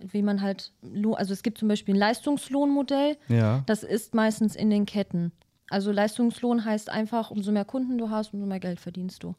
wie 0.00 0.22
man 0.22 0.40
halt, 0.42 0.72
also 1.16 1.32
es 1.32 1.42
gibt 1.42 1.58
zum 1.58 1.68
Beispiel 1.68 1.94
ein 1.94 1.98
Leistungslohnmodell, 1.98 3.16
Ja. 3.28 3.62
das 3.66 3.82
ist 3.82 4.14
meistens 4.14 4.54
in 4.56 4.70
den 4.70 4.86
Ketten. 4.86 5.32
Also 5.70 5.92
Leistungslohn 5.92 6.64
heißt 6.64 6.90
einfach, 6.90 7.30
umso 7.30 7.50
mehr 7.52 7.64
Kunden 7.64 7.98
du 7.98 8.10
hast, 8.10 8.32
umso 8.34 8.46
mehr 8.46 8.60
Geld 8.60 8.80
verdienst 8.80 9.22
du. 9.22 9.34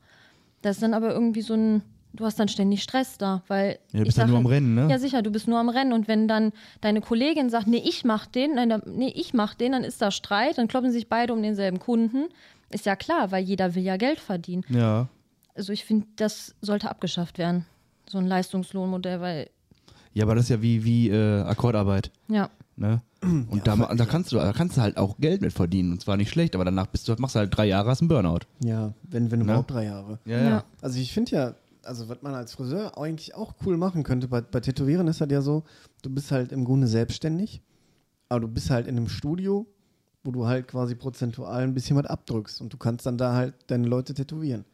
Das 0.61 0.78
ist 0.78 0.82
dann 0.84 0.93
aber 0.93 1.11
irgendwie 1.13 1.41
so 1.41 1.53
ein, 1.53 1.84
du 2.13 2.26
hast 2.26 2.39
dann 2.39 2.47
ständig 2.47 2.82
Stress 2.82 3.17
da, 3.17 3.43
weil 3.47 3.78
Ja, 3.91 3.99
du 3.99 4.05
bist 4.05 4.17
ja 4.17 4.26
nur 4.26 4.38
am 4.39 4.45
halt- 4.45 4.55
Rennen, 4.55 4.73
ne? 4.76 4.88
Ja, 4.89 4.97
sicher, 4.97 5.21
du 5.21 5.30
bist 5.32 5.47
nur 5.47 5.59
am 5.59 5.69
Rennen 5.69 5.93
und 5.93 6.07
wenn 6.07 6.28
dann 6.28 6.51
deine 6.82 7.01
Kollegin 7.01 7.49
sagt, 7.49 7.67
nee, 7.67 7.82
ich 7.86 8.03
mach 8.05 8.26
den, 8.26 8.55
nein, 8.55 8.82
nee, 8.88 9.13
ich 9.15 9.34
mach 9.34 9.53
den, 9.53 9.73
dann 9.73 9.84
ist 9.84 10.01
da 10.01 10.09
Streit, 10.11 10.57
dann 10.57 10.67
kloppen 10.67 10.91
sich 10.91 11.07
beide 11.07 11.34
um 11.34 11.41
denselben 11.43 11.80
Kunden. 11.80 12.26
Ist 12.71 12.86
ja 12.88 12.95
klar, 12.95 13.32
weil 13.32 13.43
jeder 13.43 13.76
will 13.76 13.84
ja 13.84 13.95
Geld 13.97 14.19
verdienen. 14.19 14.63
Ja. 14.69 15.07
Also 15.53 15.71
ich 15.71 15.86
finde, 15.86 16.07
das 16.15 16.55
sollte 16.61 16.89
abgeschafft 16.89 17.38
werden, 17.38 17.65
so 18.09 18.17
ein 18.17 18.26
Leistungslohnmodell, 18.28 19.21
weil 19.21 19.49
Ja, 20.13 20.23
aber 20.26 20.34
das 20.36 20.45
ist 20.45 20.49
ja 20.49 20.61
wie, 20.61 20.84
wie 20.84 21.09
äh, 21.09 21.41
Akkordarbeit. 21.43 22.09
ja, 22.28 22.49
Ne? 22.78 23.01
Und 23.21 23.65
da, 23.67 23.76
ma- 23.76 23.93
da, 23.95 24.05
kannst 24.05 24.32
du, 24.32 24.36
da 24.38 24.51
kannst 24.53 24.78
du 24.78 24.82
halt 24.82 24.97
auch 24.97 25.17
Geld 25.17 25.41
mit 25.41 25.53
verdienen. 25.53 25.93
Und 25.93 26.01
zwar 26.01 26.17
nicht 26.17 26.30
schlecht, 26.30 26.55
aber 26.55 26.65
danach 26.65 26.88
bist 26.88 27.07
du, 27.07 27.15
machst 27.19 27.36
du 27.36 27.39
halt 27.39 27.55
drei 27.55 27.65
Jahre, 27.65 27.89
hast 27.89 28.01
einen 28.01 28.09
Burnout. 28.09 28.39
Ja, 28.63 28.93
wenn, 29.03 29.32
wenn 29.32 29.39
Ne? 29.39 29.45
überhaupt 29.45 29.71
drei 29.71 29.86
Jahre. 29.86 30.19
Ja, 30.26 30.41
Ja. 30.43 30.63
Also 30.82 30.99
ich 30.99 31.13
finde 31.13 31.32
ja, 31.32 31.53
also 31.84 32.09
was 32.09 32.21
man 32.21 32.34
als 32.34 32.53
Friseur 32.53 32.97
eigentlich 32.97 33.34
auch 33.36 33.53
cool 33.65 33.78
machen 33.78 34.03
könnte, 34.03 34.28
bei, 34.28 34.41
bei 34.41 34.59
Tätowieren 34.59 35.07
ist 35.07 35.21
halt 35.21 35.32
ja 35.32 35.41
so, 35.41 35.63
du 36.01 36.09
bist 36.09 36.32
halt 36.32 36.51
im 36.51 36.65
Grunde 36.65 36.88
selbstständig, 36.88 37.61
aber 38.28 38.41
du 38.41 38.47
bist 38.47 38.69
halt 38.69 38.88
in 38.88 38.97
einem 38.97 39.07
Studio, 39.07 39.65
wo 40.23 40.32
du 40.32 40.45
halt 40.47 40.67
quasi 40.67 40.95
prozentual 40.95 41.61
ein 41.63 41.73
bisschen 41.76 41.95
was 41.95 42.07
abdrückst 42.07 42.59
und 42.59 42.73
du 42.73 42.78
kannst 42.78 43.05
dann 43.05 43.17
da 43.17 43.34
halt 43.36 43.53
deine 43.67 43.88
Leute 43.88 44.13
tätowieren. 44.13 44.65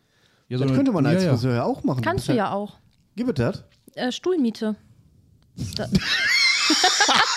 Ja, 0.48 0.58
das 0.58 0.68
eine- 0.68 0.76
könnte 0.76 0.92
man 0.92 1.06
als 1.06 1.22
ja, 1.24 1.30
ja. 1.30 1.36
Friseur 1.36 1.54
ja 1.56 1.64
auch 1.66 1.84
machen. 1.84 2.02
kannst 2.02 2.26
bist 2.26 2.28
du 2.30 2.32
halt, 2.32 2.38
ja 2.40 2.52
auch. 2.54 2.78
Gib 3.16 3.28
es 3.28 3.34
das? 3.36 3.64
Äh, 3.96 4.12
Stuhlmiete. 4.12 4.76
Da- 5.76 5.88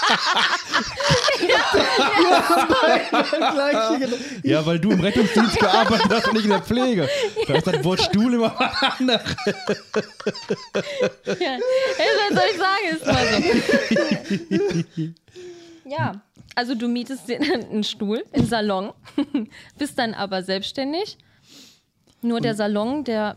Ja, 4.43 4.65
weil 4.67 4.79
du 4.79 4.91
im 4.91 5.01
Rettungsdienst 5.01 5.59
gearbeitet 5.59 6.07
hast 6.11 6.29
und 6.29 6.35
nicht 6.35 6.45
in 6.45 6.51
der 6.51 6.63
Pflege. 6.63 7.09
Da 7.47 7.55
ist 7.55 7.67
das 7.67 7.83
Wort 7.85 8.01
Stuhl 8.03 8.35
immer 8.35 8.55
anders. 8.99 9.37
ja, 11.39 11.59
was 12.09 12.35
soll 12.35 12.49
ich 12.51 12.59
sagen? 12.59 12.85
Ist 12.93 13.07
mal 13.07 13.27
so. 14.95 15.13
ja, 15.91 16.23
also 16.55 16.75
du 16.75 16.89
mietest 16.89 17.29
dir 17.29 17.41
einen 17.41 17.85
Stuhl 17.85 18.25
im 18.33 18.47
Salon, 18.47 18.93
bist 19.79 19.99
dann 19.99 20.15
aber 20.15 20.43
selbstständig. 20.43 21.19
Nur 22.23 22.41
der 22.41 22.55
Salon, 22.55 23.05
der 23.05 23.37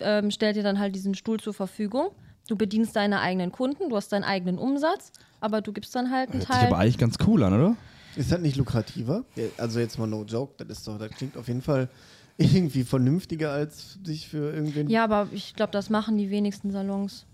ähm, 0.00 0.30
stellt 0.30 0.56
dir 0.56 0.62
dann 0.62 0.78
halt 0.78 0.94
diesen 0.94 1.14
Stuhl 1.14 1.40
zur 1.40 1.54
Verfügung. 1.54 2.10
Du 2.48 2.56
bedienst 2.56 2.94
deine 2.96 3.20
eigenen 3.20 3.50
Kunden, 3.52 3.88
du 3.88 3.96
hast 3.96 4.12
deinen 4.12 4.24
eigenen 4.24 4.58
Umsatz, 4.58 5.10
aber 5.40 5.60
du 5.62 5.72
gibst 5.72 5.94
dann 5.94 6.10
halt 6.10 6.30
einen 6.30 6.40
Hört 6.40 6.52
sich 6.52 6.56
aber 6.62 6.70
Teil. 6.70 6.80
eigentlich 6.82 6.98
ganz 6.98 7.16
cool 7.26 7.42
an, 7.42 7.52
oder? 7.54 7.76
Ist 8.16 8.32
das 8.32 8.40
nicht 8.40 8.56
lukrativer? 8.56 9.24
Also 9.58 9.78
jetzt 9.80 9.98
mal 9.98 10.06
no 10.06 10.24
joke, 10.24 10.54
das 10.64 10.78
ist 10.78 10.88
doch, 10.88 10.98
das 10.98 11.10
klingt 11.10 11.36
auf 11.36 11.48
jeden 11.48 11.62
Fall 11.62 11.88
irgendwie 12.38 12.84
vernünftiger, 12.84 13.50
als 13.52 13.98
sich 14.04 14.28
für 14.28 14.52
irgendwen. 14.54 14.88
Ja, 14.88 15.04
aber 15.04 15.28
ich 15.32 15.54
glaube, 15.54 15.72
das 15.72 15.90
machen 15.90 16.16
die 16.18 16.30
wenigsten 16.30 16.70
Salons. 16.70 17.26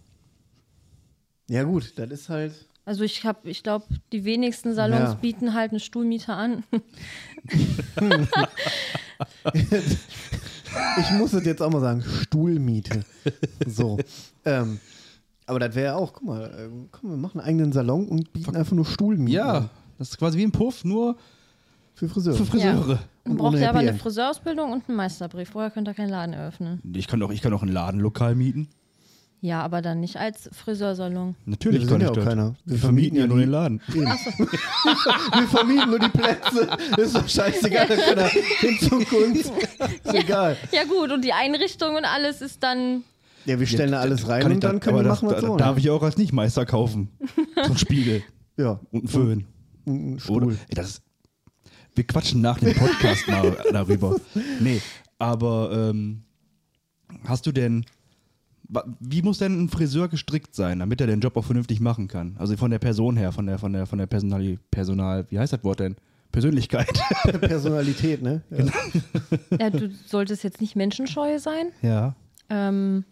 Ja, 1.49 1.63
gut, 1.65 1.93
das 1.99 2.11
ist 2.11 2.29
halt. 2.29 2.69
Also 2.85 3.05
ich 3.05 3.25
habe, 3.25 3.49
ich 3.49 3.63
glaube, 3.63 3.85
die 4.13 4.25
wenigsten 4.25 4.75
Salons 4.75 5.11
Ja. 5.11 5.15
bieten 5.15 5.55
halt 5.55 5.71
eine 5.71 5.81
Stuhlmiete 5.81 6.33
an. 6.33 6.65
Ich 10.99 11.11
muss 11.13 11.33
es 11.33 11.45
jetzt 11.45 11.61
auch 11.63 11.71
mal 11.71 11.81
sagen, 11.81 12.03
Stuhlmiete. 12.03 13.05
So. 13.67 13.99
ähm, 14.45 14.81
aber 15.47 15.59
das 15.59 15.75
wäre 15.75 15.87
ja 15.87 15.95
auch, 15.97 16.13
guck 16.13 16.25
mal, 16.25 16.53
ähm, 16.59 16.89
komm, 16.91 17.11
wir 17.11 17.17
machen 17.17 17.41
einen 17.41 17.49
eigenen 17.49 17.73
Salon 17.73 18.09
und 18.09 18.33
bieten 18.33 18.57
einfach 18.57 18.73
nur 18.73 18.85
Stuhlmiete 18.87 19.37
Ja, 19.39 19.69
das 19.99 20.11
ist 20.11 20.19
quasi 20.19 20.39
wie 20.39 20.45
ein 20.45 20.53
Puff, 20.53 20.85
nur 20.85 21.17
für 21.95 22.09
Friseure. 22.09 22.37
für 22.37 22.47
Friseure. 22.47 22.99
Man 23.25 23.33
Und 23.33 23.37
braucht 23.39 23.53
ohne 23.55 23.61
ja 23.63 23.69
aber 23.69 23.79
Happy 23.79 23.89
eine 23.89 23.91
End. 23.93 24.03
Friseurausbildung 24.03 24.73
und 24.73 24.89
einen 24.89 24.97
Meisterbrief. 24.97 25.51
Vorher 25.51 25.71
könnt 25.71 25.89
ihr 25.89 25.95
keinen 25.95 26.09
Laden 26.11 26.33
eröffnen. 26.35 26.81
Ich 26.95 27.07
kann 27.07 27.21
doch, 27.21 27.31
ich 27.31 27.41
kann 27.43 27.53
auch 27.53 27.63
ein 27.63 27.69
Ladenlokal 27.69 28.35
mieten. 28.35 28.69
Ja, 29.45 29.61
aber 29.63 29.83
dann 29.83 29.99
nicht 29.99 30.17
als 30.19 30.49
Friseursalon. 30.53 31.35
Natürlich 31.47 31.83
Wir 31.83 31.89
kann 31.89 31.97
ich 32.01 32.05
ja 32.05 32.11
auch 32.11 32.15
das. 32.15 32.25
keiner. 32.25 32.55
Wir 32.65 32.79
vermieten 32.79 33.19
ja 33.19 33.27
nur 33.27 33.39
den 33.39 33.51
Laden. 33.51 33.81
Wir 33.89 35.49
vermieten 35.49 35.91
nur 35.91 35.99
die 35.99 36.09
Plätze. 36.09 36.69
ist 36.97 37.17
doch 37.17 37.29
scheißegal, 37.29 37.89
da 37.89 37.97
kann 37.97 38.19
er 38.19 38.29
hin 38.29 38.79
zum 38.81 39.05
Kunst. 39.05 39.53
Ist 40.05 40.15
egal. 40.15 40.57
Ja 40.73 40.85
gut, 40.85 41.11
und 41.11 41.25
die 41.25 41.33
Einrichtung 41.33 41.97
und 41.97 42.05
alles 42.05 42.41
ist 42.41 42.63
dann. 42.63 43.03
Ja, 43.45 43.59
wir 43.59 43.67
stellen 43.67 43.93
da 43.93 44.01
alles 44.01 44.29
rein 44.29 44.51
und 44.53 44.63
dann 44.65 44.81
können 44.81 44.97
wir 44.97 45.01
aber 45.01 45.09
machen, 45.11 45.29
was 45.29 45.41
da, 45.41 45.47
so. 45.47 45.57
Darf 45.57 45.79
ich 45.79 45.91
auch 45.91 46.03
als 46.03 46.17
Nichtmeister 46.17 46.65
kaufen. 46.67 47.09
So 47.57 47.73
ein 47.73 47.79
Spiegel 47.79 48.23
Ja, 48.57 48.81
und 48.91 49.01
einen 49.01 49.09
Föhn. 49.09 49.45
ein 49.87 50.19
Stuhl. 50.21 50.45
Oder? 50.45 50.57
Ey, 50.69 50.75
das 50.75 50.89
ist, 50.91 51.03
wir 51.95 52.05
quatschen 52.05 52.41
nach 52.41 52.59
dem 52.59 52.75
Podcast 52.75 53.27
mal 53.29 53.57
darüber. 53.73 54.17
Nee, 54.61 54.81
aber 55.19 55.91
ähm, 55.91 56.23
hast 57.25 57.47
du 57.47 57.53
denn, 57.53 57.85
wie 59.01 59.23
muss 59.23 59.39
denn 59.39 59.65
ein 59.65 59.69
Friseur 59.69 60.09
gestrickt 60.09 60.55
sein, 60.55 60.79
damit 60.79 61.01
er 61.01 61.07
den 61.07 61.21
Job 61.21 61.37
auch 61.37 61.45
vernünftig 61.45 61.81
machen 61.81 62.09
kann? 62.09 62.37
Also 62.39 62.57
von 62.57 62.71
der 62.71 62.79
Person 62.79 63.17
her, 63.17 63.33
von 63.33 63.47
der, 63.47 63.59
von 63.59 63.73
der, 63.73 63.87
von 63.87 63.99
der 63.99 64.07
Personal, 64.07 64.59
Personal, 64.71 65.27
wie 65.31 65.39
heißt 65.39 65.53
das 65.53 65.65
Wort 65.65 65.81
denn? 65.81 65.97
Persönlichkeit. 66.31 66.89
Personalität, 67.41 68.23
ne? 68.23 68.41
Ja. 68.51 68.65
Ja, 69.59 69.71
du 69.71 69.91
solltest 70.07 70.45
jetzt 70.45 70.61
nicht 70.61 70.77
menschenscheu 70.77 71.39
sein. 71.39 71.67
ja. 71.83 72.15
Ähm, 72.51 73.05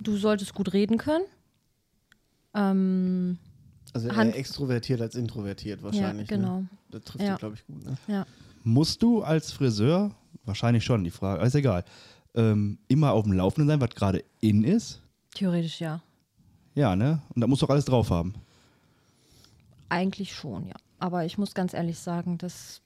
du 0.00 0.16
solltest 0.16 0.54
gut 0.54 0.72
reden 0.72 0.98
können. 0.98 1.24
Ähm, 2.54 3.38
Also 3.92 4.08
eher 4.08 4.16
Hand- 4.16 4.34
extrovertiert 4.34 5.00
als 5.00 5.14
introvertiert 5.14 5.82
wahrscheinlich. 5.82 6.30
Ja, 6.30 6.36
genau. 6.36 6.60
Ne? 6.60 6.68
Das 6.90 7.02
trifft 7.04 7.24
Ja. 7.24 7.36
glaube 7.36 7.54
ich, 7.56 7.66
gut. 7.66 7.84
Ne? 7.84 7.96
ja. 8.06 8.26
Musst 8.64 9.02
du 9.02 9.22
als 9.22 9.52
Friseur, 9.52 10.10
wahrscheinlich 10.44 10.84
schon, 10.84 11.04
die 11.04 11.10
Frage, 11.10 11.44
ist 11.44 11.54
egal, 11.54 11.84
ähm, 12.34 12.78
immer 12.88 13.12
auf 13.12 13.24
dem 13.24 13.32
Laufenden 13.32 13.68
sein, 13.68 13.80
was 13.80 13.90
gerade 13.94 14.24
in 14.40 14.64
ist? 14.64 15.00
Theoretisch 15.34 15.80
ja. 15.80 16.02
Ja, 16.74 16.94
ne? 16.96 17.22
Und 17.34 17.40
da 17.40 17.46
musst 17.46 17.62
du 17.62 17.66
auch 17.66 17.70
alles 17.70 17.84
drauf 17.86 18.10
haben. 18.10 18.34
Eigentlich 19.88 20.34
schon, 20.34 20.66
ja. 20.66 20.74
Aber 20.98 21.24
ich 21.24 21.38
muss 21.38 21.54
ganz 21.54 21.72
ehrlich 21.74 21.98
sagen, 21.98 22.38
das 22.38 22.82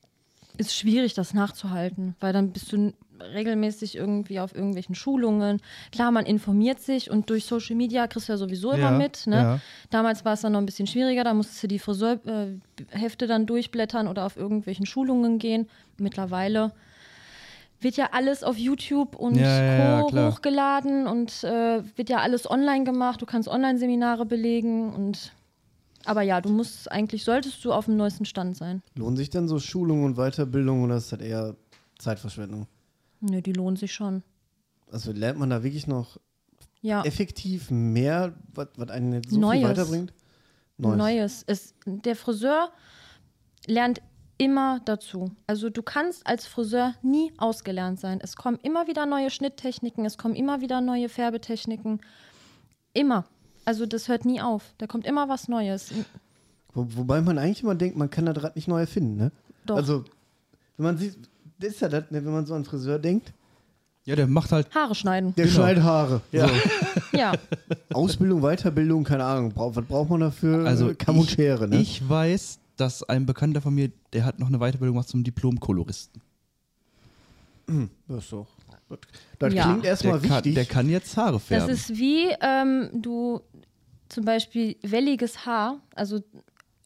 ist 0.58 0.74
schwierig, 0.76 1.14
das 1.14 1.34
nachzuhalten, 1.34 2.14
weil 2.20 2.32
dann 2.32 2.52
bist 2.52 2.70
du 2.72 2.92
regelmäßig 3.20 3.96
irgendwie 3.96 4.40
auf 4.40 4.54
irgendwelchen 4.54 4.94
Schulungen. 4.94 5.60
Klar, 5.92 6.10
man 6.10 6.26
informiert 6.26 6.80
sich 6.80 7.10
und 7.10 7.30
durch 7.30 7.44
Social 7.44 7.76
Media 7.76 8.06
kriegst 8.06 8.28
du 8.28 8.32
ja 8.32 8.36
sowieso 8.36 8.72
immer 8.72 8.90
Ja, 8.90 8.98
mit. 8.98 9.26
Ne? 9.26 9.36
ja. 9.36 9.60
Damals 9.90 10.24
war 10.24 10.32
es 10.34 10.40
dann 10.40 10.52
noch 10.52 10.60
ein 10.60 10.66
bisschen 10.66 10.86
schwieriger, 10.86 11.24
da 11.24 11.34
musstest 11.34 11.62
du 11.62 11.68
die 11.68 11.78
Friseurhefte 11.78 13.26
dann 13.26 13.46
durchblättern 13.46 14.08
oder 14.08 14.26
auf 14.26 14.36
irgendwelchen 14.36 14.86
Schulungen 14.86 15.38
gehen. 15.38 15.68
Mittlerweile 15.98 16.72
wird 17.80 17.96
ja 17.96 18.10
alles 18.12 18.44
auf 18.44 18.56
YouTube 18.56 19.16
und 19.16 19.36
Ja, 19.36 19.62
ja, 19.62 19.98
ja, 19.98 20.02
Co. 20.02 20.30
hochgeladen 20.30 21.06
und 21.06 21.42
äh, 21.44 21.82
wird 21.96 22.08
ja 22.08 22.18
alles 22.18 22.48
online 22.48 22.84
gemacht. 22.84 23.20
Du 23.20 23.26
kannst 23.26 23.48
Online-Seminare 23.48 24.24
belegen 24.26 24.92
und 24.92 25.32
aber 26.04 26.22
ja, 26.22 26.40
du 26.40 26.48
musst 26.48 26.90
eigentlich, 26.90 27.22
solltest 27.22 27.64
du 27.64 27.72
auf 27.72 27.84
dem 27.84 27.96
neuesten 27.96 28.24
Stand 28.24 28.56
sein. 28.56 28.82
Lohnen 28.96 29.16
sich 29.16 29.30
denn 29.30 29.46
so 29.46 29.60
Schulungen 29.60 30.04
und 30.04 30.14
Weiterbildung 30.16 30.82
oder 30.82 30.96
ist 30.96 31.12
das 31.12 31.20
eher 31.20 31.54
Zeitverschwendung? 31.98 32.66
Nö, 33.22 33.40
die 33.40 33.52
lohnen 33.52 33.76
sich 33.76 33.92
schon. 33.94 34.22
Also 34.90 35.12
lernt 35.12 35.38
man 35.38 35.48
da 35.50 35.62
wirklich 35.62 35.86
noch 35.86 36.18
Ja, 36.82 37.02
effektiv 37.04 37.70
mehr, 37.70 38.34
was 38.52 38.68
was 38.76 38.90
einen 38.90 39.12
jetzt 39.14 39.30
so 39.30 39.38
Neues. 39.40 39.60
viel 39.60 39.68
weiterbringt? 39.68 40.12
Neues. 40.78 41.44
Es, 41.46 41.74
der 41.86 42.16
Friseur 42.16 42.70
lernt 43.66 44.02
immer 44.38 44.80
dazu. 44.84 45.30
Also 45.46 45.70
du 45.70 45.82
kannst 45.82 46.26
als 46.26 46.46
Friseur 46.46 46.94
nie 47.02 47.32
ausgelernt 47.38 48.00
sein. 48.00 48.18
Es 48.20 48.34
kommen 48.34 48.58
immer 48.62 48.88
wieder 48.88 49.06
neue 49.06 49.30
Schnitttechniken, 49.30 50.04
es 50.04 50.18
kommen 50.18 50.34
immer 50.34 50.60
wieder 50.60 50.80
neue 50.80 51.08
Färbetechniken. 51.08 52.00
Immer. 52.92 53.24
Also 53.64 53.86
das 53.86 54.08
hört 54.08 54.24
nie 54.24 54.40
auf. 54.40 54.74
Da 54.78 54.86
kommt 54.88 55.06
immer 55.06 55.28
was 55.28 55.46
Neues. 55.46 55.92
Wo, 56.74 56.86
wobei 56.96 57.20
man 57.20 57.38
eigentlich 57.38 57.62
immer 57.62 57.76
denkt, 57.76 57.96
man 57.96 58.10
kann 58.10 58.26
das 58.26 58.42
Rad 58.42 58.56
nicht 58.56 58.66
neu 58.66 58.80
erfinden, 58.80 59.16
ne? 59.16 59.32
Doch. 59.66 59.76
Also, 59.76 60.04
wenn 60.76 60.84
man 60.86 60.98
sieht, 60.98 61.16
ist 61.62 61.80
ja 61.80 61.88
das, 61.88 62.10
ne, 62.10 62.24
wenn 62.24 62.32
man 62.32 62.46
so 62.46 62.54
an 62.54 62.64
Friseur 62.64 62.98
denkt, 62.98 63.32
Ja, 64.04 64.16
der 64.16 64.26
macht 64.26 64.50
halt. 64.52 64.74
Haare 64.74 64.94
schneiden. 64.94 65.34
der 65.36 65.44
Genau. 65.46 65.56
schneidet 65.56 65.82
Haare. 65.84 66.20
Ja. 66.32 66.48
So. 66.48 66.54
Ja. 67.16 67.32
Ausbildung, 67.92 68.40
Weiterbildung, 68.40 69.04
keine 69.04 69.22
Ahnung. 69.24 69.52
Was 69.54 69.84
braucht 69.84 70.08
man 70.08 70.20
dafür? 70.20 70.66
Also 70.66 70.92
Kamm 70.96 71.18
und 71.18 71.24
ich, 71.28 71.32
Schere, 71.34 71.68
ne? 71.68 71.78
ich 71.80 72.08
weiß, 72.08 72.58
dass 72.76 73.02
ein 73.02 73.26
Bekannter 73.26 73.60
von 73.60 73.74
mir, 73.74 73.90
der 74.14 74.24
hat 74.24 74.38
noch 74.38 74.48
eine 74.48 74.58
Weiterbildung 74.58 74.94
gemacht 74.94 75.08
zum 75.08 75.22
Diplom-Koloristen. 75.22 76.20
das 78.08 78.24
ist 78.24 78.32
doch. 78.32 78.46
Das, 78.88 78.98
das 79.38 79.54
Ja. 79.54 79.64
klingt 79.64 79.84
erstmal 79.84 80.18
Der 80.20 80.28
kann, 80.28 80.36
wichtig. 80.38 80.54
der 80.54 80.64
kann 80.64 80.88
jetzt 80.88 81.16
Haare 81.16 81.32
Das 81.34 81.42
färben. 81.44 81.70
ist 81.70 81.90
wie 81.96 82.28
ähm, 82.40 82.88
du 82.94 83.40
zum 84.08 84.24
Beispiel 84.24 84.76
welliges 84.82 85.46
Haar, 85.46 85.78
also 85.94 86.20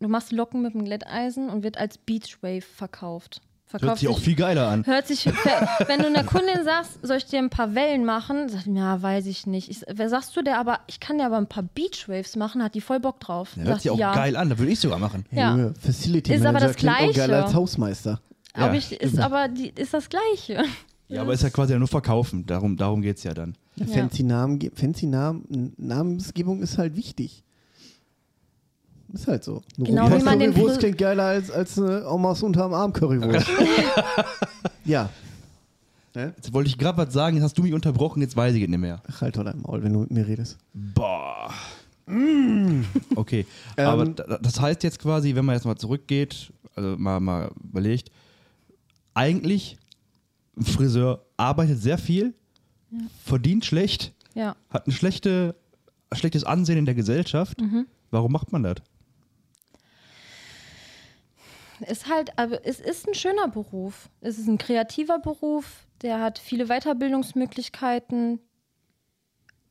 du 0.01 0.09
machst 0.09 0.33
Locken 0.33 0.62
mit 0.62 0.74
dem 0.74 0.85
Glätteisen 0.85 1.49
und 1.51 1.62
wird 1.62 1.79
als 1.79 1.99
Beachwave 1.99 2.61
verkauft. 2.62 3.41
Hört 3.69 3.81
Verkauft 3.81 4.01
sich 4.01 4.09
auch 4.09 4.21
viel 4.21 4.37
geiler 4.37 4.69
an. 4.69 4.87
Hört 4.87 5.09
sich, 5.09 5.27
wenn 5.87 5.99
du 5.99 6.07
einer 6.07 6.23
Kundin 6.23 6.62
sagst, 6.64 7.01
soll 7.03 7.17
ich 7.17 7.27
dir 7.27 7.41
ein 7.41 7.51
paar 7.51 7.75
Wellen 7.75 8.05
machen? 8.05 8.49
Sagt, 8.49 8.67
die, 8.67 8.75
ja, 8.75 9.03
weiß 9.03 9.27
ich 9.27 9.47
nicht. 9.49 9.69
Ich, 9.69 9.83
wer 9.93 10.09
sagst 10.09 10.37
du 10.37 10.43
der 10.43 10.61
aber, 10.61 10.81
ich 10.87 11.01
kann 11.01 11.19
dir 11.19 11.27
aber 11.27 11.37
ein 11.37 11.49
paar 11.49 11.64
Beachwaves 11.64 12.37
machen, 12.37 12.62
hat 12.62 12.77
die 12.77 12.81
voll 12.81 13.01
Bock 13.01 13.19
drauf. 13.19 13.55
Der 13.57 13.64
hört 13.64 13.83
sich 13.83 13.91
auch 13.91 13.99
ja. 13.99 14.14
geil 14.14 14.37
an, 14.37 14.51
da 14.51 14.59
würde 14.59 14.71
ich 14.71 14.79
sogar 14.79 15.01
machen. 15.01 15.27
Ja. 15.33 15.51
Junge, 15.51 15.75
Facility 15.81 16.33
Ist 16.33 16.43
aber 16.43 16.53
Manager 16.53 16.67
das 16.69 16.77
klingt 16.77 16.95
auch 16.95 16.99
Gleiche. 16.99 17.19
geiler 17.19 17.45
als 17.45 17.55
Hausmeister. 17.55 18.21
Ja, 18.57 18.73
ich, 18.73 18.93
ist 18.93 19.19
aber 19.19 19.49
die, 19.49 19.69
ist 19.71 19.93
das 19.93 20.09
Gleiche. 20.09 20.64
Ja, 21.09 21.23
aber 21.23 21.33
ist 21.35 21.43
ja 21.43 21.51
quasi 21.51 21.77
nur 21.77 21.89
verkaufen. 21.89 22.47
Darum, 22.47 22.77
darum 22.77 23.03
geht 23.03 23.19
es 23.19 23.25
ja 23.25 23.35
dann. 23.35 23.57
Ja, 23.77 23.85
Ja. 23.87 23.93
Fancy, 23.95 24.23
Namen, 24.23 24.71
fancy 24.75 25.07
Namen, 25.07 25.73
Namensgebung 25.77 26.62
ist 26.62 26.79
halt 26.79 26.97
wichtig. 26.97 27.43
Ist 29.13 29.29
halt 29.29 29.45
so. 29.45 29.63
Eine 29.79 29.87
Genau 29.87 30.11
wie 30.11 30.23
man 30.23 30.39
den 30.39 30.53
Currywurst 30.53 30.79
klingt 30.81 30.99
geiler 30.99 31.25
als, 31.25 31.51
als 31.51 31.79
eine 31.79 32.09
Omas 32.11 32.43
unterm 32.43 32.75
Arm 32.75 32.93
Currywurst. 32.93 33.47
ja. 34.85 35.09
Ne? 36.15 36.33
Jetzt 36.37 36.53
wollte 36.53 36.69
ich 36.69 36.77
gerade 36.79 36.99
was 36.99 37.13
sagen, 37.13 37.37
jetzt 37.37 37.45
hast 37.45 37.59
du 37.59 37.63
mich 37.63 37.73
unterbrochen, 37.75 38.21
jetzt 38.23 38.37
weiß 38.37 38.55
ich 38.55 38.63
es 38.63 38.69
nicht 38.69 38.79
mehr. 38.79 39.03
Ach, 39.11 39.21
halt 39.21 39.37
doch 39.37 39.45
dein 39.45 39.61
Maul, 39.61 39.83
wenn 39.83 39.93
du 39.93 40.01
mit 40.01 40.11
mir 40.11 40.27
redest. 40.27 40.57
Boah. 40.73 41.51
Okay, 43.17 43.47
Ähm, 43.77 43.87
aber 43.87 44.05
da- 44.07 44.39
das 44.39 44.61
heißt 44.61 44.83
jetzt 44.85 44.99
quasi, 45.01 45.35
wenn 45.35 45.45
man 45.45 45.57
jetzt 45.57 45.65
mal 45.65 45.77
zurückgeht, 45.77 46.53
also 46.77 46.97
mal, 46.97 47.19
mal 47.21 47.51
überlegt, 47.65 48.11
eigentlich 49.15 49.77
ein 50.57 50.65
Friseur 50.65 51.23
arbeitet 51.37 51.81
sehr 51.83 51.99
viel, 51.99 52.33
verdient 53.25 53.65
schlecht, 53.65 54.13
Ja. 54.35 54.55
hat 54.71 54.87
ein 54.87 54.93
schlechte, 54.93 55.55
schlechtes 56.13 56.45
Ansehen 56.45 56.79
in 56.79 56.87
der 56.87 56.95
Gesellschaft. 56.95 57.61
Mhm. 57.61 57.87
Warum 58.13 58.31
macht 58.33 58.53
man 58.53 58.63
das? 58.63 58.77
Ist 61.81 62.09
halt, 62.09 62.39
aber 62.39 62.64
es 62.66 62.81
ist 62.81 63.07
ein 63.07 63.14
schöner 63.14 63.49
Beruf. 63.49 64.09
Es 64.20 64.39
ist 64.39 64.47
ein 64.49 64.59
kreativer 64.59 65.18
Beruf, 65.18 65.87
der 66.03 66.20
hat 66.20 66.39
viele 66.39 66.66
Weiterbildungsmöglichkeiten. 66.66 68.41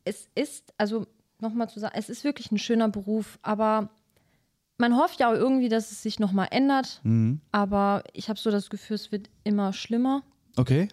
Es 0.03 0.27
ist, 0.35 0.73
also 0.77 1.07
nochmal 1.39 1.69
zu 1.69 1.79
sagen, 1.79 1.95
es 1.97 2.09
ist 2.09 2.23
wirklich 2.23 2.51
ein 2.51 2.57
schöner 2.59 2.89
Beruf, 2.89 3.39
aber 3.41 3.89
man 4.77 4.95
hofft 4.97 5.19
ja 5.19 5.29
auch 5.29 5.35
irgendwie, 5.35 5.69
dass 5.69 5.91
es 5.91 6.03
sich 6.03 6.19
nochmal 6.19 6.47
ändert. 6.51 6.99
Mhm. 7.03 7.41
Aber 7.51 8.03
ich 8.13 8.29
habe 8.29 8.39
so 8.39 8.51
das 8.51 8.69
Gefühl, 8.69 8.95
es 8.95 9.11
wird 9.11 9.29
immer 9.43 9.73
schlimmer, 9.73 10.21
Okay. 10.57 10.87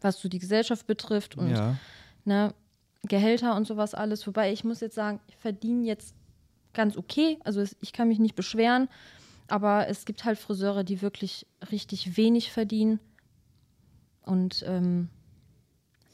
was 0.00 0.20
so 0.20 0.28
die 0.28 0.38
Gesellschaft 0.38 0.86
betrifft 0.86 1.36
und 1.36 1.50
Ja. 1.50 1.76
ne, 2.24 2.54
Gehälter 3.02 3.54
und 3.54 3.66
sowas 3.66 3.94
alles. 3.94 4.26
Wobei 4.26 4.52
ich 4.52 4.64
muss 4.64 4.80
jetzt 4.80 4.94
sagen, 4.94 5.20
ich 5.28 5.36
verdiene 5.36 5.84
jetzt 5.84 6.14
ganz 6.72 6.96
okay. 6.96 7.38
Also 7.44 7.62
ich 7.80 7.92
kann 7.92 8.08
mich 8.08 8.18
nicht 8.18 8.34
beschweren. 8.34 8.88
Aber 9.48 9.88
es 9.88 10.04
gibt 10.04 10.24
halt 10.24 10.38
Friseure, 10.38 10.84
die 10.84 11.02
wirklich 11.02 11.46
richtig 11.70 12.16
wenig 12.16 12.50
verdienen. 12.52 13.00
Und 14.22 14.64
ähm, 14.66 15.08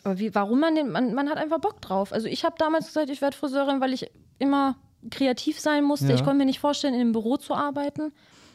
aber 0.05 0.19
wie, 0.19 0.35
warum 0.35 0.61
man 0.61 0.75
den, 0.75 0.91
man, 0.91 1.15
man 1.15 1.29
hat 1.29 1.39
einfach 1.39 1.61
Bock 1.61 1.81
drauf. 1.81 2.13
Also 2.13 2.27
ich 2.27 2.45
habe 2.45 2.57
damals 2.59 2.87
gesagt, 2.87 3.11
ich 3.11 3.21
werde 3.21 3.37
Friseurin, 3.37 3.81
weil 3.81 3.93
ich 3.93 4.11
immer 4.39 4.77
kreativ 5.11 5.61
sein 5.61 5.85
musste. 5.85 6.09
Ja. 6.09 6.15
Ich 6.15 6.25
konnte 6.25 6.39
mir 6.39 6.45
nicht 6.45 6.61
vorstellen, 6.61 6.95
in 6.95 7.01
einem 7.01 7.13
Büro 7.13 7.37
zu 7.37 7.55
arbeiten, 7.55 8.13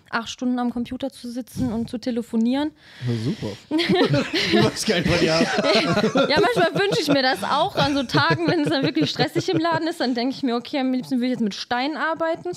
acht 0.10 0.30
Stunden 0.30 0.60
am 0.60 0.72
Computer 0.72 1.12
zu 1.12 1.30
sitzen 1.30 1.72
und 1.74 1.90
zu 1.90 1.98
telefonieren. 1.98 2.72
Ja, 3.08 3.14
super. 3.24 3.48
ich 4.34 4.64
weiß 4.64 4.86
gar 4.86 5.00
nicht, 5.00 5.10
was 5.10 5.22
habt. 5.22 6.30
Ja, 6.30 6.40
manchmal 6.42 6.82
wünsche 6.82 7.02
ich 7.02 7.08
mir 7.08 7.22
das 7.22 7.44
auch 7.44 7.76
an 7.76 7.96
so 7.96 8.04
Tagen, 8.04 8.48
wenn 8.48 8.62
es 8.62 8.70
dann 8.70 8.84
wirklich 8.84 9.10
stressig 9.10 9.50
im 9.50 9.60
Laden 9.60 9.88
ist, 9.88 10.00
dann 10.00 10.16
denke 10.16 10.36
ich 10.36 10.44
mir, 10.44 10.56
okay, 10.56 10.80
am 10.80 10.94
liebsten 10.94 11.20
will 11.20 11.26
ich 11.26 11.32
jetzt 11.32 11.42
mit 11.44 11.56
Stein 11.56 11.98
arbeiten. 11.98 12.52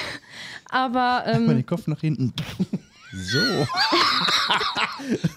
Aber 0.70 1.24
Mal 1.24 1.34
ähm, 1.34 1.48
den 1.48 1.66
Kopf 1.66 1.86
nach 1.86 2.00
hinten. 2.00 2.32
So. 3.14 3.38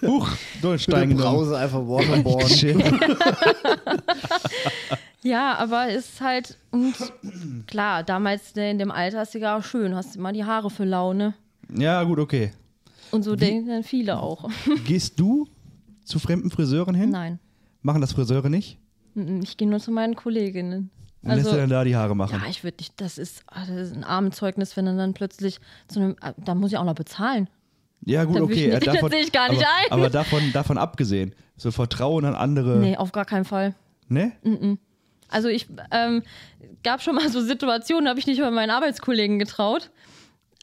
Huch, 0.02 0.28
Stein 0.28 0.62
Dolchstein 0.62 1.08
genommen. 1.10 1.36
Brause 1.36 1.56
einfach 1.56 1.78
Waterboard. 1.78 2.48
Shit. 2.48 2.76
ja, 5.22 5.54
aber 5.54 5.88
es 5.88 6.08
ist 6.08 6.20
halt, 6.20 6.56
und 6.72 6.96
klar, 7.68 8.02
damals 8.02 8.52
in 8.56 8.78
dem 8.78 8.90
Alter 8.90 9.22
ist 9.22 9.34
ja 9.34 9.56
auch 9.56 9.62
schön, 9.62 9.94
hast 9.94 10.16
immer 10.16 10.32
die 10.32 10.44
Haare 10.44 10.70
für 10.70 10.84
Laune. 10.84 11.34
Ja, 11.76 12.02
gut, 12.04 12.18
okay. 12.18 12.52
Und 13.10 13.22
so 13.22 13.36
denken 13.36 13.68
dann 13.68 13.84
viele 13.84 14.20
auch. 14.20 14.48
Gehst 14.86 15.18
du 15.20 15.46
zu 16.04 16.18
fremden 16.18 16.50
Friseuren 16.50 16.94
hin? 16.94 17.10
Nein, 17.10 17.38
Machen 17.82 18.00
das 18.00 18.12
Friseure 18.12 18.50
nicht? 18.50 18.78
Mm, 19.14 19.40
ich 19.42 19.56
gehe 19.56 19.68
nur 19.68 19.78
zu 19.80 19.90
meinen 19.90 20.14
Kolleginnen. 20.16 20.90
Und 21.22 21.30
lässt 21.30 21.46
Also, 21.46 21.52
du 21.52 21.56
dann 21.62 21.70
da 21.70 21.84
die 21.84 21.96
Haare 21.96 22.14
machen? 22.16 22.40
ja, 22.42 22.48
ich 22.50 22.64
würde 22.64 22.76
nicht, 22.80 23.00
das 23.00 23.18
ist, 23.18 23.42
ah, 23.46 23.60
das 23.66 23.88
ist 23.88 23.96
ein 23.96 24.04
Armenzeugnis, 24.04 24.76
wenn 24.76 24.86
er 24.86 24.96
dann 24.96 25.14
plötzlich 25.14 25.58
zu 25.88 26.00
einem, 26.00 26.16
ah, 26.20 26.32
da 26.36 26.54
muss 26.54 26.70
ich 26.72 26.78
auch 26.78 26.84
noch 26.84 26.94
bezahlen. 26.94 27.48
Ja, 28.04 28.24
gut, 28.24 28.36
Da 28.36 28.40
will 28.42 28.50
ich 28.52 28.58
okay. 28.66 28.74
nicht- 28.74 28.82
äh, 28.82 28.86
davon, 28.92 29.00
das 29.02 29.10
sehe 29.10 29.20
ich 29.26 29.32
gar 29.32 29.48
nicht 29.50 29.62
aber, 29.64 29.74
ein. 29.76 29.92
Aber 29.92 30.10
davon, 30.10 30.52
davon 30.52 30.78
abgesehen, 30.78 31.34
so 31.56 31.70
Vertrauen 31.70 32.24
an 32.24 32.34
andere. 32.34 32.78
Nee, 32.78 32.96
auf 32.96 33.12
gar 33.12 33.24
keinen 33.24 33.44
Fall. 33.44 33.74
Ne? 34.08 34.32
Also 35.28 35.48
ich 35.48 35.66
ähm, 35.90 36.22
gab 36.82 37.02
schon 37.02 37.14
mal 37.16 37.28
so 37.28 37.40
Situationen, 37.42 38.04
da 38.04 38.10
habe 38.10 38.20
ich 38.20 38.26
nicht 38.26 38.40
mal 38.40 38.50
meinen 38.50 38.70
Arbeitskollegen 38.70 39.38
getraut. 39.38 39.90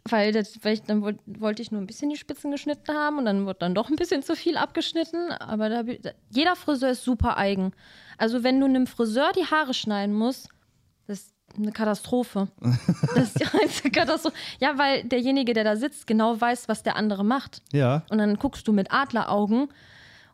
Weil, 0.08 0.32
das, 0.32 0.60
weil 0.64 0.76
ich, 0.76 0.84
dann 0.84 1.02
wollt, 1.02 1.18
wollte 1.26 1.64
ich 1.64 1.72
nur 1.72 1.82
ein 1.82 1.88
bisschen 1.88 2.12
die 2.12 2.18
Spitzen 2.18 2.52
geschnitten 2.52 2.94
haben 2.94 3.18
und 3.18 3.26
dann 3.26 3.46
wurde 3.48 3.60
dann 3.60 3.74
doch 3.74 3.90
ein 3.90 3.96
bisschen 3.96 4.22
zu 4.22 4.36
viel 4.36 4.56
abgeschnitten. 4.56 5.32
Aber 5.32 5.70
da, 5.70 5.84
jeder 6.30 6.56
Friseur 6.56 6.92
ist 6.92 7.04
super 7.04 7.38
eigen. 7.38 7.72
Also 8.18 8.44
wenn 8.44 8.60
du 8.60 8.68
einem 8.68 8.86
Friseur 8.86 9.32
die 9.36 9.46
Haare 9.46 9.74
schneiden 9.74 10.14
musst, 10.14 10.50
das 11.08 11.20
ist 11.20 11.34
eine 11.58 11.72
Katastrophe. 11.72 12.50
Das 13.16 13.30
ist 13.30 13.40
die 13.40 13.60
einzige 13.60 13.92
Katastrophe. 13.92 14.36
Ja, 14.60 14.78
weil 14.78 15.06
derjenige, 15.06 15.54
der 15.54 15.64
da 15.64 15.76
sitzt, 15.76 16.06
genau 16.06 16.40
weiß, 16.40 16.68
was 16.68 16.84
der 16.84 16.98
andere 16.98 17.24
macht. 17.24 17.62
Ja. 17.72 18.04
Und 18.10 18.20
dann 18.20 18.36
guckst 18.36 18.68
du 18.68 18.74
mit 18.74 18.92
Adleraugen. 18.92 19.70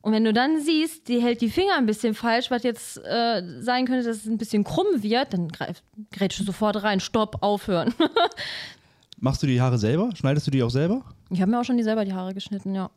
Und 0.01 0.13
wenn 0.13 0.23
du 0.23 0.33
dann 0.33 0.59
siehst, 0.59 1.07
die 1.07 1.21
hält 1.21 1.41
die 1.41 1.49
Finger 1.49 1.75
ein 1.77 1.85
bisschen 1.85 2.15
falsch, 2.15 2.49
was 2.49 2.63
jetzt 2.63 2.97
äh, 3.05 3.43
sein 3.61 3.85
könnte, 3.85 4.03
dass 4.03 4.17
es 4.17 4.25
ein 4.25 4.37
bisschen 4.37 4.63
krumm 4.63 5.03
wird, 5.03 5.33
dann 5.33 5.47
greif, 5.47 5.83
grätsch 6.11 6.39
du 6.39 6.43
sofort 6.43 6.83
rein. 6.83 6.99
Stopp, 6.99 7.37
aufhören. 7.41 7.93
Machst 9.23 9.43
du 9.43 9.47
die 9.47 9.61
Haare 9.61 9.77
selber? 9.77 10.09
Schneidest 10.15 10.47
du 10.47 10.51
die 10.51 10.63
auch 10.63 10.71
selber? 10.71 11.05
Ich 11.29 11.39
habe 11.41 11.51
mir 11.51 11.59
auch 11.59 11.63
schon 11.63 11.77
die 11.77 11.83
selber 11.83 12.05
die 12.05 12.13
Haare 12.13 12.33
geschnitten, 12.33 12.73
ja. 12.73 12.89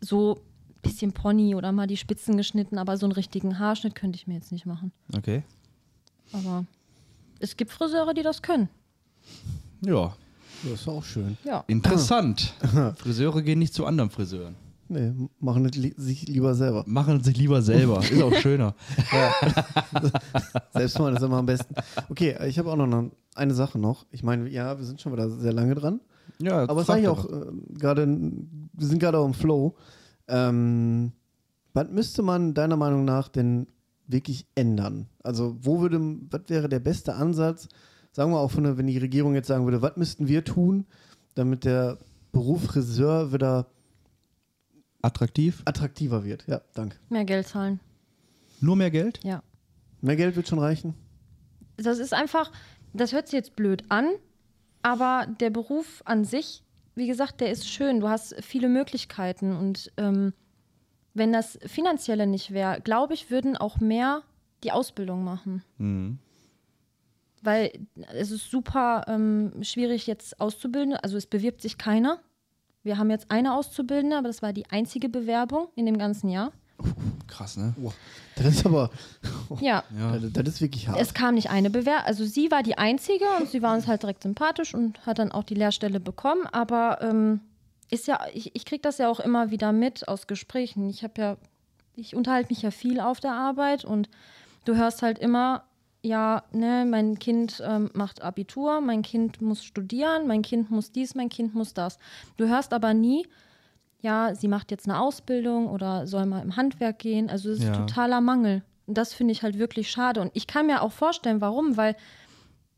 So 0.00 0.36
ein 0.36 0.80
bisschen 0.80 1.12
Pony 1.12 1.54
oder 1.54 1.70
mal 1.70 1.86
die 1.86 1.98
Spitzen 1.98 2.38
geschnitten, 2.38 2.78
aber 2.78 2.96
so 2.96 3.04
einen 3.04 3.12
richtigen 3.12 3.58
Haarschnitt 3.58 3.94
könnte 3.94 4.16
ich 4.16 4.26
mir 4.26 4.34
jetzt 4.34 4.52
nicht 4.52 4.64
machen. 4.64 4.90
Okay. 5.14 5.42
Aber 6.32 6.64
es 7.40 7.58
gibt 7.58 7.70
Friseure, 7.70 8.14
die 8.14 8.22
das 8.22 8.40
können. 8.40 8.70
Ja. 9.82 10.16
Das 10.62 10.80
ist 10.80 10.88
auch 10.88 11.04
schön. 11.04 11.36
Ja. 11.44 11.62
Interessant. 11.66 12.54
Friseure 12.96 13.42
gehen 13.42 13.58
nicht 13.58 13.74
zu 13.74 13.84
anderen 13.84 14.08
Friseuren. 14.08 14.54
Nee, 14.92 15.12
machen 15.40 15.64
es 15.64 15.74
li 15.74 15.94
sich 15.96 16.28
lieber 16.28 16.54
selber. 16.54 16.84
Machen 16.86 17.16
es 17.16 17.24
sich 17.24 17.38
lieber 17.38 17.62
selber. 17.62 18.00
Ist 18.00 18.22
auch 18.22 18.34
schöner. 18.34 18.74
Selbst 20.74 20.98
mal 20.98 21.14
ist 21.14 21.22
immer 21.22 21.38
am 21.38 21.46
besten. 21.46 21.74
Okay, 22.10 22.36
ich 22.46 22.58
habe 22.58 22.70
auch 22.70 22.76
noch 22.76 22.84
eine, 22.84 23.10
eine 23.34 23.54
Sache 23.54 23.78
noch. 23.78 24.04
Ich 24.10 24.22
meine, 24.22 24.50
ja, 24.50 24.76
wir 24.78 24.84
sind 24.84 25.00
schon 25.00 25.12
wieder 25.14 25.30
sehr 25.30 25.54
lange 25.54 25.74
dran. 25.74 26.00
Ja, 26.38 26.64
Aber 26.64 26.82
es 26.82 26.86
frag 26.86 26.96
sage 26.96 27.00
ich 27.00 27.06
doch. 27.06 27.24
auch 27.24 27.32
äh, 27.32 27.52
gerade, 27.78 28.06
wir 28.06 28.86
sind 28.86 28.98
gerade 28.98 29.16
auch 29.18 29.24
im 29.24 29.32
Flow. 29.32 29.76
Ähm, 30.28 31.12
was 31.72 31.88
müsste 31.88 32.22
man 32.22 32.52
deiner 32.52 32.76
Meinung 32.76 33.06
nach 33.06 33.28
denn 33.28 33.68
wirklich 34.06 34.46
ändern? 34.54 35.06
Also, 35.22 35.56
wo 35.62 35.80
würde, 35.80 36.00
was 36.30 36.42
wäre 36.48 36.68
der 36.68 36.80
beste 36.80 37.14
Ansatz? 37.14 37.68
Sagen 38.12 38.30
wir 38.30 38.40
auch, 38.40 38.50
von 38.50 38.64
der, 38.64 38.76
wenn 38.76 38.88
die 38.88 38.98
Regierung 38.98 39.34
jetzt 39.34 39.48
sagen 39.48 39.64
würde, 39.64 39.80
was 39.80 39.96
müssten 39.96 40.28
wir 40.28 40.44
tun, 40.44 40.84
damit 41.34 41.64
der 41.64 41.96
Beruf 42.30 42.64
Friseur 42.64 43.32
wieder 43.32 43.68
Attraktiv? 45.02 45.62
attraktiver 45.64 46.24
wird? 46.24 46.44
Ja, 46.46 46.62
danke. 46.74 46.96
Mehr 47.08 47.24
Geld 47.24 47.48
zahlen. 47.48 47.80
Nur 48.60 48.76
mehr 48.76 48.90
Geld? 48.90 49.20
Ja. 49.24 49.42
Mehr 50.00 50.16
Geld 50.16 50.36
wird 50.36 50.48
schon 50.48 50.58
reichen. 50.58 50.94
das 51.76 51.98
ist 51.98 52.14
einfach, 52.14 52.50
das 52.92 53.12
hört 53.12 53.26
sich 53.26 53.34
jetzt 53.34 53.56
blöd 53.56 53.84
an, 53.88 54.08
aber 54.82 55.26
der 55.40 55.50
Beruf 55.50 56.02
an 56.04 56.24
sich, 56.24 56.62
wie 56.94 57.06
gesagt, 57.06 57.40
der 57.40 57.50
ist 57.50 57.68
schön. 57.68 58.00
Du 58.00 58.08
hast 58.08 58.34
viele 58.40 58.68
Möglichkeiten 58.68 59.56
und 59.56 59.90
ähm, 59.96 60.32
wenn 61.14 61.32
das 61.32 61.58
Finanzielle 61.66 62.26
nicht 62.26 62.52
wäre, 62.52 62.80
glaube 62.80 63.14
ich, 63.14 63.30
würden 63.30 63.56
auch 63.56 63.80
mehr 63.80 64.22
die 64.64 64.72
Ausbildung 64.72 65.24
machen. 65.24 65.62
Mhm. 65.78 66.18
weil 67.42 67.72
es 68.12 68.30
ist 68.30 68.48
super 68.50 69.04
ähm, 69.08 69.52
schwierig 69.62 70.06
jetzt 70.06 70.40
auszubilden. 70.40 70.94
Also 70.94 71.16
es 71.16 71.26
bewirbt 71.26 71.60
sich 71.60 71.76
keiner. 71.76 72.20
Wir 72.82 72.98
haben 72.98 73.10
jetzt 73.10 73.30
eine 73.30 73.54
Auszubildende, 73.54 74.16
aber 74.16 74.28
das 74.28 74.42
war 74.42 74.52
die 74.52 74.68
einzige 74.70 75.08
Bewerbung 75.08 75.68
in 75.76 75.86
dem 75.86 75.98
ganzen 75.98 76.28
Jahr. 76.28 76.52
Krass, 77.28 77.56
ne? 77.56 77.74
Boah, 77.76 77.92
das 78.36 78.46
ist 78.46 78.66
aber, 78.66 78.90
Ja, 79.60 79.84
Ja. 79.96 80.18
das, 80.18 80.32
das 80.32 80.48
ist 80.54 80.60
wirklich 80.60 80.88
hart. 80.88 80.98
es 81.00 81.14
kam 81.14 81.34
nicht 81.36 81.50
eine 81.50 81.70
Bewerbung. 81.70 82.04
Also 82.06 82.24
sie 82.24 82.50
war 82.50 82.62
die 82.64 82.76
einzige 82.78 83.24
und 83.38 83.48
sie 83.48 83.62
war 83.62 83.74
uns 83.74 83.86
halt 83.86 84.02
direkt 84.02 84.22
sympathisch 84.24 84.74
und 84.74 85.04
hat 85.06 85.18
dann 85.20 85.30
auch 85.30 85.44
die 85.44 85.54
Lehrstelle 85.54 86.00
bekommen. 86.00 86.46
Aber 86.50 87.00
ähm, 87.02 87.40
ist 87.90 88.08
ja, 88.08 88.18
ich, 88.34 88.56
ich 88.56 88.64
kriege 88.64 88.82
das 88.82 88.98
ja 88.98 89.08
auch 89.08 89.20
immer 89.20 89.50
wieder 89.50 89.70
mit 89.72 90.08
aus 90.08 90.26
Gesprächen. 90.26 90.90
Ich 90.90 91.04
habe 91.04 91.20
ja, 91.20 91.36
ich 91.94 92.16
unterhalte 92.16 92.50
mich 92.52 92.62
ja 92.62 92.72
viel 92.72 92.98
auf 92.98 93.20
der 93.20 93.32
Arbeit 93.32 93.84
und 93.84 94.08
du 94.64 94.74
hörst 94.74 95.02
halt 95.02 95.18
immer, 95.20 95.62
ja, 96.02 96.42
ne, 96.52 96.84
mein 96.88 97.18
Kind 97.18 97.62
ähm, 97.64 97.90
macht 97.94 98.22
Abitur, 98.22 98.80
mein 98.80 99.02
Kind 99.02 99.40
muss 99.40 99.62
studieren, 99.64 100.26
mein 100.26 100.42
Kind 100.42 100.70
muss 100.70 100.90
dies, 100.92 101.14
mein 101.14 101.28
Kind 101.28 101.54
muss 101.54 101.74
das. 101.74 101.98
Du 102.36 102.48
hörst 102.48 102.72
aber 102.72 102.92
nie, 102.92 103.26
ja, 104.00 104.34
sie 104.34 104.48
macht 104.48 104.70
jetzt 104.72 104.88
eine 104.88 105.00
Ausbildung 105.00 105.68
oder 105.68 106.06
soll 106.08 106.26
mal 106.26 106.42
im 106.42 106.56
Handwerk 106.56 106.98
gehen. 106.98 107.30
Also 107.30 107.50
es 107.50 107.60
ist 107.60 107.66
Ja. 107.66 107.72
totaler 107.76 108.20
Mangel. 108.20 108.62
Und 108.86 108.98
das 108.98 109.14
finde 109.14 109.30
ich 109.32 109.44
halt 109.44 109.58
wirklich 109.58 109.90
schade. 109.90 110.20
Und 110.20 110.32
ich 110.34 110.48
kann 110.48 110.66
mir 110.66 110.82
auch 110.82 110.90
vorstellen, 110.90 111.40
warum, 111.40 111.76
weil 111.76 111.94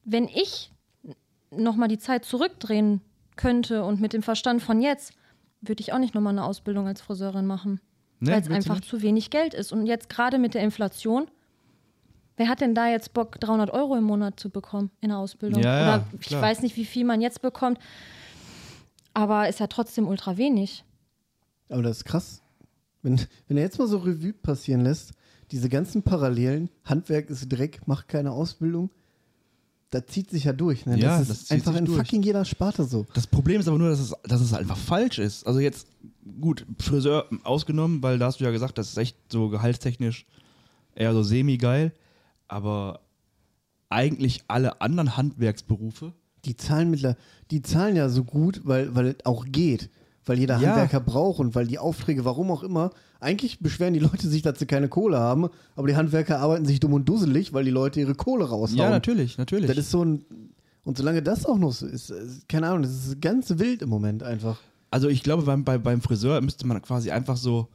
wenn 0.04 0.28
ich 0.28 0.70
nochmal 1.50 1.88
die 1.88 1.98
Zeit 1.98 2.26
zurückdrehen 2.26 3.00
könnte 3.36 3.84
und 3.84 4.00
mit 4.02 4.12
dem 4.12 4.22
Verstand 4.22 4.62
von 4.62 4.82
jetzt, 4.82 5.14
würde 5.62 5.80
ich 5.80 5.94
auch 5.94 5.98
nicht 5.98 6.14
nochmal 6.14 6.34
eine 6.34 6.44
Ausbildung 6.44 6.86
als 6.86 7.00
Friseurin 7.00 7.46
machen. 7.46 7.80
Nee, 8.20 8.32
weil 8.32 8.42
es 8.42 8.50
einfach 8.50 8.76
nicht? 8.76 8.88
zu 8.88 9.00
wenig 9.00 9.30
Geld 9.30 9.54
ist. 9.54 9.72
Und 9.72 9.86
jetzt 9.86 10.10
gerade 10.10 10.38
mit 10.38 10.52
der 10.52 10.62
Inflation, 10.62 11.26
wer 12.36 12.48
hat 12.48 12.60
denn 12.60 12.74
da 12.74 12.88
jetzt 12.88 13.12
Bock, 13.14 13.40
300 13.40 13.70
Euro 13.70 13.96
im 13.96 14.04
Monat 14.04 14.38
zu 14.38 14.50
bekommen 14.50 14.90
in 15.00 15.08
der 15.10 15.18
Ausbildung? 15.18 15.62
Ja, 15.62 15.78
ja, 15.78 15.94
Oder 15.94 16.06
ich 16.20 16.26
klar. 16.26 16.42
weiß 16.42 16.62
nicht, 16.62 16.76
wie 16.76 16.84
viel 16.84 17.04
man 17.04 17.20
jetzt 17.20 17.42
bekommt, 17.42 17.78
aber 19.12 19.48
ist 19.48 19.60
ja 19.60 19.66
trotzdem 19.66 20.08
ultra 20.08 20.36
wenig. 20.36 20.84
Aber 21.68 21.82
das 21.82 21.98
ist 21.98 22.04
krass. 22.04 22.42
Wenn, 23.02 23.20
wenn 23.48 23.56
er 23.56 23.64
jetzt 23.64 23.78
mal 23.78 23.88
so 23.88 23.98
Revue 23.98 24.32
passieren 24.32 24.82
lässt, 24.82 25.12
diese 25.50 25.68
ganzen 25.68 26.02
Parallelen, 26.02 26.70
Handwerk 26.84 27.30
ist 27.30 27.48
Dreck, 27.48 27.86
macht 27.86 28.08
keine 28.08 28.32
Ausbildung, 28.32 28.90
das 29.90 30.06
zieht 30.06 30.30
sich 30.30 30.44
ja 30.44 30.52
durch. 30.52 30.86
Ne? 30.86 30.98
Ja, 30.98 31.18
das 31.18 31.20
ist 31.22 31.30
das 31.30 31.44
zieht 31.44 31.52
einfach 31.52 31.72
sich 31.72 31.80
in 31.80 31.84
durch. 31.86 31.98
fucking 31.98 32.22
jeder 32.22 32.44
Sparte 32.44 32.84
so. 32.84 33.06
Das 33.14 33.26
Problem 33.26 33.60
ist 33.60 33.68
aber 33.68 33.78
nur, 33.78 33.90
dass 33.90 34.00
es, 34.00 34.14
dass 34.24 34.40
es 34.40 34.52
einfach 34.52 34.76
falsch 34.76 35.18
ist. 35.20 35.46
Also 35.46 35.60
jetzt, 35.60 35.86
gut, 36.40 36.66
Friseur 36.80 37.28
ausgenommen, 37.44 38.02
weil 38.02 38.18
da 38.18 38.26
hast 38.26 38.40
du 38.40 38.44
ja 38.44 38.50
gesagt, 38.50 38.78
das 38.78 38.88
ist 38.88 38.98
echt 38.98 39.16
so 39.30 39.48
gehaltstechnisch 39.50 40.26
eher 40.96 41.12
so 41.12 41.22
semi-geil. 41.22 41.92
Aber 42.48 43.00
eigentlich 43.88 44.42
alle 44.48 44.80
anderen 44.80 45.16
Handwerksberufe, 45.16 46.12
Die 46.44 46.56
zahlen 46.56 46.90
mittler, 46.90 47.16
die 47.50 47.62
zahlen 47.62 47.96
ja 47.96 48.08
so 48.08 48.24
gut, 48.24 48.60
weil, 48.64 48.94
weil 48.94 49.06
es 49.18 49.24
auch 49.26 49.44
geht. 49.48 49.88
Weil 50.26 50.38
jeder 50.38 50.58
Ja. 50.58 50.68
Handwerker 50.70 51.00
braucht 51.00 51.38
und 51.40 51.54
weil 51.54 51.66
die 51.66 51.78
Aufträge, 51.78 52.24
warum 52.24 52.50
auch 52.50 52.62
immer, 52.62 52.90
eigentlich 53.20 53.60
beschweren 53.60 53.92
die 53.94 54.00
Leute 54.00 54.26
sich, 54.28 54.42
dass 54.42 54.58
sie 54.58 54.66
keine 54.66 54.88
Kohle 54.88 55.18
haben, 55.18 55.48
aber 55.76 55.86
die 55.86 55.96
Handwerker 55.96 56.40
arbeiten 56.40 56.64
sich 56.66 56.80
dumm 56.80 56.94
und 56.94 57.08
dusselig, 57.08 57.52
weil 57.52 57.64
die 57.64 57.70
Leute 57.70 58.00
ihre 58.00 58.14
Kohle 58.14 58.44
raushauen. 58.48 58.78
ja, 58.78 58.90
natürlich, 58.90 59.36
natürlich. 59.38 59.68
Das 59.68 59.76
ist 59.78 59.90
so 59.90 60.04
ein. 60.04 60.24
Und 60.82 60.98
solange 60.98 61.22
das 61.22 61.46
auch 61.46 61.56
noch 61.58 61.72
so 61.72 61.86
ist, 61.86 62.10
ist 62.10 62.46
keine 62.48 62.68
Ahnung, 62.68 62.82
das 62.82 62.92
ist 62.92 63.20
ganz 63.22 63.50
wild 63.58 63.80
im 63.82 63.88
Moment 63.88 64.22
einfach. 64.22 64.58
Also 64.90 65.08
ich 65.08 65.22
glaube, 65.22 65.42
beim, 65.44 65.64
bei, 65.64 65.78
beim 65.78 66.00
Friseur 66.02 66.40
müsste 66.42 66.66
man 66.66 66.80
quasi 66.82 67.10
einfach 67.10 67.36
so, 67.38 67.68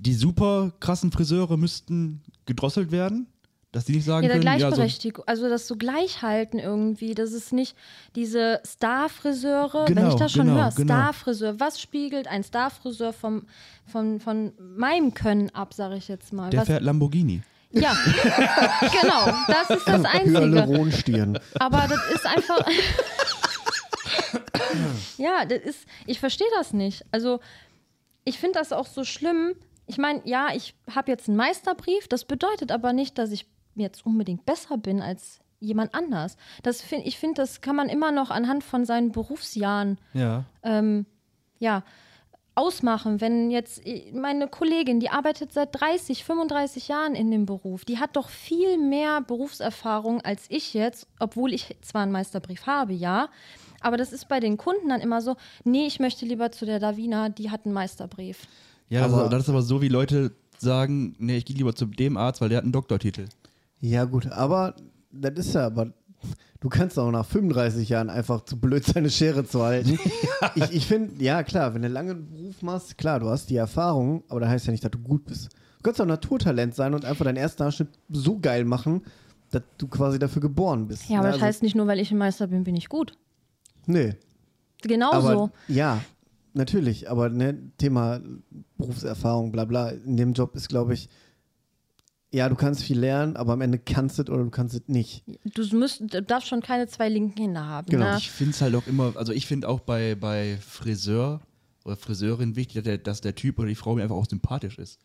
die 0.00 0.14
super 0.14 0.72
krassen 0.80 1.12
Friseure 1.12 1.56
müssten 1.56 2.22
gedrosselt 2.46 2.90
werden, 2.92 3.26
dass 3.72 3.84
die 3.84 3.92
nicht 3.92 4.04
sagen 4.04 4.24
Ja, 4.26 4.32
der 4.32 4.40
können, 4.40 4.58
ja, 4.58 4.70
so, 4.70 4.76
Gleichberechtigung, 4.76 5.24
also 5.26 5.48
das 5.48 5.66
so 5.66 5.76
Gleichhalten 5.76 6.58
irgendwie, 6.58 7.14
das 7.14 7.32
ist 7.32 7.52
nicht 7.52 7.76
diese 8.14 8.60
Star-Friseure, 8.64 9.86
wenn 9.88 9.94
Genau, 9.96 10.08
ich 10.10 10.14
das 10.14 10.32
schon 10.32 10.46
genau, 10.46 10.60
höre, 10.62 10.70
genau. 10.70 10.94
Star-Friseur, 10.94 11.60
was 11.60 11.80
spiegelt 11.80 12.28
ein 12.28 12.42
Star-Friseur 12.42 13.12
vom, 13.12 13.46
von, 13.86 14.20
von 14.20 14.52
meinem 14.58 15.14
Können 15.14 15.50
ab, 15.54 15.74
sage 15.74 15.96
ich 15.96 16.08
jetzt 16.08 16.32
mal. 16.32 16.50
der 16.50 16.60
was, 16.60 16.66
fährt 16.68 16.82
Lamborghini. 16.82 17.42
ja, 17.72 17.92
genau, 19.02 19.32
das 19.48 19.70
ist 19.76 19.86
das 19.88 20.04
Einzige. 20.84 21.40
Aber 21.58 21.86
das 21.88 22.00
ist 22.14 22.26
einfach. 22.26 22.66
ja, 25.18 25.44
das 25.44 25.58
ist. 25.62 25.80
Ich 26.06 26.20
verstehe 26.20 26.46
das 26.56 26.72
nicht. 26.72 27.04
Also, 27.10 27.40
ich 28.24 28.38
finde 28.38 28.58
das 28.58 28.72
auch 28.72 28.86
so 28.86 29.04
schlimm. 29.04 29.54
Ich 29.86 29.98
meine, 29.98 30.20
ja, 30.24 30.48
ich 30.54 30.74
habe 30.94 31.10
jetzt 31.10 31.28
einen 31.28 31.36
Meisterbrief. 31.36 32.08
Das 32.08 32.24
bedeutet 32.24 32.72
aber 32.72 32.92
nicht, 32.92 33.18
dass 33.18 33.30
ich 33.30 33.46
jetzt 33.74 34.04
unbedingt 34.04 34.44
besser 34.44 34.78
bin 34.78 35.00
als 35.00 35.40
jemand 35.60 35.94
anders. 35.94 36.36
Das 36.62 36.82
find, 36.82 37.06
ich 37.06 37.18
finde, 37.18 37.42
das 37.42 37.60
kann 37.60 37.76
man 37.76 37.88
immer 37.88 38.12
noch 38.12 38.30
anhand 38.30 38.64
von 38.64 38.84
seinen 38.84 39.12
Berufsjahren 39.12 39.98
Ja. 40.12 40.44
ähm, 40.62 41.06
ja, 41.58 41.82
ausmachen. 42.54 43.20
Wenn 43.20 43.50
jetzt 43.50 43.86
äh, 43.86 44.10
meine 44.12 44.48
Kollegin, 44.48 44.98
die 45.00 45.10
arbeitet 45.10 45.52
seit 45.52 45.78
30, 45.80 46.24
35 46.24 46.88
Jahren 46.88 47.14
in 47.14 47.30
dem 47.30 47.46
Beruf, 47.46 47.84
die 47.84 47.98
hat 47.98 48.16
doch 48.16 48.28
viel 48.28 48.78
mehr 48.78 49.20
Berufserfahrung 49.20 50.20
als 50.22 50.46
ich 50.48 50.74
jetzt, 50.74 51.06
obwohl 51.20 51.52
ich 51.52 51.76
zwar 51.82 52.02
einen 52.02 52.12
Meisterbrief 52.12 52.66
habe, 52.66 52.92
ja. 52.92 53.28
Aber 53.80 53.96
das 53.98 54.12
ist 54.12 54.28
bei 54.28 54.40
den 54.40 54.56
Kunden 54.56 54.88
dann 54.88 55.00
immer 55.00 55.20
so, 55.20 55.36
nee, 55.64 55.86
ich 55.86 56.00
möchte 56.00 56.24
lieber 56.24 56.50
zu 56.50 56.64
der 56.66 56.80
Davina, 56.80 57.28
die 57.28 57.50
hat 57.50 57.66
einen 57.66 57.74
Meisterbrief. 57.74 58.46
Ja, 58.88 59.02
das, 59.04 59.12
Aber- 59.12 59.24
ist, 59.24 59.32
das 59.32 59.42
ist 59.44 59.48
aber 59.48 59.62
so, 59.62 59.82
wie 59.82 59.88
Leute 59.88 60.32
sagen, 60.58 61.14
nee, 61.18 61.36
ich 61.38 61.44
gehe 61.44 61.56
lieber 61.56 61.74
zu 61.74 61.86
dem 61.86 62.16
Arzt, 62.16 62.40
weil 62.40 62.48
der 62.48 62.58
hat 62.58 62.64
einen 62.64 62.72
Doktortitel. 62.72 63.26
Ja, 63.80 64.04
gut, 64.04 64.26
aber 64.32 64.74
das 65.12 65.32
ist 65.46 65.54
ja, 65.54 65.66
aber 65.66 65.92
du 66.60 66.68
kannst 66.68 66.98
auch 66.98 67.10
nach 67.10 67.26
35 67.26 67.88
Jahren 67.88 68.08
einfach 68.10 68.44
zu 68.44 68.58
blöd 68.58 68.84
seine 68.86 69.10
Schere 69.10 69.44
zu 69.44 69.62
halten. 69.62 69.98
Ich, 70.54 70.70
ich 70.72 70.86
finde, 70.86 71.22
ja 71.24 71.42
klar, 71.42 71.74
wenn 71.74 71.82
du 71.82 71.88
lange 71.88 72.12
einen 72.12 72.30
Beruf 72.30 72.62
machst, 72.62 72.96
klar, 72.98 73.20
du 73.20 73.28
hast 73.28 73.48
die 73.50 73.56
Erfahrung, 73.56 74.22
aber 74.28 74.40
das 74.40 74.50
heißt 74.50 74.66
ja 74.66 74.72
nicht, 74.72 74.84
dass 74.84 74.90
du 74.90 74.98
gut 74.98 75.24
bist. 75.24 75.48
Du 75.78 75.82
kannst 75.82 76.00
auch 76.00 76.06
Naturtalent 76.06 76.74
sein 76.74 76.94
und 76.94 77.04
einfach 77.04 77.24
deinen 77.24 77.36
ersten 77.38 77.62
Nachschnitt 77.64 77.88
so 78.10 78.38
geil 78.38 78.64
machen, 78.64 79.02
dass 79.50 79.62
du 79.78 79.88
quasi 79.88 80.18
dafür 80.18 80.42
geboren 80.42 80.86
bist. 80.88 81.08
Ja, 81.08 81.18
aber 81.18 81.28
Ne, 81.28 81.32
das 81.32 81.34
also- 81.36 81.46
heißt 81.46 81.62
nicht 81.62 81.74
nur, 81.74 81.86
weil 81.86 82.00
ich 82.00 82.10
ein 82.10 82.18
Meister 82.18 82.46
bin, 82.48 82.64
bin 82.64 82.76
ich 82.76 82.88
gut. 82.88 83.12
Nee. 83.86 84.14
Genau 84.82 85.10
aber, 85.12 85.32
so. 85.32 85.50
Ja, 85.68 86.00
natürlich, 86.56 87.10
aber 87.10 87.28
ne, 87.28 87.70
Thema 87.78 88.20
Berufserfahrung, 88.78 89.52
bla 89.52 89.64
bla, 89.64 89.90
in 89.90 90.16
dem 90.16 90.32
Job 90.32 90.54
ist, 90.56 90.68
glaube 90.68 90.94
ich, 90.94 91.08
ja, 92.32 92.48
du 92.48 92.56
kannst 92.56 92.82
viel 92.82 92.98
lernen, 92.98 93.36
aber 93.36 93.52
am 93.52 93.60
Ende 93.60 93.78
kannst 93.78 94.18
du 94.18 94.22
es 94.22 94.28
oder 94.28 94.42
du 94.42 94.50
kannst 94.50 94.74
es 94.74 94.82
nicht. 94.88 95.24
Du, 95.54 95.64
musst, 95.76 96.02
du 96.12 96.22
darfst 96.22 96.48
schon 96.48 96.60
keine 96.60 96.86
zwei 96.88 97.08
linken 97.08 97.40
Hände 97.40 97.60
haben. 97.60 97.86
Genau. 97.88 98.10
Ne? 98.10 98.16
Ich 98.18 98.30
finde 98.30 98.50
es 98.50 98.60
halt 98.60 98.74
auch 98.74 98.86
immer, 98.86 99.12
also 99.16 99.32
ich 99.32 99.46
finde 99.46 99.68
auch 99.68 99.80
bei, 99.80 100.16
bei 100.16 100.58
Friseur 100.60 101.40
oder 101.84 101.96
Friseurin 101.96 102.56
wichtig, 102.56 102.74
dass 102.74 102.84
der, 102.84 102.98
dass 102.98 103.20
der 103.20 103.34
Typ 103.36 103.58
oder 103.58 103.68
die 103.68 103.74
Frau 103.76 103.94
mir 103.94 104.02
einfach 104.02 104.16
auch 104.16 104.26
sympathisch 104.28 104.76
ist. 104.78 104.98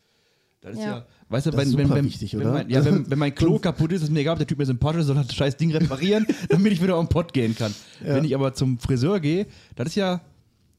Das 0.62 0.74
ist 0.74 0.80
ja, 0.82 0.98
Ja. 0.98 1.06
weißt 1.30 1.46
du, 1.48 1.52
Das 1.52 1.60
wenn, 1.60 1.68
ist 1.70 1.78
wenn, 1.78 1.86
super 1.88 1.96
wenn, 1.98 2.06
wichtig, 2.06 2.38
wenn? 2.38 2.52
Mein, 2.52 2.70
ja, 2.70 2.84
wenn, 2.84 3.10
wenn 3.10 3.20
mein 3.20 3.34
Klo 3.36 3.60
kaputt 3.60 3.92
ist, 3.92 4.02
ist 4.04 4.12
mir 4.12 4.20
egal, 4.20 4.34
ob 4.34 4.40
der 4.40 4.48
Typ 4.48 4.58
mir 4.58 4.66
sympathisch 4.66 5.02
ist, 5.02 5.08
soll 5.08 5.16
das 5.16 5.34
scheiß 5.34 5.58
Ding 5.58 5.72
reparieren, 5.72 6.26
damit 6.50 6.74
ich 6.74 6.82
wieder 6.82 6.96
auf 6.96 7.06
den 7.06 7.10
Pott 7.10 7.34
gehen 7.34 7.56
kann. 7.56 7.74
Wenn 8.00 8.26
ich 8.26 8.36
aber 8.36 8.54
zum 8.54 8.78
Friseur 8.80 9.20
gehe, 9.20 9.48
das 9.76 9.88
ist 9.90 9.96
ja, 9.96 10.16
ja, 10.16 10.22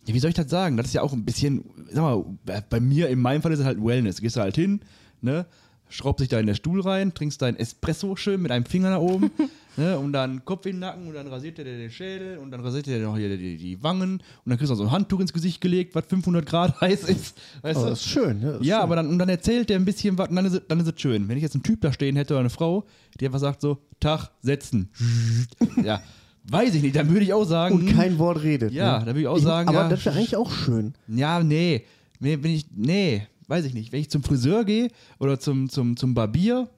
wie 0.07 0.19
soll 0.19 0.31
ich 0.31 0.37
das 0.37 0.51
sagen? 0.51 0.77
Das 0.77 0.87
ist 0.87 0.95
ja 0.95 1.03
auch 1.03 1.13
ein 1.13 1.25
bisschen, 1.25 1.65
sag 1.91 2.03
mal, 2.03 2.25
bei- 2.69 2.81
mir, 2.81 3.09
in 3.09 3.21
meinem 3.21 3.43
Fall 3.43 3.53
ist 3.53 3.61
es 3.61 3.65
halt 3.65 3.83
Wellness. 3.83 4.21
Gehst 4.21 4.37
du 4.37 4.41
halt 4.41 4.57
hin, 4.57 4.81
ne, 5.21 5.47
schraubst 5.89 6.21
dich 6.23 6.29
da 6.29 6.41
in 6.41 6.47
den 6.47 6.57
Stuhl 6.57 6.81
rein, 6.81 7.13
trinkst 7.15 7.41
dein 7.43 7.55
Espresso 7.57 8.17
schön 8.17 8.41
mit 8.41 8.51
einem 8.51 8.65
Finger 8.65 8.91
nach 8.91 8.99
oben, 9.01 9.31
ne, 9.77 9.99
und 9.99 10.13
dann 10.15 10.43
Kopf 10.45 10.65
in 10.67 10.73
den 10.77 10.81
Nacken 10.81 11.07
und 11.07 11.15
dann 11.15 11.27
rasiert 11.29 11.59
er 11.59 11.67
dir 11.67 11.77
den 11.77 11.91
Schädel 11.91 12.39
und 12.39 12.51
dann 12.51 12.61
rasiert 12.63 12.89
er 12.89 12.99
dir 12.99 13.05
noch 13.05 13.17
hier 13.19 13.37
die, 13.37 13.59
die 13.59 13.83
Wangen 13.83 14.15
und 14.15 14.23
dann 14.47 14.57
kriegst 14.57 14.71
du 14.71 14.75
noch 14.75 14.79
so 14.79 14.85
ein 14.85 14.91
Handtuch 14.91 15.21
ins 15.21 15.33
Gesicht 15.35 15.61
gelegt, 15.61 15.95
was 15.95 16.07
500 16.07 16.47
Grad 16.47 16.79
heiß 16.81 17.05
ist. 17.05 17.37
Weißt 17.61 17.79
Oh, 17.79 17.85
du? 17.85 17.91
das 17.91 18.01
ist 18.01 18.07
schön. 18.09 18.41
Ne? 18.41 18.53
Das 18.59 18.67
Ja, 18.67 18.77
schön. 18.77 18.83
aber 18.85 18.97
dann, 18.97 19.09
und 19.09 19.19
dann 19.19 19.29
erzählt 19.29 19.69
der 19.69 19.77
ein 19.79 19.85
bisschen 19.85 20.17
was 20.17 20.31
und 20.31 20.37
dann 20.37 20.47
ist, 20.47 20.55
es- 20.55 20.63
dann 20.67 20.81
ist 20.81 20.89
es 20.89 20.99
schön. 21.01 21.29
Wenn 21.29 21.37
ich 21.37 21.43
jetzt 21.43 21.55
einen 21.55 21.63
Typ 21.63 21.81
da 21.83 21.93
stehen 21.93 22.17
hätte 22.17 22.33
oder 22.35 22.41
eine 22.41 22.51
Frau, 22.51 22.87
die 23.21 23.27
einfach 23.27 23.39
sagt 23.39 23.61
so, 23.61 23.79
Tag, 24.01 24.31
setzen. 24.41 24.89
ja, 25.85 26.01
weiß 26.45 26.75
ich 26.75 26.83
nicht, 26.83 26.97
dann 26.97 27.11
würde 27.11 27.25
ich 27.25 27.33
auch 27.33 27.45
sagen. 27.45 27.75
Und 27.75 27.95
kein 27.95 28.19
Wort 28.19 28.43
redet. 28.43 28.73
Ja, 28.73 28.99
ne? 28.99 29.05
da 29.05 29.07
würde 29.07 29.21
ich 29.21 29.27
auch 29.29 29.37
ich, 29.37 29.45
sagen, 29.45 29.69
Aber 29.69 29.83
ja. 29.83 29.89
das 29.89 30.05
wäre 30.05 30.17
eigentlich 30.17 30.37
auch 30.37 30.51
schön. 30.51 30.95
Ja, 31.09 31.43
nee. 31.43 31.85
Nee, 32.21 32.39
wenn 32.41 32.53
ich, 32.53 32.67
nee, 32.75 33.27
weiß 33.49 33.65
ich 33.65 33.75
nicht. 33.75 33.93
Wenn 33.93 34.01
ich 34.01 34.11
zum 34.11 34.23
Friseur 34.23 34.65
gehe 34.65 34.89
oder 35.19 35.41
zum, 35.41 35.69
zum, 35.69 35.97
zum 35.97 36.15
Barbier, 36.15 36.69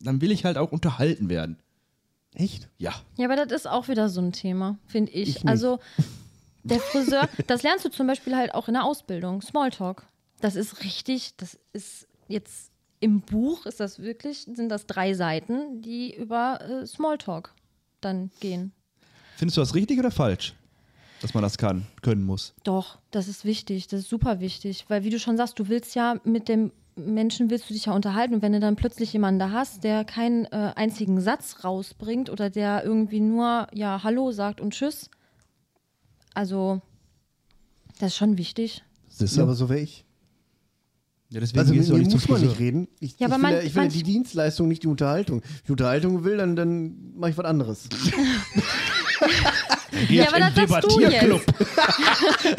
dann 0.00 0.20
will 0.20 0.32
ich 0.32 0.44
halt 0.44 0.58
auch 0.58 0.72
unterhalten 0.72 1.28
werden. 1.28 1.56
Echt? 2.34 2.68
Ja. 2.78 2.94
Ja, 3.16 3.26
aber 3.26 3.36
das 3.36 3.52
ist 3.52 3.66
auch 3.66 3.88
wieder 3.88 4.08
so 4.08 4.20
ein 4.20 4.32
Thema, 4.32 4.78
finde 4.86 5.12
ich. 5.12 5.28
Ich 5.28 5.34
nicht. 5.36 5.48
also, 5.48 5.78
der 6.64 6.80
Friseur, 6.80 7.28
das 7.46 7.62
lernst 7.62 7.84
du 7.84 7.90
zum 7.90 8.06
Beispiel 8.06 8.36
halt 8.36 8.54
auch 8.54 8.68
in 8.68 8.74
der 8.74 8.84
Ausbildung. 8.84 9.42
Smalltalk. 9.42 10.06
Das 10.40 10.54
ist 10.54 10.84
richtig, 10.84 11.36
das 11.36 11.58
ist 11.72 12.06
jetzt 12.28 12.70
im 13.00 13.20
Buch, 13.20 13.66
ist 13.66 13.80
das 13.80 14.00
wirklich, 14.00 14.46
sind 14.52 14.68
das 14.68 14.86
drei 14.86 15.14
Seiten, 15.14 15.82
die 15.82 16.14
über 16.14 16.60
äh, 16.60 16.86
Smalltalk 16.86 17.54
dann 18.00 18.30
gehen. 18.40 18.72
Findest 19.38 19.56
du 19.56 19.60
das 19.60 19.74
richtig 19.76 20.00
oder 20.00 20.10
falsch? 20.10 20.54
Dass 21.20 21.32
man 21.32 21.44
das 21.44 21.58
kann, 21.58 21.86
können 22.02 22.24
muss. 22.24 22.54
Doch, 22.64 22.98
das 23.12 23.28
ist 23.28 23.44
wichtig, 23.44 23.86
das 23.86 24.00
ist 24.00 24.08
super 24.08 24.40
wichtig, 24.40 24.84
weil 24.88 25.04
wie 25.04 25.10
du 25.10 25.20
schon 25.20 25.36
sagst, 25.36 25.56
du 25.60 25.68
willst 25.68 25.94
ja 25.94 26.16
mit 26.24 26.48
dem 26.48 26.72
Menschen 26.96 27.48
willst 27.48 27.70
du 27.70 27.74
dich 27.74 27.84
ja 27.86 27.92
unterhalten 27.92 28.34
und 28.34 28.42
wenn 28.42 28.52
du 28.52 28.58
dann 28.58 28.74
plötzlich 28.74 29.12
jemanden 29.12 29.38
da 29.38 29.50
hast, 29.52 29.84
der 29.84 30.04
keinen 30.04 30.46
äh, 30.46 30.72
einzigen 30.74 31.20
Satz 31.20 31.62
rausbringt 31.62 32.30
oder 32.30 32.50
der 32.50 32.82
irgendwie 32.84 33.20
nur 33.20 33.68
ja 33.72 34.02
Hallo 34.02 34.32
sagt 34.32 34.60
und 34.60 34.72
Tschüss, 34.74 35.08
also 36.34 36.82
das 38.00 38.08
ist 38.08 38.16
schon 38.16 38.38
wichtig. 38.38 38.82
Siehst 39.08 39.34
Ja, 39.34 39.38
du? 39.38 39.42
aber 39.44 39.54
so 39.54 39.68
wäre 39.68 39.78
ich. 39.80 40.04
Ja, 41.30 41.38
deswegen 41.40 41.60
Also 41.60 41.72
gehst 41.74 41.90
du 41.90 41.96
nicht 41.96 42.10
zum 42.10 42.18
muss 42.20 42.28
man 42.28 42.40
nicht 42.40 42.58
reden. 42.58 42.88
Ich, 43.00 43.18
Ja, 43.20 43.26
ich, 43.28 43.32
aber 43.32 43.42
will, 43.42 43.50
ja, 43.50 43.56
man- 43.58 43.66
ich 43.66 43.74
will 43.76 43.82
ja 43.84 43.88
die 43.88 44.02
Dienstleistung, 44.02 44.66
nicht 44.66 44.82
die 44.82 44.88
Unterhaltung. 44.88 45.42
Wenn 45.42 45.50
ich 45.54 45.62
die 45.64 45.72
Unterhaltung 45.72 46.24
will, 46.24 46.36
dann, 46.38 46.56
dann 46.56 47.12
mache 47.16 47.30
ich 47.30 47.38
was 47.38 47.44
anderes. 47.44 47.88
Ja, 50.10 50.28
aber 50.28 50.38
das 50.38 50.54
den 50.54 50.68
sagst 50.68 50.92
du 50.92 50.98
Debattierclub. 50.98 51.42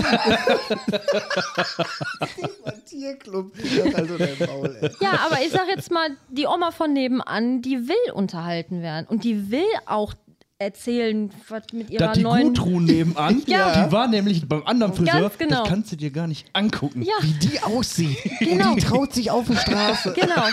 Tierclub. 2.86 3.54
Also 3.94 4.14
Maul. 4.46 4.92
Ja, 5.00 5.20
aber 5.26 5.38
ich 5.46 5.52
sag 5.52 5.68
jetzt 5.68 5.92
mal, 5.92 6.10
die 6.30 6.48
Oma 6.48 6.72
von 6.72 6.92
nebenan, 6.92 7.62
die 7.62 7.88
will 7.88 8.12
unterhalten 8.14 8.82
werden 8.82 9.06
und 9.08 9.24
die 9.24 9.52
will 9.52 9.64
auch 9.86 10.14
erzählen, 10.58 11.32
was 11.48 11.64
mit 11.72 11.90
ihrer 11.90 12.08
Das 12.08 12.18
die 12.18 12.24
neuen 12.24 12.54
Gudrun 12.54 12.84
nebenan, 12.84 13.44
Ja. 13.48 13.86
die 13.86 13.92
war 13.92 14.08
nämlich 14.08 14.48
beim 14.48 14.64
anderen 14.66 14.94
Friseur, 14.94 15.32
genau. 15.38 15.62
das 15.62 15.70
kannst 15.70 15.92
du 15.92 15.96
dir 15.96 16.12
gar 16.12 16.28
nicht 16.28 16.48
angucken. 16.54 17.02
Ja. 17.02 17.14
Wie 17.22 17.34
die 17.48 17.62
aussieht. 17.62 18.18
Genau. 18.40 18.72
Und 18.72 18.76
die 18.76 18.86
traut 18.86 19.14
sich 19.14 19.32
auf 19.32 19.48
die 19.48 19.56
Straße. 19.56 20.14
Genau. 20.14 20.44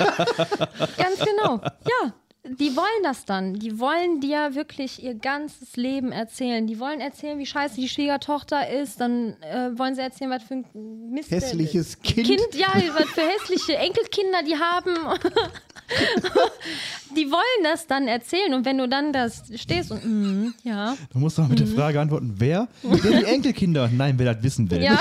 Ganz 0.97 1.19
genau. 1.19 1.61
Ja. 1.63 2.13
Die 2.51 2.77
wollen 2.77 3.03
das 3.03 3.25
dann. 3.25 3.55
Die 3.55 3.79
wollen 3.79 4.21
dir 4.21 4.55
wirklich 4.55 5.03
ihr 5.03 5.15
ganzes 5.15 5.77
Leben 5.77 6.13
erzählen. 6.13 6.67
Die 6.67 6.79
wollen 6.79 7.01
erzählen, 7.01 7.39
wie 7.39 7.47
scheiße 7.47 7.77
die 7.77 7.89
Schwiegertochter 7.89 8.69
ist. 8.71 9.01
Dann 9.01 9.37
äh, 9.43 9.77
wollen 9.79 9.95
sie 9.95 10.01
erzählen, 10.03 10.31
was 10.31 10.43
für 10.45 10.55
ein 10.55 11.11
Mist. 11.11 11.31
Hässliches 11.31 12.01
Kind. 12.03 12.27
Kind, 12.27 12.55
ja, 12.55 12.69
was 12.95 13.11
für 13.11 13.23
hässliche 13.23 13.77
Enkelkinder 13.77 14.43
die 14.43 14.57
haben. 14.57 14.95
die 17.17 17.31
wollen 17.31 17.63
das 17.65 17.87
dann 17.87 18.09
erzählen. 18.09 18.53
Und 18.55 18.65
wenn 18.65 18.79
du 18.79 18.89
dann 18.89 19.13
das 19.13 19.45
stehst 19.55 19.91
und, 19.91 20.05
mm, 20.05 20.55
ja, 20.65 20.97
Da 21.13 21.19
musst 21.19 21.39
du 21.39 21.43
mal 21.43 21.49
mit 21.49 21.61
der 21.61 21.67
Frage 21.67 22.01
antworten, 22.01 22.35
wer? 22.39 22.69
Ja, 22.83 22.97
die 22.97 23.25
Enkelkinder. 23.25 23.89
Nein, 23.93 24.15
wer 24.19 24.35
das 24.35 24.43
wissen 24.43 24.71
will. 24.71 24.83
ja, 24.83 24.99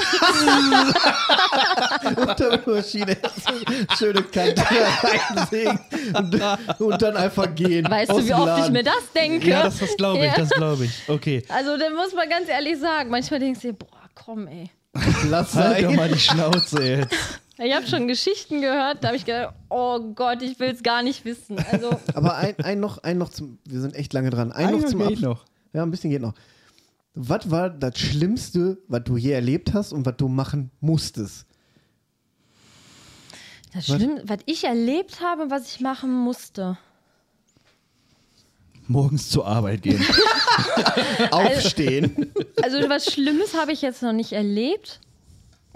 Untermaschine. 2.16 3.18
Schöne 3.98 4.24
Kante 4.24 4.64
reinsägen 5.34 5.80
und, 6.14 6.42
und 6.82 7.02
dann 7.02 7.18
einfach 7.18 7.54
gehen. 7.56 7.90
weißt 7.90 8.12
du, 8.12 8.26
wie 8.26 8.34
oft 8.34 8.66
ich 8.66 8.72
mir 8.72 8.84
das 8.84 9.12
denke? 9.16 9.48
Ja, 9.50 9.64
das, 9.64 9.80
das 9.80 9.96
glaube 9.98 10.20
ich, 10.20 10.26
Ja. 10.26 10.34
das 10.38 10.50
glaube 10.50 10.86
ich. 10.86 10.92
Okay. 11.08 11.44
Also, 11.50 11.78
da 11.78 11.90
muss 11.90 12.14
man 12.14 12.30
ganz 12.30 12.48
ehrlich 12.50 12.80
sagen, 12.80 13.10
manchmal 13.10 13.40
denkst 13.40 13.62
du 13.62 13.68
dir, 13.70 13.74
boah, 13.74 13.88
komm, 14.14 14.48
ey. 14.48 14.70
Lass 15.30 15.56
Halt 15.56 15.84
doch 15.84 15.92
mal 15.92 16.08
die 16.10 16.20
Schnauze 16.20 16.82
jetzt. 16.84 17.14
Ich 17.58 17.74
habe 17.74 17.88
schon 17.88 18.08
Geschichten 18.08 18.62
gehört, 18.62 19.04
da 19.04 19.10
habe 19.10 19.18
ich 19.18 19.26
gedacht, 19.26 19.54
oh 19.70 20.00
Gott, 20.14 20.42
ich 20.42 20.60
will 20.60 20.72
es 20.72 20.84
gar 20.84 21.04
nicht 21.04 21.24
wissen. 21.24 21.58
Also, 21.72 21.92
Aber 22.14 22.36
ein, 22.36 22.58
ein, 22.60 22.80
noch, 22.80 22.98
ein 23.04 23.18
noch 23.18 23.30
zum. 23.30 23.60
Wir 23.66 23.80
sind 23.80 23.96
echt 23.96 24.12
lange 24.14 24.30
dran. 24.30 24.52
Ein 24.52 24.72
noch 24.72 24.80
Einer 24.80 24.88
zum 24.88 25.08
geht 25.08 25.22
noch. 25.22 25.46
Ja, 25.72 25.84
ein 25.84 25.92
bisschen 25.92 26.10
geht 26.10 26.22
noch. 26.22 26.34
Was 27.14 27.50
war 27.50 27.70
das 27.70 27.98
Schlimmste, 27.98 28.78
was 28.90 29.04
du 29.06 29.16
je 29.16 29.32
erlebt 29.32 29.74
hast 29.74 29.94
und 29.94 30.06
was 30.06 30.18
du 30.18 30.28
machen 30.28 30.72
musstest? 30.82 31.46
das 33.76 33.88
Schlimme, 33.88 34.22
was 34.26 34.40
ich 34.46 34.64
erlebt 34.64 35.22
habe, 35.22 35.50
was 35.50 35.68
ich 35.76 35.82
machen 35.82 36.12
musste. 36.12 36.78
Morgens 38.88 39.30
zur 39.30 39.46
Arbeit 39.46 39.82
gehen. 39.82 40.04
Aufstehen. 41.32 42.32
Also, 42.62 42.88
was 42.88 43.12
Schlimmes 43.12 43.54
habe 43.54 43.72
ich 43.74 43.82
jetzt 43.82 44.02
noch 44.02 44.14
nicht 44.14 44.32
erlebt. 44.32 45.02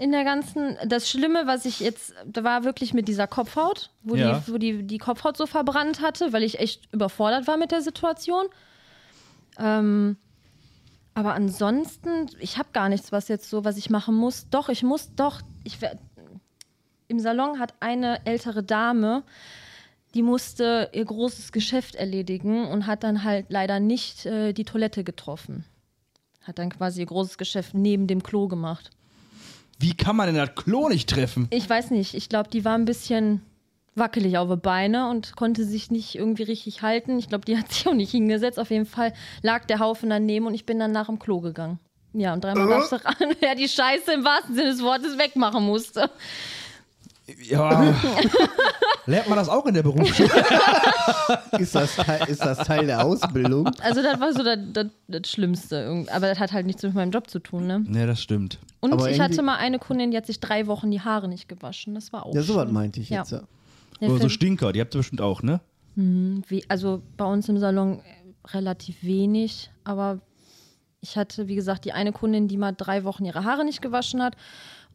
In 0.00 0.12
der 0.12 0.24
ganzen, 0.24 0.78
das 0.86 1.10
Schlimme, 1.10 1.42
was 1.46 1.66
ich 1.66 1.78
jetzt, 1.80 2.14
da 2.24 2.42
war 2.42 2.64
wirklich 2.64 2.94
mit 2.94 3.06
dieser 3.06 3.26
Kopfhaut, 3.26 3.90
wo, 4.02 4.14
Ja. 4.14 4.38
die, 4.38 4.52
wo 4.52 4.56
die, 4.56 4.82
die 4.82 4.96
Kopfhaut 4.96 5.36
so 5.36 5.44
verbrannt 5.46 6.00
hatte, 6.00 6.32
weil 6.32 6.42
ich 6.42 6.58
echt 6.58 6.90
überfordert 6.90 7.46
war 7.46 7.58
mit 7.58 7.70
der 7.70 7.82
Situation. 7.82 8.46
Ähm, 9.58 10.16
aber 11.12 11.34
ansonsten, 11.34 12.30
ich 12.38 12.56
habe 12.56 12.70
gar 12.72 12.88
nichts, 12.88 13.12
was 13.12 13.28
jetzt 13.28 13.50
so, 13.50 13.64
was 13.66 13.76
ich 13.76 13.90
machen 13.90 14.14
muss. 14.14 14.48
Doch, 14.48 14.70
ich 14.70 14.82
muss, 14.82 15.14
doch, 15.16 15.42
ich 15.64 15.76
im 17.08 17.18
Salon 17.20 17.58
hat 17.58 17.74
eine 17.80 18.24
ältere 18.24 18.62
Dame, 18.62 19.22
die 20.14 20.22
musste 20.22 20.88
ihr 20.94 21.04
großes 21.04 21.52
Geschäft 21.52 21.94
erledigen 21.94 22.66
und 22.68 22.86
hat 22.86 23.02
dann 23.02 23.22
halt 23.22 23.46
leider 23.50 23.80
nicht 23.80 24.24
äh, 24.24 24.54
die 24.54 24.64
Toilette 24.64 25.04
getroffen. 25.04 25.66
Hat 26.40 26.58
dann 26.58 26.70
quasi 26.70 27.00
ihr 27.00 27.06
großes 27.06 27.36
Geschäft 27.36 27.74
neben 27.74 28.06
dem 28.06 28.22
Klo 28.22 28.48
gemacht. 28.48 28.90
Wie 29.80 29.94
kann 29.94 30.14
man 30.14 30.26
denn 30.26 30.36
das 30.36 30.54
Klo 30.54 30.90
nicht 30.90 31.08
treffen? 31.08 31.48
Ich 31.48 31.68
weiß 31.68 31.90
nicht, 31.90 32.12
ich 32.12 32.28
glaube, 32.28 32.50
die 32.50 32.66
war 32.66 32.74
ein 32.74 32.84
bisschen 32.84 33.40
wackelig 33.94 34.36
auf 34.36 34.50
die 34.50 34.56
Beine 34.56 35.08
und 35.08 35.36
konnte 35.36 35.64
sich 35.64 35.90
nicht 35.90 36.16
irgendwie 36.16 36.42
richtig 36.42 36.82
halten. 36.82 37.18
Ich 37.18 37.28
glaube, 37.28 37.46
die 37.46 37.56
hat 37.56 37.72
sich 37.72 37.88
auch 37.88 37.94
nicht 37.94 38.10
hingesetzt. 38.10 38.58
Auf 38.58 38.70
jeden 38.70 38.84
Fall 38.84 39.14
lag 39.40 39.64
der 39.64 39.78
Haufen 39.78 40.10
daneben 40.10 40.46
und 40.46 40.52
ich 40.52 40.66
bin 40.66 40.78
dann 40.78 40.92
nach 40.92 41.06
dem 41.06 41.18
Klo 41.18 41.40
gegangen. 41.40 41.78
Ja, 42.12 42.34
und 42.34 42.44
dreimal 42.44 42.68
gab 42.68 42.82
es 42.82 42.92
ran, 42.92 43.34
wer 43.40 43.54
die 43.54 43.68
Scheiße 43.68 44.12
im 44.12 44.24
wahrsten 44.24 44.54
Sinne 44.54 44.70
des 44.70 44.82
Wortes 44.82 45.16
wegmachen 45.16 45.64
musste. 45.64 46.10
Ja. 47.42 47.94
Lernt 49.06 49.28
man 49.28 49.38
das 49.38 49.48
auch 49.48 49.64
in 49.64 49.74
der 49.74 49.82
Berufsschule? 49.82 50.28
Ist 51.58 51.74
das, 51.74 51.96
Teil, 51.96 52.28
ist 52.28 52.44
das 52.44 52.58
Teil 52.58 52.86
der 52.86 53.04
Ausbildung? 53.04 53.66
Also 53.82 54.02
das 54.02 54.20
war 54.20 54.32
so 54.32 54.42
das, 54.42 54.58
das, 54.72 54.86
das 55.08 55.30
Schlimmste. 55.30 56.04
Aber 56.12 56.28
das 56.28 56.38
hat 56.38 56.52
halt 56.52 56.66
nichts 56.66 56.82
mit 56.82 56.94
meinem 56.94 57.12
Job 57.12 57.30
zu 57.30 57.38
tun, 57.38 57.66
ne? 57.66 57.84
Ne, 57.86 58.06
das 58.06 58.20
stimmt. 58.20 58.58
Und 58.80 58.92
Aber 58.92 59.10
ich 59.10 59.20
hatte 59.20 59.42
mal 59.42 59.56
eine 59.56 59.78
Kundin, 59.78 60.10
die 60.10 60.16
hat 60.16 60.26
sich 60.26 60.40
drei 60.40 60.66
Wochen 60.66 60.90
die 60.90 61.00
Haare 61.02 61.28
nicht 61.28 61.48
gewaschen. 61.48 61.94
Das 61.94 62.12
war 62.12 62.24
auch 62.26 62.34
Ja, 62.34 62.42
sowas 62.42 62.70
meinte 62.70 63.00
ich 63.00 63.10
Ja. 63.10 63.18
jetzt. 63.18 63.32
Ja. 63.32 63.42
Der 64.00 64.08
Oder 64.08 64.22
so 64.22 64.28
Stinker, 64.30 64.72
die 64.72 64.80
habt 64.80 64.94
ihr 64.94 64.98
bestimmt 64.98 65.20
auch, 65.20 65.42
ne? 65.42 65.60
Wie, 65.94 66.64
also 66.68 67.02
bei 67.18 67.26
uns 67.26 67.48
im 67.50 67.58
Salon 67.58 67.98
äh, 67.98 68.48
relativ 68.48 69.02
wenig, 69.02 69.70
aber 69.84 70.20
ich 71.02 71.16
hatte, 71.16 71.48
wie 71.48 71.56
gesagt, 71.56 71.84
die 71.84 71.92
eine 71.92 72.12
Kundin, 72.12 72.48
die 72.48 72.56
mal 72.56 72.72
drei 72.72 73.04
Wochen 73.04 73.24
ihre 73.26 73.44
Haare 73.44 73.64
nicht 73.64 73.82
gewaschen 73.82 74.22
hat 74.22 74.36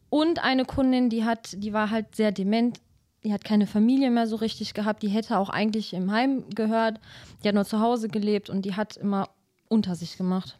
und 0.08 0.42
eine 0.42 0.64
Kundin, 0.64 1.10
die 1.10 1.24
hat, 1.24 1.50
die 1.62 1.72
war 1.72 1.90
halt 1.90 2.16
sehr 2.16 2.32
dement, 2.32 2.80
die 3.22 3.32
hat 3.32 3.44
keine 3.44 3.66
Familie 3.66 4.10
mehr 4.10 4.26
so 4.26 4.36
richtig 4.36 4.74
gehabt, 4.74 5.02
die 5.02 5.08
hätte 5.08 5.38
auch 5.38 5.48
eigentlich 5.50 5.92
im 5.92 6.10
Heim 6.10 6.44
gehört, 6.54 6.98
die 7.44 7.48
hat 7.48 7.54
nur 7.54 7.64
zu 7.64 7.80
Hause 7.80 8.08
gelebt 8.08 8.50
und 8.50 8.62
die 8.64 8.74
hat 8.74 8.96
immer 8.96 9.28
unter 9.68 9.94
sich 9.94 10.16
gemacht. 10.16 10.58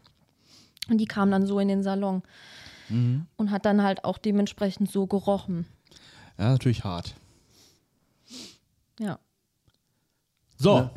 Und 0.89 0.99
die 0.99 1.07
kam 1.07 1.31
dann 1.31 1.47
so 1.47 1.59
in 1.59 1.69
den 1.69 1.83
Salon 1.83 2.23
und 2.89 3.51
hat 3.51 3.65
dann 3.65 3.83
halt 3.83 4.05
auch 4.05 4.19
dementsprechend 4.19 4.91
so 4.91 5.07
gerochen. 5.07 5.67
Ja, 6.39 6.51
natürlich 6.51 6.85
hart. 6.85 7.15
Ja. 9.01 9.19
So, 10.59 10.89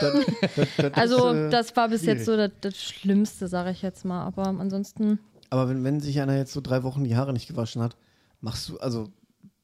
Das, 0.00 0.12
das, 0.54 0.68
das 0.76 0.92
Also 0.94 1.28
ist, 1.30 1.36
äh, 1.36 1.50
das 1.50 1.76
war 1.76 1.88
bis 1.88 2.02
schwierig. 2.02 2.18
jetzt 2.18 2.26
so 2.26 2.36
das, 2.36 2.52
das 2.60 2.76
Schlimmste, 2.80 3.48
sage 3.48 3.70
ich 3.72 3.82
jetzt 3.82 4.04
mal. 4.04 4.22
Aber 4.24 4.46
ansonsten, 4.46 5.18
Aber 5.50 5.68
wenn, 5.68 5.82
wenn 5.82 6.00
sich 6.00 6.20
einer 6.20 6.36
jetzt 6.36 6.52
so 6.52 6.60
drei 6.60 6.82
Wochen 6.84 7.02
die 7.04 7.16
Haare 7.16 7.32
nicht 7.32 7.48
gewaschen 7.48 7.82
hat, 7.82 7.96
machst 8.40 8.68
du, 8.68 8.78
also 8.78 9.08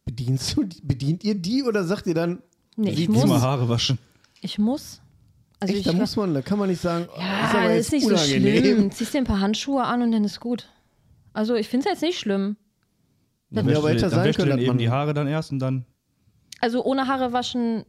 bedienst 0.04 0.56
du, 0.56 0.64
die- 0.64 0.80
bedient 0.82 1.22
ihr 1.22 1.36
die 1.36 1.62
oder 1.62 1.84
sagt 1.84 2.06
ihr 2.08 2.14
dann, 2.14 2.42
nee, 2.76 2.90
ich 2.90 3.08
muss. 3.08 3.22
immer 3.22 3.40
Haare 3.40 3.68
waschen. 3.68 3.98
Ich 4.40 4.58
muss. 4.58 5.00
Also 5.60 5.72
echt, 5.72 5.86
ich 5.86 5.92
da 5.92 5.96
muss 5.98 6.16
man, 6.16 6.34
da 6.34 6.42
kann 6.42 6.58
man 6.58 6.68
nicht 6.68 6.82
sagen, 6.82 7.06
oh, 7.14 7.18
ja, 7.20 7.44
ist 7.46 7.54
aber 7.54 7.62
das 7.68 7.76
jetzt 7.76 7.86
ist 7.86 7.92
nicht 7.92 8.02
so 8.02 8.08
unangenehm. 8.08 8.58
schlimm. 8.60 8.90
Ziehst 8.90 9.14
dir 9.14 9.18
ein 9.18 9.24
paar 9.24 9.40
Handschuhe 9.40 9.84
an 9.84 10.02
und 10.02 10.10
dann 10.10 10.24
ist 10.24 10.40
gut. 10.40 10.68
Also 11.34 11.54
ich 11.56 11.68
finde 11.68 11.86
es 11.86 11.92
jetzt 11.92 12.02
nicht 12.02 12.18
schlimm. 12.18 12.56
Dann 13.50 13.68
Ja, 13.68 13.78
aber 13.78 13.90
hätte 13.90 14.02
dann 14.02 14.10
sein 14.10 14.32
können, 14.32 14.50
dann 14.50 14.58
eben 14.58 14.68
man- 14.68 14.78
die 14.78 14.88
Haare 14.88 15.12
dann 15.12 15.28
erst 15.28 15.52
und 15.52 15.58
dann. 15.58 15.84
Also 16.60 16.82
ohne 16.82 17.06
Haare 17.06 17.32
waschen, 17.32 17.84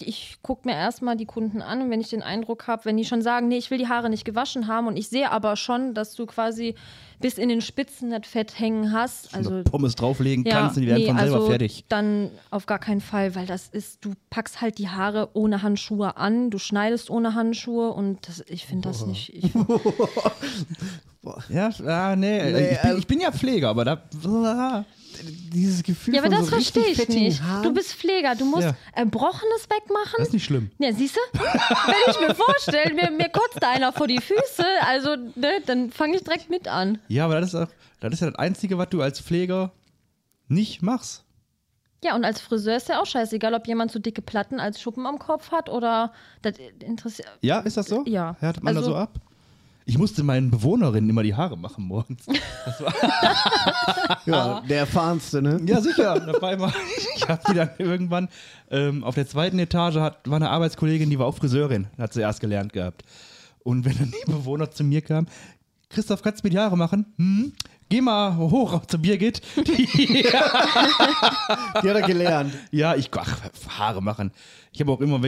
ich 0.00 0.38
gucke 0.42 0.66
mir 0.66 0.74
erstmal 0.74 1.16
die 1.16 1.26
Kunden 1.26 1.60
an 1.60 1.82
und 1.82 1.90
wenn 1.90 2.00
ich 2.00 2.08
den 2.08 2.22
Eindruck 2.22 2.66
habe, 2.66 2.86
wenn 2.86 2.96
die 2.96 3.04
schon 3.04 3.20
sagen, 3.22 3.48
nee, 3.48 3.58
ich 3.58 3.70
will 3.70 3.78
die 3.78 3.88
Haare 3.88 4.08
nicht 4.08 4.24
gewaschen 4.24 4.66
haben 4.66 4.86
und 4.86 4.96
ich 4.96 5.08
sehe 5.08 5.30
aber 5.30 5.56
schon, 5.56 5.92
dass 5.94 6.14
du 6.14 6.24
quasi 6.26 6.74
bis 7.20 7.36
in 7.38 7.48
den 7.48 7.60
Spitzen 7.60 8.10
das 8.10 8.26
Fett 8.26 8.58
hängen 8.58 8.92
hast. 8.92 9.34
Also 9.34 9.50
Also 9.56 9.64
Pommes 9.70 9.94
drauflegen 9.94 10.44
kannst 10.44 10.76
und 10.76 10.82
die 10.82 10.88
werden 10.88 11.02
nee, 11.02 11.06
von 11.08 11.18
selber 11.18 11.36
also 11.36 11.48
fertig. 11.48 11.84
Dann 11.88 12.30
auf 12.50 12.66
gar 12.66 12.78
keinen 12.78 13.00
Fall, 13.00 13.34
weil 13.34 13.46
das 13.46 13.68
ist, 13.68 14.04
du 14.04 14.12
packst 14.30 14.60
halt 14.60 14.78
die 14.78 14.88
Haare 14.88 15.30
ohne 15.34 15.62
Handschuhe 15.62 16.16
an, 16.16 16.50
du 16.50 16.58
schneidest 16.58 17.10
ohne 17.10 17.34
Handschuhe 17.34 17.90
und 17.90 18.26
das, 18.26 18.42
ich 18.48 18.66
finde 18.66 18.88
das 18.88 19.06
nicht. 19.06 19.32
Ich, 19.34 19.52
Ja, 21.48 21.70
ah, 21.86 22.16
nee, 22.16 22.52
Nee, 22.52 22.72
ich, 22.72 22.80
bin, 22.80 22.90
ähm, 22.90 22.98
ich 22.98 23.06
bin 23.06 23.20
ja 23.20 23.32
Pfleger, 23.32 23.68
aber 23.70 23.84
da. 23.84 24.84
Dieses 25.52 25.82
Gefühl 25.82 26.14
ja, 26.14 26.22
aber 26.22 26.30
von 26.30 26.38
das 26.40 26.46
so 26.48 26.54
verstehe 26.56 26.86
ich 26.88 27.08
nicht. 27.08 27.42
Haaren. 27.42 27.62
Du 27.62 27.72
bist 27.72 27.94
Pfleger, 27.94 28.34
du 28.34 28.44
musst 28.44 28.64
Ja. 28.64 28.76
Erbrochenes 28.94 29.68
wegmachen. 29.70 30.14
Das 30.18 30.28
ist 30.28 30.32
nicht 30.34 30.44
schlimm. 30.44 30.70
Ja, 30.78 30.92
siehst 30.92 31.16
du? 31.16 31.38
Wenn 31.38 31.94
ich 32.10 32.20
mir 32.20 32.34
vorstelle, 32.34 32.94
mir, 32.94 33.10
mir 33.12 33.28
kotzt 33.28 33.58
da 33.60 33.70
einer 33.70 33.92
vor 33.92 34.08
die 34.08 34.20
Füße, 34.20 34.64
also 34.86 35.14
ne, 35.36 35.60
dann 35.66 35.90
fange 35.92 36.16
ich 36.16 36.24
direkt 36.24 36.50
mit 36.50 36.66
an. 36.66 36.98
Ja, 37.08 37.26
aber 37.26 37.40
das 37.40 37.54
ist, 37.54 37.60
auch, 37.60 37.68
das 38.00 38.14
ist 38.14 38.20
ja 38.20 38.26
das 38.30 38.38
Einzige, 38.38 38.76
was 38.76 38.88
du 38.88 39.02
als 39.02 39.20
Pfleger 39.20 39.72
nicht 40.48 40.82
machst. 40.82 41.24
Ja, 42.02 42.14
und 42.16 42.24
als 42.24 42.40
Friseur 42.40 42.76
ist 42.76 42.88
ja 42.90 43.00
auch 43.00 43.06
scheißegal, 43.06 43.54
ob 43.54 43.66
jemand 43.66 43.90
so 43.90 43.98
dicke 43.98 44.20
Platten 44.20 44.60
als 44.60 44.78
Schuppen 44.80 45.06
am 45.06 45.18
Kopf 45.18 45.52
hat 45.52 45.70
oder 45.70 46.12
das 46.42 46.54
interessiert. 46.80 47.28
Ja, 47.40 47.60
ist 47.60 47.76
das 47.78 47.86
so? 47.86 48.02
Ja. 48.06 48.36
Härtet 48.40 48.62
man 48.62 48.76
Also- 48.76 48.90
da 48.90 48.96
so 48.96 49.00
ab? 49.00 49.20
Ich 49.86 49.98
musste 49.98 50.22
meinen 50.22 50.50
Bewohnerinnen 50.50 51.10
immer 51.10 51.22
die 51.22 51.34
Haare 51.34 51.56
machen 51.58 51.84
morgens. 51.84 52.24
Ja, 54.26 54.62
der 54.68 54.80
erfahrenste, 54.80 55.42
ne? 55.42 55.60
Ja, 55.66 55.80
sicher. 55.80 56.14
Und 56.14 56.28
auf 56.34 56.42
einmal, 56.42 56.72
ich 57.16 57.28
habe 57.28 57.40
die 57.48 57.54
dann 57.54 57.70
irgendwann 57.78 58.28
ähm, 58.70 59.04
auf 59.04 59.14
der 59.14 59.26
zweiten 59.26 59.58
Etage 59.58 59.96
hat, 59.96 60.28
war 60.28 60.36
eine 60.36 60.50
Arbeitskollegin, 60.50 61.10
die 61.10 61.18
war 61.18 61.26
auch 61.26 61.34
Friseurin, 61.34 61.86
hat 61.98 62.12
sie 62.12 62.20
erst 62.20 62.40
gelernt 62.40 62.72
gehabt. 62.72 63.02
Und 63.62 63.84
wenn 63.84 63.96
dann 63.98 64.10
die 64.10 64.30
Bewohner 64.30 64.70
zu 64.70 64.84
mir 64.84 65.02
kamen, 65.02 65.28
Christoph, 65.90 66.22
kannst 66.22 66.42
du 66.42 66.46
mir 66.46 66.50
die 66.50 66.58
Haare 66.58 66.76
machen? 66.76 67.06
Hm? 67.16 67.52
Geh 67.88 68.00
mal 68.00 68.36
hoch 68.36 68.84
zu 68.86 68.98
Birgit. 68.98 69.42
Die, 69.56 69.86
Die 69.86 70.26
hat 70.28 71.84
er 71.84 72.02
gelernt. 72.02 72.52
ja, 72.70 72.94
ich, 72.94 73.10
ach, 73.14 73.40
Haare 73.78 74.02
machen. 74.02 74.32
Ich 74.72 74.80
habe 74.80 74.90
auch 74.92 75.00
immer, 75.00 75.20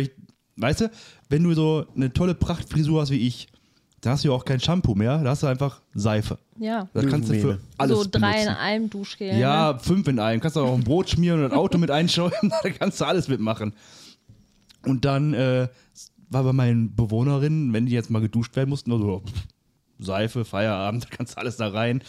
weißt 0.57 0.81
du, 0.81 0.91
wenn 1.29 1.45
du 1.45 1.55
so 1.55 1.87
eine 1.95 2.13
tolle 2.13 2.35
Prachtfrisur 2.35 3.03
hast 3.03 3.11
wie 3.11 3.27
ich, 3.27 3.49
dann 4.07 4.13
hast 4.13 4.23
du 4.23 4.29
ja 4.29 4.35
auch 4.35 4.45
kein 4.45 4.61
Shampoo 4.61 4.95
mehr, 4.95 5.19
da 5.19 5.31
hast 5.31 5.43
du 5.43 5.49
einfach 5.49 5.81
Seife. 5.93 6.39
Ja. 6.61 6.89
Da 6.95 7.03
kannst 7.03 7.29
du 7.29 7.35
für 7.41 7.59
alles 7.77 7.99
so 7.99 8.05
drei 8.09 8.19
in 8.19 8.45
benutzen. 8.45 8.49
einem 8.57 8.91
Duschgel. 8.91 9.33
Ne? 9.33 9.41
Ja, 9.41 9.79
fünf 9.79 10.07
in 10.07 10.21
einem. 10.21 10.41
Kannst 10.41 10.55
du 10.57 10.61
auch 10.61 10.75
ein 10.75 10.85
Brot 10.85 11.11
schmieren 11.11 11.41
und 11.45 11.51
ein 11.51 11.59
Auto 11.59 11.77
mit 11.77 11.91
einschäumen. 11.91 12.33
da 12.63 12.71
kannst 12.71 13.01
du 13.01 13.05
alles 13.05 13.27
mitmachen. 13.27 13.73
Und 14.85 15.05
dann 15.05 15.35
äh, 15.35 15.67
war 16.31 16.45
bei 16.45 16.53
meinen 16.53 16.95
Bewohnerinnen, 16.95 17.73
wenn 17.73 17.87
die 17.87 17.93
jetzt 17.93 18.09
mal 18.09 18.21
geduscht 18.23 18.55
werden 18.55 18.71
mussten, 18.71 18.93
also 18.93 19.25
pff, 19.27 19.33
Seife, 19.99 20.45
Feierabend, 20.45 21.05
da 21.11 21.17
kannst 21.17 21.35
du 21.35 21.41
alles 21.41 21.57
da 21.57 21.67
rein. 21.69 22.01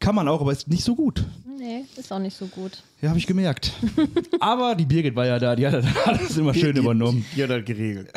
Kann 0.00 0.14
man 0.14 0.28
auch, 0.28 0.42
aber 0.42 0.52
ist 0.52 0.68
nicht 0.68 0.84
so 0.84 0.94
gut. 0.94 1.24
Nee, 1.58 1.86
ist 1.96 2.12
auch 2.12 2.18
nicht 2.18 2.36
so 2.36 2.46
gut. 2.48 2.82
Ja, 3.00 3.08
habe 3.08 3.18
ich 3.18 3.26
gemerkt. 3.26 3.72
aber 4.40 4.74
die 4.74 4.84
Birgit 4.84 5.16
war 5.16 5.24
ja 5.24 5.38
da, 5.38 5.56
die 5.56 5.66
hat 5.66 5.72
das 5.72 5.86
alles 6.04 6.36
immer 6.36 6.52
schön 6.52 6.74
Die- 6.74 6.82
übernommen. 6.82 7.24
Die 7.34 7.42
hat 7.42 7.48
er 7.48 7.62
geregelt. 7.62 8.12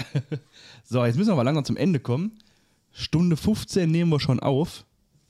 So, 0.84 1.06
jetzt 1.06 1.16
müssen 1.16 1.30
wir 1.30 1.34
aber 1.34 1.46
langsam 1.46 1.64
zum 1.64 1.78
Ende 1.78 2.02
kommen. 2.02 2.34
Stunde 2.98 3.38
15 3.38 3.90
nehmen 3.92 4.12
wir 4.12 4.20
schon 4.20 4.40
auf. 4.40 4.84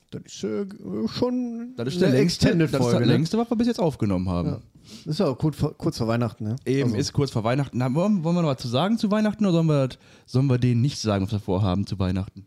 Das 0.10 0.22
ist 0.26 0.44
äh, 0.46 0.66
schon 1.10 1.74
Das 1.76 1.90
ist 1.90 1.98
eine 2.02 2.12
der 2.12 2.20
längste, 2.20 2.46
Extended 2.46 2.74
das 2.74 2.80
ist 2.80 2.86
Folge. 2.86 3.00
das 3.00 3.08
ne? 3.08 3.14
längste, 3.14 3.38
was 3.38 3.50
wir 3.52 3.58
bis 3.58 3.68
jetzt 3.68 3.80
aufgenommen 3.80 4.30
haben. 4.30 4.50
Ja. 4.50 4.60
Das 5.04 5.16
ist 5.16 5.20
ja 5.20 5.26
auch 5.28 5.38
kurz 5.38 5.58
vor, 5.58 5.78
kurz 5.78 5.98
vor 5.98 6.08
Weihnachten, 6.08 6.46
ne? 6.46 6.56
Eben, 6.66 6.84
Also, 6.84 6.96
ist 6.96 7.12
kurz 7.12 7.30
vor 7.32 7.44
Weihnachten. 7.44 7.78
Na, 7.78 7.94
wollen, 7.94 8.24
wollen 8.24 8.36
wir 8.38 8.42
noch 8.42 8.50
was 8.50 8.62
zu 8.62 8.70
sagen 8.70 8.98
zu 8.98 9.12
Weihnachten 9.12 9.44
oder 9.46 9.52
sollen 9.52 9.68
wir, 9.68 9.90
sollen 10.26 10.48
wir 10.48 10.58
denen 10.58 10.80
nicht 10.82 10.98
sagen, 10.98 11.26
was 11.26 11.34
wir 11.34 11.42
vorhaben 11.42 11.86
zu 11.86 12.00
Weihnachten? 12.00 12.46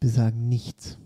Wir 0.00 0.10
sagen 0.10 0.48
nichts. 0.48 0.98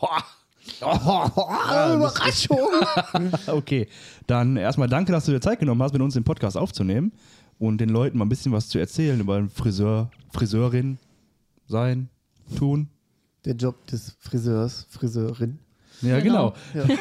Boah. 0.00 0.22
Ah, 0.80 1.94
Überraschung! 1.94 2.58
Okay, 3.46 3.86
dann 4.26 4.56
erstmal 4.56 4.88
danke, 4.88 5.12
dass 5.12 5.26
du 5.26 5.32
dir 5.32 5.40
Zeit 5.40 5.60
genommen 5.60 5.82
hast, 5.82 5.92
mit 5.92 6.00
uns 6.00 6.14
den 6.14 6.24
Podcast 6.24 6.56
aufzunehmen 6.56 7.12
und 7.58 7.78
den 7.82 7.90
Leuten 7.90 8.16
mal 8.16 8.24
ein 8.24 8.30
bisschen 8.30 8.50
was 8.52 8.70
zu 8.70 8.78
erzählen 8.78 9.20
über 9.20 9.36
den 9.36 9.50
Friseur, 9.50 10.10
Friseurin 10.30 10.98
sein, 11.66 12.08
tun. 12.56 12.88
Der 13.44 13.54
Job 13.54 13.86
des 13.86 14.16
Friseurs, 14.20 14.86
Friseurin. 14.88 15.58
Ja, 16.02 16.20
genau. 16.20 16.54
Genau. 16.72 16.86
Ja. 16.88 16.96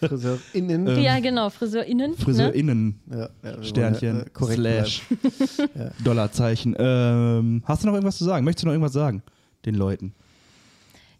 Friseurinnen. 0.08 0.86
Ähm, 0.86 1.00
ja, 1.00 1.20
genau, 1.20 1.50
FriseurInnen. 1.50 2.10
Ne? 2.12 2.16
FriseurInnen, 2.16 3.00
ja, 3.10 3.28
ja, 3.42 3.62
Sternchen, 3.62 4.16
ja, 4.18 4.22
äh, 4.22 4.30
korrekt 4.30 4.60
Slash, 4.60 5.02
Ja. 5.74 5.90
Dollarzeichen. 6.04 6.76
Ähm, 6.78 7.62
hast 7.64 7.82
du 7.82 7.86
noch 7.86 7.94
irgendwas 7.94 8.18
zu 8.18 8.24
sagen? 8.24 8.44
Möchtest 8.44 8.64
du 8.64 8.66
noch 8.66 8.72
irgendwas 8.72 8.92
sagen 8.92 9.22
den 9.64 9.74
Leuten? 9.74 10.14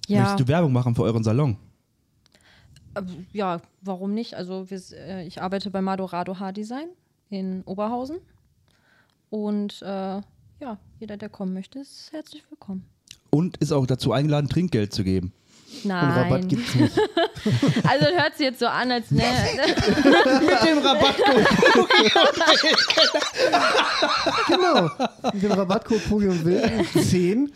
Ja, 0.06 0.20
Möchtest 0.20 0.40
du 0.40 0.48
Werbung 0.48 0.72
machen 0.72 0.94
für 0.94 1.02
euren 1.02 1.24
Salon? 1.24 1.56
äh, 2.94 3.02
ja, 3.32 3.60
warum 3.82 4.14
nicht? 4.14 4.35
Also 4.35 4.70
wir, 4.70 4.81
äh, 4.93 5.27
ich 5.27 5.40
arbeite 5.43 5.70
bei 5.70 5.81
Madorado 5.81 6.39
Haardesign 6.39 6.89
in 7.28 7.62
Oberhausen. 7.64 8.18
Und 9.31 9.81
äh, 9.82 9.86
ja, 10.60 10.78
jeder, 10.98 11.16
der 11.16 11.28
kommen 11.28 11.55
möchte, 11.55 11.78
ist 11.78 12.12
herzlich 12.12 12.43
willkommen. 12.51 12.85
Und 13.31 13.57
ist 13.59 13.73
auch 13.73 13.86
dazu 13.86 14.12
eingeladen, 14.12 14.48
Trinkgeld 14.48 14.93
zu 14.93 15.05
geben. 15.05 15.32
Und 15.85 15.93
Rabatt 15.93 16.31
Nein. 16.40 16.48
gibt's 16.48 16.74
nicht. 16.74 16.93
Also 17.89 18.05
hört 18.05 18.36
sich 18.36 18.44
jetzt 18.47 18.59
so 18.61 18.66
an, 18.66 18.90
als 18.90 19.11
ne, 19.11 19.23
Mit 19.24 20.69
dem 20.69 20.78
Rabattcode. 20.78 21.47
genau. 24.47 24.90
Mit 25.32 25.43
dem 25.43 25.52
Rabattcode 25.52 26.09
Pogi 26.09 26.28
und 26.28 26.44
Wild 26.44 26.86
10 26.93 27.51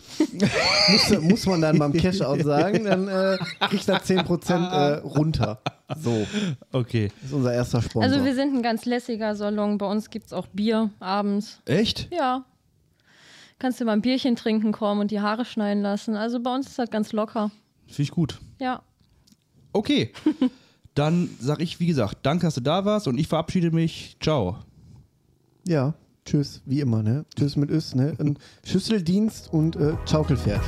muss, 0.89 1.21
muss 1.21 1.45
man 1.45 1.61
dann 1.61 1.77
beim 1.77 1.93
Cashout 1.93 2.41
sagen, 2.43 2.85
dann 2.85 3.07
äh, 3.07 3.37
kriegt 3.69 3.87
er 3.87 4.01
10% 4.01 4.71
äh, 4.71 4.93
runter. 5.03 5.59
So, 6.01 6.25
Okay. 6.71 7.11
das 7.21 7.29
ist 7.29 7.33
unser 7.35 7.53
erster 7.53 7.81
Sponsor. 7.81 8.11
Also 8.11 8.25
wir 8.25 8.33
sind 8.33 8.55
ein 8.55 8.63
ganz 8.63 8.85
lässiger 8.85 9.35
Salon. 9.35 9.77
Bei 9.77 9.85
uns 9.85 10.09
gibt 10.09 10.25
es 10.27 10.33
auch 10.33 10.47
Bier 10.47 10.89
abends. 10.99 11.61
Echt? 11.65 12.07
Ja. 12.11 12.43
Kannst 13.59 13.79
du 13.79 13.85
mal 13.85 13.93
ein 13.93 14.01
Bierchen 14.01 14.35
trinken 14.35 14.71
kommen 14.71 15.01
und 15.01 15.11
die 15.11 15.21
Haare 15.21 15.45
schneiden 15.45 15.81
lassen. 15.81 16.15
Also 16.15 16.41
bei 16.41 16.53
uns 16.53 16.67
ist 16.67 16.79
das 16.79 16.89
ganz 16.89 17.13
locker. 17.13 17.51
Finde 17.87 18.01
ich 18.01 18.11
gut. 18.11 18.39
Ja. 18.59 18.81
Okay. 19.71 20.11
Dann 20.95 21.29
sag 21.39 21.61
ich, 21.61 21.79
wie 21.79 21.87
gesagt, 21.87 22.19
danke, 22.23 22.47
dass 22.47 22.55
du 22.55 22.61
da 22.61 22.85
warst 22.85 23.07
und 23.07 23.17
ich 23.17 23.27
verabschiede 23.27 23.71
mich. 23.71 24.15
Ciao. 24.21 24.59
ja, 25.67 25.93
tschüss, 26.25 26.61
wie 26.65 26.79
immer, 26.79 27.03
ne? 27.03 27.25
Tschüss 27.35 27.55
mit 27.57 27.69
Ös, 27.69 27.95
ne? 27.95 28.15
Und 28.17 28.39
Schüsseldienst 28.63 29.51
und 29.51 29.75
äh, 29.75 29.93
Schaukelpferd. 30.05 30.61